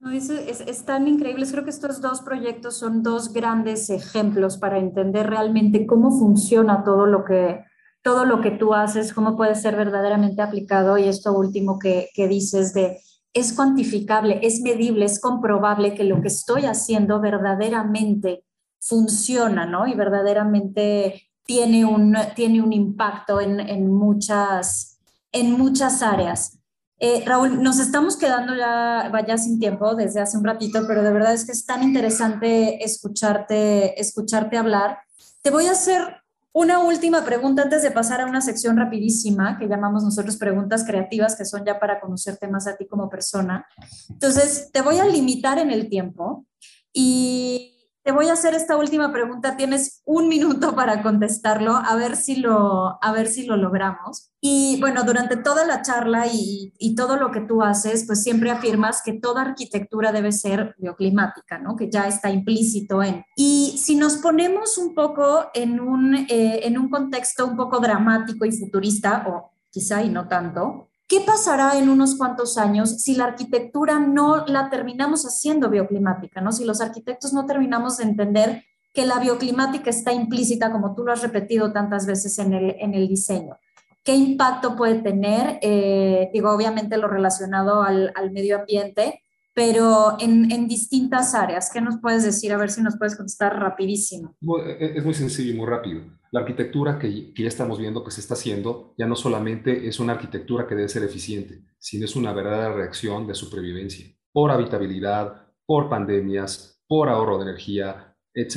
No, 0.00 0.10
es, 0.10 0.30
es, 0.30 0.84
tan 0.84 1.06
increíble. 1.06 1.46
Creo 1.48 1.64
que 1.64 1.70
estos 1.70 2.00
dos 2.00 2.20
proyectos 2.22 2.76
son 2.76 3.02
dos 3.02 3.32
grandes 3.32 3.90
ejemplos 3.90 4.56
para 4.56 4.78
entender 4.78 5.28
realmente 5.28 5.86
cómo 5.86 6.10
funciona 6.18 6.84
todo 6.84 7.06
lo 7.06 7.24
que, 7.24 7.64
todo 8.02 8.24
lo 8.24 8.40
que 8.40 8.50
tú 8.50 8.74
haces, 8.74 9.12
cómo 9.12 9.36
puede 9.36 9.54
ser 9.54 9.76
verdaderamente 9.76 10.42
aplicado 10.42 10.98
y 10.98 11.04
esto 11.04 11.32
último 11.32 11.78
que, 11.78 12.08
que 12.14 12.28
dices 12.28 12.72
de 12.72 13.00
es 13.36 13.52
cuantificable, 13.52 14.40
es 14.42 14.62
medible, 14.62 15.04
es 15.04 15.20
comprobable 15.20 15.94
que 15.94 16.04
lo 16.04 16.22
que 16.22 16.28
estoy 16.28 16.64
haciendo 16.64 17.20
verdaderamente 17.20 18.44
funciona, 18.80 19.66
¿no? 19.66 19.86
Y 19.86 19.94
verdaderamente 19.94 21.28
tiene 21.44 21.84
un, 21.84 22.16
tiene 22.34 22.62
un 22.62 22.72
impacto 22.72 23.42
en, 23.42 23.92
muchas, 23.92 24.98
en 25.32 25.52
muchas 25.52 26.02
áreas. 26.02 26.58
Eh, 26.98 27.24
Raúl, 27.26 27.62
nos 27.62 27.78
estamos 27.78 28.16
quedando 28.16 28.56
ya, 28.56 29.10
vaya 29.12 29.36
sin 29.36 29.60
tiempo 29.60 29.94
desde 29.94 30.22
hace 30.22 30.38
un 30.38 30.44
ratito, 30.44 30.86
pero 30.88 31.02
de 31.02 31.12
verdad 31.12 31.34
es 31.34 31.44
que 31.44 31.52
es 31.52 31.66
tan 31.66 31.82
interesante 31.82 32.82
escucharte, 32.82 34.00
escucharte 34.00 34.56
hablar. 34.56 34.98
Te 35.42 35.50
voy 35.50 35.66
a 35.66 35.72
hacer 35.72 36.22
una 36.58 36.78
última 36.78 37.22
pregunta 37.22 37.64
antes 37.64 37.82
de 37.82 37.90
pasar 37.90 38.22
a 38.22 38.24
una 38.24 38.40
sección 38.40 38.78
rapidísima 38.78 39.58
que 39.58 39.68
llamamos 39.68 40.02
nosotros 40.02 40.38
preguntas 40.38 40.84
creativas, 40.86 41.36
que 41.36 41.44
son 41.44 41.66
ya 41.66 41.78
para 41.78 42.00
conocerte 42.00 42.48
más 42.48 42.66
a 42.66 42.78
ti 42.78 42.86
como 42.86 43.10
persona. 43.10 43.66
Entonces, 44.08 44.70
te 44.72 44.80
voy 44.80 44.98
a 44.98 45.04
limitar 45.04 45.58
en 45.58 45.70
el 45.70 45.90
tiempo 45.90 46.46
y 46.94 47.75
te 48.06 48.12
voy 48.12 48.28
a 48.28 48.34
hacer 48.34 48.54
esta 48.54 48.76
última 48.76 49.12
pregunta. 49.12 49.56
Tienes 49.56 50.00
un 50.04 50.28
minuto 50.28 50.76
para 50.76 51.02
contestarlo, 51.02 51.74
a 51.74 51.96
ver 51.96 52.14
si 52.14 52.36
lo, 52.36 53.02
a 53.02 53.12
ver 53.12 53.26
si 53.26 53.46
lo 53.46 53.56
logramos. 53.56 54.30
Y 54.40 54.78
bueno, 54.80 55.02
durante 55.02 55.36
toda 55.36 55.66
la 55.66 55.82
charla 55.82 56.28
y, 56.32 56.72
todo 56.94 57.16
lo 57.16 57.32
que 57.32 57.40
tú 57.40 57.62
haces, 57.62 58.04
pues 58.06 58.22
siempre 58.22 58.52
afirmas 58.52 59.02
que 59.04 59.14
toda 59.14 59.42
arquitectura 59.42 60.12
debe 60.12 60.30
ser 60.30 60.76
bioclimática, 60.78 61.58
¿no? 61.58 61.74
Que 61.74 61.90
ya 61.90 62.06
está 62.06 62.30
implícito 62.30 63.02
en. 63.02 63.24
Y 63.34 63.76
si 63.82 63.96
nos 63.96 64.18
ponemos 64.18 64.78
un 64.78 64.94
poco 64.94 65.50
en 65.52 65.80
un, 65.80 66.14
eh, 66.14 66.60
en 66.62 66.78
un 66.78 66.88
contexto 66.88 67.44
un 67.44 67.56
poco 67.56 67.80
dramático 67.80 68.44
y 68.46 68.56
futurista, 68.56 69.26
o 69.28 69.50
quizá 69.68 70.04
y 70.04 70.10
no 70.10 70.28
tanto, 70.28 70.90
¿Qué 71.08 71.20
pasará 71.20 71.78
en 71.78 71.88
unos 71.88 72.16
cuantos 72.16 72.58
años 72.58 73.02
si 73.02 73.14
la 73.14 73.26
arquitectura 73.26 74.00
no 74.00 74.44
la 74.46 74.70
terminamos 74.70 75.24
haciendo 75.24 75.70
bioclimática? 75.70 76.40
¿no? 76.40 76.50
Si 76.50 76.64
los 76.64 76.80
arquitectos 76.80 77.32
no 77.32 77.46
terminamos 77.46 77.98
de 77.98 78.04
entender 78.04 78.64
que 78.92 79.06
la 79.06 79.20
bioclimática 79.20 79.90
está 79.90 80.12
implícita, 80.12 80.72
como 80.72 80.94
tú 80.94 81.04
lo 81.04 81.12
has 81.12 81.22
repetido 81.22 81.72
tantas 81.72 82.06
veces 82.06 82.38
en 82.38 82.54
el, 82.54 82.76
en 82.80 82.94
el 82.94 83.06
diseño. 83.06 83.56
¿Qué 84.02 84.14
impacto 84.14 84.74
puede 84.74 84.96
tener? 85.02 85.58
Eh, 85.62 86.30
digo, 86.32 86.50
obviamente 86.50 86.96
lo 86.96 87.06
relacionado 87.06 87.82
al, 87.82 88.12
al 88.16 88.30
medio 88.32 88.58
ambiente, 88.58 89.22
pero 89.56 90.18
en, 90.20 90.52
en, 90.52 90.68
distintas 90.68 91.34
áreas. 91.34 91.70
¿Qué 91.72 91.80
nos 91.80 91.98
puedes 91.98 92.22
decir? 92.22 92.52
A 92.52 92.58
ver 92.58 92.68
si 92.68 92.82
nos 92.82 92.98
puedes 92.98 93.16
contestar 93.16 93.58
rapidísimo. 93.58 94.36
Es 94.78 95.02
muy 95.02 95.14
sencillo 95.14 95.54
y 95.54 95.56
muy 95.56 95.66
rápido. 95.66 96.02
La 96.30 96.40
arquitectura 96.40 96.98
que, 96.98 97.32
que, 97.32 97.42
ya 97.44 97.48
estamos 97.48 97.78
viendo 97.78 98.04
que 98.04 98.10
se 98.10 98.20
está 98.20 98.34
haciendo 98.34 98.94
ya 98.98 99.06
no 99.06 99.16
solamente 99.16 99.88
es 99.88 99.98
una 99.98 100.12
arquitectura 100.12 100.66
que 100.66 100.74
debe 100.74 100.90
ser 100.90 101.04
eficiente, 101.04 101.64
sino 101.78 102.04
es 102.04 102.14
una 102.16 102.34
verdadera 102.34 102.74
reacción 102.74 103.26
de 103.26 103.34
supervivencia 103.34 104.06
por 104.30 104.50
habitabilidad, 104.50 105.46
por 105.64 105.88
pandemias, 105.88 106.82
por 106.86 107.08
ahorro 107.08 107.38
de 107.38 107.44
energía, 107.44 108.14
etc. 108.34 108.56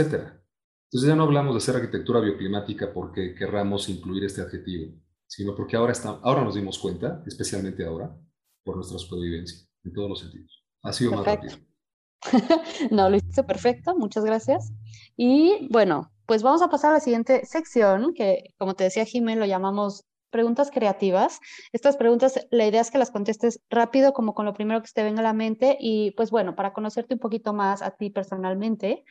Entonces 0.91 1.07
ya 1.07 1.15
no 1.15 1.23
hablamos 1.23 1.55
de 1.55 1.61
ser 1.61 1.77
arquitectura 1.77 2.19
bioclimática 2.19 2.91
porque 2.93 3.33
querramos 3.33 3.87
incluir 3.87 4.25
este 4.25 4.41
adjetivo. 4.41 4.91
sino 5.25 5.55
porque 5.55 5.77
ahora, 5.77 5.93
está, 5.93 6.19
ahora 6.23 6.43
nos 6.43 6.55
dimos 6.55 6.77
cuenta, 6.77 7.23
especialmente 7.25 7.85
ahora, 7.85 8.13
por 8.65 8.75
nuestra 8.75 8.97
supervivencia, 8.97 9.65
en 9.85 9.93
todos 9.93 10.09
los 10.09 10.19
sentidos. 10.19 10.58
Ha 10.83 10.93
sido 10.93 11.11
más 11.11 11.25
rápido. 11.25 11.55
no, 12.91 13.09
lo 13.09 13.15
hice 13.17 13.43
perfecto, 13.43 13.95
muchas 13.95 14.25
gracias. 14.25 14.71
Y 15.15 15.67
bueno, 15.71 16.11
pues 16.25 16.43
vamos 16.43 16.61
a 16.61 16.69
pasar 16.69 16.91
a 16.91 16.93
la 16.95 16.99
siguiente 16.99 17.45
sección, 17.45 18.13
que 18.13 18.53
como 18.57 18.75
te 18.75 18.85
decía 18.85 19.05
Jiménez, 19.05 19.39
lo 19.39 19.45
llamamos 19.45 20.05
preguntas 20.29 20.69
creativas. 20.71 21.39
Estas 21.71 21.97
preguntas, 21.97 22.47
la 22.51 22.67
idea 22.67 22.81
es 22.81 22.91
que 22.91 22.97
las 22.97 23.11
contestes 23.11 23.61
rápido, 23.69 24.13
como 24.13 24.33
con 24.33 24.45
lo 24.45 24.53
primero 24.53 24.81
que 24.81 24.91
te 24.93 25.03
venga 25.03 25.21
a 25.21 25.23
la 25.23 25.33
mente. 25.33 25.77
Y 25.79 26.11
pues 26.11 26.31
bueno, 26.31 26.55
para 26.55 26.73
conocerte 26.73 27.15
un 27.15 27.19
poquito 27.19 27.53
más 27.53 27.81
a 27.81 27.91
ti 27.91 28.09
personalmente. 28.09 29.03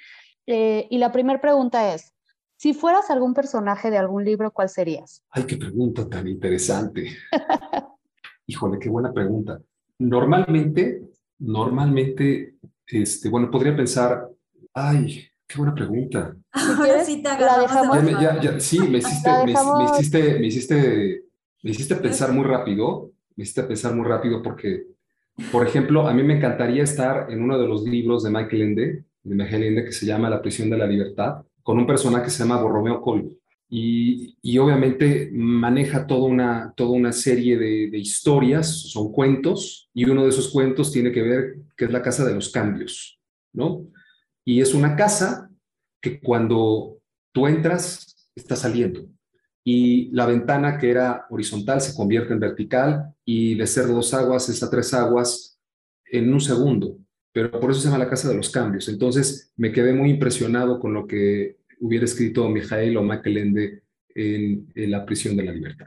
Eh, 0.46 0.86
y 0.90 0.98
la 0.98 1.12
primera 1.12 1.40
pregunta 1.40 1.94
es, 1.94 2.14
si 2.56 2.74
fueras 2.74 3.10
algún 3.10 3.34
personaje 3.34 3.90
de 3.90 3.98
algún 3.98 4.24
libro, 4.24 4.50
¿cuál 4.50 4.68
serías? 4.68 5.22
Ay, 5.30 5.44
qué 5.44 5.56
pregunta 5.56 6.08
tan 6.08 6.26
interesante. 6.26 7.08
Híjole, 8.46 8.78
qué 8.78 8.88
buena 8.88 9.12
pregunta. 9.12 9.60
Normalmente, 9.98 11.02
normalmente, 11.38 12.54
este, 12.86 13.28
bueno, 13.28 13.50
podría 13.50 13.76
pensar, 13.76 14.28
ay, 14.74 15.24
qué 15.46 15.58
buena 15.58 15.74
pregunta. 15.74 16.36
Ahora 16.52 17.04
sí 17.04 17.22
te 17.22 17.28
agarramos. 17.28 18.62
sí, 18.62 18.78
me 18.80 18.98
hiciste, 18.98 19.30
me, 19.44 19.52
hiciste, 19.52 20.38
me, 20.38 20.46
hiciste, 20.46 21.22
me 21.62 21.70
hiciste 21.70 21.96
pensar 21.96 22.32
muy 22.32 22.44
rápido, 22.44 23.10
me 23.36 23.42
hiciste 23.42 23.62
pensar 23.64 23.94
muy 23.94 24.06
rápido 24.06 24.42
porque, 24.42 24.86
por 25.52 25.66
ejemplo, 25.66 26.06
a 26.08 26.12
mí 26.12 26.22
me 26.22 26.36
encantaría 26.36 26.82
estar 26.82 27.30
en 27.30 27.42
uno 27.42 27.58
de 27.58 27.66
los 27.66 27.84
libros 27.84 28.24
de 28.24 28.30
Michael 28.30 28.62
Ende, 28.62 29.04
de 29.22 29.34
Michael 29.34 29.64
Ende, 29.64 29.84
que 29.84 29.92
se 29.92 30.06
llama 30.06 30.30
La 30.30 30.42
prisión 30.42 30.70
de 30.70 30.78
la 30.78 30.86
libertad, 30.86 31.42
con 31.62 31.78
un 31.78 31.86
personaje 31.86 32.24
que 32.24 32.30
se 32.30 32.42
llama 32.42 32.60
Borromeo 32.60 33.00
Colby. 33.00 33.38
Y, 33.70 34.56
obviamente 34.58 35.30
maneja 35.32 36.06
toda 36.06 36.26
una, 36.26 36.72
toda 36.74 36.90
una 36.90 37.12
serie 37.12 37.58
de, 37.58 37.98
historias, 37.98 38.90
son 38.90 39.12
cuentos, 39.12 39.90
y 39.92 40.08
uno 40.08 40.22
de 40.22 40.30
esos 40.30 40.48
cuentos 40.50 40.90
tiene 40.90 41.12
que 41.12 41.22
ver 41.22 41.56
que 41.76 41.84
es 41.84 41.92
la 41.92 42.02
casa 42.02 42.24
de 42.24 42.34
los 42.34 42.50
cambios, 42.50 43.20
¿no? 43.52 43.86
Y 44.44 44.60
es 44.60 44.72
una 44.72 44.96
casa 44.96 45.50
que 46.00 46.20
cuando 46.20 46.98
tú 47.32 47.46
entras, 47.46 48.30
está 48.34 48.56
saliendo. 48.56 49.06
Y 49.64 50.10
la 50.12 50.24
ventana 50.24 50.78
que 50.78 50.90
era 50.90 51.26
horizontal 51.28 51.80
se 51.80 51.94
convierte 51.94 52.32
en 52.32 52.40
vertical 52.40 53.12
y 53.24 53.54
de 53.54 53.66
ser 53.66 53.88
dos 53.88 54.14
aguas 54.14 54.48
es 54.48 54.62
a 54.62 54.70
tres 54.70 54.94
aguas 54.94 55.58
en 56.06 56.32
un 56.32 56.40
segundo. 56.40 56.98
Pero 57.32 57.50
por 57.60 57.70
eso 57.70 57.80
se 57.80 57.88
llama 57.88 58.02
la 58.02 58.08
casa 58.08 58.28
de 58.28 58.36
los 58.36 58.48
cambios. 58.48 58.88
Entonces 58.88 59.52
me 59.56 59.70
quedé 59.70 59.92
muy 59.92 60.10
impresionado 60.10 60.80
con 60.80 60.94
lo 60.94 61.06
que 61.06 61.57
hubiera 61.80 62.04
escrito 62.04 62.48
Mijael 62.48 62.96
o 62.96 63.02
Makelende 63.02 63.82
en, 64.14 64.70
en 64.74 64.90
La 64.90 65.04
prisión 65.04 65.36
de 65.36 65.44
la 65.44 65.52
libertad. 65.52 65.86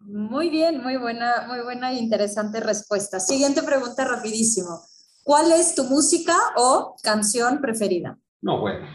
Muy 0.00 0.48
bien, 0.48 0.82
muy 0.82 0.96
buena, 0.96 1.46
muy 1.48 1.60
buena 1.60 1.92
e 1.92 1.96
interesante 1.96 2.60
respuesta. 2.60 3.20
Siguiente 3.20 3.62
pregunta 3.62 4.06
rapidísimo. 4.06 4.80
¿Cuál 5.22 5.52
es 5.52 5.74
tu 5.74 5.84
música 5.84 6.34
o 6.56 6.96
canción 7.02 7.60
preferida? 7.60 8.18
No, 8.40 8.60
bueno, 8.60 8.86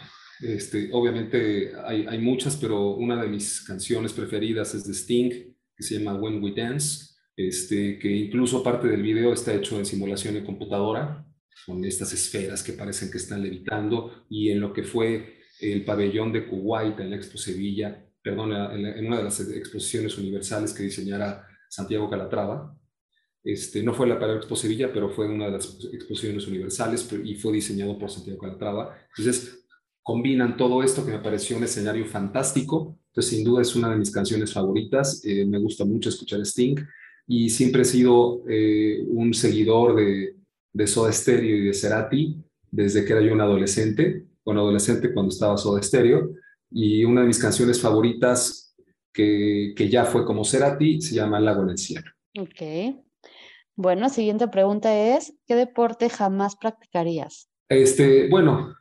este, 0.42 0.90
obviamente 0.92 1.74
hay, 1.86 2.08
hay, 2.08 2.18
muchas, 2.18 2.56
pero 2.56 2.96
una 2.96 3.22
de 3.22 3.28
mis 3.28 3.62
canciones 3.62 4.14
preferidas 4.14 4.74
es 4.74 4.86
de 4.86 4.94
Sting, 4.94 5.30
que 5.76 5.84
se 5.84 6.00
llama 6.00 6.20
When 6.20 6.42
We 6.42 6.54
Dance, 6.56 7.14
este, 7.36 8.00
que 8.00 8.10
incluso 8.10 8.64
parte 8.64 8.88
del 8.88 9.04
video 9.04 9.34
está 9.34 9.54
hecho 9.54 9.78
en 9.78 9.86
simulación 9.86 10.34
de 10.34 10.44
computadora, 10.44 11.26
con 11.66 11.86
estas 11.86 12.12
esferas 12.14 12.64
que 12.64 12.74
parecen 12.74 13.12
que 13.12 13.18
están 13.18 13.44
levitando, 13.44 14.26
y 14.30 14.50
en 14.50 14.60
lo 14.60 14.74
que 14.74 14.84
fue 14.84 15.43
el 15.72 15.86
pabellón 15.86 16.32
de 16.32 16.48
Kuwait 16.48 17.00
en 17.00 17.10
la 17.10 17.16
Expo 17.16 17.38
Sevilla, 17.38 18.06
perdón, 18.22 18.52
en, 18.54 19.06
una 19.06 19.18
de 19.18 19.24
las 19.24 19.40
exposiciones 19.40 20.18
universales 20.18 20.74
que 20.74 20.84
diseñara 20.84 21.48
Santiago 21.70 22.10
Calatrava, 22.10 22.78
este, 23.44 23.84
no 23.84 23.94
fue 23.94 24.08
la 24.08 24.20
para 24.20 24.36
Expo 24.36 24.56
Sevilla, 24.56 24.92
pero 24.94 25.10
fue 25.10 25.28
una 25.28 25.46
de 25.46 25.52
las 25.52 25.78
exposiciones 25.92 26.48
universales 26.48 27.08
y 27.24 27.36
fue 27.36 27.54
diseñado 27.54 27.98
por 27.98 28.10
Santiago 28.10 28.40
Calatrava. 28.40 28.98
Entonces, 29.10 29.66
combinan 30.02 30.58
todo 30.58 30.84
esto 30.84 31.06
que 31.06 31.12
me 31.12 31.20
pareció 31.20 31.58
un 31.58 31.64
escenario 31.64 32.06
fantástico. 32.06 32.98
Entonces, 33.08 33.36
sin 33.36 33.44
duda 33.44 33.62
es 33.62 33.76
una 33.76 33.90
de 33.90 33.98
mis 33.98 34.12
canciones 34.12 34.54
favoritas. 34.54 35.24
Eh, 35.26 35.46
me 35.46 35.60
gusta 35.60 35.84
mucho 35.86 36.10
escuchar 36.10 36.40
Sting 36.42 36.76
y 37.28 37.50
siempre 37.50 37.84
he 37.84 37.86
sido 37.86 38.44
eh, 38.50 39.04
un 39.08 39.34
seguidor 39.34 39.96
de, 39.96 40.36
de 40.72 40.88
Soda 40.88 41.12
Stereo 41.12 41.58
y 41.58 41.66
de 41.66 41.74
Cerati 41.74 42.44
desde 42.74 43.06
que 43.06 43.14
era 43.14 43.22
yo 43.22 43.34
un 43.34 43.42
adolescente, 43.42 44.26
un 44.46 44.58
adolescente 44.58 45.14
cuando 45.14 45.30
estaba 45.30 45.58
Soda 45.58 45.82
Stereo. 45.82 46.32
Y 46.72 47.06
una 47.06 47.22
de 47.22 47.28
mis 47.28 47.40
canciones 47.40 47.80
favoritas 47.80 48.76
que, 49.14 49.74
que 49.76 49.90
ya 49.90 50.06
fue 50.06 50.26
como 50.26 50.44
Cerati 50.44 51.02
se 51.02 51.16
llama 51.16 51.40
Lago 51.40 51.64
en 51.64 51.70
el 51.70 51.78
cielo. 51.78 52.10
Ok. 52.40 52.98
Bueno, 53.76 54.10
siguiente 54.10 54.48
pregunta 54.48 55.16
es, 55.16 55.34
¿qué 55.48 55.56
deporte 55.56 56.10
jamás 56.10 56.56
practicarías? 56.56 57.50
Este, 57.70 58.30
bueno, 58.30 58.76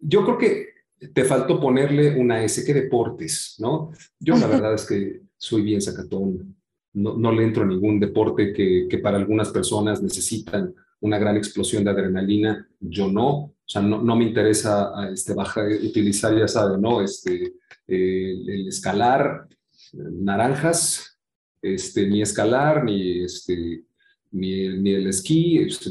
yo 0.00 0.24
creo 0.24 0.38
que 0.38 0.66
te 1.12 1.24
faltó 1.24 1.60
ponerle 1.60 2.18
una 2.18 2.42
S, 2.42 2.64
¿qué 2.64 2.72
deportes? 2.72 3.56
¿no? 3.58 3.90
Yo 4.18 4.36
la 4.36 4.46
verdad 4.46 4.74
es 4.74 4.86
que 4.86 5.22
soy 5.36 5.62
bien 5.62 5.82
sacatón, 5.82 6.56
no, 6.94 7.16
no 7.16 7.32
le 7.32 7.44
entro 7.44 7.64
a 7.64 7.66
ningún 7.66 7.98
deporte 7.98 8.52
que, 8.52 8.86
que, 8.88 8.98
para 8.98 9.16
algunas 9.16 9.50
personas 9.50 10.02
necesitan 10.02 10.74
una 11.00 11.18
gran 11.18 11.36
explosión 11.36 11.84
de 11.84 11.90
adrenalina, 11.90 12.68
yo 12.80 13.10
no, 13.10 13.54
sea, 13.72 13.82
no, 13.82 14.02
no 14.02 14.16
me 14.16 14.24
interesa 14.24 14.92
este, 15.12 15.34
baja, 15.34 15.62
utilizar, 15.82 16.36
ya 16.36 16.48
sabe, 16.48 16.78
¿no? 16.78 17.00
Este, 17.00 17.54
eh, 17.88 18.32
el 18.46 18.68
escalar 18.68 19.48
naranjas, 19.92 21.18
este, 21.60 22.06
ni 22.08 22.22
escalar, 22.22 22.84
ni 22.84 23.24
este, 23.24 23.84
ni 24.32 24.52
el, 24.64 24.82
ni 24.82 24.90
el 24.90 25.06
esquí, 25.06 25.58
este, 25.58 25.90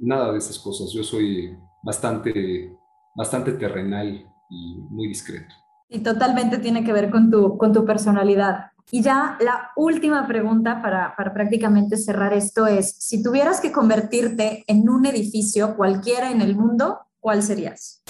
nada 0.00 0.32
de 0.32 0.38
esas 0.38 0.58
cosas. 0.58 0.92
Yo 0.92 1.02
soy 1.02 1.56
bastante, 1.82 2.72
bastante 3.16 3.52
terrenal 3.52 4.24
y 4.50 4.74
muy 4.90 5.08
discreto. 5.08 5.54
Y 5.88 6.00
totalmente 6.00 6.58
tiene 6.58 6.84
que 6.84 6.92
ver 6.92 7.10
con 7.10 7.30
tu, 7.30 7.58
con 7.58 7.72
tu 7.72 7.84
personalidad. 7.84 8.70
Y 8.92 9.02
ya 9.02 9.38
la 9.40 9.70
última 9.76 10.26
pregunta 10.26 10.82
para, 10.82 11.14
para 11.16 11.32
prácticamente 11.32 11.96
cerrar 11.96 12.32
esto 12.32 12.66
es, 12.66 12.90
si 12.98 13.22
tuvieras 13.22 13.60
que 13.60 13.70
convertirte 13.70 14.64
en 14.66 14.88
un 14.88 15.06
edificio 15.06 15.76
cualquiera 15.76 16.30
en 16.30 16.40
el 16.40 16.56
mundo, 16.56 16.98
¿cuál 17.20 17.42
serías? 17.42 18.02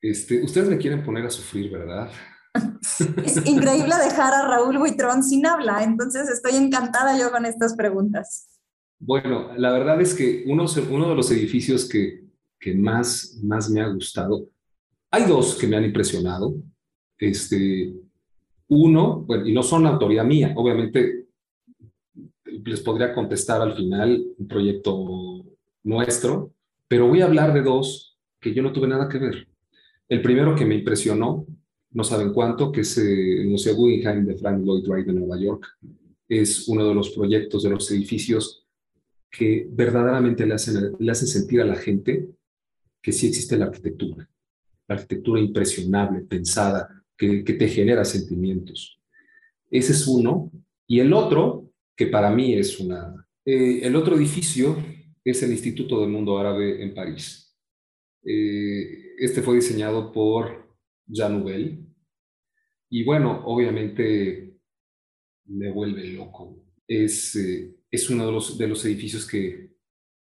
Este, 0.00 0.42
ustedes 0.42 0.68
me 0.68 0.78
quieren 0.78 1.02
poner 1.02 1.26
a 1.26 1.30
sufrir, 1.30 1.72
¿verdad? 1.72 2.10
es 3.24 3.44
increíble 3.46 3.94
dejar 4.04 4.32
a 4.34 4.46
Raúl 4.46 4.78
Buitrón 4.78 5.24
sin 5.24 5.46
habla, 5.46 5.82
entonces 5.82 6.28
estoy 6.28 6.56
encantada 6.56 7.18
yo 7.18 7.32
con 7.32 7.44
estas 7.46 7.74
preguntas. 7.74 8.48
Bueno, 9.00 9.52
la 9.56 9.72
verdad 9.72 10.00
es 10.00 10.14
que 10.14 10.44
uno, 10.46 10.66
uno 10.90 11.08
de 11.08 11.14
los 11.16 11.30
edificios 11.32 11.88
que, 11.88 12.24
que 12.60 12.74
más, 12.74 13.40
más 13.42 13.68
me 13.68 13.80
ha 13.80 13.88
gustado, 13.88 14.48
hay 15.10 15.24
dos 15.24 15.56
que 15.56 15.66
me 15.66 15.76
han 15.76 15.84
impresionado. 15.84 16.54
Este, 17.18 17.94
uno, 18.68 19.20
bueno, 19.20 19.46
y 19.46 19.52
no 19.52 19.62
son 19.62 19.86
autoría 19.86 20.24
mía, 20.24 20.52
obviamente 20.56 21.26
les 22.44 22.80
podría 22.80 23.12
contestar 23.12 23.60
al 23.60 23.74
final 23.74 24.24
un 24.38 24.48
proyecto 24.48 25.44
nuestro, 25.82 26.52
pero 26.88 27.08
voy 27.08 27.20
a 27.20 27.26
hablar 27.26 27.52
de 27.52 27.62
dos 27.62 28.18
que 28.40 28.54
yo 28.54 28.62
no 28.62 28.72
tuve 28.72 28.88
nada 28.88 29.08
que 29.08 29.18
ver. 29.18 29.48
El 30.08 30.22
primero 30.22 30.54
que 30.54 30.66
me 30.66 30.76
impresionó, 30.76 31.46
no 31.90 32.04
saben 32.04 32.32
cuánto, 32.32 32.72
que 32.72 32.80
es 32.80 32.98
eh, 32.98 33.42
el 33.42 33.48
Museo 33.48 33.74
Guggenheim 33.74 34.26
de 34.26 34.36
Frank 34.36 34.64
Lloyd 34.64 34.86
Wright 34.86 35.06
de 35.06 35.12
Nueva 35.12 35.38
York. 35.38 35.66
Es 36.28 36.68
uno 36.68 36.86
de 36.86 36.94
los 36.94 37.10
proyectos 37.10 37.62
de 37.62 37.70
los 37.70 37.90
edificios 37.90 38.66
que 39.30 39.66
verdaderamente 39.70 40.46
le 40.46 40.54
hacen, 40.54 40.96
le 40.98 41.10
hacen 41.10 41.28
sentir 41.28 41.60
a 41.60 41.64
la 41.64 41.76
gente 41.76 42.28
que 43.00 43.12
sí 43.12 43.28
existe 43.28 43.56
la 43.56 43.66
arquitectura, 43.66 44.28
la 44.88 44.94
arquitectura 44.94 45.40
impresionable, 45.40 46.20
pensada, 46.20 46.93
que, 47.16 47.42
te 47.42 47.68
genera 47.68 48.04
sentimientos. 48.04 49.00
Ese 49.70 49.92
es 49.92 50.06
uno. 50.06 50.50
Y 50.86 51.00
el 51.00 51.12
otro, 51.12 51.72
que 51.96 52.06
para 52.06 52.30
mí 52.30 52.54
es 52.54 52.78
una... 52.80 53.14
Eh, 53.44 53.80
el 53.82 53.96
otro 53.96 54.16
edificio 54.16 54.76
es 55.24 55.42
el 55.42 55.52
Instituto 55.52 56.00
del 56.00 56.10
Mundo 56.10 56.38
Árabe 56.38 56.82
en 56.82 56.94
París. 56.94 57.56
Eh, 58.24 59.14
este 59.18 59.42
fue 59.42 59.56
diseñado 59.56 60.12
por 60.12 60.76
Jean 61.06 61.38
Nouvel. 61.38 61.86
Y 62.90 63.04
bueno, 63.04 63.42
obviamente 63.44 64.56
me 65.46 65.70
vuelve 65.70 66.04
loco. 66.08 66.62
Es, 66.86 67.36
eh, 67.36 67.74
es 67.90 68.10
uno 68.10 68.26
de 68.26 68.32
los, 68.32 68.58
de 68.58 68.68
los 68.68 68.84
edificios 68.84 69.26
que, 69.26 69.70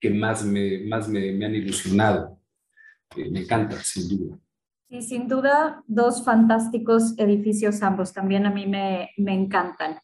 que 0.01 0.11
más, 0.11 0.45
me, 0.45 0.79
más 0.87 1.09
me, 1.09 1.33
me 1.33 1.47
han 1.47 1.55
ilusionado. 1.55 2.41
Me 3.17 3.41
encanta, 3.41 3.83
sin 3.83 4.09
duda. 4.09 4.39
Sí, 4.89 5.03
sin 5.03 5.27
duda, 5.27 5.83
dos 5.87 6.25
fantásticos 6.25 7.15
edificios 7.19 7.83
ambos, 7.83 8.13
también 8.13 8.47
a 8.47 8.51
mí 8.51 8.67
me, 8.67 9.11
me 9.17 9.35
encantan. 9.35 9.99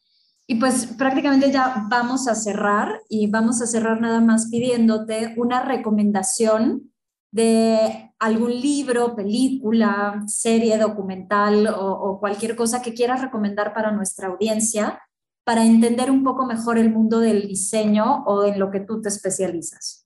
Y 0.45 0.55
pues 0.55 0.87
prácticamente 0.97 1.51
ya 1.51 1.85
vamos 1.89 2.27
a 2.27 2.35
cerrar 2.35 2.99
y 3.07 3.27
vamos 3.27 3.61
a 3.61 3.67
cerrar 3.67 4.01
nada 4.01 4.19
más 4.19 4.49
pidiéndote 4.49 5.33
una 5.37 5.63
recomendación 5.63 6.91
de 7.31 8.11
algún 8.19 8.51
libro, 8.51 9.15
película, 9.15 10.23
serie, 10.27 10.77
documental 10.77 11.67
o, 11.67 12.19
cualquier 12.19 12.55
cosa 12.55 12.81
que 12.81 12.93
quieras 12.93 13.21
recomendar 13.21 13.73
para 13.73 13.91
nuestra 13.91 14.27
audiencia 14.27 14.99
para 15.43 15.65
entender 15.65 16.11
un 16.11 16.23
poco 16.23 16.45
mejor 16.45 16.77
el 16.77 16.91
mundo 16.91 17.19
del 17.19 17.47
diseño 17.47 18.23
o 18.25 18.45
en 18.45 18.59
lo 18.59 18.69
que 18.69 18.81
tú 18.81 19.01
te 19.01 19.09
especializas? 19.09 20.05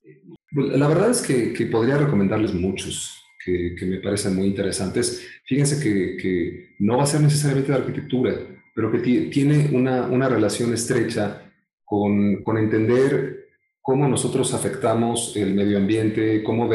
La 0.51 0.87
verdad 0.87 1.09
es 1.09 1.21
que, 1.21 1.51
que 1.53 1.65
podría 1.65 1.97
recomendarles 1.97 2.53
muchos 2.53 3.21
que, 3.47 3.75
que, 3.75 3.85
me 3.85 3.97
parecen 3.97 4.35
muy 4.35 4.47
interesantes. 4.47 5.25
Fíjense 5.45 5.81
que, 5.81 6.17
que, 6.17 6.75
no 6.79 6.97
va 6.97 7.03
a 7.03 7.07
ser 7.07 7.21
necesariamente 7.21 7.71
de 7.71 7.77
arquitectura, 7.77 8.35
pero 8.75 8.91
que 8.91 8.99
tiene 8.99 9.69
una, 9.71 10.07
una 10.07 10.27
relación 10.27 10.73
estrecha 10.73 11.49
con, 11.85 12.43
con 12.43 12.57
entender 12.57 13.47
cómo 13.81 14.05
nosotros 14.09 14.53
afectamos 14.53 15.35
el 15.37 15.53
medio 15.53 15.77
ambiente, 15.77 16.43
cómo, 16.43 16.69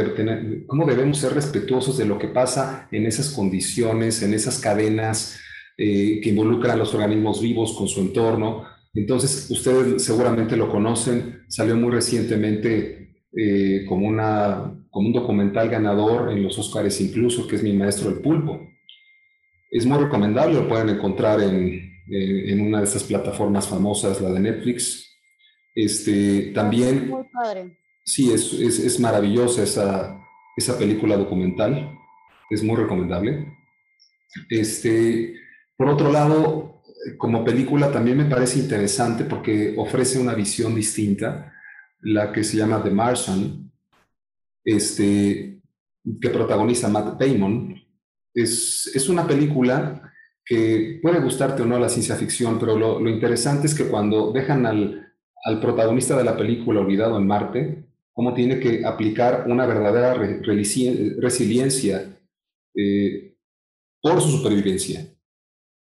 cómo, 0.66 0.86
debemos 0.86 1.19
ser 1.19 1.35
respetuosos 1.35 1.99
de 1.99 2.07
lo 2.07 2.19
que 2.19 2.28
pasa 2.28 2.89
en 2.90 3.05
esas 3.05 3.31
condiciones, 3.31 4.23
en 4.23 4.32
esas 4.32 4.59
cadenas 4.59 5.39
eh, 5.77 6.20
que 6.23 6.31
involucran 6.31 6.73
a 6.73 6.78
los 6.78 6.94
organismos 6.94 7.43
vivos 7.43 7.74
con 7.77 7.86
su 7.86 8.01
entorno. 8.01 8.65
Entonces, 8.94 9.51
ustedes 9.51 10.03
seguramente 10.03 10.57
lo 10.57 10.70
conocen, 10.70 11.44
salió 11.49 11.77
muy 11.77 11.90
recientemente 11.93 13.02
eh, 13.37 13.85
como, 13.89 14.07
una, 14.07 14.73
como 14.91 15.09
un 15.09 15.13
documental 15.13 15.69
ganador 15.69 16.33
en 16.33 16.43
los 16.43 16.59
Oscars 16.59 17.01
incluso, 17.01 17.47
que 17.47 17.57
es 17.57 17.63
Mi 17.63 17.73
Maestro 17.73 18.11
el 18.11 18.21
Pulpo. 18.21 18.69
Es 19.71 19.87
muy 19.87 19.99
recomendable, 19.99 20.55
lo 20.55 20.69
pueden 20.69 20.91
encontrar 20.91 21.41
en, 21.41 21.93
en 22.09 22.61
una 22.61 22.79
de 22.79 22.85
estas 22.85 23.05
plataformas 23.05 23.67
famosas, 23.67 24.21
la 24.21 24.31
de 24.31 24.41
Netflix. 24.41 25.09
Este, 25.75 26.53
también... 26.55 27.09
Muy 27.09 27.25
padre. 27.33 27.79
Sí, 28.05 28.33
es, 28.33 28.53
es, 28.53 28.81
es 28.81 29.01
maravillosa 29.01 29.63
esa, 29.63 30.21
esa 30.57 30.77
película 30.77 31.17
documental, 31.17 31.97
es 32.51 32.63
muy 32.63 32.77
recomendable. 32.77 33.47
Este, 34.51 35.35
por 35.77 35.89
otro 35.89 36.11
lado, 36.11 36.83
como 37.17 37.45
película 37.45 37.91
también 37.91 38.19
me 38.19 38.25
parece 38.25 38.59
interesante 38.59 39.25
porque 39.25 39.75
ofrece 39.77 40.19
una 40.19 40.35
visión 40.35 40.75
distinta, 40.75 41.53
la 42.03 42.33
que 42.33 42.45
se 42.45 42.57
llama 42.57 42.83
The 42.83 42.91
Martian, 42.91 43.70
este, 44.65 45.61
que 46.20 46.31
protagoniza 46.31 46.89
Matt 46.89 47.20
Damon. 47.20 47.81
Es, 48.35 48.91
es 48.95 49.09
una 49.09 49.27
película 49.27 50.12
que 50.45 50.99
puede 51.03 51.20
gustarte 51.20 51.62
o 51.62 51.66
no 51.66 51.79
la 51.79 51.89
ciencia 51.89 52.16
ficción, 52.16 52.59
pero 52.59 52.77
lo, 52.77 53.09
interesante 53.09 53.66
es 53.66 53.74
que 53.74 53.89
cuando 53.89 54.33
dejan 54.33 54.66
al, 54.66 55.12
al, 55.45 55.61
protagonista 55.61 56.16
de 56.16 56.24
la 56.24 56.37
película 56.37 56.81
olvidado 56.81 57.16
en 57.19 57.27
Marte, 57.27 57.85
cómo 58.12 58.35
tiene 58.35 58.59
que 58.59 58.85
aplicar 58.85 59.45
una 59.49 59.66
verdadera 59.66 60.15
re, 60.15 60.43
resiliencia 60.43 62.19
eh, 62.74 63.35
por 64.01 64.20
su 64.20 64.31
supervivencia 64.39 65.07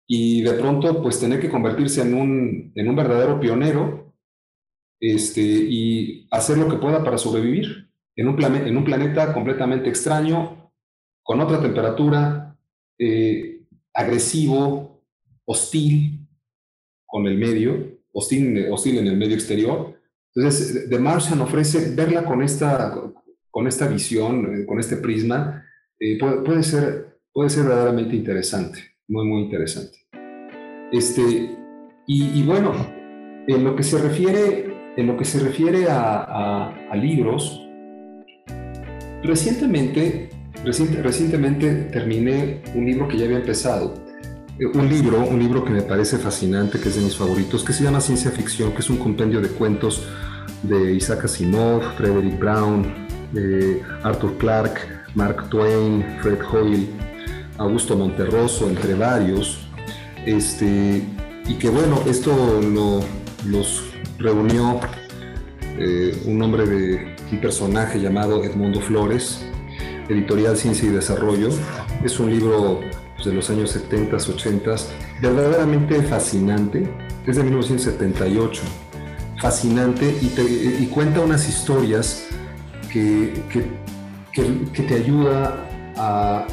y 0.07 0.43
de 0.43 0.53
pronto 0.53 1.03
pues 1.03 1.19
tener 1.19 1.41
que 1.41 1.51
convertirse 1.51 2.03
en 2.03 2.15
un, 2.15 2.73
en 2.75 2.89
un 2.89 2.97
verdadero 2.97 3.41
pionero 3.41 4.04
este, 5.01 5.41
y 5.43 6.27
hacer 6.31 6.59
lo 6.59 6.69
que 6.69 6.77
pueda 6.77 7.03
para 7.05 7.19
sobrevivir 7.19 7.91
en 8.17 8.29
un, 8.29 8.43
en 8.43 8.77
un 8.77 8.85
planeta 8.85 9.33
completamente 9.33 9.89
extraño, 9.89 10.73
con 11.23 11.41
otra 11.41 11.61
temperatura, 11.61 12.57
eh, 12.99 13.63
agresivo, 13.93 15.03
hostil 15.45 16.27
con 17.07 17.27
el 17.27 17.39
medio, 17.39 17.99
hostil, 18.13 18.67
hostil 18.71 18.99
en 18.99 19.07
el 19.07 19.17
medio 19.17 19.35
exterior. 19.35 19.99
Entonces, 20.35 20.89
The 20.89 20.99
Martian 20.99 21.41
ofrece 21.41 21.95
verla 21.95 22.25
con 22.25 22.43
esta, 22.43 22.95
con 23.51 23.67
esta 23.67 23.89
visión, 23.89 24.61
eh, 24.63 24.67
con 24.67 24.79
este 24.81 24.97
prisma, 24.97 25.65
eh, 25.99 26.19
puede, 26.19 26.43
puede, 26.43 26.63
ser, 26.63 27.19
puede 27.33 27.51
ser 27.51 27.65
verdaderamente 27.65 28.17
interesante 28.17 28.95
muy, 29.09 29.27
muy 29.27 29.43
interesante. 29.43 29.99
Este, 30.93 31.57
y, 32.07 32.43
bueno, 32.43 32.73
en 33.47 33.65
lo 33.65 33.75
que 33.75 33.83
se 33.83 33.99
refiere, 33.99 34.74
en 34.97 35.07
lo 35.07 35.17
que 35.17 35.25
se 35.25 35.41
refiere 35.41 35.87
a, 35.89 36.73
libros, 36.95 37.61
recientemente, 39.23 40.31
recientemente 40.65 41.75
terminé 41.93 42.63
un 42.75 42.85
libro 42.85 43.09
que 43.09 43.19
ya 43.19 43.25
había 43.25 43.39
empezado. 43.39 43.95
Eh, 44.59 44.67
un 44.67 44.89
libro, 44.89 45.27
un 45.27 45.39
libro 45.41 45.65
que 45.65 45.71
me 45.71 45.83
parece 45.83 46.19
fascinante, 46.19 46.79
que 46.79 46.89
es 46.89 46.97
de 46.97 47.03
mis 47.03 47.17
favoritos, 47.17 47.65
que 47.65 47.73
se 47.73 47.83
llama 47.83 48.01
Ciencia 48.01 48.31
Ficción, 48.31 48.73
que 48.73 48.79
es 48.79 48.91
un 48.91 48.99
compendio 48.99 49.41
de 49.41 49.49
cuentos 49.49 50.07
de 50.63 50.95
Isaac 50.95 51.25
Asimov, 51.25 51.83
Frederick 51.97 52.39
Brown, 52.39 52.87
eh, 53.35 53.83
Arthur 54.05 54.39
Clarke, 54.39 54.81
Mark 55.15 55.49
Twain, 55.51 56.05
Fred 56.23 56.39
Hoyle, 56.53 56.89
Augusto 57.59 57.97
Monterroso, 57.97 58.69
entre 58.69 58.95
varios, 58.95 59.67
este, 60.25 61.03
y 61.47 61.55
que 61.55 61.69
bueno, 61.69 62.01
esto 62.07 62.61
lo, 62.63 63.01
los 63.47 63.94
reunió 64.19 64.81
eh, 65.79 66.17
un 66.27 66.41
hombre 66.43 66.67
de 66.67 67.17
un 67.33 67.41
personaje 67.41 68.01
llamado 68.01 68.45
Edmundo 68.45 68.81
Flores, 68.81 69.45
editorial 70.09 70.57
Ciencia 70.57 70.89
y 70.89 70.93
Desarrollo. 70.93 71.49
Es 72.05 72.21
un 72.21 72.31
libro 72.31 72.81
pues, 73.15 73.27
de 73.27 73.33
los 73.33 73.51
años 73.51 73.71
70, 73.71 74.17
80, 74.17 74.75
verdaderamente 75.21 76.03
fascinante, 76.03 76.89
es 77.27 77.37
de 77.37 77.43
1978, 77.43 78.63
fascinante 79.41 80.17
y, 80.21 80.87
cuenta 80.87 81.21
unas 81.21 81.49
historias 81.49 82.27
que, 82.93 83.43
que, 83.51 83.65
que, 84.33 84.71
que 84.73 84.83
te 84.83 84.95
ayuda 84.95 85.67
a 85.97 86.47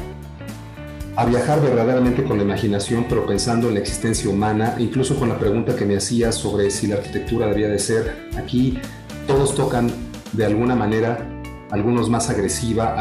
a 1.16 1.26
viajar 1.26 1.60
verdaderamente 1.60 2.24
con 2.24 2.38
la 2.38 2.44
imaginación, 2.44 3.06
pero 3.08 3.26
pensando 3.26 3.68
en 3.68 3.74
la 3.74 3.80
existencia 3.80 4.30
humana, 4.30 4.76
incluso 4.78 5.18
con 5.18 5.28
la 5.28 5.38
pregunta 5.38 5.76
que 5.76 5.84
me 5.84 5.96
hacía 5.96 6.32
sobre 6.32 6.70
si 6.70 6.86
la 6.86 6.96
arquitectura 6.96 7.46
debía 7.48 7.68
de 7.68 7.78
ser. 7.78 8.28
Aquí 8.36 8.78
todos 9.26 9.54
tocan 9.54 9.90
de 10.32 10.46
alguna 10.46 10.74
manera, 10.74 11.28
algunos 11.70 12.08
más 12.08 12.30
agresiva, 12.30 12.96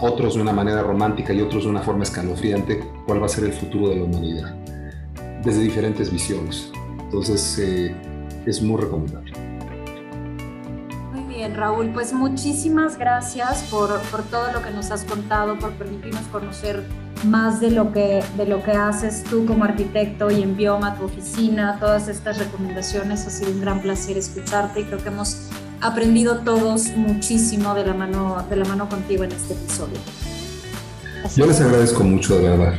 otros 0.00 0.34
de 0.34 0.42
una 0.42 0.52
manera 0.52 0.82
romántica 0.82 1.32
y 1.32 1.42
otros 1.42 1.64
de 1.64 1.70
una 1.70 1.80
forma 1.80 2.02
escalofriante, 2.02 2.82
cuál 3.06 3.22
va 3.22 3.26
a 3.26 3.28
ser 3.28 3.44
el 3.44 3.52
futuro 3.52 3.88
de 3.88 3.96
la 3.96 4.04
humanidad, 4.04 4.54
desde 5.44 5.60
diferentes 5.60 6.10
visiones. 6.10 6.72
Entonces, 6.98 7.58
eh, 7.60 7.94
es 8.46 8.60
muy 8.62 8.80
recomendable. 8.80 9.32
Raúl, 11.52 11.90
pues 11.92 12.14
muchísimas 12.14 12.96
gracias 12.96 13.64
por, 13.64 14.00
por 14.10 14.22
todo 14.22 14.50
lo 14.52 14.62
que 14.62 14.70
nos 14.70 14.90
has 14.90 15.04
contado, 15.04 15.58
por 15.58 15.72
permitirnos 15.72 16.22
conocer 16.28 16.84
más 17.24 17.60
de 17.60 17.70
lo 17.70 17.92
que, 17.92 18.22
de 18.36 18.46
lo 18.46 18.62
que 18.62 18.72
haces 18.72 19.24
tú 19.24 19.46
como 19.46 19.64
arquitecto 19.64 20.30
y 20.30 20.42
en 20.42 20.56
Bioma, 20.56 20.96
tu 20.96 21.04
oficina, 21.04 21.78
todas 21.80 22.08
estas 22.08 22.38
recomendaciones. 22.38 23.26
Ha 23.26 23.30
sido 23.30 23.50
un 23.50 23.60
gran 23.60 23.80
placer 23.80 24.16
escucharte 24.16 24.80
y 24.80 24.84
creo 24.84 24.98
que 25.02 25.08
hemos 25.08 25.48
aprendido 25.80 26.38
todos 26.38 26.88
muchísimo 26.96 27.74
de 27.74 27.86
la 27.86 27.94
mano, 27.94 28.44
de 28.48 28.56
la 28.56 28.64
mano 28.64 28.88
contigo 28.88 29.24
en 29.24 29.32
este 29.32 29.54
episodio. 29.54 29.98
Yo 31.36 31.46
les 31.46 31.60
agradezco 31.60 32.04
mucho, 32.04 32.38
de 32.38 32.50
verdad. 32.50 32.74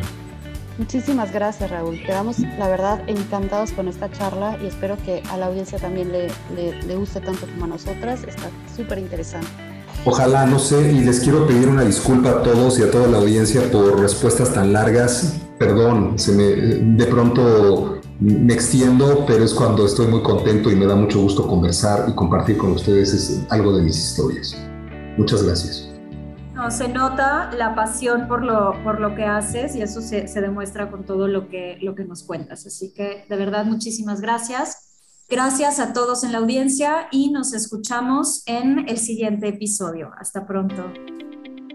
Muchísimas 0.78 1.32
gracias, 1.32 1.72
Raúl. 1.72 2.02
Quedamos, 2.06 2.40
la 2.40 2.68
verdad, 2.68 3.02
encantados 3.08 3.72
con 3.72 3.88
esta 3.88 4.12
charla 4.12 4.58
y 4.62 4.68
espero 4.68 4.98
que 4.98 5.24
a 5.30 5.38
la 5.38 5.46
audiencia 5.46 5.80
también 5.80 6.12
le, 6.12 6.28
le, 6.56 6.82
le 6.84 6.96
guste 6.96 7.22
tanto 7.22 7.48
como 7.48 7.66
a 7.66 7.68
nosotras. 7.70 8.24
Está 8.28 8.50
súper 8.76 9.00
interesante. 9.00 9.75
Ojalá, 10.08 10.46
no 10.46 10.60
sé, 10.60 10.92
y 10.92 11.04
les 11.04 11.20
quiero 11.20 11.48
pedir 11.48 11.68
una 11.68 11.82
disculpa 11.82 12.30
a 12.30 12.44
todos 12.44 12.78
y 12.78 12.84
a 12.84 12.92
toda 12.92 13.08
la 13.08 13.18
audiencia 13.18 13.72
por 13.72 14.00
respuestas 14.00 14.54
tan 14.54 14.72
largas. 14.72 15.42
Perdón, 15.58 16.20
se 16.20 16.32
me, 16.32 16.44
de 16.44 17.06
pronto 17.08 18.02
me 18.20 18.54
extiendo, 18.54 19.26
pero 19.26 19.44
es 19.44 19.52
cuando 19.52 19.84
estoy 19.84 20.06
muy 20.06 20.22
contento 20.22 20.70
y 20.70 20.76
me 20.76 20.86
da 20.86 20.96
mucho 20.96 21.20
gusto 21.20 21.48
conversar 21.48 22.06
y 22.08 22.14
compartir 22.14 22.56
con 22.58 22.74
ustedes 22.74 23.44
algo 23.50 23.76
de 23.76 23.82
mis 23.82 23.98
historias. 23.98 24.56
Muchas 25.18 25.42
gracias. 25.42 25.90
No, 26.54 26.70
se 26.70 26.88
nota 26.88 27.50
la 27.58 27.74
pasión 27.74 28.28
por 28.28 28.44
lo, 28.44 28.74
por 28.84 29.02
lo 29.02 29.16
que 29.16 29.24
haces 29.24 29.76
y 29.76 29.82
eso 29.82 30.02
se, 30.02 30.28
se 30.28 30.40
demuestra 30.40 30.92
con 30.92 31.04
todo 31.04 31.28
lo 31.28 31.50
que, 31.50 31.80
lo 31.82 31.96
que 31.96 32.06
nos 32.06 32.22
cuentas. 32.22 32.68
Así 32.68 32.94
que 32.94 33.26
de 33.28 33.36
verdad, 33.36 33.66
muchísimas 33.66 34.22
gracias. 34.22 34.85
Gracias 35.28 35.80
a 35.80 35.92
todos 35.92 36.24
en 36.24 36.34
la 36.34 36.38
audiencia 36.38 37.08
y 37.12 37.32
nos 37.32 37.54
escuchamos 37.54 38.44
en 38.46 38.88
el 38.88 39.00
siguiente 39.00 39.48
episodio. 39.48 40.12
Hasta 40.20 40.46
pronto. 40.46 40.94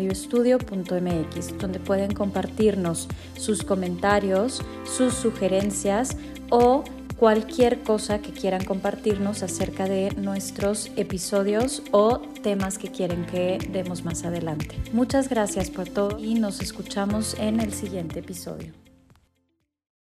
pueden 1.81 2.13
compartirnos 2.13 3.09
sus 3.39 3.63
comentarios, 3.63 4.63
sus 4.85 5.15
sugerencias 5.15 6.17
o 6.51 6.85
cualquier 7.17 7.83
cosa 7.83 8.21
que 8.21 8.33
quieran 8.33 8.65
compartirnos 8.65 9.43
acerca 9.43 9.87
de 9.87 10.13
nuestros 10.17 10.91
episodios 10.97 11.83
o 11.91 12.19
temas 12.43 12.79
que 12.79 12.91
quieren 12.91 13.27
que 13.27 13.59
demos 13.71 14.05
más 14.05 14.25
adelante. 14.25 14.77
Muchas 14.93 15.29
gracias 15.29 15.71
por 15.71 15.89
todo 15.89 16.19
y 16.19 16.35
nos 16.35 16.61
escuchamos 16.61 17.37
en 17.39 17.61
el 17.61 17.73
siguiente 17.73 18.21
episodio. 18.21 18.86